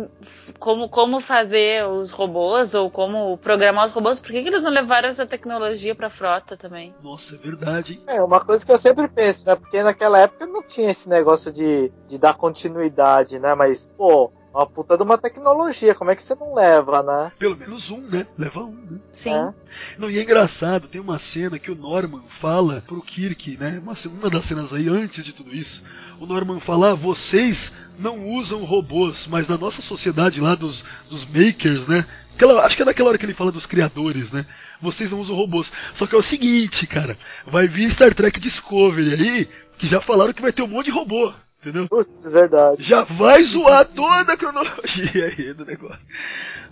Como, 0.59 0.89
como 0.89 1.21
fazer 1.21 1.85
os 1.87 2.13
robôs 2.13 2.75
ou 2.75 2.91
como 2.91 3.37
programar 3.39 3.87
os 3.87 3.93
robôs, 3.93 4.19
por 4.19 4.31
que, 4.31 4.43
que 4.43 4.49
eles 4.49 4.63
não 4.63 4.71
levaram 4.71 5.09
essa 5.09 5.27
tecnologia 5.27 5.95
pra 5.95 6.11
frota 6.11 6.57
também? 6.57 6.95
Nossa, 7.03 7.35
é 7.35 7.39
verdade, 7.39 7.95
hein? 7.95 8.03
É, 8.07 8.23
uma 8.23 8.45
coisa 8.45 8.65
que 8.65 8.71
eu 8.71 8.79
sempre 8.79 9.09
penso, 9.09 9.47
né? 9.47 9.57
Porque 9.57 9.83
naquela 9.83 10.19
época 10.19 10.47
não 10.47 10.63
tinha 10.63 10.91
esse 10.91 11.09
negócio 11.09 11.53
de, 11.53 11.91
de 12.07 12.19
dar 12.19 12.35
continuidade, 12.35 13.39
né? 13.39 13.55
Mas, 13.55 13.89
pô, 13.97 14.31
uma 14.55 14.67
puta 14.67 14.97
de 14.97 15.03
uma 15.03 15.17
tecnologia, 15.17 15.95
como 15.95 16.11
é 16.11 16.17
que 16.17 16.23
você 16.23 16.35
não 16.35 16.55
leva, 16.55 17.03
né? 17.03 17.33
Pelo 17.39 17.57
menos 17.57 17.91
um, 17.91 18.01
né? 18.03 18.27
Leva 18.37 18.61
um, 18.61 18.75
né? 18.75 19.01
Sim. 19.13 19.35
É. 19.35 19.55
Não, 19.97 20.11
e 20.11 20.19
é 20.19 20.23
engraçado, 20.23 20.89
tem 20.89 21.01
uma 21.01 21.19
cena 21.19 21.59
que 21.59 21.71
o 21.71 21.75
Norman 21.75 22.23
fala 22.29 22.85
pro 22.87 23.03
Kirk, 23.03 23.57
né? 23.57 23.81
Uma, 23.83 23.95
uma 24.07 24.31
das 24.31 24.45
cenas 24.45 24.73
aí, 24.73 24.89
antes 24.89 25.25
de 25.25 25.33
tudo 25.33 25.55
isso. 25.55 25.83
O 26.23 26.27
Norman 26.27 26.61
fala, 26.61 26.93
ah, 26.93 26.95
vocês 26.95 27.73
não 27.99 28.29
usam 28.29 28.63
robôs, 28.63 29.27
mas 29.27 29.49
na 29.49 29.59
nossa 29.59 29.83
sociedade 29.83 30.41
lá 30.41 30.55
dos, 30.55 30.85
dos 31.11 31.27
makers, 31.27 31.89
né? 31.89 32.07
Aquela, 32.37 32.65
acho 32.65 32.77
que 32.77 32.83
é 32.83 32.85
naquela 32.85 33.09
hora 33.09 33.19
que 33.19 33.27
ele 33.27 33.35
fala 33.35 33.51
dos 33.51 33.67
criadores, 33.67 34.31
né? 34.31 34.47
Vocês 34.81 35.11
não 35.11 35.19
usam 35.19 35.35
robôs. 35.35 35.73
Só 35.93 36.07
que 36.07 36.15
é 36.15 36.19
o 36.19 36.23
seguinte, 36.23 36.87
cara, 36.87 37.19
vai 37.45 37.67
vir 37.67 37.91
Star 37.91 38.15
Trek 38.15 38.39
Discovery 38.39 39.15
aí, 39.15 39.49
que 39.77 39.89
já 39.89 40.01
falaram 40.01 40.33
que 40.33 40.41
vai 40.41 40.53
ter 40.53 40.63
um 40.63 40.69
monte 40.69 40.85
de 40.85 40.91
robô, 40.93 41.33
entendeu? 41.61 41.89
Putz, 41.89 42.23
verdade. 42.31 42.81
Já 42.81 43.03
vai 43.03 43.43
zoar 43.43 43.85
toda 43.85 44.35
a 44.35 44.37
cronologia 44.37 45.27
aí 45.27 45.53
do 45.53 45.65
negócio. 45.65 45.99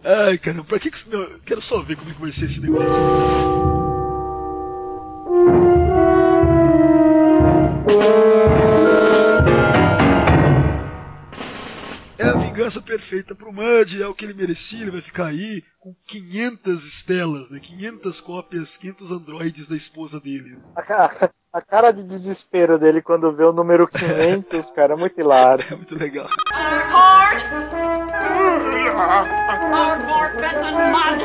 Ai, 0.04 0.38
cara, 0.38 0.62
pra 0.62 0.78
que 0.78 0.92
que. 0.92 1.08
Meu, 1.08 1.22
eu 1.22 1.40
quero 1.44 1.60
só 1.60 1.82
ver 1.82 1.96
como 1.96 2.12
é 2.12 2.14
que 2.14 2.20
vai 2.20 2.30
ser 2.30 2.44
esse 2.44 2.60
negócio. 2.60 3.89
Vingança 12.70 12.80
perfeita 12.80 13.34
pro 13.34 13.52
Mudge, 13.52 14.00
é 14.00 14.06
o 14.06 14.14
que 14.14 14.24
ele 14.24 14.34
merecia, 14.34 14.82
ele 14.82 14.92
vai 14.92 15.00
ficar 15.00 15.26
aí 15.26 15.64
com 15.80 15.92
500 16.06 16.86
estelas, 16.86 17.50
né? 17.50 17.58
500 17.58 18.20
cópias, 18.20 18.76
500 18.76 19.10
androides 19.10 19.68
da 19.68 19.74
esposa 19.74 20.20
dele. 20.20 20.56
A 20.76 20.82
cara, 20.82 21.32
a 21.52 21.60
cara 21.60 21.90
de 21.90 22.04
desespero 22.04 22.78
dele 22.78 23.02
quando 23.02 23.34
vê 23.34 23.42
o 23.42 23.52
número 23.52 23.88
500, 23.88 24.70
cara, 24.70 24.94
é 24.94 24.96
muito 24.96 25.20
hilário. 25.20 25.64
É 25.70 25.74
muito 25.74 25.96
legal. 25.96 26.28
Court! 29.00 29.28
Ardmore 29.72 30.34
Benton 30.36 30.74
Mud! 30.92 31.20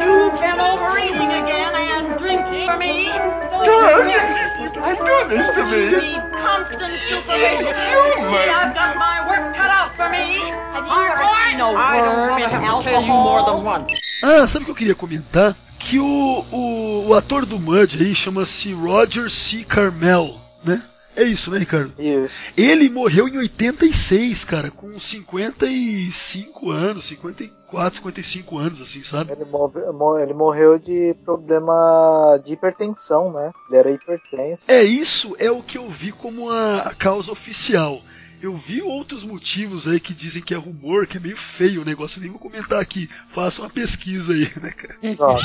You've 0.00 0.40
been 0.40 0.60
overeating 0.60 1.28
again 1.28 1.74
and 1.74 2.18
drinking 2.18 2.64
for 2.66 2.78
me! 2.78 3.10
I've 3.12 4.98
done 5.04 5.28
this 5.28 5.48
to 5.52 5.60
You 5.60 5.90
me. 5.90 6.08
need 6.08 6.22
constant 6.32 6.98
supervision! 7.00 7.68
See, 7.68 8.48
I've 8.48 8.74
got 8.74 8.96
my 8.96 9.28
work 9.28 9.54
cut 9.54 9.68
out 9.68 9.94
for 9.94 10.08
me! 10.08 10.40
Have 10.72 10.86
you 10.86 11.02
ever 11.04 11.26
seen 11.50 11.60
a 11.60 11.72
worm 11.72 12.38
in 12.38 12.50
alcohol? 12.64 13.86
Ah, 14.24 14.46
sabe 14.46 14.62
o 14.62 14.66
que 14.66 14.70
eu 14.70 14.74
queria 14.76 14.94
comentar? 14.94 15.54
Que 15.80 15.98
o, 15.98 16.44
o, 16.52 17.08
o 17.08 17.14
ator 17.14 17.44
do 17.44 17.58
Mudge 17.58 17.98
aí 18.02 18.14
chama-se 18.14 18.72
Roger 18.72 19.28
C. 19.28 19.64
Carmel, 19.64 20.36
né? 20.64 20.80
É 21.16 21.22
isso, 21.24 21.50
né, 21.50 21.58
Ricardo? 21.58 21.92
Isso. 21.98 22.34
Ele 22.56 22.88
morreu 22.88 23.28
em 23.28 23.36
86, 23.38 24.44
cara, 24.44 24.70
com 24.70 24.98
55 24.98 26.70
anos, 26.70 27.04
54, 27.06 27.96
55 27.96 28.58
anos, 28.58 28.80
assim, 28.82 29.02
sabe? 29.04 29.32
Ele, 29.32 29.44
move- 29.44 29.80
mo- 29.92 30.18
ele 30.18 30.32
morreu 30.32 30.78
de 30.78 31.14
problema 31.24 32.40
de 32.44 32.54
hipertensão, 32.54 33.32
né? 33.32 33.52
Ele 33.68 33.78
era 33.78 33.90
hipertenso. 33.90 34.62
É, 34.68 34.82
isso 34.82 35.36
é 35.38 35.50
o 35.50 35.62
que 35.62 35.76
eu 35.78 35.88
vi 35.90 36.12
como 36.12 36.50
a, 36.50 36.94
causa 36.98 37.30
oficial. 37.30 38.00
Eu 38.40 38.56
vi 38.56 38.82
outros 38.82 39.22
motivos 39.22 39.86
aí 39.86 40.00
que 40.00 40.12
dizem 40.12 40.42
que 40.42 40.52
é 40.52 40.56
rumor, 40.56 41.06
que 41.06 41.16
é 41.16 41.20
meio 41.20 41.36
feio 41.36 41.82
o 41.82 41.84
negócio, 41.84 42.20
nem 42.20 42.28
vou 42.30 42.40
comentar 42.40 42.80
aqui. 42.80 43.08
Faça 43.28 43.62
uma 43.62 43.70
pesquisa 43.70 44.32
aí, 44.32 44.50
né, 44.60 44.72
cara? 44.72 44.96
Exato. 45.00 45.44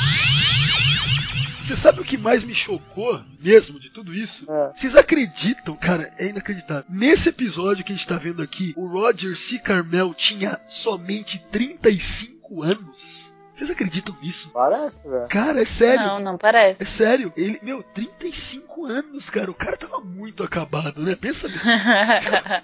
Você 1.60 1.76
sabe 1.76 2.02
o 2.02 2.04
que 2.04 2.18
mais 2.18 2.44
me 2.44 2.54
chocou 2.54 3.22
mesmo 3.40 3.80
de 3.80 3.90
tudo 3.90 4.14
isso? 4.14 4.50
É. 4.50 4.72
Vocês 4.76 4.96
acreditam, 4.96 5.76
cara? 5.76 6.14
É 6.18 6.28
inacreditável. 6.28 6.86
Nesse 6.90 7.30
episódio 7.30 7.84
que 7.84 7.92
a 7.92 7.96
gente 7.96 8.08
tá 8.08 8.18
vendo 8.18 8.42
aqui, 8.42 8.74
o 8.78 8.88
Roger 8.88 9.36
C. 9.36 9.60
Carmel 9.60 10.14
tinha 10.14 10.60
somente 10.68 11.40
35 11.52 12.64
anos. 12.64 13.34
Vocês 13.54 13.72
acreditam 13.72 14.16
nisso? 14.22 14.52
Parece, 14.54 15.02
velho. 15.08 15.28
Cara, 15.30 15.62
é 15.62 15.66
sério. 15.66 16.06
Não, 16.06 16.20
não 16.20 16.38
parece. 16.38 16.84
É 16.84 16.86
sério. 16.86 17.34
Ele, 17.36 17.60
meu, 17.64 17.82
35 17.82 18.86
anos, 18.86 19.32
cara. 19.32 19.50
O 19.50 19.56
cara 19.56 19.76
tava 19.76 20.00
muito 20.00 20.44
acabado, 20.44 21.02
né? 21.02 21.16
Pensa 21.16 21.50
bem. 21.50 21.58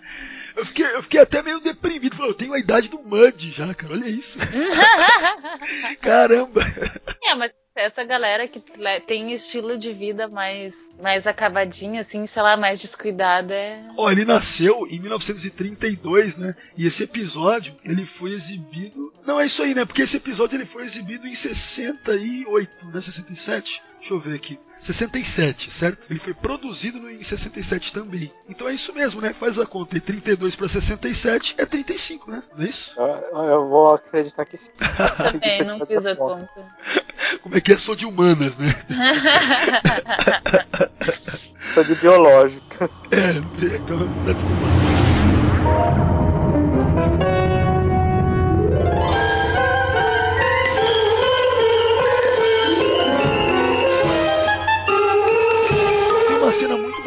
Eu 0.55 0.65
fiquei, 0.67 0.85
eu 0.85 1.01
fiquei 1.01 1.19
até 1.19 1.41
meio 1.41 1.59
deprimido. 1.59 2.15
Falei, 2.15 2.29
eu 2.29 2.35
tenho 2.35 2.53
a 2.53 2.59
idade 2.59 2.87
do 2.87 3.01
Mud 3.01 3.51
já, 3.51 3.73
cara. 3.73 3.93
Olha 3.93 4.07
isso. 4.07 4.37
Caramba. 5.99 6.61
É, 7.23 7.33
mas 7.33 7.51
essa 7.75 8.03
galera 8.03 8.47
que 8.47 8.61
tem 9.05 9.33
estilo 9.33 9.77
de 9.77 9.91
vida 9.91 10.27
mais, 10.27 10.91
mais 11.01 11.25
acabadinho, 11.25 11.99
assim, 11.99 12.25
sei 12.27 12.41
lá, 12.41 12.55
mais 12.55 12.79
descuidado 12.79 13.53
é. 13.53 13.83
Ó, 13.97 14.11
ele 14.11 14.25
nasceu 14.25 14.87
em 14.89 14.99
1932, 14.99 16.37
né? 16.37 16.55
E 16.77 16.85
esse 16.85 17.03
episódio, 17.03 17.75
ele 17.83 18.05
foi 18.05 18.31
exibido... 18.31 19.13
Não, 19.25 19.39
é 19.39 19.45
isso 19.45 19.63
aí, 19.63 19.73
né? 19.73 19.85
Porque 19.85 20.01
esse 20.01 20.17
episódio 20.17 20.57
ele 20.57 20.65
foi 20.65 20.83
exibido 20.83 21.27
em 21.27 21.35
68, 21.35 22.87
né? 22.87 23.01
67? 23.01 23.81
Deixa 24.03 24.15
eu 24.15 24.19
ver 24.19 24.35
aqui. 24.35 24.59
67, 24.81 25.71
certo? 25.71 26.07
Ele 26.11 26.19
foi 26.19 26.33
produzido 26.33 26.99
no- 26.99 27.09
em 27.09 27.23
67 27.23 27.93
também. 27.93 28.29
Então 28.49 28.67
é 28.67 28.73
isso 28.73 28.93
mesmo, 28.93 29.21
né? 29.21 29.33
Faz 29.33 29.57
a 29.57 29.65
conta. 29.65 29.95
E 29.95 30.01
32 30.01 30.57
para 30.57 30.67
67 30.67 31.55
é 31.57 31.65
35, 31.65 32.29
né? 32.29 32.43
Não 32.53 32.65
é 32.65 32.67
isso? 32.67 32.93
Eu, 32.97 33.39
eu 33.43 33.69
vou 33.69 33.93
acreditar 33.93 34.43
que 34.43 34.57
sim. 34.57 34.69
Também, 35.31 35.63
não 35.63 35.85
fiz 35.85 36.05
a 36.05 36.17
conta. 36.17 36.49
Como 37.41 37.55
é 37.55 37.61
que 37.61 37.71
é? 37.71 37.77
Sou 37.77 37.95
de 37.95 38.05
humanas, 38.05 38.57
né? 38.57 38.75
Sou 41.73 41.83
de 41.85 41.95
biológicas. 41.95 42.91
É, 43.09 43.75
então 43.77 43.99
tá 44.25 44.33
desculpado. 44.33 46.12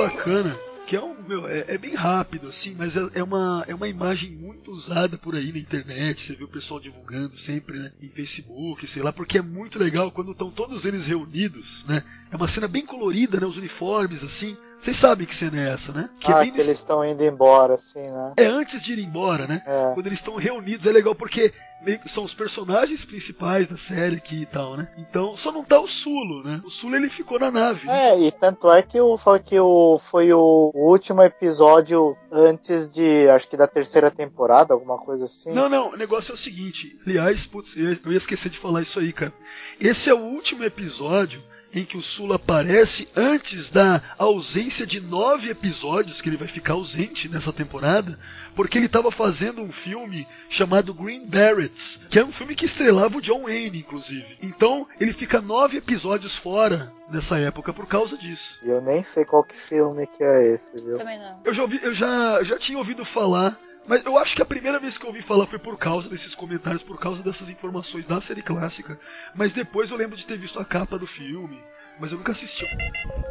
Bacana 0.08 0.56
que 0.86 0.94
é 0.94 1.02
um 1.02 1.16
meu, 1.26 1.48
é, 1.48 1.64
é 1.66 1.78
bem 1.78 1.94
rápido 1.94 2.46
assim, 2.46 2.74
mas 2.78 2.96
é, 2.96 3.00
é 3.14 3.22
uma 3.22 3.64
é 3.66 3.74
uma 3.74 3.88
imagem 3.88 4.30
muito 4.30 4.70
usada 4.70 5.18
por 5.18 5.34
aí 5.34 5.52
na 5.52 5.58
internet. 5.58 6.22
Você 6.22 6.34
vê 6.36 6.44
o 6.44 6.48
pessoal 6.48 6.78
divulgando 6.78 7.36
sempre, 7.36 7.76
né, 7.76 7.92
em 8.00 8.08
Facebook, 8.08 8.86
sei 8.86 9.02
lá, 9.02 9.12
porque 9.12 9.38
é 9.38 9.42
muito 9.42 9.80
legal 9.80 10.12
quando 10.12 10.30
estão 10.30 10.48
todos 10.48 10.84
eles 10.84 11.06
reunidos, 11.06 11.84
né? 11.88 12.04
É 12.30 12.36
uma 12.36 12.46
cena 12.46 12.68
bem 12.68 12.86
colorida, 12.86 13.40
né, 13.40 13.46
os 13.46 13.56
uniformes 13.56 14.22
assim. 14.22 14.56
Vocês 14.78 14.96
sabem 14.96 15.26
que 15.26 15.34
cena 15.34 15.58
é 15.58 15.72
essa, 15.72 15.90
né? 15.92 16.08
Que 16.20 16.32
ah, 16.32 16.36
é 16.36 16.42
bem 16.42 16.52
que 16.52 16.60
eles 16.60 16.78
estão 16.78 17.04
indo 17.04 17.24
embora, 17.24 17.74
assim, 17.74 18.02
né? 18.02 18.34
é 18.36 18.46
antes 18.46 18.82
de 18.82 18.92
ir 18.92 19.00
embora, 19.00 19.46
né? 19.46 19.62
É. 19.66 19.92
Quando 19.94 20.06
eles 20.06 20.20
estão 20.20 20.36
reunidos 20.36 20.86
é 20.86 20.92
legal 20.92 21.14
porque 21.14 21.52
meio 21.82 21.98
que 21.98 22.08
são 22.08 22.24
os 22.24 22.34
personagens 22.34 23.04
principais 23.04 23.68
da 23.68 23.76
série 23.76 24.16
aqui 24.16 24.42
e 24.42 24.46
tal, 24.46 24.76
né? 24.76 24.88
Então 24.98 25.36
só 25.36 25.52
não 25.52 25.64
tá 25.64 25.78
o 25.80 25.86
Sulo, 25.86 26.42
né? 26.42 26.60
O 26.64 26.70
Sulo 26.70 26.96
ele 26.96 27.08
ficou 27.08 27.38
na 27.38 27.50
nave. 27.50 27.86
né? 27.86 28.10
É, 28.10 28.20
e 28.20 28.32
tanto 28.32 28.70
é 28.70 28.82
que 28.82 29.00
o, 29.00 29.16
foi, 29.18 29.40
que 29.40 29.58
o, 29.58 29.98
foi 29.98 30.32
o 30.32 30.70
último 30.74 31.22
episódio 31.22 32.16
antes 32.30 32.88
de, 32.88 33.28
acho 33.28 33.48
que 33.48 33.56
da 33.56 33.66
terceira 33.66 34.10
temporada, 34.10 34.74
alguma 34.74 34.98
coisa 34.98 35.24
assim. 35.26 35.52
Não, 35.52 35.68
não, 35.68 35.92
o 35.92 35.96
negócio 35.96 36.32
é 36.32 36.34
o 36.34 36.38
seguinte. 36.38 36.96
Aliás, 37.06 37.46
putz, 37.46 37.76
eu 37.76 37.96
eu 38.04 38.12
ia 38.12 38.18
esquecer 38.18 38.50
de 38.50 38.58
falar 38.58 38.82
isso 38.82 38.98
aí, 38.98 39.12
cara. 39.12 39.32
Esse 39.80 40.10
é 40.10 40.14
o 40.14 40.18
último 40.18 40.64
episódio 40.64 41.42
em 41.74 41.84
que 41.84 41.96
o 41.96 42.02
Sulo 42.02 42.34
aparece 42.34 43.08
antes 43.14 43.70
da 43.70 44.02
ausência 44.18 44.86
de 44.86 45.00
nove 45.00 45.50
episódios 45.50 46.20
que 46.20 46.28
ele 46.28 46.36
vai 46.36 46.48
ficar 46.48 46.74
ausente 46.74 47.28
nessa 47.28 47.52
temporada, 47.52 48.18
porque 48.54 48.78
ele 48.78 48.86
estava 48.86 49.10
fazendo 49.10 49.62
um 49.62 49.70
filme 49.70 50.26
chamado 50.48 50.94
Green 50.94 51.26
Berets, 51.26 52.00
que 52.08 52.18
é 52.18 52.24
um 52.24 52.32
filme 52.32 52.54
que 52.54 52.64
estrelava 52.64 53.18
o 53.18 53.20
John 53.20 53.42
Wayne, 53.42 53.80
inclusive. 53.80 54.38
Então 54.42 54.86
ele 54.98 55.12
fica 55.12 55.40
nove 55.40 55.78
episódios 55.78 56.36
fora 56.36 56.92
nessa 57.10 57.38
época 57.38 57.72
por 57.72 57.86
causa 57.86 58.16
disso. 58.16 58.58
E 58.64 58.68
eu 58.68 58.80
nem 58.80 59.02
sei 59.02 59.24
qual 59.24 59.44
que 59.44 59.56
filme 59.56 60.06
que 60.06 60.24
é 60.24 60.54
esse, 60.54 60.70
viu? 60.82 60.96
Também 60.96 61.18
não. 61.18 61.40
Eu 61.44 61.52
já, 61.52 61.62
ouvi, 61.62 61.80
eu 61.82 61.92
já, 61.92 62.42
já 62.42 62.58
tinha 62.58 62.78
ouvido 62.78 63.04
falar, 63.04 63.58
mas 63.86 64.04
eu 64.04 64.18
acho 64.18 64.34
que 64.34 64.42
a 64.42 64.46
primeira 64.46 64.78
vez 64.78 64.98
que 64.98 65.04
eu 65.04 65.08
ouvi 65.08 65.22
falar 65.22 65.46
foi 65.46 65.58
por 65.58 65.76
causa 65.78 66.08
desses 66.08 66.34
comentários, 66.34 66.82
por 66.82 66.98
causa 66.98 67.22
dessas 67.22 67.48
informações 67.48 68.04
da 68.06 68.20
série 68.20 68.42
clássica. 68.42 68.98
Mas 69.34 69.52
depois 69.52 69.90
eu 69.90 69.96
lembro 69.96 70.16
de 70.16 70.26
ter 70.26 70.36
visto 70.36 70.58
a 70.58 70.64
capa 70.64 70.98
do 70.98 71.06
filme, 71.06 71.62
mas 71.98 72.12
eu 72.12 72.18
nunca 72.18 72.32
assisti. 72.32 72.66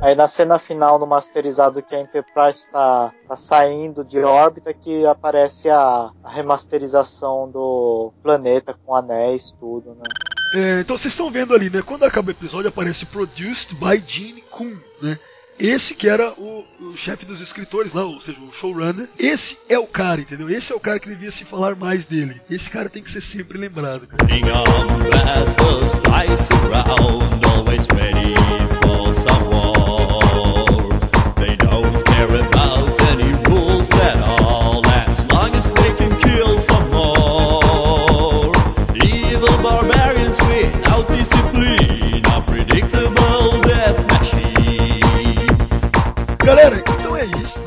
Aí 0.02 0.16
na 0.16 0.28
cena 0.28 0.58
final, 0.58 0.98
no 0.98 1.06
masterizado 1.06 1.82
que 1.82 1.96
a 1.96 2.02
Enterprise 2.02 2.70
tá, 2.72 3.14
tá 3.28 3.36
saindo 3.36 4.04
de 4.04 4.20
órbita, 4.20 4.74
que 4.74 5.06
aparece 5.06 5.70
a, 5.70 6.10
a 6.24 6.30
remasterização 6.30 7.50
do 7.50 8.14
planeta 8.24 8.74
com 8.86 8.96
anéis, 8.96 9.56
tudo, 9.60 9.96
né? 9.96 10.04
É, 10.56 10.80
então 10.82 10.98
vocês 10.98 11.14
estão 11.14 11.30
vendo 11.30 11.54
ali, 11.54 11.70
né? 11.70 11.82
Quando 11.82 12.04
acaba 12.04 12.30
o 12.30 12.32
episódio 12.32 12.70
aparece 12.70 13.06
Produced 13.06 13.76
by 13.76 14.02
Gene 14.06 14.42
Kuhn, 14.42 14.78
né? 15.02 15.20
Esse 15.58 15.94
que 15.94 16.10
era 16.10 16.32
o, 16.34 16.66
o 16.82 16.98
chefe 16.98 17.26
dos 17.26 17.40
escritores 17.40 17.94
lá, 17.94 18.04
ou 18.04 18.20
seja, 18.20 18.40
o 18.42 18.52
showrunner. 18.52 19.08
Esse 19.18 19.58
é 19.70 19.80
o 19.80 19.88
cara, 19.88 20.22
entendeu? 20.22 20.50
Esse 20.50 20.74
é 20.74 20.76
o 20.76 20.80
cara 20.80 21.00
que 21.00 21.08
devia 21.08 21.32
se 21.32 21.46
falar 21.46 21.76
mais 21.76 22.06
dele. 22.06 22.40
Esse 22.50 22.70
cara 22.70 22.90
tem 22.90 23.02
que 23.02 23.10
ser 23.10 23.22
sempre 23.22 23.58
lembrado. 23.58 24.08
Cara. 24.08 24.34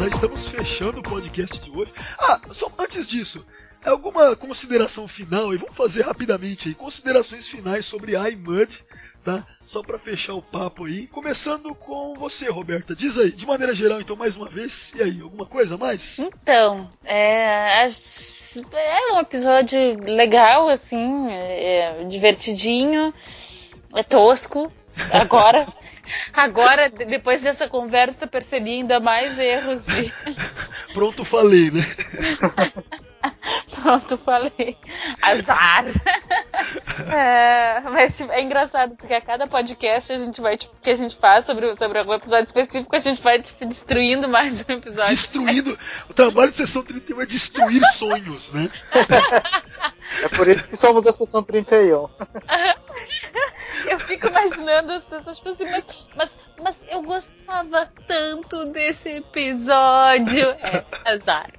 Estamos 0.09 0.49
fechando 0.49 1.01
o 1.01 1.03
podcast 1.03 1.61
de 1.61 1.71
hoje. 1.71 1.93
Ah, 2.19 2.41
só 2.51 2.73
antes 2.79 3.07
disso, 3.07 3.45
alguma 3.85 4.35
consideração 4.35 5.07
final? 5.07 5.53
E 5.53 5.59
vamos 5.59 5.77
fazer 5.77 6.03
rapidamente 6.03 6.69
aí. 6.69 6.75
Considerações 6.75 7.47
finais 7.47 7.85
sobre 7.85 8.13
iMud, 8.17 8.85
tá? 9.23 9.47
Só 9.67 9.83
para 9.83 9.99
fechar 9.99 10.33
o 10.33 10.43
papo 10.43 10.87
aí. 10.87 11.07
Começando 11.09 11.75
com 11.75 12.15
você, 12.15 12.49
Roberta. 12.49 12.97
Diz 12.97 13.19
aí, 13.19 13.31
de 13.31 13.47
maneira 13.47 13.75
geral, 13.75 14.01
então, 14.01 14.17
mais 14.17 14.35
uma 14.35 14.49
vez. 14.49 14.95
E 14.97 15.03
aí, 15.03 15.21
alguma 15.21 15.45
coisa 15.45 15.75
a 15.75 15.79
mais? 15.79 16.19
Então, 16.19 16.91
é, 17.05 17.85
é 17.85 19.13
um 19.13 19.21
episódio 19.21 19.79
legal, 20.05 20.69
assim, 20.71 21.31
é 21.31 22.05
divertidinho, 22.09 23.13
é 23.95 24.03
tosco. 24.03 24.73
Agora, 25.11 25.67
agora, 26.33 26.91
de- 26.91 27.05
depois 27.05 27.43
dessa 27.43 27.69
conversa, 27.69 28.27
percebi 28.27 28.71
ainda 28.73 29.01
mais 29.01 29.39
erros 29.39 29.87
de. 29.87 30.13
Pronto, 30.93 31.25
falei, 31.25 31.71
né? 31.71 31.81
Pronto, 33.81 34.19
falei. 34.19 34.77
Azar. 35.23 35.85
É, 37.11 37.81
mas 37.83 38.17
tipo, 38.17 38.33
é 38.33 38.43
engraçado, 38.43 38.97
porque 38.97 39.15
a 39.15 39.21
cada 39.21 39.47
podcast 39.47 40.13
a 40.13 40.19
gente 40.19 40.41
vai, 40.41 40.57
tipo, 40.57 40.75
que 40.83 40.91
a 40.91 40.95
gente 40.95 41.17
faz 41.17 41.47
sobre, 41.47 41.73
sobre 41.77 41.99
algum 41.99 42.13
episódio 42.13 42.45
específico, 42.45 42.95
a 42.95 42.99
gente 42.99 43.23
vai 43.23 43.41
tipo, 43.41 43.65
destruindo 43.65 44.29
mais 44.29 44.65
um 44.69 44.73
episódio. 44.73 45.09
Destruindo. 45.09 45.79
O 46.11 46.15
trabalho 46.15 46.51
de 46.51 46.57
sessão 46.57 46.83
31 46.83 47.23
é 47.23 47.27
destruir 47.27 47.83
sonhos, 47.93 48.53
né? 48.53 48.69
É 50.23 50.29
por 50.29 50.49
isso 50.49 50.67
que 50.67 50.77
somos 50.77 51.07
a 51.07 51.13
sessão 51.13 51.43
31. 51.43 52.09
Eu 53.87 53.99
fico 54.01 54.27
imaginando 54.27 54.93
as 54.93 55.07
pessoas 55.07 55.37
tipo 55.37 55.51
assim, 55.51 55.67
mas, 55.67 55.87
mas, 56.17 56.39
mas 56.63 56.85
eu 56.89 57.03
gostava 57.03 57.91
tanto 58.07 58.65
desse 58.67 59.11
episódio. 59.11 60.49
É, 60.49 60.85
azar. 61.05 61.51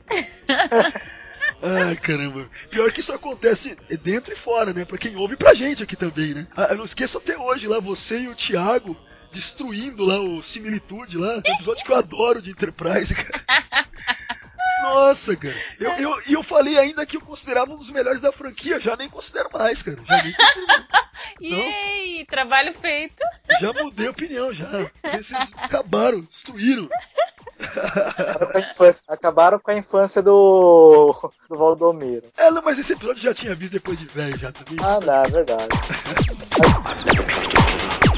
Ai, 1.61 1.95
caramba. 1.95 2.49
Pior 2.69 2.91
que 2.91 3.01
isso 3.01 3.13
acontece 3.13 3.77
dentro 4.01 4.33
e 4.33 4.37
fora, 4.37 4.73
né? 4.73 4.85
Pra 4.85 4.97
quem 4.97 5.15
ouve 5.15 5.33
e 5.33 5.37
pra 5.37 5.53
gente 5.53 5.83
aqui 5.83 5.95
também, 5.95 6.33
né? 6.33 6.47
Ah, 6.55 6.67
eu 6.69 6.77
não 6.77 6.85
esqueço 6.85 7.17
até 7.17 7.37
hoje 7.37 7.67
lá, 7.67 7.79
você 7.79 8.21
e 8.21 8.27
o 8.27 8.35
Thiago 8.35 8.95
destruindo 9.31 10.05
lá 10.05 10.19
o 10.19 10.41
Similitude 10.41 11.17
lá, 11.17 11.35
um 11.35 11.39
episódio 11.39 11.85
que 11.85 11.91
eu 11.91 11.95
adoro 11.95 12.41
de 12.41 12.51
Enterprise, 12.51 13.13
cara. 13.13 13.43
Nossa, 14.81 15.35
cara. 15.35 15.55
E 15.79 15.83
eu, 15.83 15.91
eu, 15.91 16.21
eu 16.29 16.43
falei 16.43 16.77
ainda 16.77 17.05
que 17.05 17.17
eu 17.17 17.21
considerava 17.21 17.73
um 17.73 17.77
dos 17.77 17.89
melhores 17.89 18.21
da 18.21 18.31
franquia, 18.31 18.79
já 18.79 18.95
nem 18.95 19.09
considero 19.09 19.49
mais, 19.51 19.83
cara. 19.83 19.99
Já 20.07 20.23
nem 20.23 20.33
considero 20.33 20.85
mais. 20.89 21.09
Yay! 21.41 22.25
Trabalho 22.25 22.73
feito. 22.73 23.21
Já 23.61 23.73
mudei 23.73 24.07
a 24.07 24.11
opinião, 24.11 24.53
já. 24.53 24.67
Vocês 25.03 25.53
acabaram, 25.57 26.21
destruíram. 26.21 26.89
Acabaram 29.07 29.59
com 29.59 29.71
a 29.71 29.77
infância 29.77 30.21
do, 30.21 31.31
do 31.49 31.57
Valdomiro. 31.57 32.27
É, 32.37 32.51
não, 32.51 32.61
mas 32.61 32.79
esse 32.79 32.93
episódio 32.93 33.21
já 33.21 33.33
tinha 33.33 33.55
visto 33.55 33.73
depois 33.73 33.97
de 33.97 34.05
velho 34.05 34.37
já 34.37 34.51
também. 34.51 34.77
Ah, 34.83 34.99
não, 35.05 35.13
é 35.13 35.27
verdade. 35.29 35.67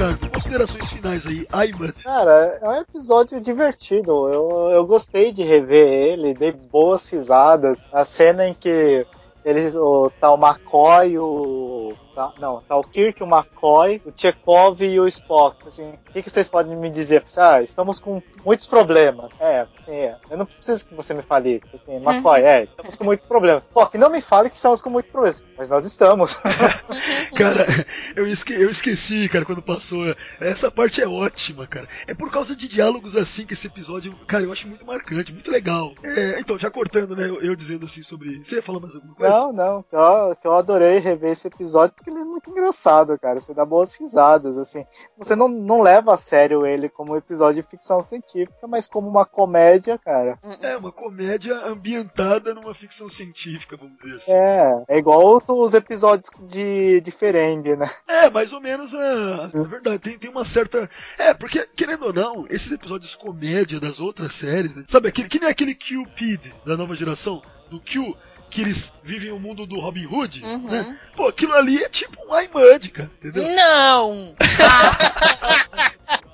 E 0.00 0.02
Ricardo? 0.02 0.30
Considerações 0.30 0.90
finais 0.90 1.26
aí, 1.26 1.46
Aiman. 1.52 1.92
Cara, 2.02 2.58
é 2.62 2.68
um 2.68 2.80
episódio 2.80 3.38
divertido. 3.38 4.28
Eu, 4.32 4.70
eu 4.70 4.86
gostei 4.86 5.30
de 5.30 5.42
rever 5.42 5.86
ele, 5.86 6.32
dei 6.32 6.52
boas 6.52 7.06
risadas. 7.10 7.78
A 7.92 8.02
cena 8.02 8.48
em 8.48 8.54
que 8.54 9.06
eles, 9.44 9.74
o, 9.74 10.10
tá 10.18 10.32
McCoy, 10.32 11.18
o. 11.18 11.92
Tá, 12.20 12.34
não, 12.38 12.60
tá 12.60 12.76
o 12.76 12.84
Kirk, 12.84 13.22
o 13.22 13.26
McCoy, 13.26 14.02
o 14.04 14.12
Chekhov 14.14 14.82
e 14.82 15.00
o 15.00 15.08
Spock. 15.08 15.66
Assim, 15.66 15.88
o 15.88 16.12
que, 16.12 16.22
que 16.22 16.28
vocês 16.28 16.50
podem 16.50 16.76
me 16.76 16.90
dizer? 16.90 17.24
Ah, 17.34 17.62
estamos 17.62 17.98
com 17.98 18.20
muitos 18.44 18.66
problemas. 18.66 19.32
É, 19.40 19.66
assim, 19.78 19.94
é. 19.94 20.18
Eu 20.28 20.36
não 20.36 20.44
preciso 20.44 20.86
que 20.86 20.94
você 20.94 21.14
me 21.14 21.22
fale. 21.22 21.62
Assim, 21.72 21.96
McCoy, 21.96 22.42
é, 22.42 22.64
estamos 22.64 22.94
com 22.94 23.04
muitos 23.04 23.26
problemas. 23.26 23.62
Spock, 23.64 23.96
não 23.96 24.10
me 24.10 24.20
fale 24.20 24.50
que 24.50 24.56
estamos 24.56 24.82
com 24.82 24.90
muitos 24.90 25.10
problemas. 25.10 25.42
Mas 25.56 25.70
nós 25.70 25.86
estamos. 25.86 26.38
Cara, 27.34 27.66
eu, 28.14 28.26
esque 28.26 28.52
eu 28.52 28.68
esqueci, 28.68 29.28
cara, 29.28 29.46
quando 29.46 29.62
passou. 29.62 30.14
Essa 30.40 30.70
parte 30.70 31.00
é 31.00 31.08
ótima, 31.08 31.66
cara. 31.66 31.88
É 32.06 32.12
por 32.12 32.30
causa 32.30 32.54
de 32.54 32.68
diálogos 32.68 33.16
assim 33.16 33.46
que 33.46 33.54
esse 33.54 33.66
episódio, 33.66 34.14
cara, 34.26 34.44
eu 34.44 34.52
acho 34.52 34.68
muito 34.68 34.84
marcante, 34.84 35.32
muito 35.32 35.50
legal. 35.50 35.94
É, 36.02 36.40
então, 36.40 36.58
já 36.58 36.70
cortando, 36.70 37.16
né, 37.16 37.28
eu, 37.28 37.40
eu 37.40 37.56
dizendo 37.56 37.86
assim 37.86 38.02
sobre. 38.02 38.44
Você 38.44 38.56
ia 38.56 38.62
falar 38.62 38.80
mais 38.80 38.94
alguma 38.94 39.14
coisa? 39.14 39.32
Não, 39.32 39.52
não. 39.52 39.84
Eu, 39.90 40.36
eu 40.44 40.52
adorei 40.54 40.98
rever 40.98 41.32
esse 41.32 41.48
episódio 41.48 41.94
porque 41.94 42.09
ele 42.10 42.20
é 42.20 42.24
muito 42.24 42.50
engraçado, 42.50 43.18
cara. 43.18 43.40
Você 43.40 43.54
dá 43.54 43.64
boas 43.64 43.94
risadas, 43.94 44.58
assim. 44.58 44.84
Você 45.16 45.36
não, 45.36 45.48
não 45.48 45.80
leva 45.80 46.14
a 46.14 46.16
sério 46.16 46.66
ele 46.66 46.88
como 46.88 47.12
um 47.12 47.16
episódio 47.16 47.62
de 47.62 47.68
ficção 47.68 48.02
científica, 48.02 48.66
mas 48.66 48.88
como 48.88 49.08
uma 49.08 49.24
comédia, 49.24 49.96
cara. 49.96 50.38
É, 50.60 50.76
uma 50.76 50.92
comédia 50.92 51.56
ambientada 51.66 52.54
numa 52.54 52.74
ficção 52.74 53.08
científica, 53.08 53.76
vamos 53.76 53.96
dizer 53.98 54.16
assim. 54.16 54.32
É, 54.32 54.84
é 54.88 54.98
igual 54.98 55.36
os, 55.36 55.48
os 55.48 55.74
episódios 55.74 56.30
de, 56.48 57.00
de 57.00 57.10
Ferengue, 57.10 57.76
né? 57.76 57.88
É, 58.08 58.28
mais 58.28 58.52
ou 58.52 58.60
menos, 58.60 58.92
é, 58.92 59.50
é 59.54 59.62
verdade. 59.62 59.98
Tem, 59.98 60.18
tem 60.18 60.30
uma 60.30 60.44
certa. 60.44 60.90
É, 61.18 61.32
porque, 61.32 61.66
querendo 61.74 62.06
ou 62.06 62.12
não, 62.12 62.46
esses 62.50 62.72
episódios 62.72 63.14
comédia 63.14 63.80
das 63.80 64.00
outras 64.00 64.34
séries, 64.34 64.72
sabe, 64.88 65.08
aquele, 65.08 65.28
que 65.28 65.38
nem 65.38 65.48
aquele 65.48 65.74
Cupid 65.74 66.52
da 66.64 66.76
nova 66.76 66.94
geração, 66.94 67.40
do 67.70 67.80
Q, 67.80 68.16
que 68.50 68.60
eles 68.62 68.92
vivem 69.02 69.30
o 69.30 69.38
mundo 69.38 69.64
do 69.66 69.78
Robin 69.78 70.06
Hood, 70.06 70.42
Uhum. 70.44 70.68
né? 70.68 70.98
Pô, 71.16 71.28
aquilo 71.28 71.54
ali 71.54 71.82
é 71.82 71.88
tipo 71.88 72.18
um 72.26 72.38
iMud, 72.40 72.88
cara, 72.90 73.10
entendeu? 73.18 73.44
Não! 73.54 74.34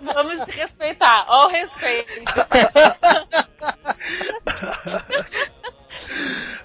Vamos 0.01 0.41
se 0.43 0.51
respeitar. 0.53 1.27
Ó 1.29 1.47
o 1.47 1.49
respeito. 1.51 2.13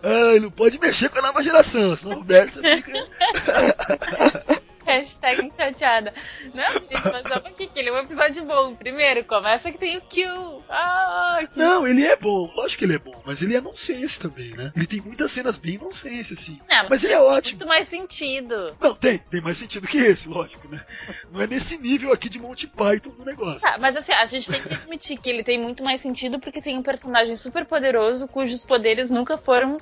Ai, 0.03 0.39
não 0.39 0.49
pode 0.51 0.79
mexer 0.79 1.09
com 1.09 1.19
a 1.19 1.21
nova 1.21 1.43
geração, 1.43 1.95
senão 1.95 2.13
o 2.15 2.19
Roberto 2.19 2.59
fica. 2.59 2.91
Hashtag 4.91 5.51
chateada. 5.55 6.13
Não, 6.53 6.71
gente, 6.73 6.91
mas 6.91 7.23
vamos 7.23 7.45
aqui, 7.47 7.67
que 7.67 7.79
ele 7.79 7.89
é 7.89 7.93
um 7.93 7.99
episódio 7.99 8.43
bom. 8.43 8.75
Primeiro, 8.75 9.23
começa 9.23 9.71
que 9.71 9.77
tem 9.77 9.97
o 9.97 10.01
Kill. 10.01 10.63
Ah, 10.69 11.39
que... 11.49 11.57
Não, 11.57 11.87
ele 11.87 12.05
é 12.05 12.17
bom, 12.17 12.51
lógico 12.53 12.79
que 12.79 12.85
ele 12.85 12.95
é 12.95 12.99
bom, 12.99 13.21
mas 13.25 13.41
ele 13.41 13.55
é 13.55 13.61
nonsense 13.61 14.19
também, 14.19 14.51
né? 14.51 14.71
Ele 14.75 14.85
tem 14.87 15.01
muitas 15.01 15.31
cenas 15.31 15.57
bem 15.57 15.77
nonsense, 15.77 16.33
assim. 16.33 16.59
Não, 16.69 16.89
mas 16.89 17.03
ele 17.03 17.13
é 17.13 17.17
tem 17.17 17.25
ótimo. 17.25 17.59
muito 17.59 17.69
mais 17.69 17.87
sentido. 17.87 18.75
Não, 18.79 18.93
tem, 18.93 19.17
tem 19.17 19.41
mais 19.41 19.57
sentido 19.57 19.87
que 19.87 19.97
esse, 19.97 20.27
lógico, 20.27 20.67
né? 20.67 20.83
Não 21.31 21.41
é 21.41 21.47
nesse 21.47 21.77
nível 21.77 22.11
aqui 22.11 22.27
de 22.27 22.39
Monty 22.39 22.67
Python 22.67 23.11
do 23.11 23.23
negócio. 23.23 23.61
Tá, 23.61 23.77
mas 23.79 23.95
assim, 23.95 24.11
a 24.11 24.25
gente 24.25 24.51
tem 24.51 24.61
que 24.61 24.73
admitir 24.73 25.17
que 25.17 25.29
ele 25.29 25.43
tem 25.43 25.59
muito 25.59 25.83
mais 25.83 26.01
sentido 26.01 26.39
porque 26.39 26.61
tem 26.61 26.77
um 26.77 26.83
personagem 26.83 27.35
super 27.35 27.65
poderoso 27.65 28.27
cujos 28.27 28.65
poderes 28.65 29.11
nunca 29.11 29.37
foram 29.37 29.77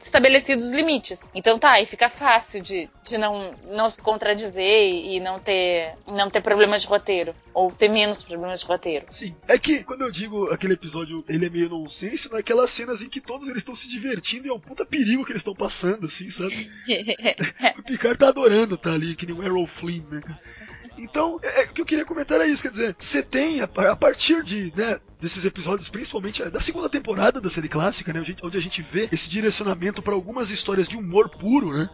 estabelecidos 0.00 0.66
os 0.66 0.72
limites. 0.72 1.30
Então 1.34 1.58
tá, 1.58 1.72
aí 1.72 1.86
fica 1.86 2.08
fácil 2.08 2.62
de, 2.62 2.88
de 3.02 3.18
não, 3.18 3.54
não 3.66 3.90
se 3.90 4.00
contradizer 4.00 4.37
e 4.46 5.20
não 5.20 5.38
ter, 5.38 5.94
não 6.06 6.30
ter 6.30 6.40
problema 6.40 6.78
de 6.78 6.86
roteiro. 6.86 7.34
Ou 7.52 7.70
ter 7.70 7.88
menos 7.88 8.22
problemas 8.22 8.60
de 8.60 8.66
roteiro. 8.66 9.06
Sim, 9.08 9.34
é 9.46 9.58
que 9.58 9.82
quando 9.84 10.02
eu 10.02 10.10
digo 10.10 10.50
aquele 10.52 10.74
episódio, 10.74 11.24
ele 11.28 11.46
é 11.46 11.50
meio 11.50 11.68
nonsense, 11.68 12.30
naquelas 12.30 12.70
cenas 12.70 13.02
em 13.02 13.08
que 13.08 13.20
todos 13.20 13.48
eles 13.48 13.58
estão 13.58 13.74
se 13.74 13.88
divertindo 13.88 14.46
e 14.46 14.50
é 14.50 14.52
um 14.52 14.60
puta 14.60 14.84
perigo 14.84 15.24
que 15.24 15.32
eles 15.32 15.40
estão 15.40 15.54
passando, 15.54 16.06
assim, 16.06 16.30
sabe? 16.30 16.70
o 17.78 17.82
Picard 17.82 18.18
tá 18.18 18.28
adorando 18.28 18.76
tá 18.76 18.92
ali, 18.92 19.14
que 19.14 19.26
nem 19.26 19.34
o 19.34 19.42
Errol 19.42 19.66
Flynn, 19.66 20.04
né? 20.10 20.20
Então, 20.98 21.38
é, 21.42 21.62
é, 21.62 21.64
o 21.64 21.72
que 21.72 21.80
eu 21.80 21.86
queria 21.86 22.04
comentar 22.04 22.40
é 22.40 22.46
isso, 22.46 22.62
quer 22.62 22.70
dizer, 22.70 22.96
você 22.98 23.22
tem, 23.22 23.60
a, 23.60 23.64
a 23.64 23.96
partir 23.96 24.42
de, 24.42 24.72
né, 24.76 24.98
desses 25.20 25.44
episódios, 25.44 25.88
principalmente 25.88 26.44
da 26.50 26.60
segunda 26.60 26.88
temporada 26.88 27.40
da 27.40 27.48
série 27.48 27.68
clássica, 27.68 28.12
né, 28.12 28.22
onde 28.42 28.58
a 28.58 28.60
gente 28.60 28.82
vê 28.82 29.08
esse 29.12 29.28
direcionamento 29.28 30.02
para 30.02 30.14
algumas 30.14 30.50
histórias 30.50 30.88
de 30.88 30.96
humor 30.96 31.28
puro, 31.28 31.72
né, 31.72 31.88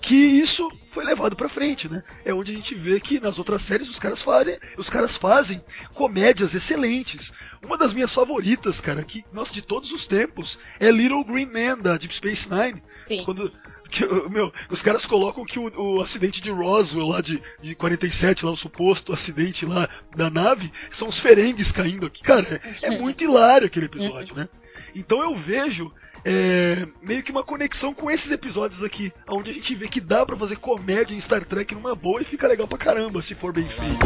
que 0.00 0.14
isso 0.14 0.70
foi 0.88 1.04
levado 1.04 1.36
pra 1.36 1.48
frente, 1.48 1.88
né? 1.88 2.02
É 2.24 2.34
onde 2.34 2.52
a 2.52 2.54
gente 2.54 2.74
vê 2.74 2.98
que 2.98 3.20
nas 3.20 3.38
outras 3.38 3.62
séries 3.62 3.88
os 3.88 3.98
caras 3.98 4.22
fazem, 4.22 4.58
os 4.76 4.90
caras 4.90 5.16
fazem 5.16 5.62
comédias 5.94 6.54
excelentes. 6.54 7.32
Uma 7.64 7.76
das 7.76 7.92
minhas 7.92 8.12
favoritas, 8.12 8.80
cara, 8.80 9.04
que, 9.04 9.24
nossa, 9.32 9.52
de 9.52 9.62
todos 9.62 9.92
os 9.92 10.06
tempos, 10.06 10.58
é 10.80 10.90
Little 10.90 11.24
Green 11.24 11.46
Man 11.46 11.78
da 11.78 11.96
Deep 11.96 12.14
Space 12.14 12.48
Nine. 12.50 12.82
Sim. 12.88 13.24
Quando 13.24 13.52
que, 13.90 14.06
meu, 14.30 14.52
os 14.70 14.80
caras 14.80 15.04
colocam 15.04 15.44
que 15.44 15.58
o, 15.58 15.96
o, 15.96 16.00
acidente 16.00 16.40
de 16.40 16.50
Roswell 16.50 17.08
lá 17.08 17.20
de, 17.20 17.42
de 17.60 17.74
47, 17.74 18.46
lá 18.46 18.52
o 18.52 18.56
suposto 18.56 19.12
acidente 19.12 19.66
lá 19.66 19.88
da 20.16 20.30
nave, 20.30 20.72
são 20.90 21.08
os 21.08 21.18
ferengues 21.18 21.70
caindo 21.70 22.06
aqui. 22.06 22.22
Cara, 22.22 22.60
é, 22.82 22.86
é 22.86 22.98
muito 22.98 23.22
hilário 23.22 23.66
aquele 23.66 23.86
episódio, 23.86 24.34
né? 24.34 24.48
Então 24.94 25.22
eu 25.22 25.34
vejo 25.34 25.92
é, 26.24 26.86
meio 27.02 27.22
que 27.22 27.30
uma 27.30 27.42
conexão 27.42 27.94
com 27.94 28.10
esses 28.10 28.30
episódios 28.30 28.82
aqui, 28.82 29.12
onde 29.28 29.50
a 29.50 29.54
gente 29.54 29.74
vê 29.74 29.88
que 29.88 30.00
dá 30.00 30.24
pra 30.24 30.36
fazer 30.36 30.56
comédia 30.56 31.14
em 31.14 31.20
Star 31.20 31.44
Trek 31.44 31.74
numa 31.74 31.94
boa 31.94 32.20
e 32.20 32.24
fica 32.24 32.46
legal 32.46 32.66
pra 32.66 32.78
caramba, 32.78 33.22
se 33.22 33.34
for 33.34 33.52
bem 33.52 33.68
feito. 33.68 33.98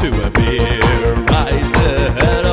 To 0.00 0.26
appear 0.26 1.14
right 1.28 1.76
ahead 1.76 2.43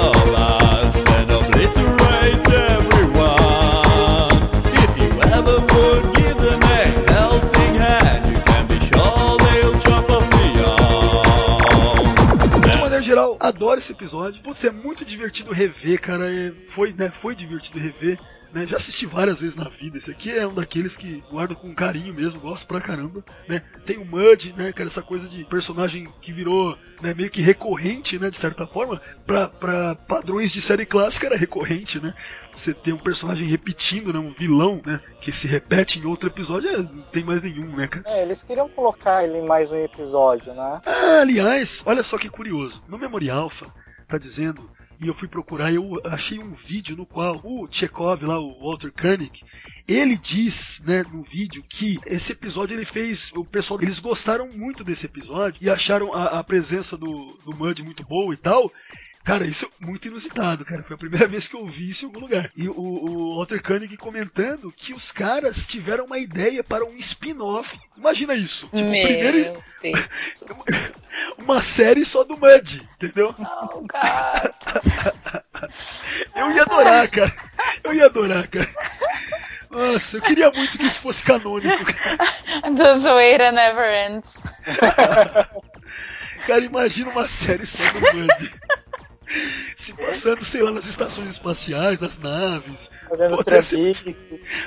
Adoro 13.39 13.79
esse 13.79 13.91
episódio. 13.91 14.41
Putz, 14.41 14.63
é 14.63 14.71
muito 14.71 15.05
divertido 15.05 15.51
rever, 15.51 15.99
cara. 15.99 16.31
É, 16.31 16.51
foi, 16.69 16.93
né, 16.93 17.09
foi 17.09 17.35
divertido 17.35 17.79
rever. 17.79 18.19
Né? 18.53 18.65
Já 18.65 18.78
assisti 18.78 19.06
várias 19.06 19.41
vezes 19.41 19.56
na 19.56 19.69
vida. 19.69 19.98
Esse 19.98 20.11
aqui 20.11 20.32
é 20.32 20.45
um 20.45 20.53
daqueles 20.53 20.95
que 20.95 21.23
guardo 21.30 21.56
com 21.56 21.73
carinho 21.73 22.14
mesmo, 22.14 22.40
gosto 22.40 22.68
pra 22.68 22.82
caramba, 22.82 23.23
né? 23.48 23.64
Tem 23.86 23.98
o 23.98 24.06
Mud, 24.06 24.53
né, 24.57 24.72
cara, 24.72 24.90
essa 24.90 25.02
coisa 25.02 25.28
de 25.28 25.44
personagem 25.45 26.07
que 26.22 26.32
virou 26.32 26.78
né, 27.02 27.14
meio 27.14 27.32
que 27.32 27.41
recorrente, 27.41 28.19
né, 28.19 28.30
de 28.30 28.38
certa 28.38 28.68
forma, 28.68 29.02
pra, 29.26 29.48
pra 29.48 29.95
padrões 29.95 30.52
de 30.52 30.61
série 30.61 30.86
clássica 30.86 31.28
era 31.28 31.36
recorrente, 31.36 31.99
né? 31.99 32.14
Você 32.56 32.73
tem 32.73 32.94
um 32.94 32.98
personagem 32.98 33.48
repetindo, 33.48 34.14
né, 34.14 34.19
um 34.19 34.34
vilão, 34.34 34.82
né, 34.86 34.99
que 35.19 35.32
se 35.32 35.48
repete 35.48 35.99
em 35.99 36.06
outro 36.06 36.30
episódio, 36.30 36.69
é, 36.69 36.78
não 36.78 37.02
tem 37.11 37.23
mais 37.23 37.41
nenhum, 37.41 37.76
né, 37.76 37.88
cara? 37.88 38.03
É, 38.07 38.22
eles 38.22 38.44
queriam 38.44 38.69
colocar 38.69 39.23
ele 39.23 39.40
em 39.40 39.45
mais 39.45 39.72
um 39.72 39.78
episódio, 39.78 40.53
né? 40.53 40.82
Ah, 40.86 41.22
aliás, 41.22 41.82
olha 41.86 42.03
só 42.03 42.18
que 42.18 42.30
curioso. 42.30 42.84
No 42.88 42.98
Memorial 42.98 43.44
Alpha, 43.44 43.73
tá 44.07 44.18
dizendo 44.18 44.69
e 45.02 45.07
eu 45.07 45.15
fui 45.15 45.28
procurar, 45.28 45.73
eu 45.73 45.99
achei 46.06 46.38
um 46.38 46.53
vídeo 46.53 46.95
no 46.95 47.07
qual 47.07 47.41
o 47.44 47.68
Chekhov 47.69 48.23
lá, 48.23 48.40
o 48.40 48.60
Walter 48.60 48.91
Koenig, 48.91 49.44
ele 49.88 50.15
diz, 50.15 50.80
né, 50.86 51.03
no 51.11 51.23
vídeo 51.23 51.64
que 51.68 51.99
esse 52.06 52.34
episódio 52.34 52.76
ele 52.76 52.86
fez, 52.86 53.32
o 53.36 53.44
pessoal, 53.44 53.82
eles 53.82 53.98
gostaram 53.98 54.48
muito 54.49 54.84
desse 54.84 55.07
episódio 55.07 55.57
e 55.60 55.72
acharam 55.72 56.14
a, 56.14 56.40
a 56.40 56.44
presença 56.44 56.95
do, 56.95 57.36
do 57.44 57.56
Mud 57.56 57.84
muito 57.84 58.06
boa 58.06 58.32
e 58.32 58.38
tal. 58.38 58.72
Cara, 59.23 59.45
isso 59.45 59.65
é 59.65 59.85
muito 59.85 60.07
inusitado, 60.07 60.65
cara. 60.65 60.84
Foi 60.84 60.95
a 60.95 60.99
primeira 60.99 61.27
vez 61.30 61.48
que 61.48 61.56
eu 61.56 61.65
vi 61.68 61.89
isso 61.89 62.06
em 62.06 62.07
algum 62.07 62.19
lugar. 62.22 62.52
E 62.56 62.68
o, 62.68 62.73
o 62.76 63.38
Walter 63.38 63.61
Koenig 63.61 63.95
comentando 63.98 64.72
que 64.72 64.93
os 64.93 65.11
caras 65.11 65.68
tiveram 65.68 66.06
uma 66.06 66.18
ideia 66.18 66.64
para 66.64 66.85
um 66.85 66.95
spin-off. 66.95 67.80
Imagina 67.98 68.34
isso. 68.34 68.68
Tipo, 68.68 68.89
Meu 68.89 69.07
primeiro, 69.07 69.64
uma 71.38 71.61
série 71.61 72.06
só 72.06 72.23
do 72.23 72.38
Mud, 72.38 72.89
entendeu? 72.95 73.35
Oh, 73.38 73.81
God. 73.81 75.41
Eu 76.35 76.52
ia 76.52 76.64
adorar, 76.64 77.07
cara. 77.10 77.34
Eu 77.84 77.93
ia 77.93 78.06
adorar, 78.06 78.48
cara. 78.48 78.69
Nossa, 79.69 80.18
eu 80.18 80.22
queria 80.22 80.52
muito 80.52 80.77
que 80.77 80.85
isso 80.85 80.99
fosse 80.99 81.23
canônico. 81.23 81.85
Cara, 81.85 82.76
The 82.76 82.95
zoeira 82.95 83.52
never 83.52 84.11
ends. 84.11 84.38
cara 86.45 86.65
imagina 86.65 87.11
uma 87.11 87.27
série 87.27 87.65
só 87.65 87.84
do 87.93 87.99
Mud. 87.99 88.53
Se 89.75 89.93
passando, 89.93 90.43
sei 90.43 90.61
lá, 90.61 90.71
nas 90.71 90.85
estações 90.85 91.29
espaciais, 91.29 91.99
nas 91.99 92.19
naves. 92.19 92.91
Fazendo 93.09 93.37
Pô. 93.37 93.43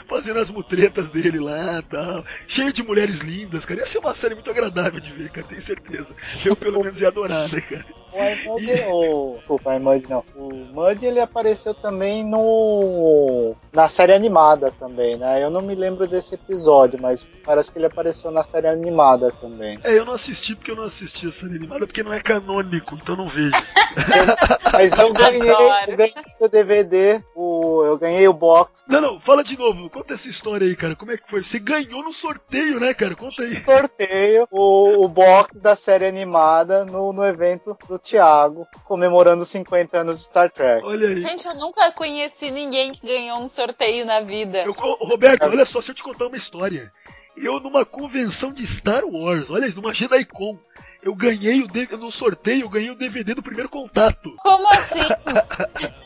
Fazendo 0.06 0.38
as 0.38 0.50
mutretas 0.50 1.10
dele 1.10 1.38
lá 1.38 1.82
tal. 1.82 2.24
Cheio 2.46 2.72
de 2.72 2.82
mulheres 2.82 3.20
lindas, 3.20 3.64
cara. 3.64 3.80
Ia 3.80 3.86
ser 3.86 3.98
uma 3.98 4.14
série 4.14 4.34
muito 4.34 4.50
agradável 4.50 5.00
de 5.00 5.12
ver, 5.12 5.30
cara, 5.30 5.46
tenho 5.46 5.60
certeza. 5.60 6.14
Eu 6.44 6.56
pelo 6.56 6.82
menos 6.82 7.00
ia 7.00 7.08
adorar, 7.08 7.48
né, 7.52 7.60
cara? 7.60 8.03
O 8.14 8.22
iMud, 8.22 8.82
o, 8.88 9.36
desculpa, 9.38 9.70
o 9.70 9.74
iMud 9.74 10.08
não. 10.08 10.24
O 10.36 10.54
Mud 10.54 11.04
ele 11.04 11.18
apareceu 11.18 11.74
também 11.74 12.24
no 12.24 13.54
na 13.72 13.88
série 13.88 14.14
animada 14.14 14.70
também, 14.78 15.16
né? 15.16 15.42
Eu 15.42 15.50
não 15.50 15.60
me 15.60 15.74
lembro 15.74 16.06
desse 16.06 16.36
episódio, 16.36 16.96
mas 17.02 17.26
parece 17.44 17.72
que 17.72 17.78
ele 17.78 17.86
apareceu 17.86 18.30
na 18.30 18.44
série 18.44 18.68
animada 18.68 19.32
também. 19.32 19.78
É, 19.82 19.98
eu 19.98 20.04
não 20.04 20.14
assisti 20.14 20.54
porque 20.54 20.70
eu 20.70 20.76
não 20.76 20.84
assisti 20.84 21.26
a 21.26 21.32
série 21.32 21.56
animada, 21.56 21.86
porque 21.86 22.04
não 22.04 22.12
é 22.12 22.20
canônico, 22.20 22.94
então 22.94 23.16
não 23.16 23.28
vejo. 23.28 23.50
Mas 24.72 24.92
eu 24.98 25.12
ganhei, 25.12 25.50
eu 25.50 25.96
ganhei 25.96 26.14
o 26.40 26.48
DVD, 26.48 27.22
o, 27.34 27.84
eu 27.84 27.96
ganhei 27.96 28.26
o 28.26 28.32
box 28.32 28.84
Não, 28.88 29.00
não, 29.00 29.20
fala 29.20 29.44
de 29.44 29.56
novo, 29.56 29.88
conta 29.88 30.14
essa 30.14 30.28
história 30.28 30.66
aí, 30.66 30.74
cara. 30.74 30.96
Como 30.96 31.12
é 31.12 31.16
que 31.16 31.30
foi? 31.30 31.42
Você 31.42 31.60
ganhou 31.60 32.02
no 32.02 32.12
sorteio, 32.12 32.80
né, 32.80 32.92
cara? 32.92 33.14
Conta 33.14 33.42
aí. 33.42 33.54
sorteio, 33.54 34.48
o, 34.50 35.04
o 35.04 35.08
box 35.08 35.60
da 35.60 35.76
série 35.76 36.06
animada 36.06 36.84
no, 36.84 37.12
no 37.12 37.24
evento 37.24 37.76
do 37.88 37.98
Thiago, 38.04 38.66
comemorando 38.84 39.42
os 39.42 39.48
50 39.48 39.98
anos 39.98 40.18
de 40.18 40.22
Star 40.24 40.50
Trek. 40.52 40.84
Olha 40.84 41.08
aí. 41.08 41.18
Gente, 41.20 41.46
eu 41.46 41.54
nunca 41.54 41.90
conheci 41.92 42.50
ninguém 42.50 42.92
que 42.92 43.04
ganhou 43.06 43.38
um 43.40 43.48
sorteio 43.48 44.04
na 44.04 44.20
vida. 44.20 44.62
Eu- 44.62 44.72
Roberto, 44.74 45.44
olha 45.44 45.64
só, 45.64 45.80
se 45.80 45.90
eu 45.90 45.94
te 45.94 46.02
contar 46.02 46.26
uma 46.26 46.36
história. 46.36 46.92
Eu, 47.36 47.58
numa 47.58 47.84
convenção 47.84 48.52
de 48.52 48.64
Star 48.66 49.02
Wars, 49.04 49.50
olha 49.50 49.66
isso, 49.66 49.80
numa 49.80 49.92
JediCon, 49.92 50.56
eu 51.04 51.14
ganhei 51.14 51.62
o 51.62 51.68
D- 51.68 51.88
no 51.92 52.10
sorteio, 52.10 52.62
eu 52.62 52.68
ganhei 52.68 52.90
o 52.90 52.94
DVD 52.96 53.34
do 53.34 53.42
primeiro 53.42 53.68
contato. 53.68 54.34
Como 54.38 54.68
assim? 54.72 55.00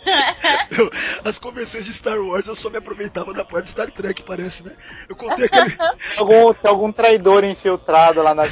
Eu- 0.71 0.91
as 1.25 1.39
convenções 1.39 1.85
de 1.85 1.93
Star 1.93 2.19
Wars 2.19 2.47
eu 2.47 2.55
só 2.55 2.71
me 2.71 2.79
aproveitava 2.79 3.35
da 3.35 3.45
parte 3.45 3.65
de 3.65 3.71
Star 3.71 3.91
Trek, 3.91 4.23
parece, 4.23 4.65
né? 4.65 4.73
Eu 5.09 5.15
contei 5.17 5.47
aquele. 5.47 5.77
Algum, 6.17 6.55
tinha 6.55 6.71
algum 6.71 6.91
traidor 6.93 7.45
infiltrado 7.45 8.23
lá 8.23 8.35
na. 8.35 8.45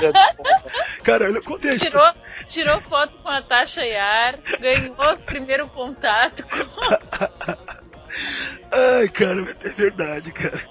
Cara, 1.03 1.31
eu 1.31 1.43
contei 1.43 1.71
história. 1.71 2.15
Tirou, 2.47 2.77
tirou 2.77 2.81
foto 2.83 3.17
com 3.19 3.29
a 3.29 3.41
Tasha 3.43 3.83
Yar, 3.85 4.39
ganhou 4.61 5.15
o 5.15 5.19
primeiro 5.19 5.67
contato 5.69 6.45
com... 6.47 7.57
Ai, 8.73 9.09
cara, 9.09 9.57
é 9.63 9.69
verdade, 9.71 10.33
cara. 10.33 10.63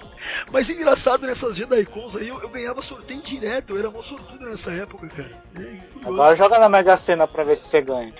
Mas 0.50 0.68
engraçado 0.70 1.26
nessas 1.26 1.56
JediCons 1.56 2.16
aí, 2.16 2.28
eu, 2.28 2.40
eu 2.40 2.48
ganhava 2.48 2.82
sorteio 2.82 3.22
direto, 3.22 3.72
eu 3.74 3.78
era 3.78 3.90
mó 3.90 4.02
sortudo 4.02 4.44
nessa 4.44 4.72
época, 4.72 5.08
cara. 5.08 5.42
É. 5.58 6.06
Agora 6.06 6.36
joga 6.36 6.58
na 6.58 6.68
Mega 6.68 6.96
Sena 6.96 7.26
pra 7.26 7.44
ver 7.44 7.56
se 7.56 7.68
você 7.68 7.80
ganha. 7.82 8.12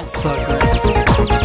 Um 0.00 0.06
saco, 0.06 0.52
né? 0.52 1.37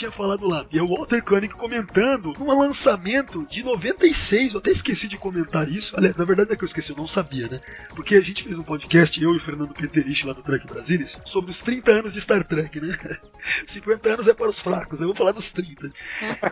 Tinha 0.00 0.10
falado 0.10 0.48
lá, 0.48 0.64
e 0.72 0.78
é 0.78 0.82
o 0.82 0.88
Walter 0.88 1.22
Koenig 1.22 1.52
comentando 1.52 2.32
num 2.38 2.58
lançamento 2.58 3.46
de 3.46 3.62
96, 3.62 4.54
eu 4.54 4.58
até 4.58 4.70
esqueci 4.70 5.06
de 5.06 5.18
comentar 5.18 5.68
isso, 5.68 5.94
aliás, 5.94 6.16
na 6.16 6.24
verdade 6.24 6.52
é 6.52 6.56
que 6.56 6.64
eu 6.64 6.66
esqueci, 6.66 6.90
eu 6.90 6.96
não 6.96 7.06
sabia, 7.06 7.48
né? 7.48 7.60
Porque 7.94 8.14
a 8.14 8.20
gente 8.22 8.44
fez 8.44 8.58
um 8.58 8.62
podcast, 8.62 9.22
eu 9.22 9.34
e 9.34 9.36
o 9.36 9.40
Fernando 9.40 9.74
Peterich 9.74 10.26
lá 10.26 10.32
do 10.32 10.42
Trek 10.42 10.66
Brasilis, 10.66 11.20
sobre 11.26 11.50
os 11.50 11.60
30 11.60 11.90
anos 11.90 12.12
de 12.14 12.20
Star 12.20 12.42
Trek, 12.44 12.80
né? 12.80 12.96
50 13.66 14.14
anos 14.14 14.26
é 14.26 14.32
para 14.32 14.48
os 14.48 14.58
fracos, 14.58 15.02
eu 15.02 15.08
vou 15.08 15.16
falar 15.16 15.32
dos 15.32 15.52
30. 15.52 15.92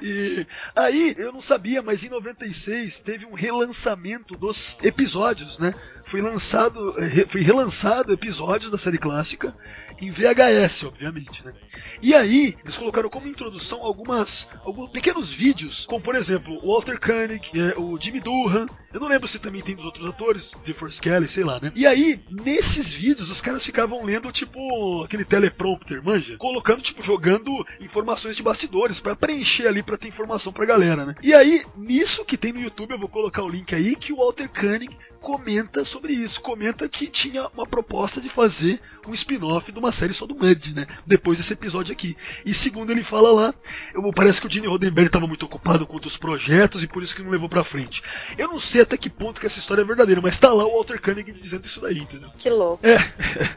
E 0.03 0.47
aí, 0.77 1.15
eu 1.17 1.33
não 1.33 1.41
sabia, 1.41 1.81
mas 1.81 2.05
em 2.05 2.11
96 2.11 3.01
teve 3.01 3.25
um 3.25 3.33
relançamento 3.33 4.37
dos 4.37 4.79
episódios, 4.83 5.59
né? 5.59 5.75
Foi 6.09 6.23
lançado, 6.23 6.97
foi 7.29 7.43
relançado 7.43 8.13
episódios 8.13 8.71
da 8.71 8.79
série 8.79 8.97
clássica 8.97 9.55
em 10.01 10.11
VHS, 10.11 10.85
obviamente, 10.85 11.45
né? 11.45 11.53
E 12.01 12.15
aí, 12.15 12.55
eles 12.63 12.77
colocaram 12.77 13.11
como 13.11 13.27
introdução 13.27 13.83
algumas, 13.83 14.49
alguns 14.65 14.91
pequenos 14.91 15.33
vídeos, 15.33 15.87
como 15.87 16.03
por 16.03 16.15
exemplo, 16.15 16.59
o 16.63 16.73
Walter 16.73 16.99
Koenig, 17.01 17.51
é, 17.55 17.79
o 17.79 18.01
Jimmy 18.01 18.21
Doohan, 18.21 18.67
eu 18.93 19.01
não 19.01 19.09
lembro 19.09 19.29
se 19.29 19.39
também 19.39 19.61
tem 19.61 19.77
dos 19.77 19.85
outros 19.85 20.09
atores, 20.09 20.57
de 20.65 20.73
Force 20.73 21.01
Kelly, 21.01 21.29
sei 21.29 21.45
lá, 21.45 21.59
né? 21.61 21.73
E 21.75 21.87
aí, 21.87 22.21
nesses 22.31 22.93
vídeos, 22.93 23.31
os 23.31 23.41
caras 23.41 23.65
ficavam 23.65 24.03
lendo, 24.03 24.33
tipo, 24.33 25.03
aquele 25.03 25.25
teleprompter, 25.25 26.03
manja? 26.03 26.37
Colocando, 26.39 26.81
tipo, 26.81 27.03
jogando 27.03 27.53
informações 27.81 28.35
de 28.35 28.43
bastidores 28.43 29.01
pra 29.01 29.17
preencher 29.17 29.67
ali, 29.67 29.83
pra 29.83 29.99
ter 29.99 30.09
informação 30.09 30.53
pra 30.53 30.65
galera, 30.65 31.05
né? 31.05 31.15
E 31.23 31.35
aí, 31.35 31.65
nisso 31.77 32.25
que 32.25 32.39
tem 32.39 32.53
no 32.53 32.61
YouTube, 32.61 32.93
eu 32.93 32.99
vou 32.99 33.09
colocar 33.09 33.43
o 33.43 33.49
link 33.49 33.75
aí, 33.75 33.95
que 33.95 34.13
o 34.13 34.17
Walter 34.17 34.49
Koenig 34.49 34.97
comenta 35.21 35.85
sobre 35.85 36.13
isso. 36.13 36.41
Comenta 36.41 36.89
que 36.89 37.07
tinha 37.07 37.49
uma 37.55 37.67
proposta 37.67 38.21
de 38.21 38.29
fazer 38.29 38.81
um 39.07 39.15
spin-off 39.15 39.73
de 39.73 39.79
uma 39.79 39.91
série 39.91 40.13
só 40.13 40.27
do 40.27 40.35
Mud, 40.35 40.75
né? 40.75 40.87
Depois 41.07 41.39
desse 41.39 41.53
episódio 41.55 41.93
aqui. 41.93 42.17
E 42.45 42.53
segundo 42.53 42.91
ele 42.91 43.03
fala 43.03 43.33
lá, 43.33 43.55
eu- 43.95 44.13
parece 44.13 44.41
que 44.41 44.47
o 44.47 44.51
Gene 44.51 44.67
Roddenberry 44.67 45.07
estava 45.07 45.27
muito 45.27 45.47
ocupado 45.47 45.87
com 45.87 45.95
outros 45.95 46.17
projetos 46.17 46.83
e 46.83 46.87
por 46.87 47.03
isso 47.03 47.15
que 47.17 47.23
não 47.23 47.31
levou 47.31 47.49
pra 47.49 47.65
frente. 47.65 48.03
Eu 48.37 48.49
não 48.49 48.59
sei 48.61 48.83
até 48.83 48.97
que 48.97 49.09
ponto 49.09 49.41
que 49.41 49.47
essa 49.47 49.59
história 49.59 49.83
é 49.83 49.85
verdadeira, 49.85 50.21
mas 50.21 50.37
tá 50.39 50.53
lá 50.53 50.65
o 50.65 50.73
Walter 50.73 51.01
Koenig 51.01 51.33
dizendo 51.33 51.65
isso 51.67 51.81
daí, 51.81 51.99
entendeu? 51.99 52.29
Que 52.37 52.51
louco. 52.51 52.87
É. 52.87 52.99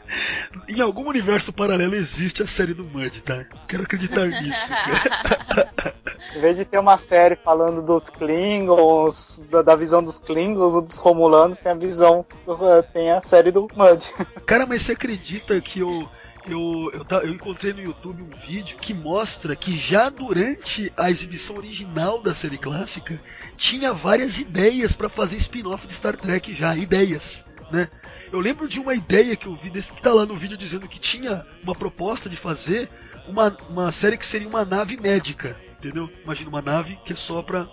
em 0.70 0.80
algum 0.82 1.08
universo 1.10 1.52
paralelo 1.52 1.96
existe 1.96 2.42
a 2.42 2.48
série 2.48 2.74
do 2.74 2.84
Mud, 2.86 3.22
tá? 3.22 3.46
Quero 3.68 3.84
acreditar 3.84 4.28
nisso. 4.28 4.72
Em 6.36 6.40
vez 6.40 6.56
de 6.56 6.64
ter 6.64 6.80
uma 6.80 6.98
série 6.98 7.36
falando 7.36 7.82
dos 7.82 8.10
Klingons, 8.10 9.42
da, 9.50 9.62
da 9.62 9.76
visão 9.76 10.02
dos 10.02 10.18
Klingons 10.18 10.74
ou 10.74 10.82
dos 10.82 10.96
Romulanos, 10.98 11.51
tem 11.60 11.72
a 11.72 11.76
visão, 11.76 12.26
eh, 12.48 12.82
tem 12.94 13.12
a 13.12 13.22
série 13.22 13.52
do 13.52 13.68
Mud. 13.76 14.10
Cara, 14.46 14.66
mas 14.66 14.84
você 14.84 14.94
acredita 14.94 15.60
que 15.62 15.80
eu. 15.80 16.10
Eu, 16.48 16.92
eu, 16.92 17.20
eu 17.20 17.30
encontrei 17.30 17.72
no 17.72 17.84
YouTube 17.84 18.24
um 18.24 18.48
vídeo 18.48 18.76
que 18.76 18.96
mostra 18.96 19.56
que 19.56 19.78
já 19.78 20.10
durante 20.10 20.92
a 20.98 21.12
exibição 21.12 21.56
original 21.56 22.20
da 22.20 22.34
série 22.34 22.58
clássica 22.58 23.22
tinha 23.56 23.94
várias 23.94 24.40
ideias 24.40 24.94
pra 24.96 25.08
fazer 25.08 25.36
spin-off 25.36 25.86
de 25.86 25.94
Star 25.94 26.18
Trek 26.18 26.56
já, 26.56 26.76
ideias, 26.76 27.46
né? 27.72 27.88
Eu 28.32 28.40
lembro 28.40 28.68
de 28.68 28.80
uma 28.80 28.96
ideia 28.96 29.36
que 29.36 29.46
eu 29.46 29.56
vi 29.56 29.70
desse 29.70 29.94
que 29.94 30.02
tá 30.02 30.12
lá 30.14 30.26
no 30.26 30.36
vídeo 30.36 30.58
dizendo 30.58 30.88
que 30.88 31.00
tinha 31.00 31.46
uma 31.62 31.76
proposta 31.76 32.28
de 32.28 32.36
fazer 32.36 32.90
uma, 33.28 33.56
uma 33.70 33.92
série 33.92 34.18
que 34.18 34.26
seria 34.26 34.48
uma 34.48 34.66
nave 34.66 34.98
médica, 34.98 35.56
entendeu? 35.78 36.10
Imagina 36.24 36.50
uma 36.50 36.62
nave 36.62 36.98
que 37.04 37.14
é 37.14 37.16
só 37.16 37.42
pra 37.42 37.68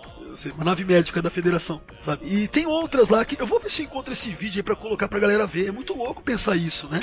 uma 0.55 0.65
nave 0.65 0.83
médica 0.85 1.21
da 1.21 1.29
federação, 1.29 1.81
sabe? 1.99 2.27
E 2.27 2.47
tem 2.47 2.65
outras 2.65 3.09
lá 3.09 3.23
que 3.25 3.39
eu 3.39 3.47
vou 3.47 3.59
ver 3.59 3.69
se 3.69 3.81
eu 3.81 3.85
encontro 3.85 4.13
esse 4.13 4.29
vídeo 4.31 4.59
aí 4.59 4.63
pra 4.63 4.75
colocar 4.75 5.07
pra 5.07 5.19
galera 5.19 5.45
ver. 5.45 5.67
É 5.67 5.71
muito 5.71 5.93
louco 5.93 6.21
pensar 6.21 6.55
isso, 6.55 6.87
né? 6.87 6.99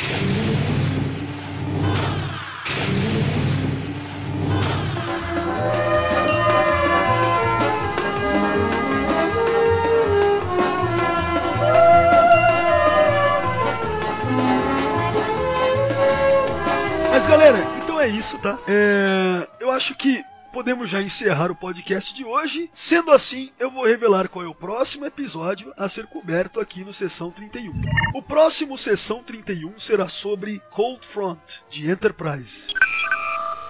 Mas 17.10 17.26
galera, 17.26 17.58
então 17.82 18.00
é 18.00 18.08
isso, 18.08 18.38
tá? 18.38 18.58
É... 18.68 19.48
Eu 19.58 19.70
acho 19.70 19.94
que 19.94 20.22
podemos 20.56 20.88
já 20.88 21.02
encerrar 21.02 21.50
o 21.50 21.54
podcast 21.54 22.14
de 22.14 22.24
hoje. 22.24 22.70
Sendo 22.72 23.12
assim, 23.12 23.50
eu 23.58 23.70
vou 23.70 23.84
revelar 23.84 24.26
qual 24.26 24.42
é 24.42 24.48
o 24.48 24.54
próximo 24.54 25.04
episódio 25.04 25.70
a 25.76 25.86
ser 25.86 26.06
coberto 26.06 26.60
aqui 26.60 26.82
no 26.82 26.94
Sessão 26.94 27.30
31. 27.30 27.78
O 28.14 28.22
próximo 28.22 28.78
Sessão 28.78 29.22
31 29.22 29.78
será 29.78 30.08
sobre 30.08 30.62
Cold 30.70 31.06
Front, 31.06 31.58
de 31.68 31.90
Enterprise. 31.90 32.68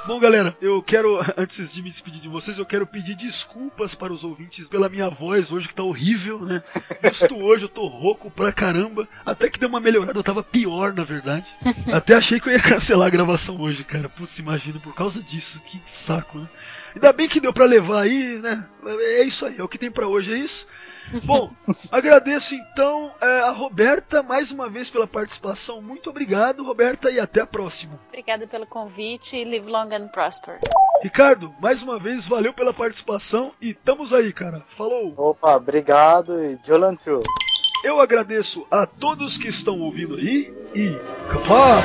Bom, 0.07 0.21
galera, 0.21 0.57
eu 0.61 0.81
quero, 0.81 1.19
antes 1.37 1.75
de 1.75 1.83
me 1.83 1.91
despedir 1.91 2.21
de 2.21 2.29
vocês, 2.29 2.57
eu 2.57 2.65
quero 2.65 2.87
pedir 2.87 3.17
desculpas 3.17 3.93
para 3.93 4.13
os 4.13 4.23
ouvintes 4.23 4.69
pela 4.69 4.89
minha 4.89 5.11
voz 5.11 5.51
hoje, 5.51 5.67
que 5.67 5.75
tá 5.75 5.83
horrível, 5.83 6.41
né? 6.41 6.63
Justo 7.03 7.35
hoje 7.43 7.65
eu 7.65 7.69
tô 7.69 7.89
rouco 7.89 8.31
pra 8.31 8.53
caramba. 8.53 9.09
Até 9.25 9.51
que 9.51 9.59
deu 9.59 9.69
uma 9.69 9.81
melhorada, 9.81 10.17
eu 10.17 10.23
tava 10.23 10.45
pior, 10.45 10.95
na 10.95 11.03
verdade. 11.03 11.47
Até 11.93 12.15
achei 12.15 12.39
que 12.39 12.49
eu 12.49 12.53
ia 12.53 12.63
cancelar 12.63 13.09
a 13.09 13.11
gravação 13.11 13.61
hoje, 13.61 13.83
cara. 13.83 14.09
Putz, 14.09 14.39
imagina, 14.39 14.79
por 14.79 14.95
causa 14.95 15.21
disso, 15.21 15.59
que 15.67 15.83
saco, 15.85 16.39
né? 16.39 16.47
Ainda 16.97 17.13
bem 17.13 17.29
que 17.29 17.41
deu 17.41 17.53
pra 17.53 17.67
levar 17.67 18.05
aí, 18.05 18.39
né? 18.39 18.67
É 18.87 19.23
isso 19.23 19.45
aí, 19.45 19.59
é 19.59 19.63
o 19.63 19.69
que 19.69 19.77
tem 19.77 19.91
pra 19.91 20.09
hoje, 20.09 20.33
é 20.33 20.39
isso. 20.39 20.67
Bom, 21.25 21.53
agradeço 21.93 22.55
então 22.55 23.13
é, 23.21 23.41
a 23.41 23.51
Roberta 23.51 24.23
mais 24.23 24.51
uma 24.51 24.71
vez 24.71 24.89
pela 24.89 25.07
participação. 25.07 25.83
Muito 25.83 26.09
obrigado, 26.09 26.65
Roberta, 26.65 27.11
e 27.11 27.21
até 27.21 27.43
a 27.43 27.47
próxima. 27.47 28.01
Obrigada 28.09 28.47
pelo 28.47 28.67
convite. 28.67 29.45
Live 29.45 29.71
long 29.71 29.95
and 29.95 30.09
prosper. 30.09 30.59
Ricardo, 31.03 31.55
mais 31.61 31.83
uma 31.83 31.99
vez, 31.99 32.27
valeu 32.27 32.55
pela 32.55 32.73
participação 32.73 33.53
e 33.61 33.71
estamos 33.71 34.15
aí, 34.15 34.33
cara. 34.33 34.65
Falou! 34.75 35.13
Opa, 35.19 35.55
obrigado 35.55 36.43
e 36.43 36.59
Jolan 36.67 36.97
True. 36.97 37.21
Eu 37.85 38.01
agradeço 38.01 38.67
a 38.71 38.87
todos 38.87 39.37
que 39.37 39.49
estão 39.49 39.79
ouvindo 39.81 40.15
aí 40.15 40.51
e. 40.75 40.97
Kapá! 41.31 41.83